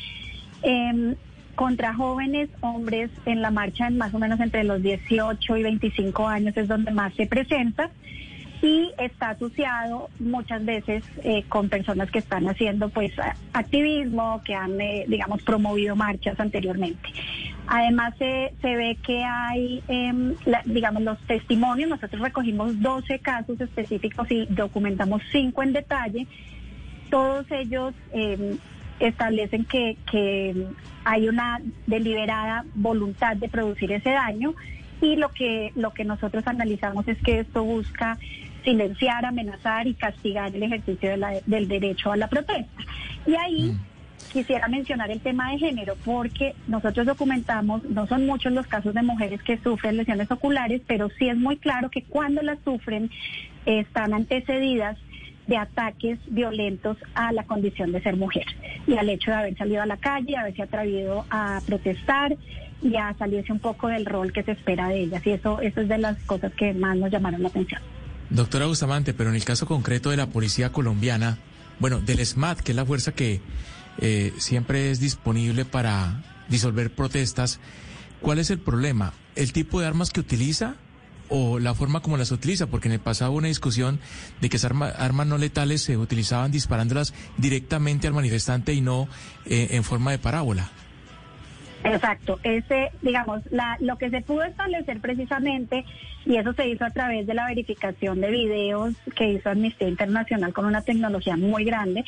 Em, 0.62 1.14
contra 1.54 1.92
jóvenes 1.92 2.48
hombres 2.60 3.10
en 3.26 3.42
la 3.42 3.50
marcha 3.50 3.88
en 3.88 3.98
más 3.98 4.14
o 4.14 4.20
menos 4.20 4.38
entre 4.38 4.62
los 4.62 4.80
18 4.80 5.56
y 5.56 5.62
25 5.64 6.28
años 6.28 6.56
es 6.56 6.68
donde 6.68 6.92
más 6.92 7.12
se 7.14 7.26
presenta 7.26 7.90
y 8.60 8.92
está 8.98 9.30
asociado 9.30 10.10
muchas 10.18 10.64
veces 10.64 11.04
eh, 11.22 11.44
con 11.48 11.68
personas 11.68 12.10
que 12.10 12.18
están 12.18 12.48
haciendo 12.48 12.88
pues 12.88 13.12
activismo, 13.52 14.42
que 14.44 14.54
han, 14.54 14.80
eh, 14.80 15.04
digamos, 15.06 15.42
promovido 15.42 15.94
marchas 15.94 16.38
anteriormente. 16.40 17.08
Además 17.68 18.14
se, 18.18 18.52
se 18.60 18.76
ve 18.76 18.96
que 19.02 19.22
hay, 19.22 19.82
em, 19.88 20.34
digamos, 20.64 21.02
los 21.02 21.18
testimonios, 21.26 21.90
nosotros 21.90 22.20
recogimos 22.20 22.80
12 22.80 23.18
casos 23.20 23.60
específicos 23.60 24.28
y 24.30 24.46
documentamos 24.46 25.22
5 25.30 25.62
en 25.62 25.72
detalle, 25.72 26.26
todos 27.10 27.46
ellos 27.50 27.94
em, 28.12 28.58
establecen 29.00 29.64
que, 29.64 29.96
que 30.10 30.66
hay 31.04 31.28
una 31.28 31.60
deliberada 31.86 32.64
voluntad 32.74 33.36
de 33.36 33.48
producir 33.48 33.92
ese 33.92 34.10
daño. 34.10 34.54
Y 35.00 35.14
lo 35.14 35.28
que, 35.30 35.72
lo 35.76 35.92
que 35.92 36.04
nosotros 36.04 36.44
analizamos 36.46 37.06
es 37.06 37.18
que 37.18 37.40
esto 37.40 37.62
busca 37.62 38.18
silenciar, 38.68 39.24
amenazar 39.24 39.86
y 39.86 39.94
castigar 39.94 40.54
el 40.54 40.62
ejercicio 40.62 41.10
del 41.46 41.68
derecho 41.68 42.12
a 42.12 42.16
la 42.16 42.28
protesta. 42.28 42.82
Y 43.26 43.34
ahí, 43.34 43.74
quisiera 44.30 44.68
mencionar 44.68 45.10
el 45.10 45.20
tema 45.20 45.52
de 45.52 45.58
género 45.58 45.94
porque 46.04 46.54
nosotros 46.66 47.06
documentamos, 47.06 47.82
no 47.84 48.06
son 48.06 48.26
muchos 48.26 48.52
los 48.52 48.66
casos 48.66 48.92
de 48.92 49.02
mujeres 49.02 49.42
que 49.42 49.56
sufren 49.58 49.96
lesiones 49.96 50.30
oculares, 50.30 50.82
pero 50.86 51.08
sí 51.18 51.28
es 51.28 51.36
muy 51.36 51.56
claro 51.56 51.90
que 51.90 52.02
cuando 52.02 52.42
las 52.42 52.58
sufren 52.62 53.10
están 53.64 54.12
antecedidas 54.12 54.98
de 55.46 55.56
ataques 55.56 56.18
violentos 56.26 56.98
a 57.14 57.32
la 57.32 57.44
condición 57.44 57.90
de 57.90 58.02
ser 58.02 58.16
mujer 58.16 58.44
y 58.86 58.98
al 58.98 59.08
hecho 59.08 59.30
de 59.30 59.36
haber 59.38 59.56
salido 59.56 59.80
a 59.80 59.86
la 59.86 59.96
calle, 59.96 60.36
haberse 60.36 60.62
atrevido 60.62 61.24
a 61.30 61.62
protestar 61.66 62.36
y 62.82 62.96
a 62.96 63.14
salirse 63.14 63.50
un 63.50 63.60
poco 63.60 63.88
del 63.88 64.04
rol 64.04 64.30
que 64.30 64.42
se 64.42 64.52
espera 64.52 64.88
de 64.88 65.00
ellas. 65.00 65.26
Y 65.26 65.30
eso, 65.30 65.58
eso 65.62 65.80
es 65.80 65.88
de 65.88 65.96
las 65.96 66.18
cosas 66.24 66.52
que 66.52 66.74
más 66.74 66.98
nos 66.98 67.10
llamaron 67.10 67.42
la 67.42 67.48
atención. 67.48 67.80
Doctora 68.30 68.66
Bustamante, 68.66 69.14
pero 69.14 69.30
en 69.30 69.36
el 69.36 69.44
caso 69.44 69.66
concreto 69.66 70.10
de 70.10 70.16
la 70.16 70.28
policía 70.28 70.70
colombiana, 70.70 71.38
bueno, 71.78 72.00
del 72.00 72.24
SMAT, 72.24 72.60
que 72.60 72.72
es 72.72 72.76
la 72.76 72.84
fuerza 72.84 73.12
que 73.12 73.40
eh, 73.98 74.32
siempre 74.38 74.90
es 74.90 75.00
disponible 75.00 75.64
para 75.64 76.22
disolver 76.48 76.94
protestas, 76.94 77.58
¿cuál 78.20 78.38
es 78.38 78.50
el 78.50 78.58
problema? 78.58 79.12
¿El 79.34 79.52
tipo 79.52 79.80
de 79.80 79.86
armas 79.86 80.10
que 80.10 80.20
utiliza? 80.20 80.76
o 81.30 81.58
la 81.58 81.74
forma 81.74 82.00
como 82.00 82.16
las 82.16 82.30
utiliza, 82.30 82.68
porque 82.68 82.88
en 82.88 82.92
el 82.92 83.00
pasado 83.00 83.32
hubo 83.32 83.38
una 83.38 83.48
discusión 83.48 84.00
de 84.40 84.48
que 84.48 84.56
esas 84.56 84.72
armas 84.72 85.26
no 85.26 85.36
letales 85.36 85.82
se 85.82 85.98
utilizaban 85.98 86.50
disparándolas 86.50 87.12
directamente 87.36 88.06
al 88.06 88.14
manifestante 88.14 88.72
y 88.72 88.80
no 88.80 89.08
eh, 89.44 89.68
en 89.72 89.84
forma 89.84 90.10
de 90.10 90.18
parábola. 90.18 90.70
Exacto, 91.84 92.40
ese, 92.42 92.90
digamos, 93.02 93.40
la, 93.50 93.76
lo 93.80 93.96
que 93.96 94.10
se 94.10 94.20
pudo 94.20 94.42
establecer 94.42 95.00
precisamente, 95.00 95.84
y 96.26 96.36
eso 96.36 96.52
se 96.52 96.68
hizo 96.68 96.84
a 96.84 96.90
través 96.90 97.26
de 97.26 97.34
la 97.34 97.46
verificación 97.46 98.20
de 98.20 98.30
videos 98.30 98.94
que 99.14 99.30
hizo 99.30 99.50
Amnistía 99.50 99.88
Internacional 99.88 100.52
con 100.52 100.66
una 100.66 100.82
tecnología 100.82 101.36
muy 101.36 101.64
grande, 101.64 102.04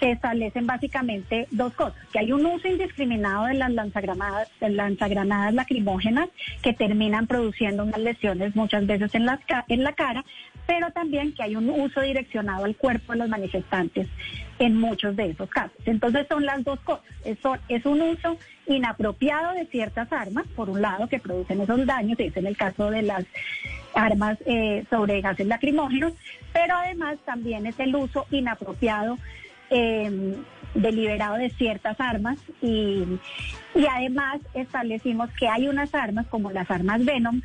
se 0.00 0.10
establecen 0.10 0.66
básicamente 0.66 1.46
dos 1.52 1.72
cosas, 1.74 2.02
que 2.12 2.18
hay 2.18 2.32
un 2.32 2.44
uso 2.44 2.66
indiscriminado 2.66 3.44
de 3.44 3.54
las 3.54 3.70
lanzagranadas, 3.70 4.48
lanzagranadas 4.60 5.54
lacrimógenas 5.54 6.28
que 6.60 6.72
terminan 6.72 7.28
produciendo 7.28 7.84
unas 7.84 8.00
lesiones 8.00 8.56
muchas 8.56 8.84
veces 8.86 9.14
en, 9.14 9.26
las, 9.26 9.38
en 9.68 9.84
la 9.84 9.92
cara, 9.92 10.24
pero 10.66 10.90
también 10.90 11.32
que 11.34 11.44
hay 11.44 11.54
un 11.54 11.70
uso 11.70 12.00
direccionado 12.00 12.64
al 12.64 12.74
cuerpo 12.76 13.12
de 13.12 13.18
los 13.18 13.28
manifestantes 13.28 14.08
en 14.62 14.76
muchos 14.76 15.16
de 15.16 15.30
esos 15.30 15.50
casos. 15.50 15.76
Entonces 15.86 16.26
son 16.28 16.46
las 16.46 16.62
dos 16.62 16.78
cosas. 16.80 17.04
Eso 17.24 17.56
es 17.68 17.84
un 17.84 18.00
uso 18.00 18.36
inapropiado 18.66 19.54
de 19.54 19.66
ciertas 19.66 20.12
armas, 20.12 20.46
por 20.54 20.70
un 20.70 20.80
lado, 20.80 21.08
que 21.08 21.18
producen 21.18 21.60
esos 21.60 21.84
daños, 21.84 22.18
es 22.20 22.36
en 22.36 22.46
el 22.46 22.56
caso 22.56 22.90
de 22.90 23.02
las 23.02 23.24
armas 23.94 24.38
eh, 24.46 24.84
sobre 24.88 25.20
gases 25.20 25.48
lacrimógenos, 25.48 26.12
pero 26.52 26.76
además 26.76 27.16
también 27.24 27.66
es 27.66 27.78
el 27.80 27.94
uso 27.96 28.26
inapropiado 28.30 29.18
eh, 29.70 30.36
deliberado 30.74 31.36
de 31.36 31.50
ciertas 31.50 32.00
armas 32.00 32.38
y 32.62 33.18
además 33.90 34.40
establecimos 34.54 35.28
que 35.38 35.48
hay 35.48 35.66
unas 35.66 35.94
armas 35.94 36.26
como 36.28 36.50
las 36.50 36.70
armas 36.70 37.04
Venom 37.04 37.42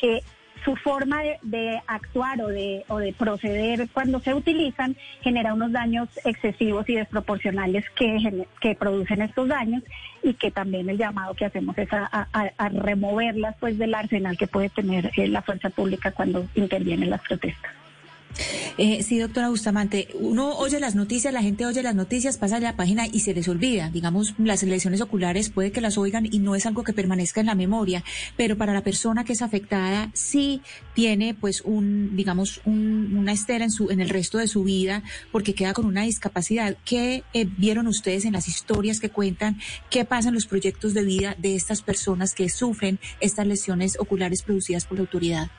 que 0.00 0.22
su 0.64 0.76
forma 0.76 1.20
de, 1.42 1.80
actuar 1.86 2.40
o 2.42 2.48
de, 2.48 2.84
o 2.88 2.98
de 2.98 3.12
proceder 3.12 3.88
cuando 3.92 4.20
se 4.20 4.34
utilizan 4.34 4.96
genera 5.20 5.54
unos 5.54 5.72
daños 5.72 6.08
excesivos 6.24 6.88
y 6.88 6.94
desproporcionales 6.94 7.84
que, 7.90 8.46
que 8.60 8.74
producen 8.74 9.22
estos 9.22 9.48
daños 9.48 9.82
y 10.22 10.34
que 10.34 10.50
también 10.50 10.88
el 10.88 10.98
llamado 10.98 11.34
que 11.34 11.46
hacemos 11.46 11.76
es 11.78 11.92
a, 11.92 12.28
a, 12.32 12.68
removerlas 12.68 13.56
pues 13.58 13.78
del 13.78 13.94
arsenal 13.94 14.36
que 14.36 14.46
puede 14.46 14.68
tener 14.68 15.10
eh, 15.16 15.28
la 15.28 15.42
fuerza 15.42 15.70
pública 15.70 16.12
cuando 16.12 16.46
intervienen 16.54 17.10
las 17.10 17.22
protestas. 17.22 17.72
Eh, 18.78 19.02
sí, 19.02 19.18
doctora 19.18 19.48
Bustamante, 19.48 20.08
uno 20.14 20.56
oye 20.56 20.80
las 20.80 20.94
noticias, 20.94 21.34
la 21.34 21.42
gente 21.42 21.66
oye 21.66 21.82
las 21.82 21.94
noticias, 21.94 22.38
pasa 22.38 22.56
a 22.56 22.60
la 22.60 22.76
página 22.76 23.06
y 23.06 23.20
se 23.20 23.34
les 23.34 23.48
olvida. 23.48 23.90
Digamos, 23.90 24.34
las 24.38 24.62
lesiones 24.62 25.00
oculares 25.00 25.50
puede 25.50 25.72
que 25.72 25.80
las 25.80 25.98
oigan 25.98 26.26
y 26.30 26.38
no 26.38 26.54
es 26.54 26.66
algo 26.66 26.84
que 26.84 26.92
permanezca 26.92 27.40
en 27.40 27.46
la 27.46 27.54
memoria, 27.54 28.04
pero 28.36 28.56
para 28.56 28.72
la 28.72 28.82
persona 28.82 29.24
que 29.24 29.32
es 29.32 29.42
afectada 29.42 30.10
sí 30.14 30.62
tiene 30.94 31.34
pues 31.34 31.62
un, 31.62 32.16
digamos, 32.16 32.60
una 32.64 33.32
estera 33.32 33.64
en, 33.64 33.70
su, 33.70 33.90
en 33.90 34.00
el 34.00 34.08
resto 34.08 34.38
de 34.38 34.48
su 34.48 34.64
vida 34.64 35.02
porque 35.32 35.54
queda 35.54 35.72
con 35.72 35.86
una 35.86 36.02
discapacidad. 36.02 36.76
¿Qué 36.84 37.24
eh, 37.34 37.46
vieron 37.58 37.86
ustedes 37.86 38.24
en 38.24 38.32
las 38.32 38.48
historias 38.48 39.00
que 39.00 39.10
cuentan? 39.10 39.58
¿Qué 39.90 40.04
pasa 40.04 40.28
en 40.28 40.34
los 40.34 40.46
proyectos 40.46 40.94
de 40.94 41.04
vida 41.04 41.36
de 41.38 41.54
estas 41.54 41.82
personas 41.82 42.34
que 42.34 42.48
sufren 42.48 42.98
estas 43.20 43.46
lesiones 43.46 43.98
oculares 43.98 44.42
producidas 44.42 44.86
por 44.86 44.98
la 44.98 45.02
autoridad? 45.02 45.50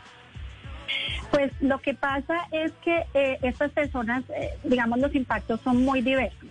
Pues 1.32 1.52
lo 1.62 1.80
que 1.80 1.94
pasa 1.94 2.48
es 2.52 2.72
que 2.84 3.06
eh, 3.14 3.38
estas 3.42 3.72
personas, 3.72 4.24
eh, 4.30 4.50
digamos, 4.64 5.00
los 5.00 5.14
impactos 5.16 5.62
son 5.62 5.84
muy 5.84 6.02
diversos. 6.02 6.50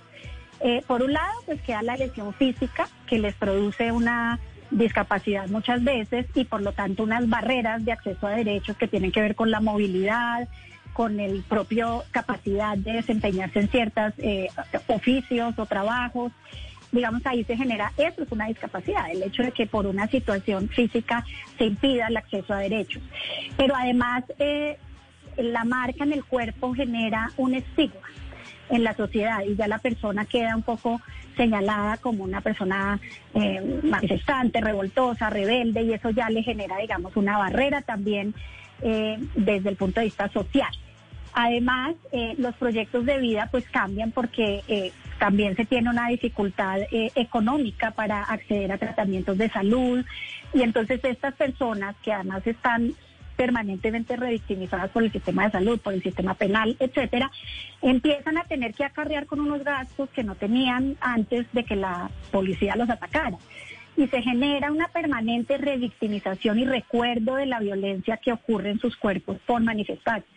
Eh, 0.61 0.83
por 0.87 1.03
un 1.03 1.13
lado, 1.13 1.33
pues 1.47 1.61
queda 1.63 1.83
la 1.83 1.97
lesión 1.97 2.33
física 2.35 2.89
que 3.07 3.19
les 3.19 3.35
produce 3.35 3.93
una 3.93 4.39
discapacidad 4.71 5.49
muchas 5.49 5.83
veces 5.83 6.27
y 6.35 6.45
por 6.45 6.63
lo 6.63 6.73
tanto 6.73 7.03
unas 7.03 7.29
barreras 7.29 7.85
de 7.85 7.93
acceso 7.93 8.27
a 8.27 8.31
derechos 8.31 8.77
que 8.77 8.87
tienen 8.87 9.11
que 9.11 9.21
ver 9.21 9.35
con 9.35 9.51
la 9.51 9.61
movilidad, 9.61 10.49
con 10.93 11.19
el 11.19 11.43
propio 11.43 12.05
capacidad 12.11 12.77
de 12.77 12.93
desempeñarse 12.93 13.61
en 13.61 13.69
ciertos 13.69 14.13
oficios 14.89 15.59
o 15.59 15.67
trabajos 15.67 16.33
digamos, 16.93 17.25
ahí 17.25 17.45
se 17.45 17.57
genera, 17.57 17.93
eso 17.97 18.23
es 18.23 18.33
una 18.33 18.47
discapacidad, 18.47 19.11
el 19.11 19.23
hecho 19.23 19.43
de 19.43 19.53
que 19.53 19.67
por 19.67 19.87
una 19.87 20.07
situación 20.09 20.69
física 20.69 21.25
se 21.59 21.65
impida 21.65 22.09
el 22.09 22.17
acceso 22.17 22.53
a 22.53 22.59
derechos. 22.59 23.03
Pero 23.57 23.75
además, 23.77 24.25
eh, 24.39 24.79
la 25.37 25.65
marca 25.65 26.05
en 26.05 26.13
el 26.13 26.25
cuerpo 26.25 26.75
genera 26.75 27.31
un 27.37 27.55
estigma 27.55 28.09
en 28.69 28.85
la 28.85 28.95
sociedad 28.95 29.41
y 29.47 29.57
ya 29.57 29.67
la 29.69 29.79
persona 29.79 30.25
queda 30.25 30.55
un 30.55 30.63
poco 30.63 31.01
señalada 31.37 31.97
como 31.97 32.25
una 32.25 32.41
persona 32.41 33.01
eh, 33.35 33.81
manifestante, 33.83 34.61
revoltosa, 34.61 35.31
rebelde 35.31 35.83
y 35.83 35.93
eso 35.93 36.11
ya 36.11 36.29
le 36.31 36.43
genera, 36.43 36.77
digamos, 36.79 37.17
una 37.17 37.39
barrera 37.39 37.83
también 37.83 38.35
eh, 38.83 39.19
desde 39.35 39.71
el 39.71 39.77
punto 39.77 40.01
de 40.01 40.07
vista 40.07 40.29
social. 40.29 40.71
Además, 41.33 41.95
eh, 42.13 42.35
los 42.39 42.55
proyectos 42.57 43.05
de 43.07 43.19
vida 43.19 43.49
pues 43.51 43.65
cambian 43.71 44.11
porque 44.11 44.63
eh, 44.69 44.93
también 45.21 45.55
se 45.55 45.67
tiene 45.67 45.91
una 45.91 46.09
dificultad 46.09 46.81
eh, 46.91 47.13
económica 47.15 47.91
para 47.91 48.23
acceder 48.23 48.73
a 48.73 48.79
tratamientos 48.79 49.37
de 49.37 49.51
salud 49.51 50.05
y 50.55 50.63
entonces 50.63 50.99
estas 51.05 51.35
personas 51.35 51.95
que 52.03 52.13
además 52.13 52.45
están 52.47 52.95
permanentemente 53.37 54.17
revictimizadas 54.17 54.91
por 54.91 55.03
el 55.03 55.13
sistema 55.13 55.45
de 55.45 55.53
salud, 55.53 55.79
por 55.79 55.93
el 55.93 56.03
sistema 56.03 56.35
penal, 56.35 56.77
etcétera, 56.81 57.31
empiezan 57.83 58.39
a 58.39 58.45
tener 58.45 58.75
que 58.75 58.85
acarrear 58.85 59.27
con 59.27 59.41
unos 59.41 59.63
gastos 59.63 60.09
que 60.11 60.25
no 60.25 60.35
tenían 60.35 60.97
antes 61.01 61.47
de 61.53 61.65
que 61.65 61.77
la 61.77 62.11
policía 62.31 62.77
los 62.77 62.91
atacara 62.91 63.37
y 63.97 64.07
se 64.09 64.23
genera 64.23 64.73
una 64.73 64.89
permanente 64.89 65.59
revictimización 65.59 66.59
y 66.59 66.65
recuerdo 66.65 67.35
de 67.37 67.47
la 67.47 67.61
violencia 67.61 68.17
que 68.17 68.33
ocurre 68.33 68.71
en 68.71 68.79
sus 68.79 68.97
cuerpos 68.97 69.37
por 69.47 69.61
manifestantes. 69.63 70.31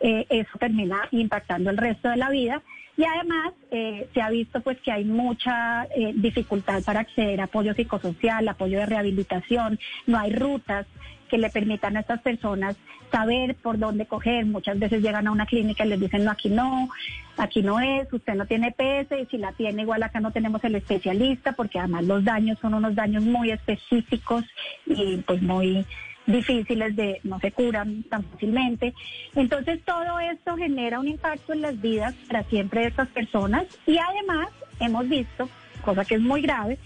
Eh, 0.00 0.26
eso 0.28 0.58
termina 0.58 1.08
impactando 1.10 1.70
el 1.70 1.78
resto 1.78 2.08
de 2.08 2.16
la 2.16 2.30
vida. 2.30 2.62
Y 3.00 3.04
además 3.06 3.54
eh, 3.70 4.10
se 4.12 4.20
ha 4.20 4.28
visto 4.28 4.60
pues 4.60 4.78
que 4.82 4.92
hay 4.92 5.06
mucha 5.06 5.84
eh, 5.84 6.12
dificultad 6.14 6.82
para 6.82 7.00
acceder 7.00 7.40
a 7.40 7.44
apoyo 7.44 7.72
psicosocial, 7.72 8.46
apoyo 8.46 8.78
de 8.78 8.84
rehabilitación, 8.84 9.78
no 10.06 10.18
hay 10.18 10.34
rutas 10.34 10.86
que 11.30 11.38
le 11.38 11.48
permitan 11.48 11.96
a 11.96 12.00
estas 12.00 12.20
personas 12.20 12.76
saber 13.10 13.54
por 13.54 13.78
dónde 13.78 14.04
coger. 14.04 14.44
Muchas 14.44 14.78
veces 14.78 15.00
llegan 15.00 15.26
a 15.26 15.32
una 15.32 15.46
clínica 15.46 15.86
y 15.86 15.88
les 15.88 15.98
dicen, 15.98 16.24
no, 16.24 16.30
aquí 16.30 16.50
no, 16.50 16.90
aquí 17.38 17.62
no 17.62 17.80
es, 17.80 18.12
usted 18.12 18.34
no 18.34 18.44
tiene 18.44 18.72
PS 18.72 19.18
y 19.18 19.24
si 19.30 19.38
la 19.38 19.52
tiene 19.52 19.80
igual 19.80 20.02
acá 20.02 20.20
no 20.20 20.30
tenemos 20.30 20.62
el 20.64 20.74
especialista 20.74 21.52
porque 21.52 21.78
además 21.78 22.04
los 22.04 22.22
daños 22.22 22.58
son 22.58 22.74
unos 22.74 22.94
daños 22.94 23.22
muy 23.22 23.50
específicos 23.50 24.44
y 24.84 25.16
pues 25.26 25.40
muy 25.40 25.86
difíciles 26.32 26.96
de 26.96 27.20
no 27.24 27.38
se 27.40 27.52
curan 27.52 28.02
tan 28.04 28.24
fácilmente. 28.24 28.94
Entonces 29.34 29.80
todo 29.84 30.20
esto 30.20 30.56
genera 30.56 31.00
un 31.00 31.08
impacto 31.08 31.52
en 31.52 31.62
las 31.62 31.80
vidas 31.80 32.14
para 32.26 32.42
siempre 32.44 32.82
de 32.82 32.88
estas 32.88 33.08
personas 33.08 33.64
y 33.86 33.98
además 33.98 34.48
hemos 34.80 35.08
visto, 35.08 35.48
cosa 35.82 36.04
que 36.04 36.16
es 36.16 36.20
muy 36.20 36.42
grave, 36.42 36.78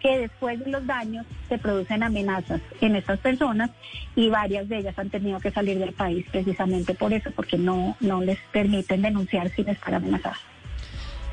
que 0.00 0.18
después 0.18 0.62
de 0.62 0.70
los 0.70 0.86
daños 0.86 1.24
se 1.48 1.56
producen 1.56 2.02
amenazas 2.02 2.60
en 2.82 2.94
estas 2.94 3.18
personas 3.20 3.70
y 4.14 4.28
varias 4.28 4.68
de 4.68 4.78
ellas 4.78 4.98
han 4.98 5.08
tenido 5.08 5.40
que 5.40 5.50
salir 5.50 5.78
del 5.78 5.94
país 5.94 6.26
precisamente 6.30 6.92
por 6.92 7.14
eso, 7.14 7.30
porque 7.30 7.56
no, 7.56 7.96
no 8.00 8.20
les 8.20 8.38
permiten 8.52 9.00
denunciar 9.00 9.48
sin 9.50 9.70
estar 9.70 9.94
amenazadas. 9.94 10.53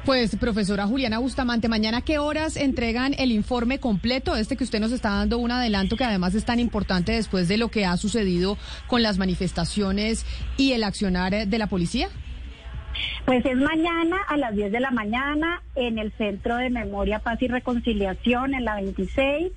Pues, 0.05 0.35
profesora 0.35 0.87
Juliana 0.87 1.19
Bustamante, 1.19 1.67
mañana 1.67 2.01
qué 2.01 2.17
horas 2.17 2.57
entregan 2.57 3.13
el 3.19 3.31
informe 3.31 3.79
completo, 3.79 4.35
este 4.35 4.57
que 4.57 4.63
usted 4.63 4.79
nos 4.79 4.91
está 4.91 5.11
dando 5.11 5.37
un 5.37 5.51
adelanto 5.51 5.95
que 5.95 6.03
además 6.03 6.33
es 6.33 6.43
tan 6.43 6.59
importante 6.59 7.11
después 7.11 7.47
de 7.47 7.57
lo 7.57 7.69
que 7.69 7.85
ha 7.85 7.95
sucedido 7.97 8.57
con 8.87 9.03
las 9.03 9.19
manifestaciones 9.19 10.25
y 10.57 10.71
el 10.71 10.83
accionar 10.83 11.45
de 11.45 11.57
la 11.59 11.67
policía? 11.67 12.07
Pues 13.25 13.45
es 13.45 13.57
mañana 13.57 14.17
a 14.27 14.37
las 14.37 14.55
10 14.55 14.71
de 14.71 14.79
la 14.79 14.89
mañana 14.89 15.61
en 15.75 15.99
el 15.99 16.11
Centro 16.13 16.57
de 16.57 16.71
Memoria, 16.71 17.19
Paz 17.19 17.39
y 17.43 17.47
Reconciliación 17.47 18.55
en 18.55 18.65
la 18.65 18.75
26 18.77 19.51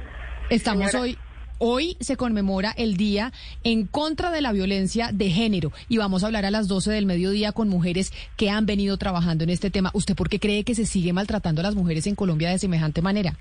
Estamos 0.50 0.92
hoy. 0.96 1.16
Hoy 1.58 1.96
se 2.00 2.16
conmemora 2.16 2.74
el 2.76 2.96
Día 2.96 3.30
en 3.62 3.86
contra 3.86 4.32
de 4.32 4.40
la 4.40 4.50
violencia 4.50 5.10
de 5.12 5.30
género 5.30 5.70
y 5.88 5.98
vamos 5.98 6.24
a 6.24 6.26
hablar 6.26 6.44
a 6.44 6.50
las 6.50 6.66
12 6.66 6.90
del 6.90 7.06
mediodía 7.06 7.52
con 7.52 7.68
mujeres 7.68 8.12
que 8.36 8.50
han 8.50 8.66
venido 8.66 8.96
trabajando 8.96 9.44
en 9.44 9.50
este 9.50 9.70
tema. 9.70 9.92
¿Usted 9.94 10.16
por 10.16 10.28
qué 10.28 10.40
cree 10.40 10.64
que 10.64 10.74
se 10.74 10.84
sigue 10.84 11.12
maltratando 11.12 11.60
a 11.60 11.62
las 11.62 11.76
mujeres 11.76 12.08
en 12.08 12.16
Colombia 12.16 12.50
de 12.50 12.58
semejante 12.58 13.02
manera? 13.02 13.36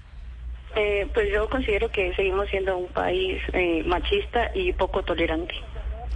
Eh, 0.75 1.07
pues 1.15 1.31
yo 1.33 1.49
considero 1.49 1.89
que 1.89 2.13
seguimos 2.13 2.47
siendo 2.49 2.77
un 2.77 2.87
país 2.89 3.41
eh, 3.53 3.81
machista 3.87 4.51
y 4.53 4.71
poco 4.73 5.01
tolerante. 5.01 5.55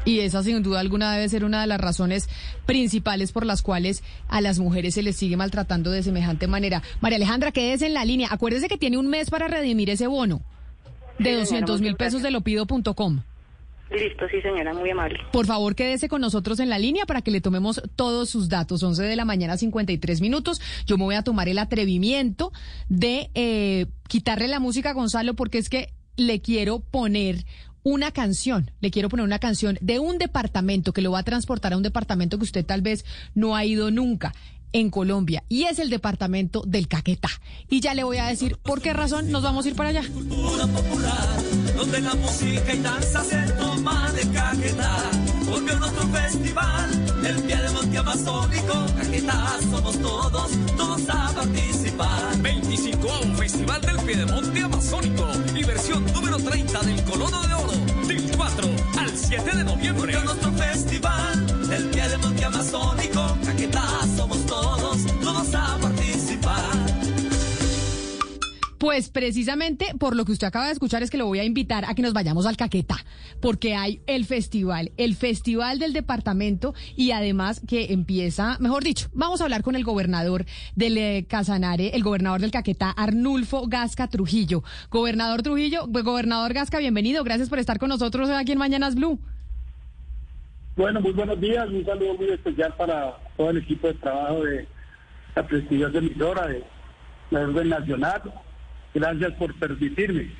Y 0.05 0.19
esa 0.19 0.43
sin 0.43 0.61
duda 0.61 0.79
alguna 0.79 1.13
debe 1.13 1.27
ser 1.27 1.43
una 1.43 1.61
de 1.61 1.67
las 1.67 1.81
razones 1.81 2.29
principales 2.65 3.31
por 3.31 3.45
las 3.45 3.61
cuales 3.61 4.03
a 4.27 4.39
las 4.39 4.59
mujeres 4.59 4.93
se 4.93 5.03
les 5.03 5.17
sigue 5.17 5.35
maltratando 5.35 5.91
de 5.91 6.03
semejante 6.03 6.47
manera. 6.47 6.83
María 7.01 7.17
Alejandra, 7.17 7.51
quédese 7.51 7.87
en 7.87 7.95
la 7.95 8.05
línea. 8.05 8.29
Acuérdese 8.31 8.67
que 8.67 8.77
tiene 8.77 8.97
un 8.97 9.07
mes 9.07 9.29
para 9.29 9.47
redimir 9.47 9.89
ese 9.89 10.07
bono 10.07 10.41
de 11.17 11.35
200 11.35 11.81
mil 11.81 11.95
pesos 11.95 12.21
de 12.21 12.31
lopido.com. 12.31 13.21
Listo, 13.91 14.27
sí 14.29 14.41
señora, 14.41 14.73
muy 14.73 14.89
amable. 14.89 15.19
Por 15.31 15.45
favor, 15.45 15.75
quédese 15.75 16.09
con 16.09 16.19
nosotros 16.19 16.59
en 16.59 16.69
la 16.69 16.79
línea 16.79 17.05
para 17.05 17.21
que 17.21 17.31
le 17.31 17.39
tomemos 17.39 17.81
todos 17.95 18.29
sus 18.29 18.49
datos. 18.49 18.81
11 18.81 19.03
de 19.03 19.15
la 19.15 19.25
mañana, 19.25 19.57
53 19.57 20.21
minutos. 20.21 20.59
Yo 20.87 20.97
me 20.97 21.03
voy 21.03 21.15
a 21.15 21.21
tomar 21.21 21.49
el 21.49 21.59
atrevimiento 21.59 22.51
de 22.89 23.29
eh, 23.35 23.85
quitarle 24.07 24.47
la 24.47 24.59
música 24.59 24.89
a 24.89 24.93
Gonzalo 24.93 25.35
porque 25.35 25.59
es 25.59 25.69
que 25.69 25.93
le 26.17 26.41
quiero 26.41 26.79
poner 26.79 27.45
una 27.85 28.09
canción, 28.09 28.71
le 28.81 28.89
quiero 28.89 29.09
poner 29.09 29.23
una 29.23 29.37
canción 29.37 29.77
de 29.79 29.99
un 29.99 30.17
departamento 30.17 30.91
que 30.91 31.03
lo 31.03 31.11
va 31.11 31.19
a 31.19 31.23
transportar 31.23 31.71
a 31.71 31.77
un 31.77 31.83
departamento 31.83 32.39
que 32.39 32.43
usted 32.43 32.65
tal 32.65 32.81
vez 32.81 33.05
no 33.35 33.55
ha 33.55 33.63
ido 33.63 33.91
nunca 33.91 34.33
en 34.73 34.89
Colombia 34.89 35.43
y 35.49 35.65
es 35.65 35.77
el 35.77 35.91
departamento 35.91 36.63
del 36.65 36.87
Caquetá. 36.87 37.29
Y 37.69 37.81
ya 37.81 37.93
le 37.93 38.03
voy 38.03 38.17
a 38.17 38.25
decir 38.25 38.57
por 38.57 38.81
qué 38.81 38.91
razón 38.91 39.29
nos 39.29 39.43
vamos 39.43 39.65
a 39.65 39.69
ir 39.69 39.75
para 39.75 39.89
allá. 39.89 40.01
Cultura 40.11 40.65
popular, 40.65 41.27
donde 41.77 42.01
la 42.01 42.15
música 42.15 42.73
y 42.73 42.79
danza 42.79 43.23
se 43.23 43.51
toma 43.53 44.11
de 44.13 44.31
Caquetá. 44.31 45.24
Volvió 45.55 45.79
nuestro 45.79 46.05
festival, 46.09 46.89
el 47.25 47.43
pie 47.43 47.55
de 47.55 47.69
monte 47.69 47.97
amazónico. 47.97 48.85
Caquetá 48.97 49.57
somos 49.71 49.97
todos, 49.99 50.51
todos 50.75 51.01
a 51.09 51.31
participar. 51.33 52.37
25 52.41 53.07
Festival 53.37 53.79
del 53.79 53.97
Piedemonte 53.99 54.61
Amazónico 54.61 55.29
y 55.55 55.63
versión 55.63 56.05
número 56.11 56.37
30 56.39 56.79
del 56.81 57.01
Colono 57.05 57.41
de 57.47 57.53
Oro, 57.53 58.05
del 58.05 58.35
4 58.35 58.67
al 58.97 59.17
7 59.17 59.55
de 59.55 59.63
noviembre. 59.63 60.01
Volvió 60.01 60.23
nuestro 60.25 60.51
festival, 60.51 61.69
el 61.71 61.85
pie 61.85 62.09
de 62.09 62.17
monte 62.17 62.43
amazónico. 62.43 63.37
Caquetá 63.45 63.87
somos 64.17 64.45
todos, 64.45 65.05
todos 65.23 65.55
a 65.55 65.77
participar. 65.77 65.94
Pues 68.85 69.09
precisamente 69.09 69.87
por 69.97 70.15
lo 70.15 70.25
que 70.25 70.31
usted 70.31 70.45
acaba 70.45 70.67
de 70.67 70.73
escuchar 70.73 71.01
es 71.01 71.09
que 71.09 71.17
lo 71.17 71.25
voy 71.25 71.39
a 71.39 71.43
invitar 71.43 71.85
a 71.85 71.95
que 71.95 72.03
nos 72.03 72.13
vayamos 72.13 72.45
al 72.45 72.55
Caquetá, 72.55 72.97
porque 73.41 73.73
hay 73.73 73.99
el 74.05 74.25
festival, 74.25 74.91
el 74.97 75.15
festival 75.15 75.79
del 75.79 75.91
departamento 75.91 76.75
y 76.95 77.09
además 77.09 77.63
que 77.67 77.93
empieza, 77.93 78.59
mejor 78.59 78.83
dicho, 78.83 79.07
vamos 79.11 79.41
a 79.41 79.45
hablar 79.45 79.63
con 79.63 79.75
el 79.75 79.83
gobernador 79.83 80.45
del 80.75 80.99
eh, 80.99 81.25
Casanare, 81.27 81.95
el 81.95 82.03
gobernador 82.03 82.41
del 82.41 82.51
Caquetá, 82.51 82.91
Arnulfo 82.91 83.65
Gasca 83.65 84.07
Trujillo. 84.07 84.63
Gobernador 84.91 85.41
Trujillo, 85.41 85.87
pues, 85.91 86.03
gobernador 86.03 86.53
Gasca, 86.53 86.77
bienvenido, 86.77 87.23
gracias 87.23 87.49
por 87.49 87.57
estar 87.57 87.79
con 87.79 87.89
nosotros 87.89 88.29
aquí 88.29 88.51
en 88.51 88.59
Mañanas 88.59 88.93
Blue. 88.93 89.19
Bueno, 90.75 91.01
muy 91.01 91.13
buenos 91.13 91.41
días, 91.41 91.67
un 91.69 91.83
saludo 91.83 92.13
muy 92.13 92.29
especial 92.29 92.71
para 92.77 93.17
todo 93.35 93.49
el 93.49 93.57
equipo 93.57 93.87
de 93.87 93.95
trabajo 93.95 94.43
de 94.43 94.67
la 95.35 95.47
prestigiosa 95.47 95.97
emisora 95.97 96.45
de 96.45 96.63
la 97.31 97.39
Orden 97.39 97.69
Nacional. 97.69 98.21
Gracias 98.95 99.33
por 99.33 99.53
permitirme 99.55 100.31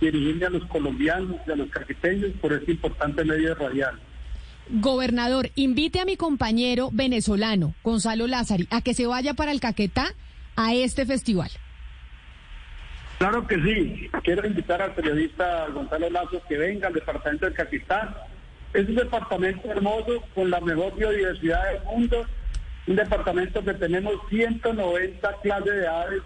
dirigirme 0.00 0.46
a 0.46 0.50
los 0.50 0.64
colombianos 0.66 1.36
y 1.44 1.50
a 1.50 1.56
los 1.56 1.68
caqueteños 1.70 2.30
por 2.40 2.52
este 2.52 2.72
importante 2.72 3.24
medio 3.24 3.54
radial. 3.56 3.98
Gobernador, 4.68 5.50
invite 5.56 6.00
a 6.00 6.04
mi 6.04 6.16
compañero 6.16 6.90
venezolano, 6.92 7.74
Gonzalo 7.82 8.28
Lázari, 8.28 8.68
a 8.70 8.80
que 8.80 8.94
se 8.94 9.06
vaya 9.06 9.34
para 9.34 9.50
el 9.50 9.60
Caquetá 9.60 10.14
a 10.54 10.74
este 10.74 11.04
festival. 11.04 11.50
Claro 13.18 13.46
que 13.46 13.56
sí. 13.56 14.08
Quiero 14.22 14.46
invitar 14.46 14.82
al 14.82 14.94
periodista 14.94 15.66
Gonzalo 15.68 16.08
Lazo 16.10 16.42
que 16.48 16.58
venga 16.58 16.88
al 16.88 16.94
departamento 16.94 17.46
del 17.46 17.54
Caquetá. 17.54 18.26
Es 18.72 18.88
un 18.88 18.94
departamento 18.94 19.68
hermoso 19.68 20.22
con 20.34 20.50
la 20.50 20.60
mejor 20.60 20.94
biodiversidad 20.96 21.72
del 21.72 21.82
mundo. 21.84 22.26
Un 22.86 22.96
departamento 22.96 23.64
que 23.64 23.74
tenemos 23.74 24.14
190 24.28 25.32
clases 25.42 25.74
de 25.74 25.88
aves 25.88 26.22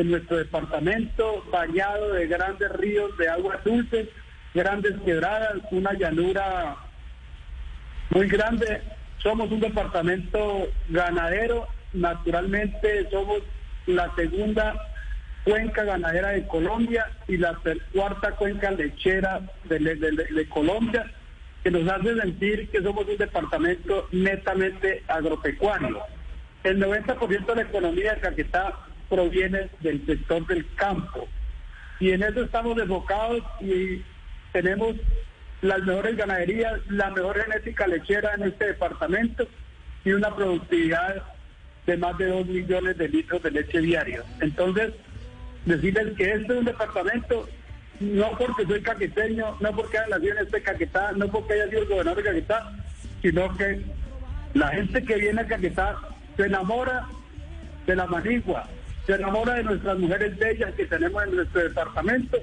en 0.00 0.10
nuestro 0.10 0.38
departamento, 0.38 1.44
bañado 1.50 2.14
de 2.14 2.26
grandes 2.26 2.70
ríos 2.72 3.16
de 3.18 3.28
aguas 3.28 3.62
dulces, 3.64 4.08
grandes 4.54 4.94
quebradas, 5.04 5.58
una 5.70 5.92
llanura 5.92 6.76
muy 8.10 8.26
grande. 8.26 8.80
Somos 9.18 9.50
un 9.52 9.60
departamento 9.60 10.68
ganadero, 10.88 11.68
naturalmente 11.92 13.08
somos 13.10 13.42
la 13.86 14.12
segunda 14.16 14.74
cuenca 15.44 15.84
ganadera 15.84 16.28
de 16.30 16.46
Colombia 16.46 17.06
y 17.28 17.36
la 17.36 17.58
cuarta 17.92 18.32
cuenca 18.32 18.70
lechera 18.70 19.40
de- 19.64 19.78
de 19.78 20.48
Colombia, 20.48 21.10
que 21.62 21.70
nos 21.70 21.86
hace 21.90 22.14
sentir 22.16 22.70
que 22.70 22.82
somos 22.82 23.06
un 23.06 23.18
departamento 23.18 24.08
netamente 24.12 25.02
agropecuario. 25.08 26.00
El 26.64 26.78
90% 26.78 27.54
de 27.54 27.62
la 27.62 27.68
economía 27.68 28.14
de 28.14 28.20
Caquetá 28.20 28.74
proviene 29.10 29.68
del 29.80 30.06
sector 30.06 30.46
del 30.46 30.64
campo 30.76 31.28
y 32.00 32.12
en 32.12 32.22
eso 32.22 32.42
estamos 32.42 32.78
enfocados 32.78 33.42
y 33.60 34.02
tenemos 34.52 34.96
las 35.60 35.82
mejores 35.82 36.16
ganaderías, 36.16 36.80
la 36.88 37.10
mejor 37.10 37.38
genética 37.42 37.86
lechera 37.86 38.34
en 38.34 38.44
este 38.44 38.68
departamento 38.68 39.46
y 40.04 40.12
una 40.12 40.34
productividad 40.34 41.22
de 41.86 41.96
más 41.98 42.16
de 42.16 42.26
2 42.28 42.46
millones 42.46 42.96
de 42.96 43.08
litros 43.08 43.42
de 43.42 43.50
leche 43.50 43.80
diarios. 43.80 44.24
Entonces, 44.40 44.94
decirles 45.66 46.16
que 46.16 46.32
este 46.32 46.52
es 46.52 46.58
un 46.58 46.64
departamento, 46.64 47.46
no 48.00 48.30
porque 48.38 48.64
soy 48.64 48.80
caqueteño, 48.80 49.56
no 49.60 49.72
porque 49.72 49.98
haya 49.98 50.16
nacido 50.16 50.38
en 50.38 50.46
este 50.46 50.62
Caquetá, 50.62 51.12
no 51.12 51.28
porque 51.28 51.52
haya 51.52 51.68
sido 51.68 51.86
gobernador 51.86 52.22
de 52.22 52.30
Caquetá, 52.30 52.72
sino 53.20 53.54
que 53.58 53.82
la 54.54 54.68
gente 54.68 55.04
que 55.04 55.16
viene 55.16 55.42
a 55.42 55.46
Caquetá 55.46 55.98
se 56.38 56.46
enamora 56.46 57.06
de 57.86 57.96
la 57.96 58.06
manigua, 58.06 58.66
se 59.10 59.16
enamora 59.16 59.54
de 59.54 59.64
nuestras 59.64 59.98
mujeres 59.98 60.38
bellas 60.38 60.72
que 60.74 60.86
tenemos 60.86 61.24
en 61.24 61.34
nuestro 61.34 61.62
departamento 61.62 62.38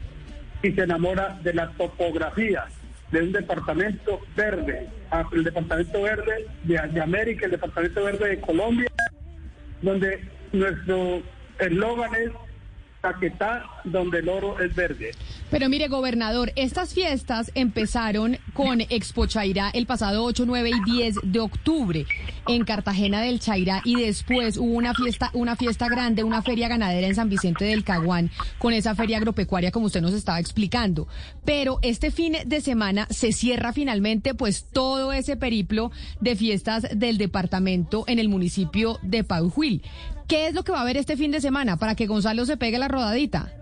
y 0.61 0.73
se 0.73 0.81
enamora 0.81 1.39
de 1.41 1.53
la 1.53 1.69
topografía 1.69 2.65
de 3.10 3.22
un 3.22 3.31
departamento 3.31 4.19
verde, 4.35 4.89
ah, 5.11 5.23
el 5.31 5.45
departamento 5.45 6.02
verde 6.02 6.45
de, 6.64 6.77
de 6.77 7.02
América, 7.02 7.45
el 7.45 7.52
departamento 7.52 8.03
verde 8.03 8.30
de 8.31 8.41
Colombia, 8.41 8.91
donde 9.81 10.27
nuestro 10.52 11.22
eslogan 11.57 12.15
es 12.15 12.31
Caquetá, 13.02 13.64
donde 13.84 14.19
el 14.19 14.30
oro 14.30 14.60
es 14.60 14.74
verde. 14.76 15.11
Pero 15.49 15.69
mire, 15.69 15.88
gobernador, 15.88 16.52
estas 16.56 16.94
fiestas 16.94 17.52
empezaron 17.56 18.38
con 18.53 18.82
Expo 18.82 19.28
Chairá 19.28 19.69
el 19.74 19.86
pasado 19.86 20.24
8, 20.24 20.44
9 20.45 20.69
y 20.69 20.91
10 20.91 21.15
de 21.24 21.40
octubre 21.40 22.06
en 22.48 22.65
Cartagena 22.65 23.22
del 23.22 23.40
Chairá 23.40 23.82
y 23.86 23.95
después 23.95 24.57
hubo 24.57 24.74
una 24.74 24.94
fiesta, 24.94 25.30
una 25.34 25.56
fiesta 25.56 25.88
grande, 25.88 26.24
una 26.24 26.41
feria 26.41 26.68
ganadera 26.68 27.07
en 27.07 27.15
San 27.15 27.30
Vicente 27.30 27.65
del 27.65 27.84
Caguán 27.84 28.32
con 28.57 28.74
esa 28.74 28.95
feria 28.95 29.18
agropecuaria 29.18 29.72
como 29.72 29.86
usted 29.86 30.02
nos 30.02 30.14
estaba 30.14 30.40
explicando. 30.40 31.07
Pero 31.45 31.80
este 31.82 32.11
fin 32.11 32.38
de 32.45 32.61
semana 32.61 33.07
se 33.10 33.32
cierra 33.32 33.74
finalmente 33.74 34.34
pues 34.34 34.65
todo 34.72 35.14
ese 35.14 35.38
periplo 35.38 35.91
de 36.19 36.36
fiestas 36.36 36.88
del 36.94 37.18
departamento 37.18 38.03
en 38.07 38.19
el 38.19 38.30
municipio 38.30 38.99
de 39.02 39.24
Paujuil. 39.24 39.84
¿Qué 40.28 40.48
es 40.48 40.54
lo 40.54 40.64
que 40.64 40.74
va 40.74 40.80
a 40.80 40.82
haber 40.82 40.98
este 40.98 41.16
fin 41.16 41.32
de 41.32 41.40
semana 41.40 41.78
para 41.78 41.95
que 41.95 42.06
Gonzalo 42.06 42.45
se 42.45 42.58
pegue 42.58 42.78
la 42.78 42.90
rodadita? 42.90 43.54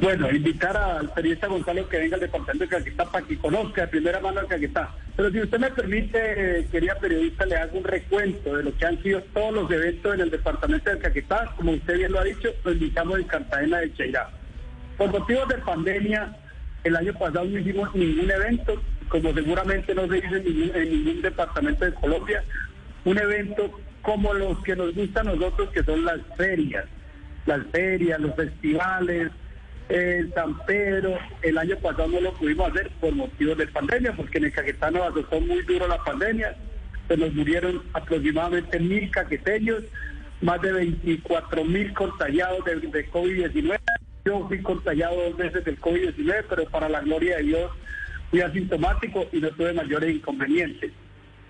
Bueno, 0.00 0.30
invitar 0.30 0.76
al 0.76 1.12
periodista 1.12 1.48
Gonzalo 1.48 1.88
que 1.88 1.98
venga 1.98 2.14
al 2.14 2.20
departamento 2.20 2.64
de 2.64 2.68
Caquetá 2.68 3.04
para 3.06 3.26
que 3.26 3.36
conozca 3.36 3.80
de 3.80 3.88
primera 3.88 4.20
mano 4.20 4.40
a 4.40 4.46
Caquetá. 4.46 4.94
Pero 5.16 5.32
si 5.32 5.40
usted 5.40 5.58
me 5.58 5.70
permite, 5.72 6.60
eh, 6.60 6.68
querida 6.70 6.94
periodista, 7.00 7.44
le 7.44 7.56
hago 7.56 7.78
un 7.78 7.84
recuento 7.84 8.56
de 8.56 8.62
lo 8.62 8.76
que 8.76 8.86
han 8.86 9.02
sido 9.02 9.20
todos 9.34 9.52
los 9.52 9.70
eventos 9.72 10.14
en 10.14 10.20
el 10.20 10.30
departamento 10.30 10.90
de 10.90 10.98
Caquetá. 10.98 11.52
Como 11.56 11.72
usted 11.72 11.96
bien 11.96 12.12
lo 12.12 12.20
ha 12.20 12.24
dicho, 12.24 12.50
lo 12.62 12.72
invitamos 12.72 13.18
en 13.18 13.24
Cartagena 13.24 13.78
de 13.78 13.92
Cheirá. 13.94 14.30
Por 14.96 15.10
motivos 15.10 15.48
de 15.48 15.58
pandemia, 15.58 16.36
el 16.84 16.94
año 16.94 17.12
pasado 17.14 17.44
no 17.46 17.58
hicimos 17.58 17.92
ningún 17.96 18.30
evento, 18.30 18.80
como 19.08 19.34
seguramente 19.34 19.92
no 19.92 20.06
se 20.06 20.18
hizo 20.18 20.36
en 20.36 20.44
ningún, 20.44 20.76
en 20.76 20.88
ningún 20.90 21.22
departamento 21.22 21.84
de 21.84 21.94
Colombia, 21.94 22.44
un 23.04 23.18
evento 23.18 23.80
como 24.02 24.32
los 24.34 24.58
que 24.62 24.76
nos 24.76 24.94
gustan 24.94 25.28
a 25.28 25.34
nosotros, 25.34 25.70
que 25.70 25.82
son 25.82 26.04
las 26.04 26.20
ferias. 26.36 26.84
Las 27.46 27.66
ferias, 27.72 28.20
los 28.20 28.34
festivales, 28.34 29.30
San 30.34 30.58
Pedro, 30.66 31.18
el 31.42 31.56
año 31.56 31.76
pasado 31.78 32.08
no 32.08 32.20
lo 32.20 32.32
pudimos 32.34 32.70
hacer 32.70 32.90
por 33.00 33.14
motivos 33.14 33.56
de 33.56 33.66
pandemia, 33.68 34.12
porque 34.12 34.38
en 34.38 34.44
el 34.44 34.52
Caquetá 34.52 34.90
nos 34.90 35.08
azotó 35.08 35.40
muy 35.40 35.62
duro 35.62 35.88
la 35.88 36.02
pandemia. 36.04 36.54
Se 37.08 37.16
nos 37.16 37.32
murieron 37.32 37.82
aproximadamente 37.94 38.78
mil 38.80 39.10
caqueteños, 39.10 39.82
más 40.42 40.60
de 40.60 40.72
24 40.72 41.64
mil 41.64 41.92
contagiados 41.94 42.64
de, 42.66 42.76
de 42.76 43.10
COVID-19. 43.10 43.78
Yo 44.26 44.46
fui 44.46 44.60
contagiado 44.60 45.16
dos 45.16 45.36
veces 45.38 45.64
del 45.64 45.80
COVID-19, 45.80 46.44
pero 46.50 46.64
para 46.66 46.90
la 46.90 47.00
gloria 47.00 47.38
de 47.38 47.44
Dios 47.44 47.70
fui 48.30 48.42
asintomático 48.42 49.26
y 49.32 49.38
no 49.38 49.48
tuve 49.52 49.72
mayores 49.72 50.14
inconvenientes. 50.14 50.92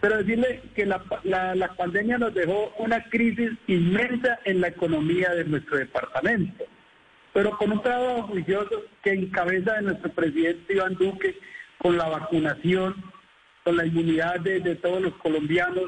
Pero 0.01 0.19
decirle 0.19 0.63
que 0.75 0.87
la, 0.87 1.03
la, 1.25 1.55
la 1.55 1.69
pandemia 1.75 2.19
nos 2.19 2.33
dejó 2.35 2.73
una 2.79 3.03
crisis 3.05 3.51
inmensa 3.67 4.39
en 4.45 4.61
la 4.61 4.69
economía 4.69 5.31
de 5.35 5.45
nuestro 5.45 5.77
departamento 5.79 6.65
pero 7.39 7.57
con 7.57 7.71
un 7.71 7.83
trabajo 7.83 8.23
juicioso 8.25 8.83
que 9.03 9.13
encabeza 9.13 9.75
de 9.75 9.83
nuestro 9.83 10.11
presidente 10.11 10.75
Iván 10.75 10.95
Duque 10.95 11.39
con 11.79 11.97
la 11.97 12.09
vacunación, 12.09 12.97
con 13.63 13.77
la 13.77 13.87
inmunidad 13.87 14.41
de, 14.41 14.75
todos 14.75 15.01
los 15.01 15.15
colombianos. 15.19 15.85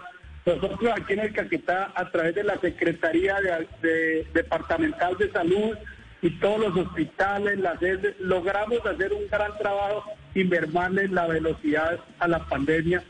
Nosotros 0.46 0.92
aquí 0.94 1.14
en 1.14 1.18
el 1.20 1.32
Caquetá, 1.32 1.92
a 1.96 2.08
través 2.12 2.36
de 2.36 2.44
la 2.44 2.56
Secretaría 2.60 3.36
de, 3.40 3.66
de- 3.82 4.26
Departamental 4.32 5.16
de 5.16 5.28
Salud 5.32 5.76
y 6.22 6.30
todos 6.38 6.60
los 6.60 6.86
hospitales, 6.86 7.58
las 7.58 7.80
sedes, 7.80 8.14
logramos 8.20 8.84
hacer 8.86 9.12
un 9.12 9.26
gran 9.28 9.56
trabajo 9.58 10.04
y 10.34 10.44
mermarle 10.44 11.08
la 11.08 11.26
velocidad 11.26 11.98
a 12.20 12.28
la 12.28 12.46
pandemia. 12.46 13.02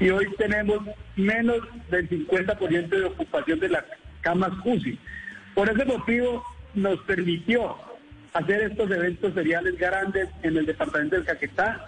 Y 0.00 0.08
hoy 0.08 0.26
tenemos 0.38 0.80
menos 1.14 1.58
del 1.90 2.08
50% 2.08 2.88
de 2.88 3.04
ocupación 3.04 3.60
de 3.60 3.68
las 3.68 3.84
camas 4.22 4.50
UCI. 4.64 4.98
Por 5.54 5.68
ese 5.68 5.84
motivo 5.84 6.42
nos 6.74 6.98
permitió 7.00 7.76
hacer 8.32 8.62
estos 8.62 8.90
eventos 8.90 9.34
seriales 9.34 9.76
grandes 9.76 10.28
en 10.42 10.56
el 10.56 10.64
departamento 10.64 11.16
del 11.16 11.26
Caquetá, 11.26 11.84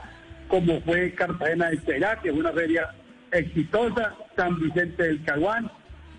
como 0.49 0.83
fue 0.83 1.15
Cartagena 1.15 1.71
de 1.71 1.83
Cheirá, 1.83 2.21
que 2.21 2.29
es 2.29 2.35
una 2.35 2.53
feria 2.53 2.91
exitosa, 3.31 4.15
San 4.37 4.61
Vicente 4.61 5.05
del 5.05 5.25
Caguán, 5.25 5.71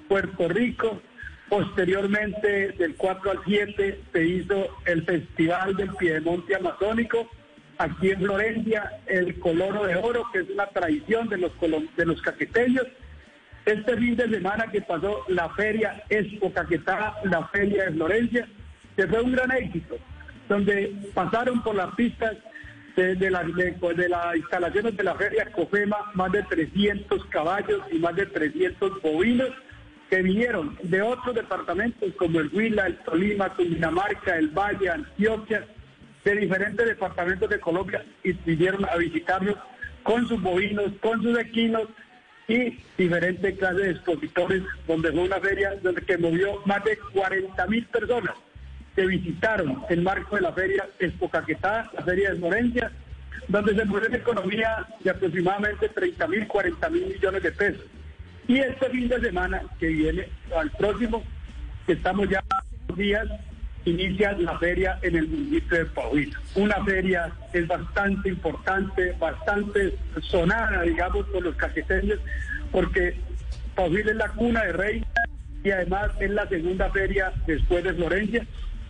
Puerto 0.08 0.48
Rico. 0.48 1.00
Posteriormente, 1.48 2.70
del 2.80 2.96
4 2.96 3.30
al 3.32 3.40
7, 3.46 4.00
se 4.12 4.26
hizo 4.26 4.70
el 4.86 5.04
Festival 5.04 5.76
del 5.76 5.92
Piedemonte 5.92 6.56
Amazónico, 6.56 7.30
aquí 7.84 8.12
en 8.12 8.20
Florencia, 8.20 9.00
el 9.08 9.40
Coloro 9.40 9.86
de 9.86 9.96
Oro, 9.96 10.24
que 10.32 10.40
es 10.40 10.50
una 10.50 10.68
tradición 10.68 11.28
de 11.30 11.38
los, 11.38 11.52
de 11.98 12.06
los 12.06 12.22
caqueteños. 12.22 12.86
Este 13.66 13.96
fin 13.98 14.16
de 14.16 14.30
semana 14.30 14.68
que 14.72 14.82
pasó 14.82 15.24
la 15.30 15.50
feria 15.52 16.04
Expo 16.10 16.52
Caquetá, 16.52 17.16
la 17.24 17.48
feria 17.48 17.86
de 17.86 17.92
Florencia, 17.94 18.48
que 18.96 19.08
fue 19.08 19.22
un 19.22 19.32
gran 19.32 19.52
éxito, 19.52 19.98
donde 20.50 20.94
pasaron 21.14 21.62
por 21.64 21.76
las 21.76 21.94
pistas 21.96 22.36
de, 22.96 23.16
la- 23.32 23.44
de- 23.44 23.72
de 23.96 24.10
las 24.10 24.36
instalaciones 24.36 24.96
de 24.98 25.04
la 25.04 25.16
feria 25.16 25.46
COFEMA 25.52 25.98
más 26.14 26.32
de 26.32 26.44
300 26.44 27.26
caballos 27.28 27.82
y 27.92 27.98
más 28.00 28.16
de 28.16 28.26
300 28.28 29.02
bovinos 29.02 29.50
que 30.10 30.22
vinieron 30.22 30.78
de 30.84 31.02
otros 31.02 31.34
departamentos 31.34 32.14
como 32.20 32.40
el 32.40 32.50
Huila, 32.54 32.86
el 32.86 32.98
Tolima, 32.98 33.50
Cundinamarca, 33.56 34.38
el 34.38 34.50
Valle, 34.50 34.90
Antioquia, 34.92 35.66
de 36.24 36.36
diferentes 36.36 36.86
departamentos 36.86 37.50
de 37.50 37.60
Colombia 37.60 38.04
y 38.24 38.34
vinieron 38.34 38.86
a 38.86 38.96
visitarnos 38.96 39.56
con 40.04 40.28
sus 40.28 40.42
bovinos, 40.42 40.92
con 41.02 41.22
sus 41.22 41.38
equinos 41.38 41.84
y 42.48 42.78
diferentes 42.98 43.58
clases 43.58 43.82
de 43.82 43.92
expositores, 43.92 44.64
donde 44.88 45.12
fue 45.12 45.22
una 45.22 45.40
feria 45.40 45.76
donde 45.82 46.02
que 46.02 46.18
movió 46.18 46.62
más 46.66 46.84
de 46.84 46.98
40 47.14 47.68
mil 47.68 47.86
personas 47.88 48.36
que 48.96 49.06
visitaron 49.08 49.84
el 49.90 50.02
marco 50.02 50.36
de 50.36 50.42
la 50.44 50.54
feria 50.54 50.88
Expo 51.00 51.30
Caquetá, 51.30 51.90
la 51.94 52.04
feria 52.04 52.32
de 52.32 52.40
Florencia, 52.40 52.92
donde 53.48 53.76
se 53.76 53.86
mueve 53.86 54.08
una 54.08 54.18
economía 54.18 54.88
de 55.04 55.10
aproximadamente 55.10 55.90
30 55.90 56.28
mil, 56.28 56.48
40 56.48 56.90
mil 56.90 57.06
millones 57.08 57.44
de 57.44 57.52
pesos. 57.52 57.86
Y 58.48 58.60
este 58.60 58.90
fin 58.90 59.08
de 59.08 59.20
semana 59.22 59.62
que 59.80 59.88
viene, 59.88 60.28
al 60.56 60.70
próximo, 60.72 61.24
que 61.86 61.94
estamos 61.94 62.30
ya 62.30 62.44
días, 62.96 63.26
inicia 63.86 64.34
la 64.34 64.58
feria 64.60 64.98
en 65.02 65.16
el 65.16 65.28
municipio 65.28 65.78
de 65.80 65.86
Pahuil. 65.86 66.34
Una 66.56 66.84
feria 66.84 67.32
es 67.52 67.68
bastante 67.68 68.30
importante, 68.30 69.14
bastante 69.20 69.98
sonada, 70.22 70.82
digamos, 70.84 71.26
por 71.28 71.44
los 71.44 71.56
caqueteños, 71.56 72.20
porque 72.72 73.16
Pahuil 73.76 74.10
es 74.10 74.16
la 74.16 74.30
cuna 74.30 74.64
de 74.64 74.74
rey 74.74 75.06
y 75.64 75.72
además 75.72 76.12
es 76.20 76.32
la 76.32 76.48
segunda 76.48 76.90
feria 76.92 77.32
después 77.46 77.84
de 77.84 77.94
Florencia, 77.94 78.46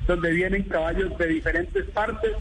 donde 0.07 0.31
vienen 0.31 0.63
caballos 0.63 1.17
de 1.17 1.27
diferentes 1.27 1.85
partes. 1.85 2.31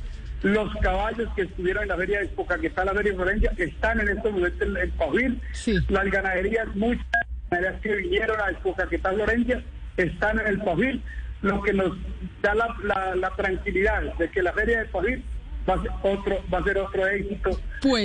Los 0.42 0.74
caballos 0.76 1.28
que 1.36 1.42
estuvieron 1.42 1.84
en 1.84 1.90
la 1.90 1.96
feria 1.96 2.18
de 2.18 2.24
Expo 2.24 2.46
Caquetá, 2.46 2.84
la 2.84 2.94
feria 2.94 3.12
de 3.12 3.16
Florencia, 3.16 3.52
están 3.56 4.00
en 4.00 4.08
estos 4.08 4.32
momentos 4.32 4.68
en, 4.76 4.90
Pahuil. 4.92 5.40
Las 5.88 6.04
ganaderías, 6.06 6.66
muchas 6.74 7.06
ganaderías 7.48 7.80
que 7.80 7.94
vinieron 7.94 8.40
a 8.40 8.50
Expo 8.50 8.74
Caquetá, 8.74 9.12
Florencia, 9.12 9.62
están 9.96 10.40
en 10.40 10.46
el 10.48 10.58
Pahuil, 10.58 11.02
lo 11.43 11.60
que 11.62 11.73
nos 11.73 11.97
da 12.40 12.55
la, 12.55 12.74
la- 12.85 13.14
la 13.16 13.31
tranquilidad 13.31 14.02
de 14.16 14.31
que 14.31 14.43
la 14.43 14.52
feria 14.52 14.78
de 14.81 14.85
Pahuil 14.86 15.24
va 15.69 15.74
a 15.74 15.82
ser 15.82 15.90
otro, 16.02 16.39
va 16.52 16.59
a 16.59 16.64
ser 16.64 16.78
otro 16.78 17.06
éxito 17.06 17.51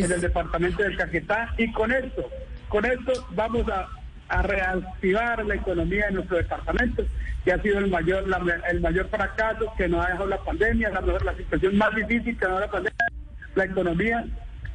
en 0.06 0.12
el 0.12 0.22
departamento 0.22 0.84
del 0.84 0.98
Caquetá. 0.98 1.54
Y 1.58 1.72
con 1.72 1.92
esto, 1.92 2.30
con 2.68 2.86
esto 2.86 3.14
vamos 3.32 3.68
a, 3.70 3.88
a 4.30 4.42
reactivar 4.42 5.46
la 5.46 5.56
economía 5.56 6.08
de 6.08 6.14
nuestro 6.14 6.38
departamento, 6.38 7.04
que 7.46 7.54
ha 7.54 7.62
sido 7.62 7.80
el 7.80 7.90
mayor, 7.90 8.28
la- 8.28 8.62
el 8.70 8.82
mayor 8.82 9.08
fracaso 9.10 9.72
que 9.78 9.88
nos 9.88 10.06
ha 10.06 10.10
dejado 10.10 10.28
la 10.28 10.38
pandemia, 10.44 10.90
la, 10.90 11.02
mejor- 11.02 11.24
la 11.26 11.36
situación 11.36 11.78
más 11.78 11.96
difícil 11.96 12.38
que 12.38 12.46
nos 12.46 12.58
ha 12.58 12.60
dado 12.60 12.66
la 12.66 12.72
pandemia, 12.72 13.06
la 13.56 13.66
economía 13.66 14.26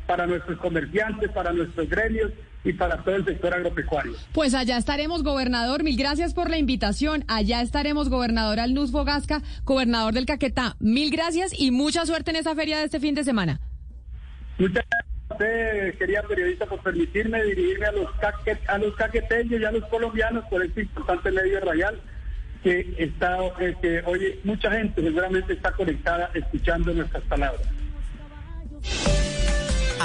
para 0.07 0.27
nuestros 0.27 0.59
comerciantes, 0.59 1.31
para 1.31 1.53
nuestros 1.53 1.89
gremios 1.89 2.31
y 2.65 2.73
para 2.73 3.03
todo 3.03 3.17
el 3.17 3.25
sector 3.25 3.53
agropecuario. 3.55 4.13
Pues 4.33 4.55
allá 4.55 4.77
estaremos, 4.77 5.23
gobernador. 5.23 5.83
Mil 5.83 5.97
gracias 5.97 6.33
por 6.35 6.49
la 6.51 6.59
invitación. 6.59 7.25
Allá 7.29 7.61
estaremos, 7.63 8.09
gobernador 8.09 8.61
Alnuz 8.61 8.93
Fogasca, 8.93 9.43
gobernador 9.65 10.15
del 10.15 10.27
Caquetá. 10.27 10.77
Mil 10.79 11.11
gracias 11.11 11.53
y 11.59 11.71
mucha 11.71 12.07
suerte 12.07 12.31
en 12.31 12.37
esa 12.37 12.55
feria 12.55 12.79
de 12.79 12.85
este 12.85 13.01
fin 13.01 13.15
de 13.15 13.25
semana. 13.25 13.61
Muchas 14.59 14.85
gracias 14.89 15.07
a 15.29 15.35
usted, 15.35 15.99
querida 15.99 16.23
periodista, 16.29 16.67
por 16.67 16.81
permitirme 16.83 17.43
dirigirme 17.43 17.87
a 17.87 17.93
los, 17.93 18.11
caque- 18.21 18.59
a 18.69 18.79
los 18.79 18.95
caqueteños 18.95 19.61
y 19.61 19.65
a 19.65 19.73
los 19.73 19.85
colombianos 19.87 20.45
por 20.51 20.65
este 20.65 20.83
importante 20.83 21.31
medio 21.33 21.59
radial 21.61 22.01
que 22.63 22.95
está, 22.99 23.39
eh, 23.59 23.75
que 23.83 24.03
oye, 24.07 24.39
mucha 24.45 24.71
gente 24.71 25.03
seguramente 25.03 25.53
está 25.55 25.73
conectada 25.73 26.31
escuchando 26.35 26.93
nuestras 26.95 27.25
palabras. 27.25 27.63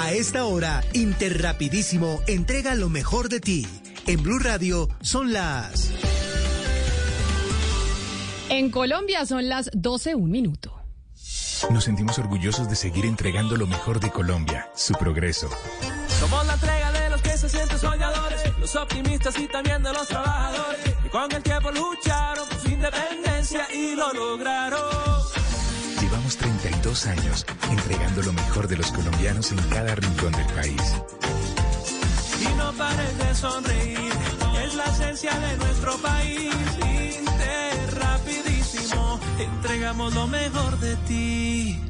A 0.00 0.12
esta 0.12 0.44
hora, 0.44 0.84
Interrapidísimo 0.92 2.20
entrega 2.28 2.76
lo 2.76 2.88
mejor 2.88 3.28
de 3.28 3.40
ti. 3.40 3.66
En 4.06 4.22
Blue 4.22 4.38
Radio 4.38 4.88
son 5.00 5.32
las... 5.32 5.90
En 8.48 8.70
Colombia 8.70 9.26
son 9.26 9.48
las 9.48 9.68
12, 9.74 10.14
un 10.14 10.30
minuto. 10.30 10.72
Nos 11.70 11.82
sentimos 11.82 12.16
orgullosos 12.20 12.70
de 12.70 12.76
seguir 12.76 13.06
entregando 13.06 13.56
lo 13.56 13.66
mejor 13.66 13.98
de 13.98 14.10
Colombia, 14.12 14.70
su 14.76 14.94
progreso. 14.94 15.50
Somos 16.20 16.46
la 16.46 16.54
entrega 16.54 16.92
de 16.92 17.10
los 17.10 17.20
que 17.20 17.36
se 17.36 17.48
sienten 17.48 17.78
soñadores, 17.78 18.56
los 18.60 18.76
optimistas 18.76 19.36
y 19.36 19.48
también 19.48 19.82
de 19.82 19.92
los 19.92 20.06
trabajadores, 20.06 20.80
que 21.02 21.10
con 21.10 21.32
el 21.32 21.42
tiempo 21.42 21.72
lucharon 21.72 22.48
por 22.48 22.58
su 22.60 22.68
independencia 22.68 23.66
y 23.74 23.96
lo 23.96 24.12
lograron. 24.12 24.80
Llevamos 26.00 26.36
32 26.88 27.06
años 27.06 27.46
entregando 27.70 28.22
lo 28.22 28.32
mejor 28.32 28.66
de 28.66 28.76
los 28.76 28.90
colombianos 28.92 29.52
en 29.52 29.58
cada 29.68 29.94
rincón 29.94 30.32
del 30.32 30.46
país. 30.46 30.80
Y 32.40 32.56
no 32.56 32.72
pares 32.72 33.18
de 33.18 33.34
sonreír, 33.34 34.12
es 34.64 34.74
la 34.74 34.84
esencia 34.84 35.38
de 35.38 35.56
nuestro 35.58 35.96
país. 35.98 36.54
Inter 36.76 37.94
rapidísimo, 37.94 39.20
entregamos 39.38 40.14
lo 40.14 40.26
mejor 40.28 40.78
de 40.78 40.96
ti. 41.06 41.80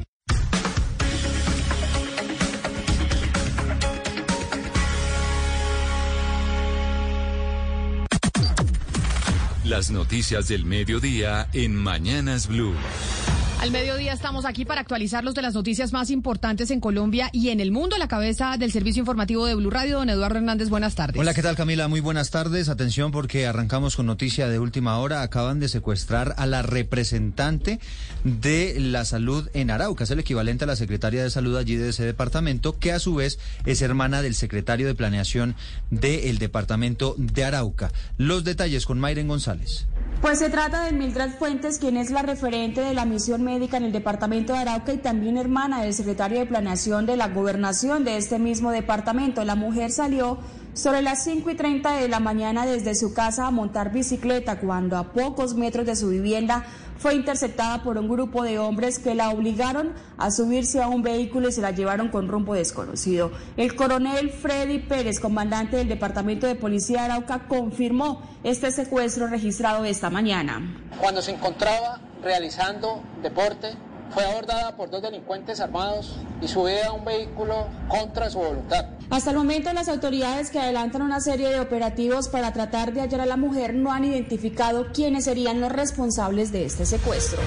Las 9.63 9.91
noticias 9.91 10.47
del 10.47 10.65
mediodía 10.65 11.47
en 11.53 11.75
Mañanas 11.75 12.47
Blue. 12.47 12.75
Al 13.59 13.71
mediodía 13.71 14.13
estamos 14.13 14.45
aquí 14.45 14.63
para 14.63 14.79
actualizarlos 14.79 15.35
de 15.35 15.41
las 15.41 15.53
noticias 15.53 15.91
más 15.91 16.11
importantes 16.11 16.71
en 16.71 16.79
Colombia 16.79 17.29
y 17.33 17.49
en 17.49 17.59
el 17.59 17.73
mundo. 17.73 17.97
La 17.97 18.07
cabeza 18.07 18.55
del 18.57 18.71
servicio 18.71 19.01
informativo 19.01 19.45
de 19.45 19.53
Blue 19.53 19.69
Radio, 19.69 19.97
don 19.97 20.09
Eduardo 20.09 20.37
Hernández, 20.37 20.69
buenas 20.69 20.95
tardes. 20.95 21.19
Hola, 21.19 21.33
¿qué 21.33 21.41
tal 21.41 21.57
Camila? 21.57 21.89
Muy 21.89 21.99
buenas 21.99 22.29
tardes. 22.29 22.69
Atención 22.69 23.11
porque 23.11 23.47
arrancamos 23.47 23.97
con 23.97 24.05
noticia 24.05 24.47
de 24.47 24.59
última 24.59 24.97
hora. 24.99 25.23
Acaban 25.23 25.59
de 25.59 25.67
secuestrar 25.67 26.35
a 26.37 26.45
la 26.45 26.61
representante 26.61 27.81
de 28.23 28.79
la 28.79 29.03
salud 29.03 29.49
en 29.53 29.71
Arauca. 29.71 30.05
Es 30.05 30.11
el 30.11 30.19
equivalente 30.19 30.63
a 30.63 30.67
la 30.67 30.77
secretaria 30.77 31.21
de 31.21 31.29
salud 31.29 31.57
allí 31.57 31.75
de 31.75 31.89
ese 31.89 32.05
departamento, 32.05 32.79
que 32.79 32.93
a 32.93 32.99
su 32.99 33.15
vez 33.15 33.39
es 33.65 33.81
hermana 33.81 34.21
del 34.21 34.35
secretario 34.35 34.87
de 34.87 34.95
planeación 34.95 35.55
del 35.91 36.37
departamento 36.37 37.13
de 37.17 37.43
Arauca. 37.43 37.91
Los 38.17 38.45
detalles 38.45 38.85
con 38.85 39.01
Mayren 39.01 39.27
González. 39.27 39.85
Pues 40.21 40.39
se 40.39 40.49
trata 40.49 40.83
de 40.83 40.91
Mildred 40.91 41.31
Fuentes, 41.39 41.79
quien 41.79 41.95
es 41.95 42.11
la 42.11 42.21
referente 42.21 42.81
de 42.81 42.93
la 42.93 43.05
misión 43.05 43.41
médica 43.41 43.77
en 43.77 43.85
el 43.85 43.93
departamento 43.93 44.51
de 44.51 44.59
Arauca 44.59 44.91
y 44.91 44.97
también 44.97 45.37
hermana 45.37 45.81
del 45.81 45.93
secretario 45.93 46.39
de 46.39 46.45
Planeación 46.45 47.05
de 47.05 47.15
la 47.15 47.29
gobernación 47.29 48.03
de 48.03 48.17
este 48.17 48.37
mismo 48.37 48.71
departamento. 48.71 49.45
La 49.45 49.55
mujer 49.55 49.91
salió 49.91 50.37
sobre 50.73 51.01
las 51.01 51.23
5 51.23 51.49
y 51.51 51.55
30 51.55 51.93
de 51.93 52.09
la 52.09 52.19
mañana 52.19 52.65
desde 52.65 52.95
su 52.95 53.13
casa 53.13 53.47
a 53.47 53.51
montar 53.51 53.93
bicicleta 53.93 54.59
cuando 54.59 54.97
a 54.97 55.13
pocos 55.13 55.55
metros 55.55 55.85
de 55.85 55.95
su 55.95 56.09
vivienda 56.09 56.65
fue 56.99 57.15
interceptada 57.15 57.81
por 57.81 57.97
un 57.97 58.09
grupo 58.09 58.43
de 58.43 58.59
hombres 58.59 58.99
que 58.99 59.15
la 59.15 59.29
obligaron 59.29 59.93
a 60.17 60.31
subirse 60.31 60.83
a 60.83 60.89
un 60.89 61.01
vehículo 61.01 61.47
y 61.47 61.51
se 61.53 61.61
la 61.61 61.71
llevaron 61.71 62.09
con 62.09 62.27
rumbo 62.27 62.53
desconocido. 62.53 63.31
El 63.55 63.75
coronel 63.75 64.29
Freddy 64.29 64.79
Pérez, 64.79 65.19
comandante 65.19 65.77
del 65.77 65.87
Departamento 65.87 66.45
de 66.45 66.55
Policía 66.55 67.03
de 67.03 67.05
Arauca, 67.05 67.47
confirmó 67.47 68.21
este 68.43 68.69
secuestro 68.71 69.27
registrado 69.27 69.85
esta 69.85 70.09
mañana. 70.09 70.75
Cuando 70.99 71.21
se 71.21 71.31
encontraba 71.31 72.01
realizando 72.21 73.01
deporte, 73.23 73.69
fue 74.09 74.25
abordada 74.25 74.75
por 74.75 74.89
dos 74.89 75.01
delincuentes 75.01 75.61
armados 75.61 76.17
y 76.41 76.49
subida 76.49 76.87
a 76.87 76.91
un 76.91 77.05
vehículo 77.05 77.67
contra 77.87 78.29
su 78.29 78.39
voluntad. 78.39 78.98
Hasta 79.09 79.31
el 79.31 79.37
momento 79.37 79.73
las 79.73 79.89
autoridades 79.89 80.51
que 80.51 80.59
adelantan 80.59 81.01
una 81.01 81.19
serie 81.19 81.49
de 81.49 81.59
operativos 81.59 82.27
para 82.27 82.53
tratar 82.53 82.93
de 82.93 83.01
hallar 83.01 83.21
a 83.21 83.25
la 83.25 83.37
mujer 83.37 83.73
no 83.73 83.91
han 83.91 84.05
identificado 84.05 84.87
quiénes 84.93 85.25
serían 85.25 85.59
los 85.59 85.71
responsables 85.71 86.51
de 86.51 86.65
este 86.65 86.85
secuestro. 86.85 87.39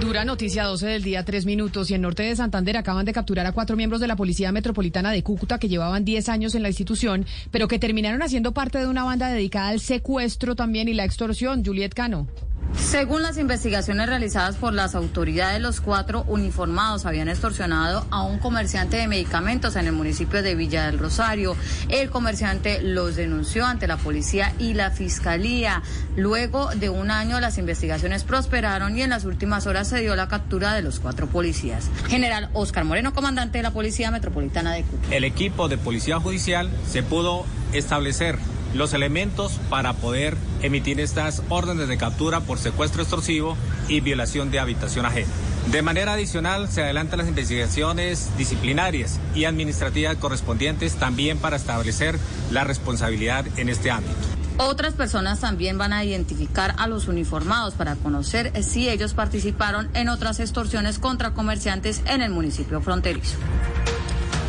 Dura 0.00 0.24
noticia 0.24 0.62
12 0.64 0.86
del 0.86 1.02
día, 1.02 1.24
tres 1.24 1.44
minutos. 1.44 1.90
Y 1.90 1.94
en 1.94 2.02
norte 2.02 2.22
de 2.22 2.36
Santander 2.36 2.76
acaban 2.76 3.04
de 3.04 3.12
capturar 3.12 3.46
a 3.46 3.52
cuatro 3.52 3.76
miembros 3.76 4.00
de 4.00 4.06
la 4.06 4.14
Policía 4.14 4.52
Metropolitana 4.52 5.10
de 5.10 5.24
Cúcuta 5.24 5.58
que 5.58 5.68
llevaban 5.68 6.04
10 6.04 6.28
años 6.28 6.54
en 6.54 6.62
la 6.62 6.68
institución, 6.68 7.26
pero 7.50 7.66
que 7.66 7.80
terminaron 7.80 8.22
haciendo 8.22 8.52
parte 8.52 8.78
de 8.78 8.86
una 8.86 9.02
banda 9.02 9.28
dedicada 9.28 9.70
al 9.70 9.80
secuestro 9.80 10.54
también 10.54 10.88
y 10.88 10.94
la 10.94 11.04
extorsión. 11.04 11.64
Juliet 11.64 11.94
Cano. 11.94 12.28
Según 12.76 13.22
las 13.22 13.38
investigaciones 13.38 14.08
realizadas 14.08 14.56
por 14.56 14.72
las 14.72 14.94
autoridades, 14.94 15.60
los 15.60 15.80
cuatro 15.80 16.24
uniformados 16.26 17.06
habían 17.06 17.28
extorsionado 17.28 18.06
a 18.10 18.22
un 18.22 18.38
comerciante 18.38 18.98
de 18.98 19.08
medicamentos 19.08 19.76
en 19.76 19.86
el 19.86 19.92
municipio 19.92 20.42
de 20.42 20.54
Villa 20.54 20.86
del 20.86 20.98
Rosario. 20.98 21.56
El 21.88 22.10
comerciante 22.10 22.80
los 22.82 23.16
denunció 23.16 23.66
ante 23.66 23.86
la 23.86 23.96
policía 23.96 24.54
y 24.58 24.74
la 24.74 24.90
fiscalía. 24.90 25.82
Luego 26.16 26.70
de 26.74 26.88
un 26.88 27.10
año 27.10 27.40
las 27.40 27.58
investigaciones 27.58 28.24
prosperaron 28.24 28.96
y 28.96 29.02
en 29.02 29.10
las 29.10 29.24
últimas 29.24 29.66
horas 29.66 29.88
se 29.88 30.00
dio 30.00 30.14
la 30.16 30.28
captura 30.28 30.74
de 30.74 30.82
los 30.82 31.00
cuatro 31.00 31.26
policías. 31.26 31.90
General 32.08 32.48
Oscar 32.52 32.84
Moreno, 32.84 33.12
comandante 33.12 33.58
de 33.58 33.62
la 33.62 33.72
Policía 33.72 34.10
Metropolitana 34.10 34.72
de 34.72 34.82
Cuba. 34.82 35.02
El 35.10 35.24
equipo 35.24 35.68
de 35.68 35.78
Policía 35.78 36.20
Judicial 36.20 36.70
se 36.86 37.02
pudo 37.02 37.44
establecer 37.72 38.38
los 38.78 38.94
elementos 38.94 39.58
para 39.68 39.92
poder 39.92 40.36
emitir 40.62 41.00
estas 41.00 41.42
órdenes 41.48 41.88
de 41.88 41.98
captura 41.98 42.40
por 42.40 42.58
secuestro 42.58 43.02
extorsivo 43.02 43.56
y 43.88 44.00
violación 44.00 44.50
de 44.50 44.60
habitación 44.60 45.04
ajena. 45.04 45.28
De 45.70 45.82
manera 45.82 46.14
adicional, 46.14 46.68
se 46.68 46.82
adelantan 46.82 47.18
las 47.18 47.28
investigaciones 47.28 48.30
disciplinarias 48.38 49.20
y 49.34 49.44
administrativas 49.44 50.16
correspondientes 50.16 50.94
también 50.94 51.38
para 51.38 51.56
establecer 51.56 52.18
la 52.50 52.64
responsabilidad 52.64 53.44
en 53.58 53.68
este 53.68 53.90
ámbito. 53.90 54.14
Otras 54.56 54.94
personas 54.94 55.40
también 55.40 55.76
van 55.76 55.92
a 55.92 56.04
identificar 56.04 56.74
a 56.78 56.88
los 56.88 57.06
uniformados 57.06 57.74
para 57.74 57.96
conocer 57.96 58.52
si 58.64 58.88
ellos 58.88 59.12
participaron 59.12 59.88
en 59.94 60.08
otras 60.08 60.40
extorsiones 60.40 60.98
contra 60.98 61.32
comerciantes 61.32 62.02
en 62.06 62.22
el 62.22 62.30
municipio 62.30 62.80
fronterizo. 62.80 63.36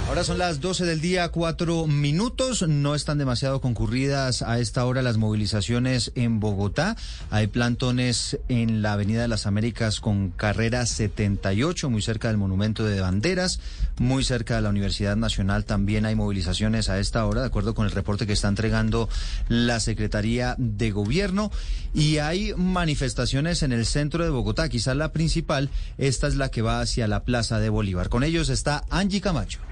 Ahora 0.09 0.23
son 0.23 0.39
las 0.39 0.59
12 0.59 0.85
del 0.85 1.01
día, 1.01 1.29
cuatro 1.29 1.85
minutos. 1.85 2.67
No 2.67 2.95
están 2.95 3.19
demasiado 3.19 3.61
concurridas 3.61 4.41
a 4.41 4.57
esta 4.57 4.83
hora 4.87 5.03
las 5.03 5.17
movilizaciones 5.17 6.11
en 6.15 6.39
Bogotá. 6.39 6.97
Hay 7.29 7.45
plantones 7.45 8.39
en 8.47 8.81
la 8.81 8.93
Avenida 8.93 9.21
de 9.21 9.27
las 9.27 9.45
Américas 9.45 9.99
con 9.99 10.31
carrera 10.31 10.87
78, 10.87 11.91
muy 11.91 12.01
cerca 12.01 12.29
del 12.29 12.37
Monumento 12.37 12.85
de 12.85 12.99
Banderas, 12.99 13.59
muy 13.99 14.23
cerca 14.23 14.55
de 14.55 14.63
la 14.63 14.69
Universidad 14.69 15.15
Nacional. 15.15 15.65
También 15.65 16.07
hay 16.07 16.15
movilizaciones 16.15 16.89
a 16.89 16.97
esta 16.97 17.23
hora, 17.27 17.41
de 17.41 17.47
acuerdo 17.47 17.75
con 17.75 17.85
el 17.85 17.91
reporte 17.91 18.25
que 18.25 18.33
está 18.33 18.47
entregando 18.47 19.09
la 19.47 19.79
Secretaría 19.79 20.55
de 20.57 20.89
Gobierno. 20.89 21.51
Y 21.93 22.17
hay 22.17 22.55
manifestaciones 22.55 23.61
en 23.61 23.73
el 23.73 23.85
centro 23.85 24.23
de 24.23 24.31
Bogotá, 24.31 24.69
quizás 24.69 24.95
la 24.95 25.11
principal. 25.11 25.69
Esta 25.99 26.25
es 26.25 26.35
la 26.35 26.49
que 26.49 26.63
va 26.63 26.81
hacia 26.81 27.07
la 27.07 27.23
Plaza 27.25 27.59
de 27.59 27.69
Bolívar. 27.69 28.09
Con 28.09 28.23
ellos 28.23 28.49
está 28.49 28.85
Angie 28.89 29.21
Camacho. 29.21 29.68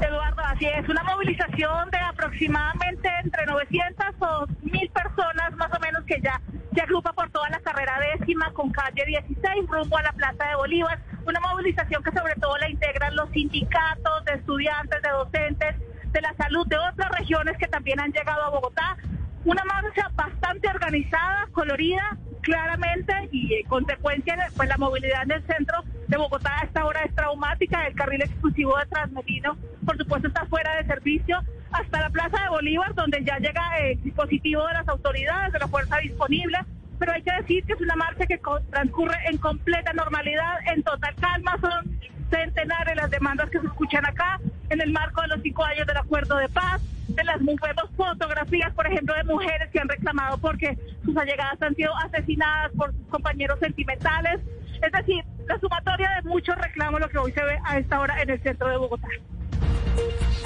Eduardo, 0.00 0.42
así 0.44 0.66
es, 0.66 0.88
una 0.88 1.02
movilización 1.04 1.90
de 1.90 1.98
aproximadamente 1.98 3.08
entre 3.22 3.46
900 3.46 4.06
o 4.20 4.46
1000 4.62 4.90
personas 4.90 5.52
más 5.56 5.72
o 5.72 5.80
menos 5.80 6.02
que 6.04 6.20
ya 6.20 6.40
se 6.74 6.80
agrupa 6.80 7.12
por 7.12 7.30
toda 7.30 7.48
la 7.50 7.60
carrera 7.60 7.98
décima 8.18 8.50
con 8.52 8.70
calle 8.70 9.04
16 9.06 9.66
rumbo 9.68 9.98
a 9.98 10.02
la 10.02 10.12
Plaza 10.12 10.44
de 10.44 10.56
Bolívar, 10.56 10.98
una 11.26 11.40
movilización 11.40 12.02
que 12.02 12.12
sobre 12.12 12.34
todo 12.36 12.56
la 12.58 12.68
integran 12.68 13.14
los 13.14 13.30
sindicatos 13.30 14.24
de 14.24 14.34
estudiantes, 14.34 15.02
de 15.02 15.10
docentes, 15.10 15.76
de 16.12 16.20
la 16.20 16.34
salud 16.34 16.66
de 16.66 16.78
otras 16.78 17.10
regiones 17.18 17.56
que 17.58 17.68
también 17.68 18.00
han 18.00 18.12
llegado 18.12 18.42
a 18.42 18.50
Bogotá, 18.50 18.96
una 19.44 19.64
marcha 19.64 20.10
bastante 20.14 20.68
organizada, 20.68 21.48
colorida, 21.52 22.16
claramente 22.42 23.12
y 23.30 23.54
en 23.54 23.66
consecuencia 23.68 24.36
pues 24.56 24.68
la 24.68 24.76
movilidad 24.76 25.22
en 25.24 25.32
el 25.32 25.46
centro 25.46 25.82
de 26.08 26.16
Bogotá 26.16 26.60
a 26.60 26.64
esta 26.64 26.84
hora 26.84 27.02
es 27.04 27.14
traumática, 27.14 27.86
el 27.86 27.94
carril 27.94 28.22
exclusivo 28.22 28.76
de 28.78 28.86
Transmetino 28.86 29.56
por 29.84 29.96
supuesto 29.96 30.28
está 30.28 30.44
fuera 30.46 30.76
de 30.76 30.86
servicio 30.86 31.38
hasta 31.70 32.00
la 32.00 32.10
Plaza 32.10 32.42
de 32.42 32.48
Bolívar 32.50 32.94
donde 32.94 33.24
ya 33.24 33.38
llega 33.38 33.62
el 33.80 34.02
dispositivo 34.02 34.66
de 34.66 34.74
las 34.74 34.88
autoridades, 34.88 35.52
de 35.52 35.58
la 35.58 35.68
fuerza 35.68 35.96
disponible, 35.98 36.58
pero 37.02 37.14
hay 37.14 37.22
que 37.22 37.32
decir 37.32 37.64
que 37.64 37.72
es 37.72 37.80
una 37.80 37.96
marcha 37.96 38.24
que 38.26 38.40
transcurre 38.70 39.16
en 39.28 39.36
completa 39.38 39.92
normalidad, 39.92 40.58
en 40.72 40.84
total 40.84 41.12
calma, 41.16 41.58
son 41.60 41.98
centenares 42.30 42.94
las 42.94 43.10
demandas 43.10 43.50
que 43.50 43.58
se 43.58 43.66
escuchan 43.66 44.06
acá 44.06 44.38
en 44.70 44.80
el 44.80 44.92
marco 44.92 45.20
de 45.22 45.26
los 45.26 45.42
cinco 45.42 45.64
años 45.64 45.84
del 45.84 45.96
acuerdo 45.96 46.36
de 46.36 46.48
paz, 46.50 46.80
de 47.08 47.24
las 47.24 47.40
vemos 47.40 47.90
fotografías, 47.96 48.72
por 48.74 48.86
ejemplo, 48.86 49.16
de 49.16 49.24
mujeres 49.24 49.68
que 49.72 49.80
han 49.80 49.88
reclamado 49.88 50.38
porque 50.38 50.78
sus 51.04 51.16
allegadas 51.16 51.60
han 51.60 51.74
sido 51.74 51.90
asesinadas 51.96 52.70
por 52.78 52.92
sus 52.92 53.08
compañeros 53.08 53.58
sentimentales. 53.58 54.38
Es 54.80 54.92
decir, 54.92 55.24
la 55.48 55.58
sumatoria 55.58 56.08
de 56.22 56.28
muchos 56.28 56.56
reclamos 56.56 57.00
lo 57.00 57.08
que 57.08 57.18
hoy 57.18 57.32
se 57.32 57.42
ve 57.42 57.58
a 57.64 57.78
esta 57.78 57.98
hora 57.98 58.22
en 58.22 58.30
el 58.30 58.40
centro 58.44 58.68
de 58.68 58.76
Bogotá. 58.76 59.08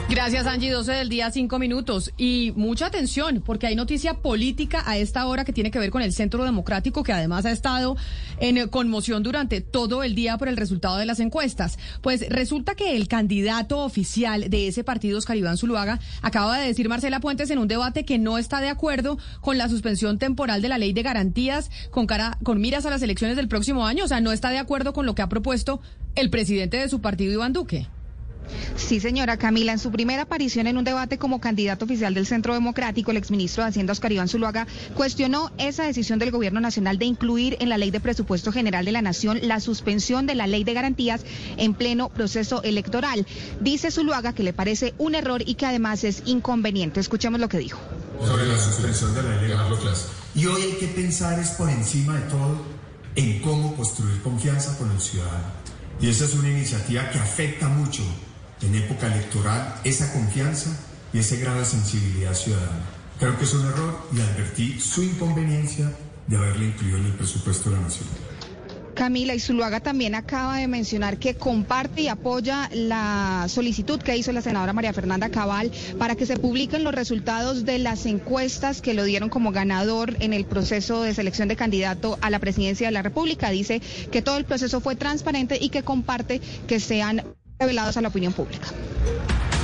Gracias, 0.09 0.47
Angie. 0.47 0.71
12 0.71 0.93
del 0.93 1.09
día, 1.09 1.31
5 1.31 1.59
minutos. 1.59 2.13
Y 2.17 2.53
mucha 2.55 2.87
atención, 2.87 3.43
porque 3.45 3.67
hay 3.67 3.75
noticia 3.75 4.15
política 4.15 4.83
a 4.87 4.97
esta 4.97 5.27
hora 5.27 5.45
que 5.45 5.53
tiene 5.53 5.71
que 5.71 5.81
ver 5.81 5.91
con 5.91 6.01
el 6.01 6.13
Centro 6.13 6.45
Democrático, 6.45 7.03
que 7.03 7.13
además 7.13 7.45
ha 7.45 7.51
estado 7.51 7.97
en 8.39 8.69
conmoción 8.69 9.25
durante 9.25 9.61
todo 9.61 10.05
el 10.05 10.15
día 10.15 10.39
por 10.39 10.49
el 10.49 10.57
resultado 10.57 10.97
de 10.97 11.07
las 11.07 11.19
encuestas. 11.19 11.79
Pues 12.03 12.25
resulta 12.29 12.77
que 12.77 12.97
el 12.97 13.09
candidato 13.09 13.81
oficial 13.81 14.49
de 14.49 14.69
ese 14.69 14.85
partido, 14.85 15.19
Oscar 15.19 15.37
Iván 15.37 15.59
Zuluaga, 15.59 15.99
acaba 16.23 16.59
de 16.59 16.69
decir 16.69 16.89
Marcela 16.89 17.21
Puentes 17.21 17.51
en 17.51 17.59
un 17.59 17.69
debate 17.69 18.05
que 18.05 18.19
no 18.19 18.39
está 18.39 18.61
de 18.61 18.69
acuerdo 18.69 19.19
con 19.41 19.59
la 19.59 19.69
suspensión 19.69 20.19
temporal 20.19 20.63
de 20.63 20.69
la 20.69 20.79
ley 20.79 20.93
de 20.93 21.03
garantías 21.03 21.71
con, 21.91 22.07
cara, 22.07 22.39
con 22.45 22.61
miras 22.61 22.87
a 22.87 22.91
las 22.91 23.03
elecciones 23.03 23.37
del 23.37 23.49
próximo 23.49 23.87
año. 23.87 24.05
O 24.05 24.09
sea, 24.09 24.21
no 24.21 24.31
está 24.31 24.51
de 24.51 24.59
acuerdo 24.59 24.93
con 24.93 25.05
lo 25.05 25.17
que 25.17 25.23
ha 25.23 25.29
propuesto 25.29 25.81
el 26.15 26.31
presidente 26.31 26.77
de 26.77 26.89
su 26.89 27.01
partido, 27.01 27.33
Iván 27.33 27.53
Duque. 27.53 27.89
Sí, 28.77 29.01
señora 29.01 29.37
Camila, 29.37 29.73
en 29.73 29.79
su 29.79 29.91
primera 29.91 30.23
aparición 30.23 30.67
en 30.67 30.77
un 30.77 30.85
debate 30.85 31.19
como 31.19 31.41
candidato 31.41 31.85
oficial 31.85 32.15
del 32.15 32.27
Centro 32.27 32.55
Democrático, 32.55 33.11
el 33.11 33.17
exministro 33.17 33.63
de 33.63 33.71
Hacienda 33.71 33.93
Oscar 33.93 34.13
Iván 34.13 34.29
Zuluaga 34.29 34.67
cuestionó 34.95 35.51
esa 35.59 35.85
decisión 35.85 36.19
del 36.19 36.31
Gobierno 36.31 36.61
Nacional 36.61 36.99
de 36.99 37.07
incluir 37.07 37.57
en 37.61 37.69
la 37.69 37.79
Ley 37.79 37.91
de 37.91 38.01
Presupuesto 38.01 38.53
General 38.53 38.85
de 38.85 38.93
la 38.93 39.03
Nación 39.03 39.41
la 39.43 39.61
suspensión 39.61 40.27
de 40.27 40.35
la 40.35 40.47
Ley 40.47 40.65
de 40.65 40.75
Garantías 40.75 41.25
en 41.57 41.75
pleno 41.75 42.09
proceso 42.09 42.63
electoral. 42.63 43.27
Dice 43.61 43.91
Zuluaga 43.91 44.33
que 44.33 44.43
le 44.43 44.53
parece 44.53 44.95
un 44.99 45.15
error 45.15 45.43
y 45.47 45.55
que 45.55 45.67
además 45.67 46.05
es 46.05 46.23
inconveniente. 46.27 47.01
Escuchemos 47.01 47.41
lo 47.41 47.49
que 47.49 47.59
dijo. 47.59 47.81
Sobre 48.25 48.47
la 48.47 48.59
suspensión 48.59 49.15
de 49.15 49.23
la 49.23 49.37
ley 49.37 49.49
de 49.49 49.57
Y 50.35 50.47
hoy 50.47 50.63
hay 50.63 50.73
que 50.73 50.89
pensar 50.89 51.39
es 51.39 51.51
por 51.51 51.69
encima 51.69 52.15
de 52.15 52.31
todo 52.31 52.77
en 53.15 53.41
cómo 53.41 53.75
construir 53.75 54.21
confianza 54.23 54.77
con 54.79 54.91
el 54.91 55.01
ciudadano. 55.01 55.53
Y 56.01 56.09
esa 56.09 56.27
es 56.27 56.35
una 56.35 56.51
iniciativa 56.51 57.09
que 57.11 57.19
afecta 57.19 57.69
mucho 57.69 58.03
en 58.63 58.75
época 58.75 59.07
electoral 59.07 59.75
esa 59.85 60.13
confianza 60.13 60.71
y 61.13 61.19
ese 61.19 61.37
grado 61.39 61.61
de 61.61 61.65
sensibilidad 61.65 62.35
ciudadana. 62.35 62.85
Creo 63.19 63.39
que 63.39 63.45
es 63.45 63.55
un 63.55 63.67
error 63.67 64.09
y 64.15 64.21
advertí 64.21 64.81
su 64.81 65.03
inconveniencia 65.03 65.93
de 66.27 66.37
haberle 66.37 66.67
incluido 66.67 66.99
en 66.99 67.07
el 67.07 67.13
presupuesto 67.13 67.71
de 67.71 67.77
la 67.77 67.83
Nación. 67.83 68.09
Camila 68.97 69.35
y 69.35 69.41
Zuluaga 69.41 69.81
también 69.81 70.15
acaba 70.15 70.57
de 70.57 70.69
mencionar 70.69 71.19
que 71.19 71.35
comparte 71.35 72.01
y 72.01 72.09
apoya 72.09 72.71
la 72.73 73.45
solicitud 73.47 74.01
que 74.01 74.17
hizo 74.17 74.33
la 74.33 74.41
senadora 74.41 74.73
María 74.73 74.95
Fernanda 74.95 75.29
Cabal 75.29 75.71
para 75.99 76.15
que 76.15 76.25
se 76.25 76.39
publiquen 76.39 76.83
los 76.83 76.95
resultados 76.95 77.67
de 77.67 77.79
las 77.79 78.07
encuestas 78.07 78.81
que 78.81 78.95
lo 78.95 79.05
dieron 79.05 79.29
como 79.29 79.53
ganador 79.53 80.17
en 80.21 80.33
el 80.33 80.47
proceso 80.47 81.03
de 81.03 81.13
selección 81.13 81.47
de 81.49 81.57
candidato 81.57 82.19
a 82.23 82.31
la 82.31 82.39
presidencia 82.39 82.87
de 82.87 82.93
la 82.93 83.03
República. 83.03 83.51
Dice 83.51 83.83
que 84.11 84.23
todo 84.23 84.39
el 84.39 84.47
proceso 84.47 84.81
fue 84.81 84.97
transparente 84.97 85.59
y 85.61 85.69
que 85.69 85.83
comparte 85.83 86.41
que 86.67 86.81
sean 86.81 87.23
revelados 87.59 87.97
a 87.97 88.03
la 88.03 88.09
opinión 88.09 88.33
pública. 88.33 88.69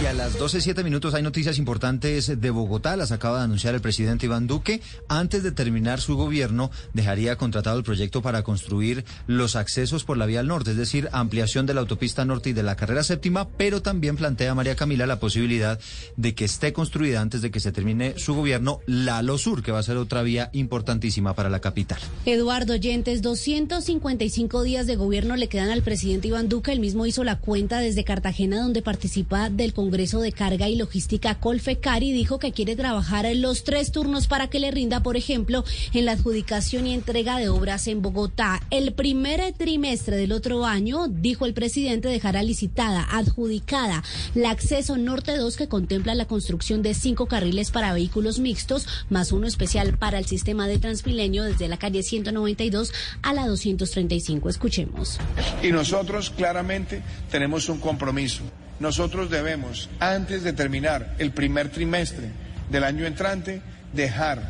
Y 0.03 0.07
a 0.07 0.12
las 0.15 0.37
12.07 0.37 0.83
minutos 0.83 1.15
hay 1.15 1.23
noticias 1.23 1.59
importantes 1.59 2.41
de 2.41 2.51
Bogotá. 2.51 2.97
Las 2.97 3.12
acaba 3.12 3.39
de 3.39 3.45
anunciar 3.45 3.77
el 3.77 3.81
presidente 3.81 4.27
Iván 4.27 4.49
Duque. 4.49 4.81
Antes 5.07 5.45
de 5.45 5.53
terminar 5.53 6.01
su 6.01 6.16
gobierno, 6.16 6.73
dejaría 6.93 7.37
contratado 7.37 7.79
el 7.79 7.85
proyecto 7.85 8.20
para 8.20 8.43
construir 8.43 9.05
los 9.29 9.55
accesos 9.55 10.03
por 10.03 10.16
la 10.16 10.27
vía 10.27 10.41
al 10.41 10.49
norte, 10.49 10.73
es 10.73 10.77
decir, 10.77 11.09
ampliación 11.12 11.66
de 11.66 11.74
la 11.74 11.83
autopista 11.83 12.24
norte 12.24 12.51
y 12.51 12.53
de 12.53 12.65
la 12.65 12.74
carrera 12.74 13.05
séptima, 13.05 13.49
pero 13.51 13.81
también 13.81 14.16
plantea 14.16 14.57
María 14.57 14.74
Camila 14.74 15.07
la 15.07 15.20
posibilidad 15.20 15.79
de 16.16 16.35
que 16.35 16.47
esté 16.47 16.73
construida 16.73 17.20
antes 17.20 17.41
de 17.41 17.53
que 17.53 17.61
se 17.61 17.70
termine 17.70 18.19
su 18.19 18.35
gobierno 18.35 18.81
la 18.87 19.23
Lo 19.23 19.39
Sur, 19.39 19.62
que 19.62 19.70
va 19.70 19.79
a 19.79 19.85
ser 19.85 19.99
otra 19.99 20.24
vía 20.24 20.51
importantísima 20.53 21.37
para 21.37 21.49
la 21.49 21.61
capital. 21.61 22.01
Eduardo 22.27 22.74
Yentes, 22.74 23.23
255 23.23 24.65
días 24.65 24.89
de 24.89 24.97
gobierno 24.97 25.37
le 25.37 25.49
quedan 25.49 25.70
al 25.70 25.83
presidente 25.83 26.27
Iván 26.27 26.49
Duque. 26.49 26.73
El 26.73 26.81
mismo 26.81 27.07
hizo 27.07 27.23
la 27.23 27.39
cuenta 27.39 27.79
desde 27.79 28.03
Cartagena, 28.03 28.62
donde 28.62 28.83
participa 28.83 29.49
del 29.49 29.73
Congreso 29.73 29.91
Congreso 29.93 30.23
de 30.23 30.32
Carga 30.32 30.70
y 30.70 30.77
Logística 30.77 31.39
Colfecari 31.39 32.12
dijo 32.12 32.39
que 32.39 32.52
quiere 32.52 32.77
trabajar 32.77 33.27
en 33.27 33.43
los 33.43 33.62
tres 33.62 33.93
turnos 33.93 34.27
para 34.27 34.48
que 34.48 34.59
le 34.59 34.70
rinda, 34.70 35.02
por 35.02 35.19
ejemplo, 35.19 35.64
en 35.93 36.06
la 36.06 36.12
adjudicación 36.12 36.86
y 36.86 36.94
entrega 36.94 37.36
de 37.36 37.51
obras 37.51 37.86
en 37.89 38.01
Bogotá. 38.01 38.62
El 38.70 38.94
primer 38.94 39.52
trimestre 39.52 40.16
del 40.16 40.32
otro 40.32 40.64
año, 40.64 41.09
dijo 41.09 41.44
el 41.44 41.52
presidente, 41.52 42.09
dejará 42.09 42.43
licitada, 42.43 43.06
adjudicada, 43.10 44.02
la 44.35 44.48
acceso 44.48 44.97
norte 44.97 45.36
2 45.36 45.59
que 45.59 45.69
contempla 45.69 46.14
la 46.14 46.24
construcción 46.24 46.81
de 46.81 46.94
cinco 46.94 47.27
carriles 47.27 47.70
para 47.70 47.93
vehículos 47.93 48.39
mixtos, 48.39 48.89
más 49.10 49.31
uno 49.31 49.47
especial 49.47 49.98
para 49.98 50.19
el 50.19 50.24
sistema 50.24 50.69
de 50.69 50.78
Transmilenio 50.78 51.44
desde 51.44 51.69
la 51.69 51.77
calle 51.77 52.02
192 52.02 52.94
a 53.20 53.35
la 53.35 53.47
235. 53.47 54.48
Escuchemos. 54.48 55.19
Y 55.62 55.70
nosotros 55.70 56.31
claramente 56.31 57.02
tenemos 57.31 57.69
un 57.69 57.77
compromiso 57.77 58.43
nosotros 58.83 59.31
debemos, 59.31 59.89
antes 60.01 60.43
de 60.43 60.53
terminar 60.53 61.15
el 61.19 61.31
primer 61.31 61.71
trimestre 61.71 62.33
del 62.69 62.83
año 62.83 63.07
entrante, 63.07 63.63
dejar 63.93 64.43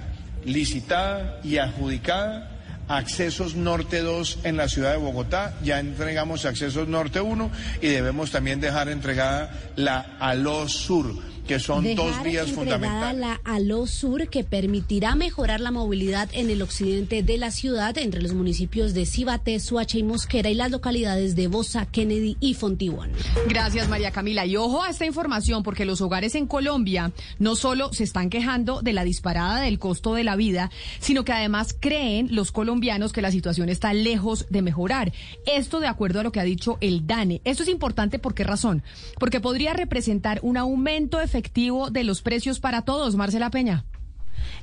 licitada 0.45 1.39
y 1.45 1.59
adjudicada 1.59 2.49
accesos 2.89 3.55
norte 3.55 4.01
2 4.01 4.41
en 4.45 4.57
la 4.57 4.69
ciudad 4.69 4.93
de 4.93 4.97
Bogotá, 4.97 5.55
ya 5.63 5.79
entregamos 5.79 6.47
accesos 6.47 6.89
norte 6.89 7.21
1 7.21 7.51
y 7.83 7.89
debemos 7.89 8.31
también 8.31 8.61
dejar 8.61 8.89
entregada 8.89 9.51
la 9.77 10.17
ALO 10.19 10.67
Sur 10.67 11.15
que 11.47 11.59
son 11.59 11.94
dos 11.94 12.23
vías 12.23 12.51
fundamentales. 12.52 13.20
la 13.20 13.40
ALO 13.44 13.86
Sur 13.86 14.28
que 14.28 14.44
permitirá 14.44 15.14
mejorar 15.14 15.60
la 15.60 15.70
movilidad 15.70 16.28
en 16.32 16.51
el 16.51 16.62
occidente 16.62 17.23
de 17.23 17.39
la 17.39 17.51
ciudad 17.51 17.97
entre 17.98 18.23
los 18.23 18.32
municipios 18.32 18.94
de 18.94 19.06
Cibate, 19.06 19.59
Suacha 19.60 19.98
y 19.98 20.02
Mosquera 20.02 20.51
y 20.51 20.55
las 20.55 20.70
localidades 20.70 21.35
de 21.35 21.48
Bosa, 21.48 21.86
Kennedy 21.86 22.36
y 22.40 22.55
Fontibón. 22.55 23.10
Gracias 23.48 23.89
María 23.89 24.10
Camila. 24.12 24.47
Y 24.47 24.56
ojo 24.56 24.82
a 24.82 24.90
esta 24.90 25.06
información 25.06 25.62
porque 25.62 25.85
los 25.85 26.01
hogares 26.01 26.35
en 26.35 26.47
Colombia 26.47 27.12
no 27.39 27.56
solo 27.56 27.93
se 27.93 28.05
están 28.05 28.31
quejando 28.31 28.82
de 28.82 28.93
la 28.93 29.05
disparada 29.05 29.60
del 29.60 29.78
costo 29.78 30.14
de 30.14 30.24
la 30.24 30.36
vida, 30.36 30.70
sino 31.01 31.24
que 31.24 31.32
además 31.32 31.74
creen 31.78 32.28
los 32.31 32.52
colombianos 32.52 33.12
que 33.12 33.23
la 33.23 33.32
situación 33.32 33.69
está 33.69 33.93
lejos 33.93 34.47
de 34.51 34.62
mejorar. 34.62 35.12
Esto 35.47 35.81
de 35.81 35.89
acuerdo 35.89 36.20
a 36.20 36.23
lo 36.23 36.32
que 36.32 36.40
ha 36.40 36.44
dicho 36.44 36.78
el 36.81 37.06
DANE. 37.06 37.40
Esto 37.44 37.62
es 37.62 37.69
importante 37.69 38.19
por 38.19 38.35
qué 38.35 38.44
razón? 38.44 38.82
Porque 39.19 39.40
podría 39.40 39.73
representar 39.73 40.40
un 40.43 40.56
aumento 40.56 41.19
de 41.19 41.28
efectivo 41.43 41.90
de 41.90 42.05
los 42.05 42.23
precios 42.23 42.60
para 42.60 42.82
todos, 42.82 43.16
Marcela 43.16 43.51
Peña. 43.51 43.85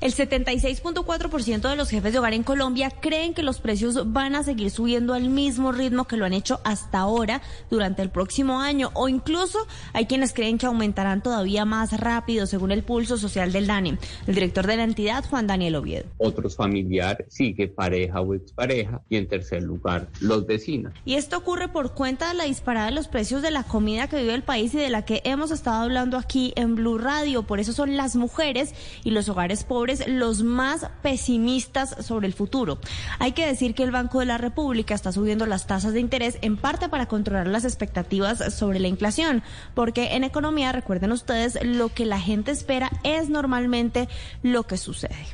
El 0.00 0.14
76.4% 0.14 1.68
de 1.68 1.76
los 1.76 1.90
jefes 1.90 2.12
de 2.12 2.18
hogar 2.18 2.32
en 2.32 2.42
Colombia 2.42 2.90
creen 2.90 3.34
que 3.34 3.42
los 3.42 3.60
precios 3.60 4.12
van 4.12 4.34
a 4.34 4.42
seguir 4.42 4.70
subiendo 4.70 5.12
al 5.12 5.28
mismo 5.28 5.72
ritmo 5.72 6.06
que 6.06 6.16
lo 6.16 6.24
han 6.24 6.32
hecho 6.32 6.60
hasta 6.64 7.00
ahora 7.00 7.42
durante 7.70 8.00
el 8.00 8.10
próximo 8.10 8.60
año 8.60 8.90
o 8.94 9.08
incluso 9.08 9.58
hay 9.92 10.06
quienes 10.06 10.32
creen 10.32 10.58
que 10.58 10.66
aumentarán 10.66 11.22
todavía 11.22 11.64
más 11.64 11.98
rápido 12.00 12.46
según 12.46 12.72
el 12.72 12.82
pulso 12.82 13.18
social 13.18 13.52
del 13.52 13.66
DANE. 13.66 13.98
El 14.26 14.34
director 14.34 14.66
de 14.66 14.76
la 14.76 14.84
entidad, 14.84 15.24
Juan 15.28 15.46
Daniel 15.46 15.76
Oviedo. 15.76 16.06
Otros 16.18 16.56
familiares 16.56 17.26
sigue 17.28 17.68
pareja 17.68 18.20
o 18.20 18.34
expareja 18.34 19.02
y 19.08 19.16
en 19.16 19.28
tercer 19.28 19.62
lugar 19.62 20.08
los 20.20 20.46
vecinos. 20.46 20.92
Y 21.04 21.14
esto 21.14 21.36
ocurre 21.36 21.68
por 21.68 21.94
cuenta 21.94 22.28
de 22.28 22.34
la 22.34 22.44
disparada 22.44 22.86
de 22.86 22.92
los 22.92 23.08
precios 23.08 23.42
de 23.42 23.50
la 23.50 23.64
comida 23.64 24.08
que 24.08 24.16
vive 24.16 24.34
el 24.34 24.42
país 24.42 24.74
y 24.74 24.78
de 24.78 24.90
la 24.90 25.04
que 25.04 25.20
hemos 25.24 25.50
estado 25.50 25.82
hablando 25.82 26.16
aquí 26.16 26.52
en 26.56 26.74
Blue 26.74 26.98
Radio. 26.98 27.42
Por 27.42 27.60
eso 27.60 27.72
son 27.72 27.96
las 27.96 28.16
mujeres 28.16 28.74
y 29.04 29.10
los 29.10 29.28
hogares 29.28 29.59
pobres 29.64 30.06
los 30.06 30.42
más 30.42 30.86
pesimistas 31.02 31.96
sobre 32.04 32.26
el 32.26 32.34
futuro. 32.34 32.78
Hay 33.18 33.32
que 33.32 33.46
decir 33.46 33.74
que 33.74 33.82
el 33.82 33.90
Banco 33.90 34.20
de 34.20 34.26
la 34.26 34.38
República 34.38 34.94
está 34.94 35.12
subiendo 35.12 35.46
las 35.46 35.66
tasas 35.66 35.92
de 35.92 36.00
interés 36.00 36.38
en 36.42 36.56
parte 36.56 36.88
para 36.88 37.06
controlar 37.06 37.46
las 37.46 37.64
expectativas 37.64 38.54
sobre 38.54 38.80
la 38.80 38.88
inflación, 38.88 39.42
porque 39.74 40.14
en 40.14 40.24
economía, 40.24 40.72
recuerden 40.72 41.12
ustedes, 41.12 41.58
lo 41.62 41.88
que 41.88 42.06
la 42.06 42.20
gente 42.20 42.50
espera 42.50 42.90
es 43.02 43.28
normalmente 43.28 44.08
lo 44.42 44.64
que 44.64 44.76
sucede. 44.76 45.26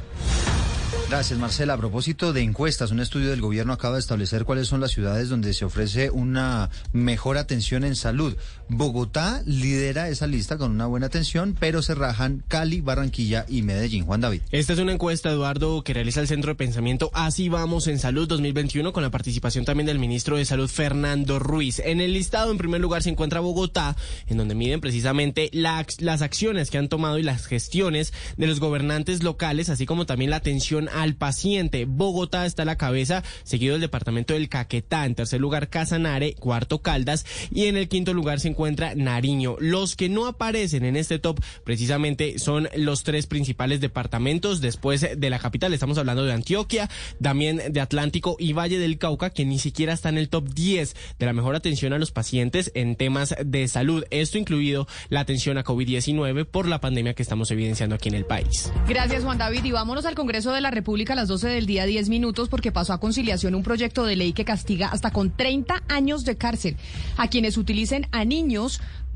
Gracias, 1.09 1.39
Marcela. 1.39 1.75
A 1.75 1.79
propósito 1.79 2.33
de 2.33 2.43
encuestas, 2.43 2.91
un 2.91 2.99
estudio 2.99 3.31
del 3.31 3.41
gobierno 3.41 3.73
acaba 3.73 3.95
de 3.95 4.01
establecer 4.01 4.45
cuáles 4.45 4.67
son 4.67 4.81
las 4.81 4.91
ciudades 4.91 5.29
donde 5.29 5.55
se 5.55 5.65
ofrece 5.65 6.11
una 6.11 6.69
mejor 6.93 7.39
atención 7.39 7.85
en 7.85 7.95
salud. 7.95 8.37
Bogotá 8.69 9.43
lidera 9.47 10.09
esa 10.09 10.27
lista 10.27 10.59
con 10.59 10.73
una 10.73 10.87
buena 10.87 11.07
atención, 11.07 11.57
pero 11.59 11.83
se 11.83 11.95
rajan 11.95 12.43
Cali, 12.49 12.81
Barranquilla 12.81 13.47
y 13.49 13.63
Medellín. 13.63 14.05
Juan 14.05 14.21
David. 14.21 14.43
Esta 14.51 14.73
es 14.73 14.79
una 14.79 14.93
encuesta, 14.93 15.31
Eduardo, 15.31 15.83
que 15.83 15.95
realiza 15.95 16.21
el 16.21 16.29
Centro 16.29 16.51
de 16.51 16.57
Pensamiento 16.57 17.11
Así 17.15 17.49
Vamos 17.49 17.87
en 17.87 17.99
Salud 17.99 18.27
2021 18.27 18.93
con 18.93 19.03
la 19.03 19.11
participación 19.11 19.65
también 19.65 19.87
del 19.87 19.99
ministro 19.99 20.37
de 20.37 20.45
Salud, 20.45 20.69
Fernando 20.69 21.39
Ruiz. 21.39 21.79
En 21.79 22.01
el 22.01 22.13
listado, 22.13 22.51
en 22.51 22.59
primer 22.59 22.81
lugar, 22.81 23.03
se 23.03 23.11
encuentra 23.11 23.41
Bogotá, 23.41 23.97
en 24.27 24.37
donde 24.37 24.55
miden 24.55 24.81
precisamente 24.81 25.49
las 25.53 26.23
acciones 26.23 26.71
que 26.71 26.79
han 26.79 26.89
tomado 26.89 27.19
y 27.19 27.23
las 27.23 27.47
gestiones 27.47 28.13
de 28.37 28.47
los 28.47 28.61
gobernantes 28.61 29.23
locales, 29.23 29.69
así 29.69 29.87
como 29.87 30.07
también 30.07 30.31
la 30.31 30.37
atención 30.37 30.89
al 30.89 31.15
paciente. 31.15 31.85
Bogotá 31.85 32.47
está 32.47 32.63
a 32.63 32.67
la 32.67 32.77
cabeza, 32.77 33.23
seguido 33.45 33.77
el 33.77 33.81
departamento 33.81 34.35
del 34.35 34.49
Caquetá. 34.49 35.07
En 35.07 35.15
tercer 35.15 35.41
lugar, 35.41 35.69
Casanare. 35.69 36.35
Cuarto, 36.35 36.83
Caldas. 36.83 37.25
Y 37.51 37.67
en 37.67 37.77
el 37.77 37.89
quinto 37.89 38.13
lugar 38.13 38.41
se 38.41 38.49
Nariño. 38.97 39.57
Los 39.61 39.97
que 39.97 40.09
no 40.09 40.27
aparecen 40.27 40.85
en 40.85 40.97
este 40.97 41.19
top 41.19 41.41
precisamente 41.65 42.39
son 42.39 42.69
los 42.77 43.03
tres 43.03 43.27
principales 43.27 43.81
departamentos 43.81 44.61
después 44.61 45.07
de 45.17 45.31
la 45.31 45.39
capital. 45.39 45.75
Estamos 45.75 45.99
hablando 45.99 46.25
de 46.25 46.33
Antioquia, 46.33 46.89
también 47.21 47.61
de 47.71 47.81
Atlántico 47.81 48.37
y 48.39 48.55
Valle 48.55 48.79
del 48.79 48.99
Cauca, 48.99 49.31
que 49.31 49.45
ni 49.45 49.59
siquiera 49.59 49.93
está 49.93 50.09
en 50.09 50.19
el 50.19 50.29
top 50.29 50.49
10 50.49 50.97
de 51.19 51.27
la 51.27 51.33
mejor 51.33 51.55
atención 51.55 51.93
a 51.93 51.99
los 51.99 52.13
pacientes 52.13 52.73
en 52.75 52.97
temas 52.97 53.35
de 53.45 53.69
salud. 53.69 54.05
Esto 54.11 54.39
incluido 54.39 54.89
la 55.11 55.21
atención 55.21 55.59
a 55.59 55.65
COVID-19 55.65 56.47
por 56.47 56.67
la 56.67 56.81
pandemia 56.81 57.15
que 57.15 57.23
estamos 57.23 57.51
evidenciando 57.51 57.95
aquí 57.95 58.09
en 58.09 58.15
el 58.15 58.25
país. 58.25 58.73
Gracias, 58.89 59.23
Juan 59.23 59.39
David. 59.39 59.65
Y 59.65 59.73
vámonos 59.73 60.07
al 60.07 60.15
Congreso 60.15 60.53
de 60.53 60.61
la 60.61 60.71
República 60.71 61.13
a 61.13 61.17
las 61.17 61.29
12 61.29 61.49
del 61.49 61.67
día 61.67 61.85
10 61.85 62.09
minutos 62.09 62.49
porque 62.49 62.73
pasó 62.73 62.95
a 62.95 63.01
conciliación 63.01 63.55
un 63.55 63.63
proyecto 63.63 64.05
de 64.05 64.17
ley 64.17 64.33
que 64.33 64.45
castiga 64.45 64.89
hasta 64.89 65.11
con 65.11 65.37
30 65.37 65.83
años 65.89 66.25
de 66.25 66.37
cárcel 66.37 66.77
a 67.17 67.29
quienes 67.29 67.57
utilicen 67.57 68.07
a 68.13 68.25
niños 68.25 68.46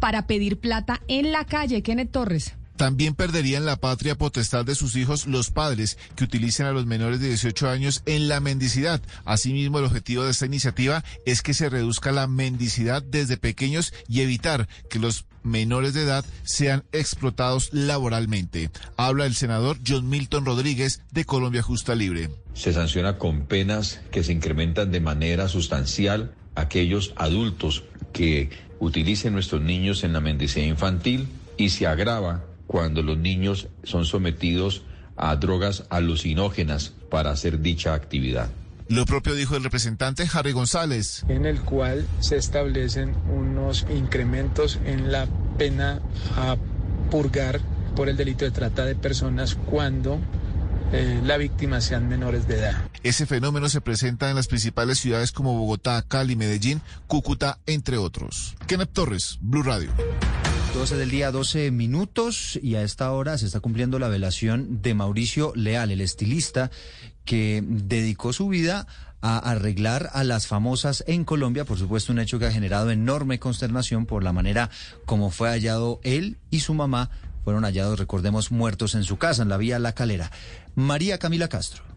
para 0.00 0.26
pedir 0.26 0.58
plata 0.58 1.00
en 1.08 1.32
la 1.32 1.44
calle. 1.44 1.82
Kenneth 1.82 2.10
Torres. 2.10 2.54
También 2.76 3.14
perderían 3.14 3.66
la 3.66 3.76
patria 3.76 4.16
potestad 4.16 4.64
de 4.64 4.74
sus 4.74 4.96
hijos 4.96 5.26
los 5.26 5.50
padres 5.50 5.98
que 6.16 6.24
utilicen 6.24 6.64
a 6.64 6.72
los 6.72 6.86
menores 6.86 7.20
de 7.20 7.28
18 7.28 7.68
años 7.68 8.02
en 8.06 8.26
la 8.26 8.40
mendicidad. 8.40 9.02
Asimismo, 9.26 9.78
el 9.78 9.84
objetivo 9.84 10.24
de 10.24 10.30
esta 10.30 10.46
iniciativa 10.46 11.04
es 11.26 11.42
que 11.42 11.52
se 11.52 11.68
reduzca 11.68 12.10
la 12.10 12.26
mendicidad 12.26 13.02
desde 13.02 13.36
pequeños 13.36 13.92
y 14.08 14.22
evitar 14.22 14.66
que 14.88 14.98
los 14.98 15.26
menores 15.42 15.92
de 15.92 16.04
edad 16.04 16.24
sean 16.42 16.84
explotados 16.92 17.68
laboralmente. 17.72 18.70
Habla 18.96 19.26
el 19.26 19.34
senador 19.34 19.78
John 19.86 20.08
Milton 20.08 20.46
Rodríguez 20.46 21.02
de 21.12 21.26
Colombia 21.26 21.60
Justa 21.60 21.94
Libre. 21.94 22.30
Se 22.54 22.72
sanciona 22.72 23.18
con 23.18 23.44
penas 23.44 24.00
que 24.10 24.24
se 24.24 24.32
incrementan 24.32 24.90
de 24.90 25.00
manera 25.00 25.48
sustancial 25.48 26.34
aquellos 26.54 27.12
adultos 27.16 27.84
que 28.14 28.69
utilicen 28.80 29.34
nuestros 29.34 29.62
niños 29.62 30.02
en 30.02 30.12
la 30.12 30.20
mendicidad 30.20 30.66
infantil 30.66 31.28
y 31.56 31.68
se 31.68 31.86
agrava 31.86 32.44
cuando 32.66 33.02
los 33.02 33.18
niños 33.18 33.68
son 33.84 34.04
sometidos 34.04 34.82
a 35.16 35.36
drogas 35.36 35.84
alucinógenas 35.90 36.94
para 37.10 37.30
hacer 37.30 37.60
dicha 37.60 37.94
actividad. 37.94 38.50
Lo 38.88 39.04
propio 39.04 39.34
dijo 39.34 39.54
el 39.54 39.62
representante 39.62 40.26
Harry 40.32 40.50
González. 40.50 41.24
En 41.28 41.46
el 41.46 41.60
cual 41.60 42.06
se 42.18 42.36
establecen 42.36 43.14
unos 43.32 43.86
incrementos 43.94 44.80
en 44.84 45.12
la 45.12 45.28
pena 45.58 46.00
a 46.36 46.56
purgar 47.10 47.60
por 47.94 48.08
el 48.08 48.16
delito 48.16 48.44
de 48.44 48.50
trata 48.50 48.84
de 48.84 48.96
personas 48.96 49.54
cuando 49.54 50.18
eh, 50.92 51.20
la 51.24 51.36
víctima 51.36 51.80
sean 51.80 52.08
menores 52.08 52.46
de 52.48 52.58
edad. 52.58 52.76
Ese 53.02 53.26
fenómeno 53.26 53.68
se 53.68 53.80
presenta 53.80 54.30
en 54.30 54.36
las 54.36 54.48
principales 54.48 54.98
ciudades 54.98 55.32
como 55.32 55.58
Bogotá, 55.58 56.02
Cali, 56.06 56.36
Medellín, 56.36 56.80
Cúcuta, 57.06 57.58
entre 57.66 57.96
otros. 57.98 58.56
Kenneth 58.66 58.92
Torres, 58.92 59.38
Blue 59.40 59.62
Radio. 59.62 59.90
12 60.74 60.96
del 60.96 61.10
día, 61.10 61.32
12 61.32 61.72
minutos 61.72 62.58
y 62.62 62.76
a 62.76 62.82
esta 62.82 63.10
hora 63.10 63.36
se 63.38 63.46
está 63.46 63.58
cumpliendo 63.58 63.98
la 63.98 64.08
velación 64.08 64.82
de 64.82 64.94
Mauricio 64.94 65.52
Leal, 65.56 65.90
el 65.90 66.00
estilista 66.00 66.70
que 67.24 67.62
dedicó 67.66 68.32
su 68.32 68.48
vida 68.48 68.86
a 69.20 69.38
arreglar 69.38 70.10
a 70.12 70.24
las 70.24 70.46
famosas 70.46 71.04
en 71.06 71.24
Colombia, 71.24 71.64
por 71.64 71.78
supuesto 71.78 72.12
un 72.12 72.20
hecho 72.20 72.38
que 72.38 72.46
ha 72.46 72.52
generado 72.52 72.90
enorme 72.90 73.38
consternación 73.38 74.06
por 74.06 74.22
la 74.22 74.32
manera 74.32 74.70
como 75.04 75.30
fue 75.30 75.48
hallado 75.48 76.00
él 76.04 76.38
y 76.50 76.60
su 76.60 76.72
mamá 76.72 77.10
fueron 77.44 77.64
hallados, 77.64 77.98
recordemos, 77.98 78.50
muertos 78.50 78.94
en 78.94 79.04
su 79.04 79.16
casa, 79.18 79.42
en 79.42 79.48
la 79.48 79.56
vía 79.56 79.78
La 79.78 79.94
Calera. 79.94 80.30
María 80.74 81.18
Camila 81.18 81.48
Castro. 81.48 81.89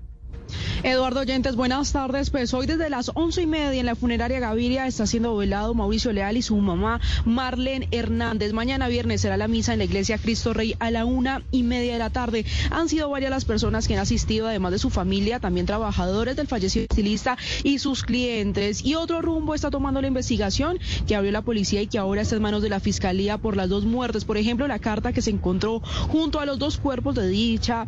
Eduardo 0.83 1.21
Oyentes, 1.21 1.55
buenas 1.55 1.93
tardes. 1.93 2.29
Pues 2.29 2.53
hoy 2.53 2.65
desde 2.65 2.89
las 2.89 3.11
once 3.15 3.41
y 3.41 3.47
media 3.47 3.79
en 3.79 3.85
la 3.85 3.95
funeraria 3.95 4.41
Gaviria 4.41 4.85
está 4.85 5.07
siendo 5.07 5.35
velado 5.37 5.73
Mauricio 5.73 6.11
Leal 6.11 6.35
y 6.35 6.41
su 6.41 6.57
mamá 6.57 6.99
Marlene 7.23 7.87
Hernández. 7.91 8.51
Mañana 8.51 8.89
viernes 8.89 9.21
será 9.21 9.37
la 9.37 9.47
misa 9.47 9.71
en 9.71 9.79
la 9.79 9.85
iglesia 9.85 10.17
Cristo 10.17 10.53
Rey 10.53 10.75
a 10.79 10.91
la 10.91 11.05
una 11.05 11.41
y 11.51 11.63
media 11.63 11.93
de 11.93 11.99
la 11.99 12.09
tarde. 12.09 12.45
Han 12.69 12.89
sido 12.89 13.09
varias 13.09 13.31
las 13.31 13.45
personas 13.45 13.87
que 13.87 13.93
han 13.93 14.01
asistido, 14.01 14.47
además 14.47 14.73
de 14.73 14.79
su 14.79 14.89
familia, 14.89 15.39
también 15.39 15.65
trabajadores 15.65 16.35
del 16.35 16.47
fallecido 16.47 16.85
estilista 16.89 17.37
y 17.63 17.79
sus 17.79 18.03
clientes. 18.03 18.83
Y 18.83 18.95
otro 18.95 19.21
rumbo 19.21 19.55
está 19.55 19.71
tomando 19.71 20.01
la 20.01 20.07
investigación 20.07 20.79
que 21.07 21.15
abrió 21.15 21.31
la 21.31 21.43
policía 21.43 21.81
y 21.81 21.87
que 21.87 21.97
ahora 21.97 22.23
está 22.23 22.35
en 22.35 22.41
manos 22.41 22.61
de 22.61 22.69
la 22.69 22.81
fiscalía 22.81 23.37
por 23.37 23.55
las 23.55 23.69
dos 23.69 23.85
muertes. 23.85 24.25
Por 24.25 24.37
ejemplo, 24.37 24.67
la 24.67 24.79
carta 24.79 25.13
que 25.13 25.21
se 25.21 25.29
encontró 25.29 25.79
junto 26.09 26.41
a 26.41 26.45
los 26.45 26.59
dos 26.59 26.77
cuerpos 26.77 27.15
de 27.15 27.29
dicha 27.29 27.87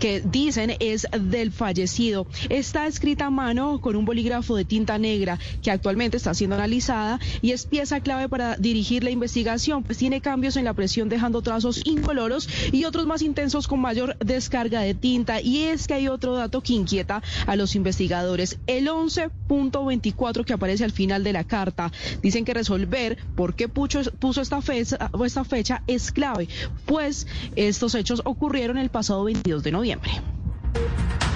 que 0.00 0.20
dicen 0.20 0.74
es 0.80 1.06
del 1.12 1.52
fallecido. 1.52 1.83
Está 2.48 2.86
escrita 2.86 3.26
a 3.26 3.30
mano 3.30 3.80
con 3.80 3.96
un 3.96 4.04
bolígrafo 4.04 4.56
de 4.56 4.64
tinta 4.64 4.98
negra 4.98 5.38
que 5.62 5.70
actualmente 5.70 6.16
está 6.16 6.34
siendo 6.34 6.56
analizada 6.56 7.20
y 7.42 7.52
es 7.52 7.66
pieza 7.66 8.00
clave 8.00 8.28
para 8.28 8.56
dirigir 8.56 9.04
la 9.04 9.10
investigación, 9.10 9.82
pues 9.82 9.98
tiene 9.98 10.20
cambios 10.20 10.56
en 10.56 10.64
la 10.64 10.74
presión 10.74 11.08
dejando 11.08 11.42
trazos 11.42 11.82
incoloros 11.84 12.48
y 12.72 12.84
otros 12.84 13.06
más 13.06 13.22
intensos 13.22 13.68
con 13.68 13.80
mayor 13.80 14.16
descarga 14.18 14.80
de 14.80 14.94
tinta. 14.94 15.40
Y 15.40 15.64
es 15.64 15.86
que 15.86 15.94
hay 15.94 16.08
otro 16.08 16.34
dato 16.34 16.62
que 16.62 16.72
inquieta 16.72 17.22
a 17.46 17.56
los 17.56 17.74
investigadores, 17.74 18.58
el 18.66 18.88
11.24 18.88 20.44
que 20.44 20.52
aparece 20.52 20.84
al 20.84 20.92
final 20.92 21.24
de 21.24 21.32
la 21.32 21.44
carta. 21.44 21.92
Dicen 22.22 22.44
que 22.44 22.54
resolver 22.54 23.18
por 23.36 23.54
qué 23.54 23.68
puso, 23.68 24.02
puso 24.18 24.40
esta, 24.40 24.62
fecha, 24.62 25.10
esta 25.24 25.44
fecha 25.44 25.82
es 25.86 26.12
clave, 26.12 26.48
pues 26.86 27.26
estos 27.56 27.94
hechos 27.94 28.22
ocurrieron 28.24 28.78
el 28.78 28.90
pasado 28.90 29.24
22 29.24 29.62
de 29.62 29.72
noviembre. 29.72 30.10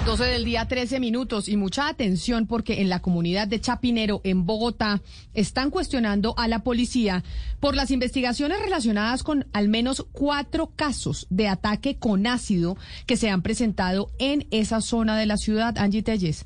12 0.09 0.23
del 0.23 0.43
día, 0.43 0.67
13 0.67 0.99
minutos 0.99 1.47
y 1.47 1.55
mucha 1.55 1.87
atención 1.87 2.47
porque 2.47 2.81
en 2.81 2.89
la 2.89 2.99
comunidad 2.99 3.47
de 3.47 3.61
Chapinero, 3.61 4.21
en 4.23 4.43
Bogotá, 4.43 5.03
están 5.35 5.69
cuestionando 5.69 6.33
a 6.35 6.47
la 6.47 6.63
policía 6.63 7.23
por 7.59 7.75
las 7.75 7.91
investigaciones 7.91 8.59
relacionadas 8.59 9.21
con 9.21 9.45
al 9.53 9.69
menos 9.69 10.07
cuatro 10.11 10.71
casos 10.75 11.27
de 11.29 11.47
ataque 11.47 11.97
con 11.97 12.25
ácido 12.25 12.75
que 13.05 13.17
se 13.17 13.29
han 13.29 13.43
presentado 13.43 14.09
en 14.17 14.47
esa 14.49 14.81
zona 14.81 15.15
de 15.15 15.27
la 15.27 15.37
ciudad. 15.37 15.77
Angie 15.77 16.01
Telles. 16.01 16.43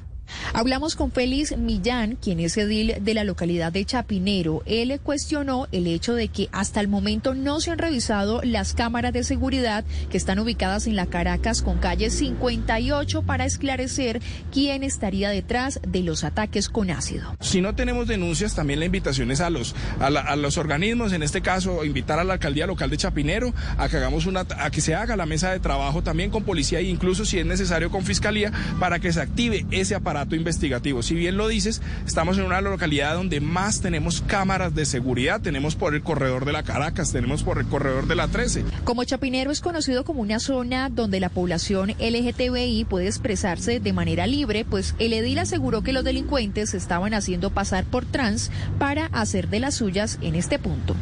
Hablamos 0.53 0.95
con 0.95 1.11
Félix 1.11 1.57
Millán, 1.57 2.15
quien 2.15 2.39
es 2.39 2.57
edil 2.57 2.95
de 3.01 3.14
la 3.14 3.23
localidad 3.23 3.72
de 3.72 3.85
Chapinero. 3.85 4.61
Él 4.65 4.99
cuestionó 5.01 5.68
el 5.72 5.88
hecho 5.88 6.14
de 6.14 6.27
que 6.27 6.49
hasta 6.51 6.80
el 6.80 6.88
momento 6.88 7.34
no 7.34 7.60
se 7.60 7.72
han 7.72 7.77
revisado 7.77 8.41
las 8.43 8.73
cámaras 8.73 9.14
de 9.14 9.23
seguridad 9.23 9.85
que 10.10 10.18
están 10.18 10.39
ubicadas 10.39 10.88
en 10.88 10.95
la 10.95 11.05
Caracas 11.05 11.61
con 11.61 11.77
calle 11.77 12.10
58 12.10 13.23
para 13.23 13.45
esclarecer 13.45 14.22
quién 14.51 14.84
estaría 14.84 15.30
detrás 15.30 15.80
de 15.88 16.01
los 16.01 16.23
ataques 16.23 16.69
con 16.69 16.89
ácido. 16.89 17.35
Si 17.39 17.61
no 17.61 17.76
tenemos 17.76 18.07
denuncias, 18.07 18.55
también 18.55 18.80
la 18.80 18.85
invitación 18.85 19.31
es 19.31 19.41
a 19.41 19.49
los, 19.49 19.76
a, 19.99 20.35
los 20.35 20.57
organismos, 20.57 21.14
en 21.14 21.23
este 21.23 21.41
caso, 21.41 21.84
invitar 21.85 22.19
a 22.19 22.23
la 22.23 22.34
alcaldía 22.34 22.68
local 22.68 22.89
de 22.89 22.97
Chapinero 22.97 23.53
a 23.77 23.89
que 23.89 23.97
hagamos 23.97 24.26
una, 24.26 24.41
a 24.57 24.72
que 24.72 24.81
se 24.81 24.95
haga 24.95 25.15
la 25.15 25.26
mesa 25.26 25.51
de 25.51 25.60
trabajo 25.60 26.01
también 26.03 26.31
con 26.31 26.43
policía 26.43 26.80
e 26.80 26.84
incluso 26.84 27.26
si 27.26 27.39
es 27.39 27.45
necesario 27.45 27.91
con 27.91 28.03
fiscalía 28.03 28.51
para 28.80 28.99
que 28.99 29.14
se 29.14 29.22
active 29.22 29.65
ese 29.72 29.95
aparato 29.95 30.23
investigativo. 30.32 31.04
Si 31.04 31.16
bien 31.16 31.38
lo 31.38 31.48
dices, 31.48 31.82
estamos 32.06 32.38
en 32.38 32.45
una 32.45 32.62
localidad 32.62 33.16
donde 33.16 33.41
más 33.41 33.82
tenemos 33.82 34.22
cámaras 34.22 34.74
de 34.74 34.86
seguridad, 34.86 35.41
tenemos 35.41 35.76
por 35.76 35.95
el 35.95 36.02
corredor 36.04 36.45
de 36.45 36.54
la 36.54 36.64
Caracas, 36.64 37.12
tenemos 37.12 37.44
por 37.44 37.60
el 37.60 37.68
corredor 37.68 38.08
de 38.08 38.16
la 38.16 38.28
13. 38.28 38.64
Como 38.84 39.04
Chapinero 39.04 39.52
es 39.52 39.62
conocido 39.62 40.04
como 40.04 40.22
una 40.22 40.40
zona 40.40 40.90
donde 40.90 41.20
la 41.20 41.30
población 41.30 41.91
LGTBI 42.00 42.86
puede 42.86 43.08
expresarse 43.08 43.80
de 43.80 43.94
manera 43.94 44.28
libre, 44.28 44.66
pues 44.66 44.95
el 45.00 45.14
edil 45.14 45.40
aseguró 45.40 45.82
que 45.82 45.94
los 45.94 46.04
delincuentes 46.04 46.74
estaban 46.74 47.14
haciendo 47.14 47.50
pasar 47.50 47.84
por 47.86 48.06
trans 48.06 48.52
para 48.80 49.08
hacer 49.08 49.50
de 49.50 49.60
las 49.60 49.76
suyas 49.76 50.20
en 50.22 50.36
este 50.36 50.60
punto. 50.60 50.95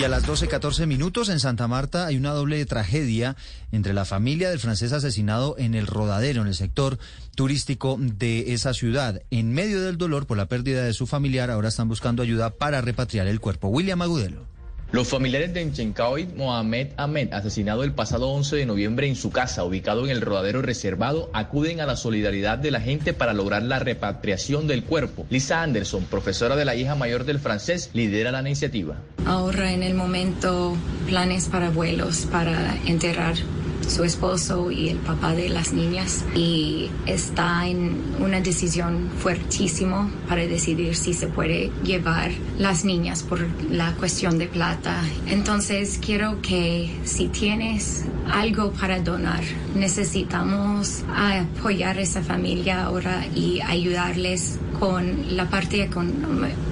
Y 0.00 0.04
a 0.04 0.08
las 0.08 0.26
12.14 0.26 0.86
minutos 0.86 1.28
en 1.28 1.40
Santa 1.40 1.68
Marta 1.68 2.06
hay 2.06 2.16
una 2.16 2.30
doble 2.30 2.64
tragedia 2.64 3.36
entre 3.70 3.92
la 3.92 4.06
familia 4.06 4.48
del 4.48 4.58
francés 4.58 4.94
asesinado 4.94 5.56
en 5.58 5.74
el 5.74 5.86
Rodadero, 5.86 6.40
en 6.40 6.48
el 6.48 6.54
sector 6.54 6.98
turístico 7.34 7.98
de 8.00 8.54
esa 8.54 8.72
ciudad. 8.72 9.20
En 9.30 9.52
medio 9.52 9.82
del 9.82 9.98
dolor 9.98 10.26
por 10.26 10.38
la 10.38 10.46
pérdida 10.46 10.84
de 10.84 10.94
su 10.94 11.06
familiar, 11.06 11.50
ahora 11.50 11.68
están 11.68 11.88
buscando 11.88 12.22
ayuda 12.22 12.48
para 12.48 12.80
repatriar 12.80 13.26
el 13.26 13.40
cuerpo. 13.40 13.68
William 13.68 14.00
Agudelo. 14.00 14.46
Los 14.92 15.06
familiares 15.06 15.54
de 15.54 15.62
Enchenkaoid 15.62 16.30
Mohamed 16.34 16.88
Ahmed, 16.96 17.32
asesinado 17.32 17.84
el 17.84 17.92
pasado 17.92 18.28
11 18.30 18.56
de 18.56 18.66
noviembre 18.66 19.06
en 19.06 19.14
su 19.14 19.30
casa, 19.30 19.62
ubicado 19.62 20.04
en 20.04 20.10
el 20.10 20.20
rodadero 20.20 20.62
reservado, 20.62 21.30
acuden 21.32 21.80
a 21.80 21.86
la 21.86 21.94
solidaridad 21.94 22.58
de 22.58 22.72
la 22.72 22.80
gente 22.80 23.12
para 23.12 23.32
lograr 23.32 23.62
la 23.62 23.78
repatriación 23.78 24.66
del 24.66 24.82
cuerpo. 24.82 25.26
Lisa 25.30 25.62
Anderson, 25.62 26.06
profesora 26.06 26.56
de 26.56 26.64
la 26.64 26.74
hija 26.74 26.96
mayor 26.96 27.24
del 27.24 27.38
francés, 27.38 27.90
lidera 27.92 28.32
la 28.32 28.40
iniciativa. 28.40 28.96
Ahorra 29.26 29.72
en 29.72 29.84
el 29.84 29.94
momento 29.94 30.76
planes 31.06 31.48
para 31.48 31.70
vuelos, 31.70 32.26
para 32.26 32.76
enterrar 32.84 33.36
su 33.90 34.04
esposo 34.04 34.70
y 34.70 34.88
el 34.88 34.98
papá 34.98 35.34
de 35.34 35.48
las 35.48 35.72
niñas 35.72 36.24
y 36.34 36.88
está 37.06 37.66
en 37.66 38.00
una 38.20 38.40
decisión 38.40 39.10
fuertísimo 39.18 40.08
para 40.28 40.46
decidir 40.46 40.94
si 40.94 41.12
se 41.12 41.26
puede 41.26 41.72
llevar 41.82 42.30
las 42.58 42.84
niñas 42.84 43.22
por 43.22 43.40
la 43.70 43.92
cuestión 43.94 44.38
de 44.38 44.46
plata. 44.46 45.02
Entonces 45.26 45.98
quiero 46.04 46.40
que 46.40 46.96
si 47.04 47.28
tienes 47.28 48.04
algo 48.30 48.70
para 48.72 49.00
donar, 49.00 49.42
necesitamos 49.74 51.02
apoyar 51.14 51.98
a 51.98 52.02
esa 52.02 52.22
familia 52.22 52.84
ahora 52.84 53.26
y 53.34 53.60
ayudarles 53.60 54.58
con 54.78 55.36
la 55.36 55.50
parte 55.50 55.82
económica 55.82 56.69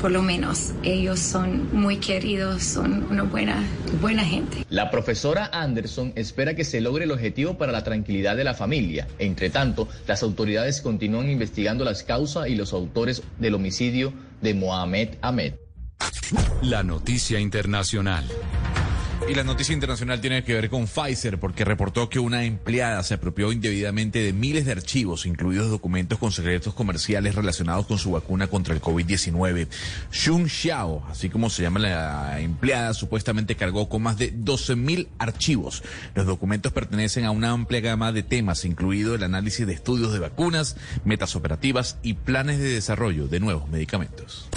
por 0.00 0.10
lo 0.10 0.22
menos 0.22 0.72
ellos 0.82 1.20
son 1.20 1.68
muy 1.78 1.98
queridos, 1.98 2.62
son 2.62 3.06
una 3.10 3.22
buena, 3.22 3.62
buena 4.00 4.24
gente. 4.24 4.64
La 4.70 4.90
profesora 4.90 5.50
Anderson 5.52 6.12
espera 6.16 6.54
que 6.54 6.64
se 6.64 6.80
logre 6.80 7.04
el 7.04 7.10
objetivo 7.10 7.58
para 7.58 7.72
la 7.72 7.84
tranquilidad 7.84 8.36
de 8.36 8.44
la 8.44 8.54
familia. 8.54 9.06
Entre 9.18 9.50
tanto, 9.50 9.88
las 10.06 10.22
autoridades 10.22 10.80
continúan 10.80 11.28
investigando 11.28 11.84
las 11.84 12.02
causas 12.02 12.48
y 12.48 12.54
los 12.54 12.72
autores 12.72 13.22
del 13.38 13.54
homicidio 13.54 14.12
de 14.40 14.54
Mohamed 14.54 15.10
Ahmed. 15.20 15.54
La 16.62 16.82
noticia 16.82 17.38
internacional. 17.40 18.24
Y 19.30 19.34
la 19.36 19.44
noticia 19.44 19.72
internacional 19.72 20.20
tiene 20.20 20.42
que 20.42 20.54
ver 20.54 20.68
con 20.68 20.88
Pfizer 20.88 21.38
porque 21.38 21.64
reportó 21.64 22.08
que 22.08 22.18
una 22.18 22.42
empleada 22.42 23.00
se 23.04 23.14
apropió 23.14 23.52
indebidamente 23.52 24.18
de 24.18 24.32
miles 24.32 24.66
de 24.66 24.72
archivos, 24.72 25.24
incluidos 25.24 25.70
documentos 25.70 26.18
con 26.18 26.32
secretos 26.32 26.74
comerciales 26.74 27.36
relacionados 27.36 27.86
con 27.86 27.96
su 27.96 28.10
vacuna 28.10 28.48
contra 28.48 28.74
el 28.74 28.80
COVID-19. 28.80 29.68
Xun 30.10 30.48
Xiao, 30.48 31.06
así 31.08 31.30
como 31.30 31.48
se 31.48 31.62
llama 31.62 31.78
la 31.78 32.40
empleada, 32.40 32.92
supuestamente 32.92 33.54
cargó 33.54 33.88
con 33.88 34.02
más 34.02 34.18
de 34.18 34.34
12.000 34.34 35.06
archivos. 35.18 35.84
Los 36.16 36.26
documentos 36.26 36.72
pertenecen 36.72 37.24
a 37.24 37.30
una 37.30 37.50
amplia 37.50 37.78
gama 37.78 38.10
de 38.10 38.24
temas, 38.24 38.64
incluido 38.64 39.14
el 39.14 39.22
análisis 39.22 39.64
de 39.64 39.74
estudios 39.74 40.12
de 40.12 40.18
vacunas, 40.18 40.76
metas 41.04 41.36
operativas 41.36 41.98
y 42.02 42.14
planes 42.14 42.58
de 42.58 42.70
desarrollo 42.70 43.28
de 43.28 43.38
nuevos 43.38 43.68
medicamentos. 43.68 44.48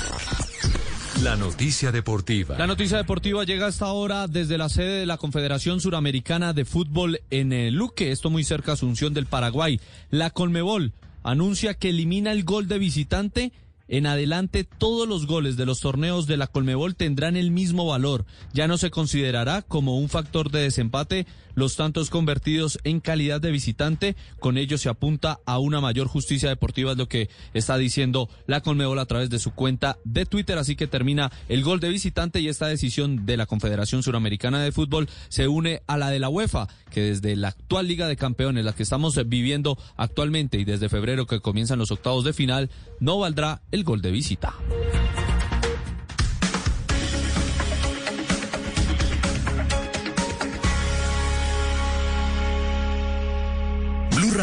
La 1.21 1.35
noticia 1.37 1.91
deportiva. 1.91 2.57
La 2.57 2.67
noticia 2.67 2.97
deportiva 2.97 3.43
llega 3.43 3.67
hasta 3.67 3.85
ahora 3.85 4.27
desde 4.27 4.57
la 4.57 4.67
sede 4.67 4.99
de 4.99 5.05
la 5.05 5.17
Confederación 5.17 5.79
Suramericana 5.79 6.53
de 6.53 6.65
Fútbol 6.65 7.21
en 7.29 7.73
Luque, 7.75 8.11
esto 8.11 8.29
muy 8.29 8.43
cerca 8.43 8.67
de 8.67 8.73
Asunción 8.73 9.13
del 9.13 9.27
Paraguay. 9.27 9.79
La 10.09 10.31
Colmebol 10.31 10.93
anuncia 11.21 11.75
que 11.75 11.89
elimina 11.89 12.31
el 12.31 12.43
gol 12.43 12.67
de 12.67 12.79
visitante 12.79 13.51
En 13.87 14.07
adelante, 14.07 14.63
todos 14.63 15.07
los 15.07 15.27
goles 15.27 15.55
de 15.55 15.65
los 15.65 15.81
torneos 15.81 16.25
de 16.25 16.37
la 16.37 16.47
Colmebol 16.47 16.95
tendrán 16.95 17.35
el 17.37 17.51
mismo 17.51 17.85
valor. 17.85 18.25
Ya 18.53 18.67
no 18.67 18.77
se 18.77 18.89
considerará 18.89 19.61
como 19.61 19.97
un 19.97 20.09
factor 20.09 20.51
de 20.51 20.61
desempate 20.61 21.27
los 21.55 21.75
tantos 21.75 22.09
convertidos 22.09 22.79
en 22.83 22.99
calidad 22.99 23.41
de 23.41 23.51
visitante. 23.51 24.15
Con 24.39 24.57
ello 24.57 24.77
se 24.77 24.89
apunta 24.89 25.39
a 25.45 25.59
una 25.59 25.81
mayor 25.81 26.07
justicia 26.07 26.49
deportiva, 26.49 26.91
es 26.91 26.97
lo 26.97 27.07
que 27.07 27.29
está 27.53 27.77
diciendo 27.77 28.29
la 28.47 28.61
Colmebol 28.61 28.99
a 28.99 29.05
través 29.05 29.29
de 29.29 29.39
su 29.39 29.51
cuenta 29.51 29.97
de 30.03 30.25
Twitter. 30.25 30.57
Así 30.57 30.75
que 30.75 30.87
termina 30.87 31.31
el 31.49 31.63
gol 31.63 31.79
de 31.79 31.89
visitante 31.89 32.39
y 32.39 32.47
esta 32.47 32.67
decisión 32.67 33.25
de 33.25 33.37
la 33.37 33.45
Confederación 33.45 34.03
Suramericana 34.03 34.61
de 34.61 34.71
Fútbol 34.71 35.09
se 35.29 35.47
une 35.47 35.81
a 35.87 35.97
la 35.97 36.09
de 36.09 36.19
la 36.19 36.29
UEFA, 36.29 36.67
que 36.91 37.01
desde 37.01 37.35
la 37.35 37.49
actual 37.49 37.87
Liga 37.87 38.07
de 38.07 38.17
Campeones, 38.17 38.65
la 38.65 38.73
que 38.73 38.83
estamos 38.83 39.19
viviendo 39.27 39.77
actualmente 39.97 40.57
y 40.57 40.65
desde 40.65 40.89
febrero 40.89 41.25
que 41.25 41.39
comienzan 41.39 41.79
los 41.79 41.91
octavos 41.91 42.23
de 42.23 42.33
final, 42.33 42.69
no 42.99 43.19
valdrá 43.19 43.61
el 43.71 43.83
gol 43.83 44.01
de 44.01 44.11
visita. 44.11 44.53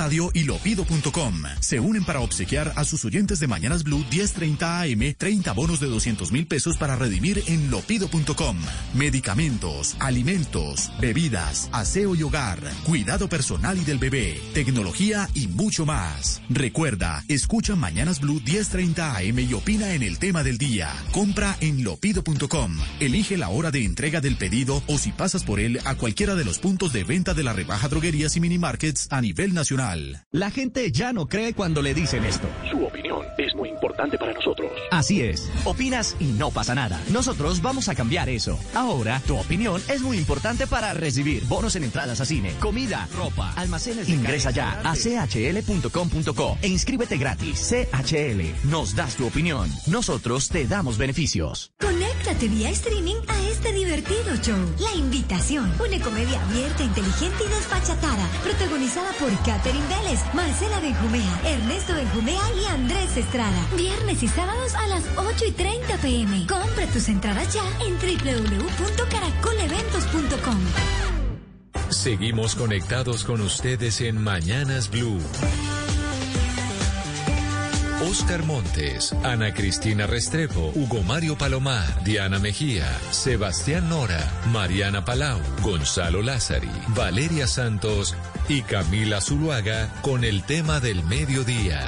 Radio 0.00 0.30
y 0.32 0.44
lopido.com 0.44 1.42
se 1.60 1.78
unen 1.78 2.04
para 2.04 2.20
obsequiar 2.20 2.72
a 2.74 2.84
sus 2.84 3.04
oyentes 3.04 3.38
de 3.38 3.46
Mañanas 3.46 3.84
Blue 3.84 4.02
1030 4.10 4.80
AM 4.80 5.14
30 5.18 5.52
bonos 5.52 5.78
de 5.78 5.88
200 5.88 6.32
mil 6.32 6.46
pesos 6.46 6.78
para 6.78 6.96
redimir 6.96 7.42
en 7.48 7.70
lopido.com. 7.70 8.56
Medicamentos, 8.94 9.96
alimentos, 10.00 10.90
bebidas, 11.02 11.68
aseo 11.72 12.14
y 12.14 12.22
hogar, 12.22 12.60
cuidado 12.84 13.28
personal 13.28 13.76
y 13.76 13.84
del 13.84 13.98
bebé, 13.98 14.40
tecnología 14.54 15.28
y 15.34 15.48
mucho 15.48 15.84
más. 15.84 16.40
Recuerda, 16.48 17.22
escucha 17.28 17.76
Mañanas 17.76 18.20
Blue 18.20 18.40
1030 18.42 19.18
AM 19.18 19.38
y 19.40 19.52
opina 19.52 19.92
en 19.92 20.02
el 20.02 20.18
tema 20.18 20.42
del 20.42 20.56
día. 20.56 20.88
Compra 21.12 21.58
en 21.60 21.84
lopido.com. 21.84 22.78
Elige 23.00 23.36
la 23.36 23.50
hora 23.50 23.70
de 23.70 23.84
entrega 23.84 24.22
del 24.22 24.38
pedido 24.38 24.82
o 24.86 24.96
si 24.96 25.12
pasas 25.12 25.44
por 25.44 25.60
él 25.60 25.78
a 25.84 25.96
cualquiera 25.96 26.36
de 26.36 26.46
los 26.46 26.58
puntos 26.58 26.94
de 26.94 27.04
venta 27.04 27.34
de 27.34 27.42
la 27.42 27.52
rebaja 27.52 27.88
droguerías 27.88 28.34
y 28.36 28.40
minimarkets 28.40 29.06
a 29.10 29.20
nivel 29.20 29.52
nacional. 29.52 29.89
La 30.30 30.50
gente 30.50 30.92
ya 30.92 31.12
no 31.12 31.26
cree 31.26 31.52
cuando 31.52 31.82
le 31.82 31.94
dicen 31.94 32.24
esto. 32.24 32.46
Su 32.70 32.84
opinión 32.84 33.26
es 33.38 33.49
muy 33.60 33.68
importante 33.68 34.16
para 34.16 34.32
nosotros. 34.32 34.72
Así 34.90 35.20
es. 35.20 35.50
Opinas 35.64 36.16
y 36.18 36.32
no 36.32 36.50
pasa 36.50 36.74
nada. 36.74 36.98
Nosotros 37.12 37.60
vamos 37.60 37.88
a 37.88 37.94
cambiar 37.94 38.30
eso. 38.30 38.58
Ahora, 38.74 39.20
tu 39.26 39.36
opinión 39.36 39.82
es 39.88 40.00
muy 40.00 40.16
importante 40.16 40.66
para 40.66 40.94
recibir 40.94 41.44
bonos 41.44 41.76
en 41.76 41.84
entradas 41.84 42.20
a 42.20 42.24
cine, 42.24 42.54
comida, 42.58 43.06
ropa, 43.14 43.52
almacenes. 43.56 44.08
Ingresa 44.08 44.50
ya 44.50 44.80
a 44.82 44.96
chl.com.co 44.96 46.58
e 46.62 46.68
inscríbete 46.68 47.18
gratis. 47.18 47.70
CHL, 47.70 48.70
nos 48.70 48.96
das 48.96 49.16
tu 49.16 49.26
opinión. 49.26 49.68
Nosotros 49.86 50.48
te 50.48 50.66
damos 50.66 50.96
beneficios. 50.96 51.72
Conéctate 51.78 52.48
vía 52.48 52.70
streaming 52.70 53.16
a 53.28 53.42
este 53.50 53.72
divertido 53.72 54.36
show. 54.40 54.58
La 54.78 54.94
invitación, 54.94 55.70
una 55.78 56.02
comedia 56.02 56.42
abierta, 56.42 56.82
inteligente 56.82 57.44
y 57.44 57.48
despachatada, 57.48 58.26
protagonizada 58.42 59.12
por 59.20 59.30
Catherine 59.44 59.86
Vélez, 59.88 60.20
Marcela 60.32 60.80
Benjumea, 60.80 61.40
Ernesto 61.44 61.94
Benjumea 61.94 62.42
y 62.58 62.64
Andrés 62.66 63.16
Estrada. 63.16 63.49
Viernes 63.76 64.22
y 64.22 64.28
sábados 64.28 64.74
a 64.74 64.86
las 64.88 65.04
8 65.16 65.44
y 65.48 65.52
30 65.52 65.96
pm. 65.98 66.46
Compra 66.46 66.86
tus 66.92 67.08
entradas 67.08 67.54
ya 67.54 67.64
en 67.86 67.98
www.caracoleventos.com. 67.98 70.58
Seguimos 71.90 72.54
conectados 72.54 73.24
con 73.24 73.40
ustedes 73.40 74.00
en 74.00 74.22
Mañanas 74.22 74.90
Blue. 74.90 75.18
Oscar 78.08 78.44
Montes, 78.44 79.12
Ana 79.24 79.52
Cristina 79.52 80.06
Restrepo, 80.06 80.72
Hugo 80.74 81.02
Mario 81.02 81.36
Palomar, 81.36 82.02
Diana 82.02 82.38
Mejía, 82.38 82.86
Sebastián 83.10 83.90
Nora, 83.90 84.26
Mariana 84.52 85.04
Palau, 85.04 85.38
Gonzalo 85.62 86.22
Lázari, 86.22 86.70
Valeria 86.88 87.46
Santos 87.46 88.16
y 88.48 88.62
Camila 88.62 89.20
Zuluaga 89.20 89.92
con 90.00 90.24
el 90.24 90.44
tema 90.44 90.80
del 90.80 91.04
mediodía. 91.04 91.86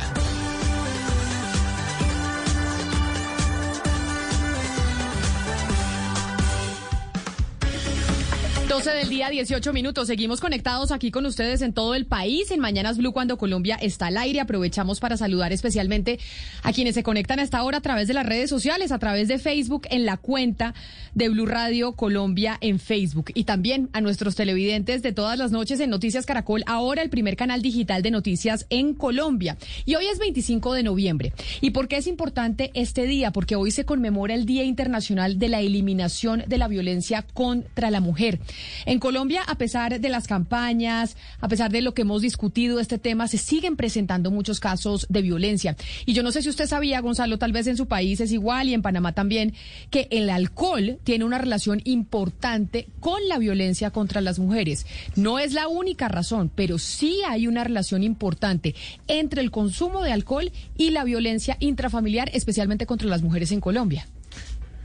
12 8.72 8.90
del 8.90 9.10
día, 9.10 9.28
18 9.28 9.70
minutos. 9.74 10.06
Seguimos 10.06 10.40
conectados 10.40 10.92
aquí 10.92 11.10
con 11.10 11.26
ustedes 11.26 11.60
en 11.60 11.74
todo 11.74 11.94
el 11.94 12.06
país. 12.06 12.50
En 12.50 12.58
Mañanas 12.58 12.96
Blue, 12.96 13.12
cuando 13.12 13.36
Colombia 13.36 13.76
está 13.78 14.06
al 14.06 14.16
aire, 14.16 14.40
aprovechamos 14.40 14.98
para 14.98 15.18
saludar 15.18 15.52
especialmente 15.52 16.18
a 16.62 16.72
quienes 16.72 16.94
se 16.94 17.02
conectan 17.02 17.38
a 17.38 17.42
esta 17.42 17.62
hora 17.64 17.76
a 17.76 17.80
través 17.82 18.08
de 18.08 18.14
las 18.14 18.24
redes 18.24 18.48
sociales, 18.48 18.90
a 18.90 18.98
través 18.98 19.28
de 19.28 19.38
Facebook, 19.38 19.86
en 19.90 20.06
la 20.06 20.16
cuenta 20.16 20.72
de 21.14 21.28
Blue 21.28 21.44
Radio 21.44 21.92
Colombia 21.92 22.56
en 22.62 22.78
Facebook. 22.78 23.30
Y 23.34 23.44
también 23.44 23.90
a 23.92 24.00
nuestros 24.00 24.36
televidentes 24.36 25.02
de 25.02 25.12
todas 25.12 25.38
las 25.38 25.52
noches 25.52 25.78
en 25.80 25.90
Noticias 25.90 26.24
Caracol, 26.24 26.64
ahora 26.66 27.02
el 27.02 27.10
primer 27.10 27.36
canal 27.36 27.60
digital 27.60 28.00
de 28.00 28.10
noticias 28.10 28.64
en 28.70 28.94
Colombia. 28.94 29.58
Y 29.84 29.96
hoy 29.96 30.06
es 30.06 30.18
25 30.18 30.72
de 30.72 30.82
noviembre. 30.82 31.34
¿Y 31.60 31.72
por 31.72 31.88
qué 31.88 31.98
es 31.98 32.06
importante 32.06 32.70
este 32.72 33.04
día? 33.04 33.32
Porque 33.32 33.54
hoy 33.54 33.70
se 33.70 33.84
conmemora 33.84 34.32
el 34.32 34.46
Día 34.46 34.64
Internacional 34.64 35.38
de 35.38 35.50
la 35.50 35.60
Eliminación 35.60 36.44
de 36.46 36.56
la 36.56 36.68
Violencia 36.68 37.20
contra 37.34 37.90
la 37.90 38.00
Mujer. 38.00 38.40
En 38.86 38.98
Colombia, 38.98 39.42
a 39.46 39.56
pesar 39.56 40.00
de 40.00 40.08
las 40.08 40.26
campañas, 40.26 41.16
a 41.40 41.48
pesar 41.48 41.70
de 41.70 41.82
lo 41.82 41.94
que 41.94 42.02
hemos 42.02 42.22
discutido 42.22 42.80
este 42.80 42.98
tema, 42.98 43.28
se 43.28 43.38
siguen 43.38 43.76
presentando 43.76 44.30
muchos 44.30 44.60
casos 44.60 45.06
de 45.08 45.22
violencia. 45.22 45.76
Y 46.06 46.12
yo 46.12 46.22
no 46.22 46.32
sé 46.32 46.42
si 46.42 46.48
usted 46.48 46.66
sabía, 46.66 47.00
Gonzalo, 47.00 47.38
tal 47.38 47.52
vez 47.52 47.66
en 47.66 47.76
su 47.76 47.86
país 47.86 48.20
es 48.20 48.32
igual 48.32 48.68
y 48.68 48.74
en 48.74 48.82
Panamá 48.82 49.12
también, 49.12 49.54
que 49.90 50.08
el 50.10 50.30
alcohol 50.30 50.98
tiene 51.04 51.24
una 51.24 51.38
relación 51.38 51.80
importante 51.84 52.88
con 53.00 53.26
la 53.28 53.38
violencia 53.38 53.90
contra 53.90 54.20
las 54.20 54.38
mujeres. 54.38 54.86
No 55.16 55.38
es 55.38 55.52
la 55.52 55.68
única 55.68 56.08
razón, 56.08 56.50
pero 56.54 56.78
sí 56.78 57.20
hay 57.28 57.46
una 57.46 57.64
relación 57.64 58.02
importante 58.02 58.74
entre 59.08 59.42
el 59.42 59.50
consumo 59.50 60.02
de 60.02 60.12
alcohol 60.12 60.52
y 60.76 60.90
la 60.90 61.04
violencia 61.04 61.56
intrafamiliar, 61.60 62.30
especialmente 62.34 62.86
contra 62.86 63.08
las 63.08 63.22
mujeres 63.22 63.52
en 63.52 63.60
Colombia. 63.60 64.06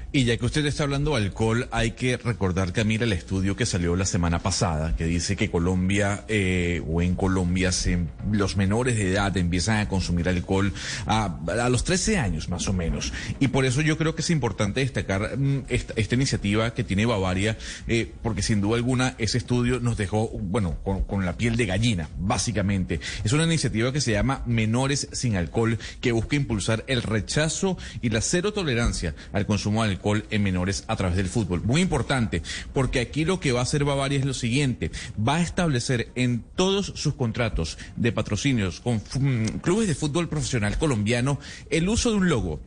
Y 0.09 0.23
ya 0.23 0.37
que 0.37 0.45
usted 0.45 0.65
está 0.65 0.83
hablando 0.83 1.11
de 1.11 1.17
alcohol, 1.17 1.67
hay 1.69 1.91
que 1.91 2.15
recordar, 2.15 2.71
mira 2.85 3.03
el 3.03 3.11
estudio 3.11 3.57
que 3.57 3.65
salió 3.65 3.93
la 3.97 4.05
semana 4.05 4.39
pasada, 4.39 4.95
que 4.95 5.03
dice 5.03 5.35
que 5.35 5.51
Colombia 5.51 6.23
eh, 6.29 6.81
o 6.87 7.01
en 7.01 7.13
Colombia 7.13 7.73
se, 7.73 7.99
los 8.31 8.55
menores 8.55 8.95
de 8.95 9.11
edad 9.11 9.35
empiezan 9.35 9.79
a 9.79 9.89
consumir 9.89 10.29
alcohol 10.29 10.71
a, 11.07 11.37
a, 11.61 11.67
los 11.67 11.83
13 11.83 12.19
años 12.19 12.47
más 12.47 12.69
o 12.69 12.73
menos. 12.73 13.11
Y 13.41 13.49
por 13.49 13.65
eso 13.65 13.81
yo 13.81 13.97
creo 13.97 14.15
que 14.15 14.21
es 14.21 14.29
importante 14.29 14.79
destacar 14.79 15.37
mm, 15.37 15.65
esta, 15.67 15.93
esta, 15.97 16.15
iniciativa 16.15 16.73
que 16.73 16.85
tiene 16.85 17.05
Bavaria, 17.05 17.57
eh, 17.89 18.09
porque 18.23 18.41
sin 18.41 18.61
duda 18.61 18.77
alguna 18.77 19.13
ese 19.17 19.37
estudio 19.37 19.81
nos 19.81 19.97
dejó, 19.97 20.29
bueno, 20.29 20.77
con, 20.85 21.03
con 21.03 21.25
la 21.25 21.35
piel 21.35 21.57
de 21.57 21.65
gallina, 21.65 22.07
básicamente. 22.17 23.01
Es 23.25 23.33
una 23.33 23.43
iniciativa 23.43 23.91
que 23.91 23.99
se 23.99 24.13
llama 24.13 24.41
Menores 24.45 25.09
sin 25.11 25.35
Alcohol, 25.35 25.77
que 25.99 26.13
busca 26.13 26.37
impulsar 26.37 26.85
el 26.87 27.03
rechazo 27.03 27.77
y 28.01 28.09
la 28.09 28.21
cero 28.21 28.53
tolerancia 28.53 29.13
al 29.33 29.45
consumo 29.45 29.83
de 29.83 29.89
alcohol 29.89 29.96
alcohol 29.97 30.25
en 30.29 30.43
menores 30.43 30.83
a 30.87 30.95
través 30.95 31.17
del 31.17 31.27
fútbol. 31.27 31.63
Muy 31.63 31.81
importante, 31.81 32.41
porque 32.73 32.99
aquí 32.99 33.25
lo 33.25 33.39
que 33.39 33.51
va 33.51 33.61
a 33.61 33.63
hacer 33.63 33.83
Bavaria 33.83 34.19
es 34.19 34.25
lo 34.25 34.33
siguiente, 34.33 34.91
va 35.17 35.37
a 35.37 35.41
establecer 35.41 36.09
en 36.15 36.43
todos 36.55 36.93
sus 36.95 37.15
contratos 37.15 37.77
de 37.95 38.11
patrocinios 38.11 38.79
con 38.79 38.95
mm, 39.19 39.59
clubes 39.61 39.87
de 39.87 39.95
fútbol 39.95 40.29
profesional 40.29 40.77
colombiano 40.77 41.39
el 41.69 41.89
uso 41.89 42.11
de 42.11 42.17
un 42.17 42.29
logo 42.29 42.59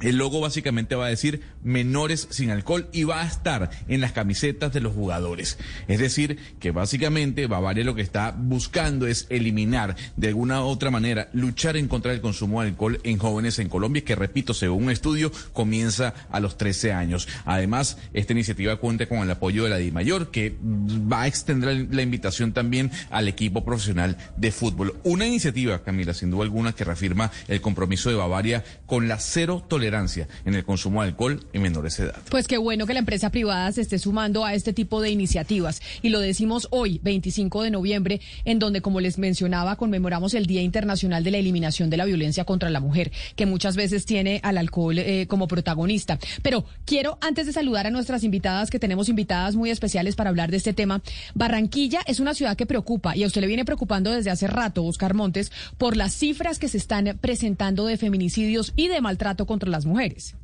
el 0.00 0.16
logo 0.16 0.40
básicamente 0.40 0.94
va 0.96 1.06
a 1.06 1.10
decir 1.10 1.42
menores 1.62 2.26
sin 2.30 2.50
alcohol 2.50 2.88
y 2.92 3.04
va 3.04 3.22
a 3.22 3.26
estar 3.26 3.70
en 3.88 4.00
las 4.00 4.12
camisetas 4.12 4.72
de 4.72 4.80
los 4.80 4.92
jugadores. 4.92 5.58
Es 5.88 5.98
decir, 5.98 6.38
que 6.58 6.72
básicamente 6.72 7.46
Bavaria 7.46 7.84
lo 7.84 7.94
que 7.94 8.02
está 8.02 8.34
buscando 8.36 9.06
es 9.06 9.26
eliminar 9.30 9.96
de 10.16 10.28
alguna 10.28 10.62
u 10.62 10.66
otra 10.66 10.90
manera, 10.90 11.28
luchar 11.32 11.76
en 11.76 11.88
contra 11.88 12.12
del 12.12 12.20
consumo 12.20 12.60
de 12.60 12.68
alcohol 12.68 13.00
en 13.04 13.18
jóvenes 13.18 13.58
en 13.58 13.68
Colombia, 13.68 14.04
que 14.04 14.16
repito, 14.16 14.52
según 14.52 14.84
un 14.84 14.90
estudio, 14.90 15.30
comienza 15.52 16.14
a 16.30 16.40
los 16.40 16.58
13 16.58 16.92
años. 16.92 17.28
Además, 17.44 17.98
esta 18.12 18.32
iniciativa 18.32 18.76
cuenta 18.76 19.06
con 19.06 19.18
el 19.18 19.30
apoyo 19.30 19.64
de 19.64 19.70
la 19.70 19.78
DIMAYOR, 19.78 20.30
que 20.30 20.56
va 20.60 21.22
a 21.22 21.26
extender 21.26 21.88
la 21.90 22.02
invitación 22.02 22.52
también 22.52 22.90
al 23.10 23.28
equipo 23.28 23.64
profesional 23.64 24.16
de 24.36 24.52
fútbol. 24.52 24.98
Una 25.04 25.26
iniciativa, 25.26 25.82
Camila, 25.82 26.14
sin 26.14 26.30
duda 26.30 26.42
alguna, 26.42 26.72
que 26.72 26.84
reafirma 26.84 27.30
el 27.48 27.60
compromiso 27.60 28.10
de 28.10 28.16
Bavaria 28.16 28.64
con 28.86 29.08
la 29.08 29.18
cero 29.18 29.64
tolerancia 29.66 29.83
tolerancia 29.84 30.28
en 30.46 30.54
el 30.54 30.64
consumo 30.64 31.02
de 31.02 31.08
alcohol 31.08 31.44
en 31.52 31.62
menores 31.62 31.98
de 31.98 32.04
edad. 32.04 32.16
Pues 32.30 32.48
qué 32.48 32.56
bueno 32.56 32.86
que 32.86 32.94
la 32.94 33.00
empresa 33.00 33.30
privada 33.30 33.70
se 33.70 33.82
esté 33.82 33.98
sumando 33.98 34.44
a 34.44 34.54
este 34.54 34.72
tipo 34.72 35.02
de 35.02 35.10
iniciativas. 35.10 35.82
Y 36.00 36.08
lo 36.08 36.20
decimos 36.20 36.68
hoy, 36.70 37.00
25 37.02 37.62
de 37.62 37.70
noviembre, 37.70 38.20
en 38.46 38.58
donde, 38.58 38.80
como 38.80 39.00
les 39.00 39.18
mencionaba, 39.18 39.76
conmemoramos 39.76 40.32
el 40.32 40.46
Día 40.46 40.62
Internacional 40.62 41.22
de 41.22 41.32
la 41.32 41.38
Eliminación 41.38 41.90
de 41.90 41.98
la 41.98 42.06
Violencia 42.06 42.44
contra 42.44 42.70
la 42.70 42.80
Mujer, 42.80 43.12
que 43.36 43.44
muchas 43.44 43.76
veces 43.76 44.06
tiene 44.06 44.40
al 44.42 44.56
alcohol 44.56 44.98
eh, 44.98 45.26
como 45.28 45.48
protagonista. 45.48 46.18
Pero 46.42 46.64
quiero, 46.86 47.18
antes 47.20 47.44
de 47.44 47.52
saludar 47.52 47.86
a 47.86 47.90
nuestras 47.90 48.24
invitadas, 48.24 48.70
que 48.70 48.78
tenemos 48.78 49.10
invitadas 49.10 49.54
muy 49.54 49.70
especiales 49.70 50.16
para 50.16 50.30
hablar 50.30 50.50
de 50.50 50.56
este 50.56 50.72
tema, 50.72 51.02
Barranquilla 51.34 52.00
es 52.06 52.20
una 52.20 52.32
ciudad 52.32 52.56
que 52.56 52.64
preocupa, 52.64 53.14
y 53.16 53.22
a 53.22 53.26
usted 53.26 53.42
le 53.42 53.48
viene 53.48 53.66
preocupando 53.66 54.10
desde 54.10 54.30
hace 54.30 54.46
rato, 54.46 54.82
Oscar 54.84 55.12
Montes, 55.12 55.52
por 55.76 55.94
las 55.94 56.14
cifras 56.14 56.58
que 56.58 56.68
se 56.68 56.78
están 56.78 57.18
presentando 57.20 57.84
de 57.84 57.98
feminicidios 57.98 58.72
y 58.76 58.88
de 58.88 59.02
maltrato 59.02 59.44
contra 59.46 59.73
las 59.74 59.86
mujeres. 59.86 60.36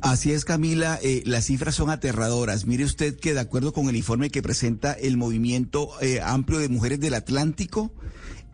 Así 0.00 0.32
es, 0.32 0.44
Camila, 0.44 0.98
eh, 1.02 1.22
las 1.26 1.44
cifras 1.46 1.74
son 1.74 1.90
aterradoras. 1.90 2.66
Mire 2.66 2.84
usted 2.84 3.18
que 3.18 3.34
de 3.34 3.40
acuerdo 3.40 3.72
con 3.72 3.88
el 3.88 3.96
informe 3.96 4.30
que 4.30 4.42
presenta 4.42 4.92
el 4.92 5.16
Movimiento 5.16 5.90
eh, 6.00 6.20
Amplio 6.22 6.58
de 6.58 6.68
Mujeres 6.68 7.00
del 7.00 7.14
Atlántico, 7.14 7.92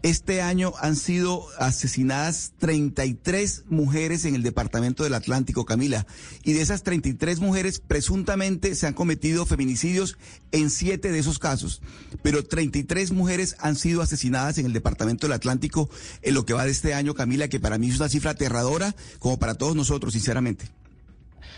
este 0.06 0.40
año 0.40 0.72
han 0.80 0.94
sido 0.94 1.44
asesinadas 1.58 2.52
33 2.58 3.64
mujeres 3.68 4.24
en 4.24 4.36
el 4.36 4.42
departamento 4.44 5.02
del 5.02 5.14
Atlántico, 5.14 5.64
Camila. 5.64 6.06
Y 6.44 6.52
de 6.52 6.62
esas 6.62 6.84
33 6.84 7.40
mujeres, 7.40 7.80
presuntamente 7.80 8.76
se 8.76 8.86
han 8.86 8.94
cometido 8.94 9.46
feminicidios 9.46 10.16
en 10.52 10.70
siete 10.70 11.10
de 11.10 11.18
esos 11.18 11.40
casos. 11.40 11.82
Pero 12.22 12.44
33 12.44 13.10
mujeres 13.10 13.56
han 13.58 13.74
sido 13.74 14.00
asesinadas 14.00 14.58
en 14.58 14.66
el 14.66 14.72
departamento 14.72 15.26
del 15.26 15.34
Atlántico 15.34 15.90
en 16.22 16.34
lo 16.34 16.46
que 16.46 16.54
va 16.54 16.64
de 16.64 16.70
este 16.70 16.94
año, 16.94 17.14
Camila, 17.14 17.48
que 17.48 17.58
para 17.58 17.76
mí 17.76 17.88
es 17.88 17.96
una 17.96 18.08
cifra 18.08 18.30
aterradora, 18.30 18.94
como 19.18 19.40
para 19.40 19.54
todos 19.54 19.74
nosotros, 19.74 20.12
sinceramente. 20.12 20.66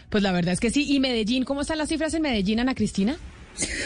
Pues 0.08 0.22
la 0.22 0.32
verdad 0.32 0.54
es 0.54 0.60
que 0.60 0.70
sí. 0.70 0.90
¿Y 0.90 1.00
Medellín? 1.00 1.44
¿Cómo 1.44 1.60
están 1.60 1.76
las 1.76 1.90
cifras 1.90 2.14
en 2.14 2.22
Medellín, 2.22 2.60
Ana 2.60 2.74
Cristina? 2.74 3.18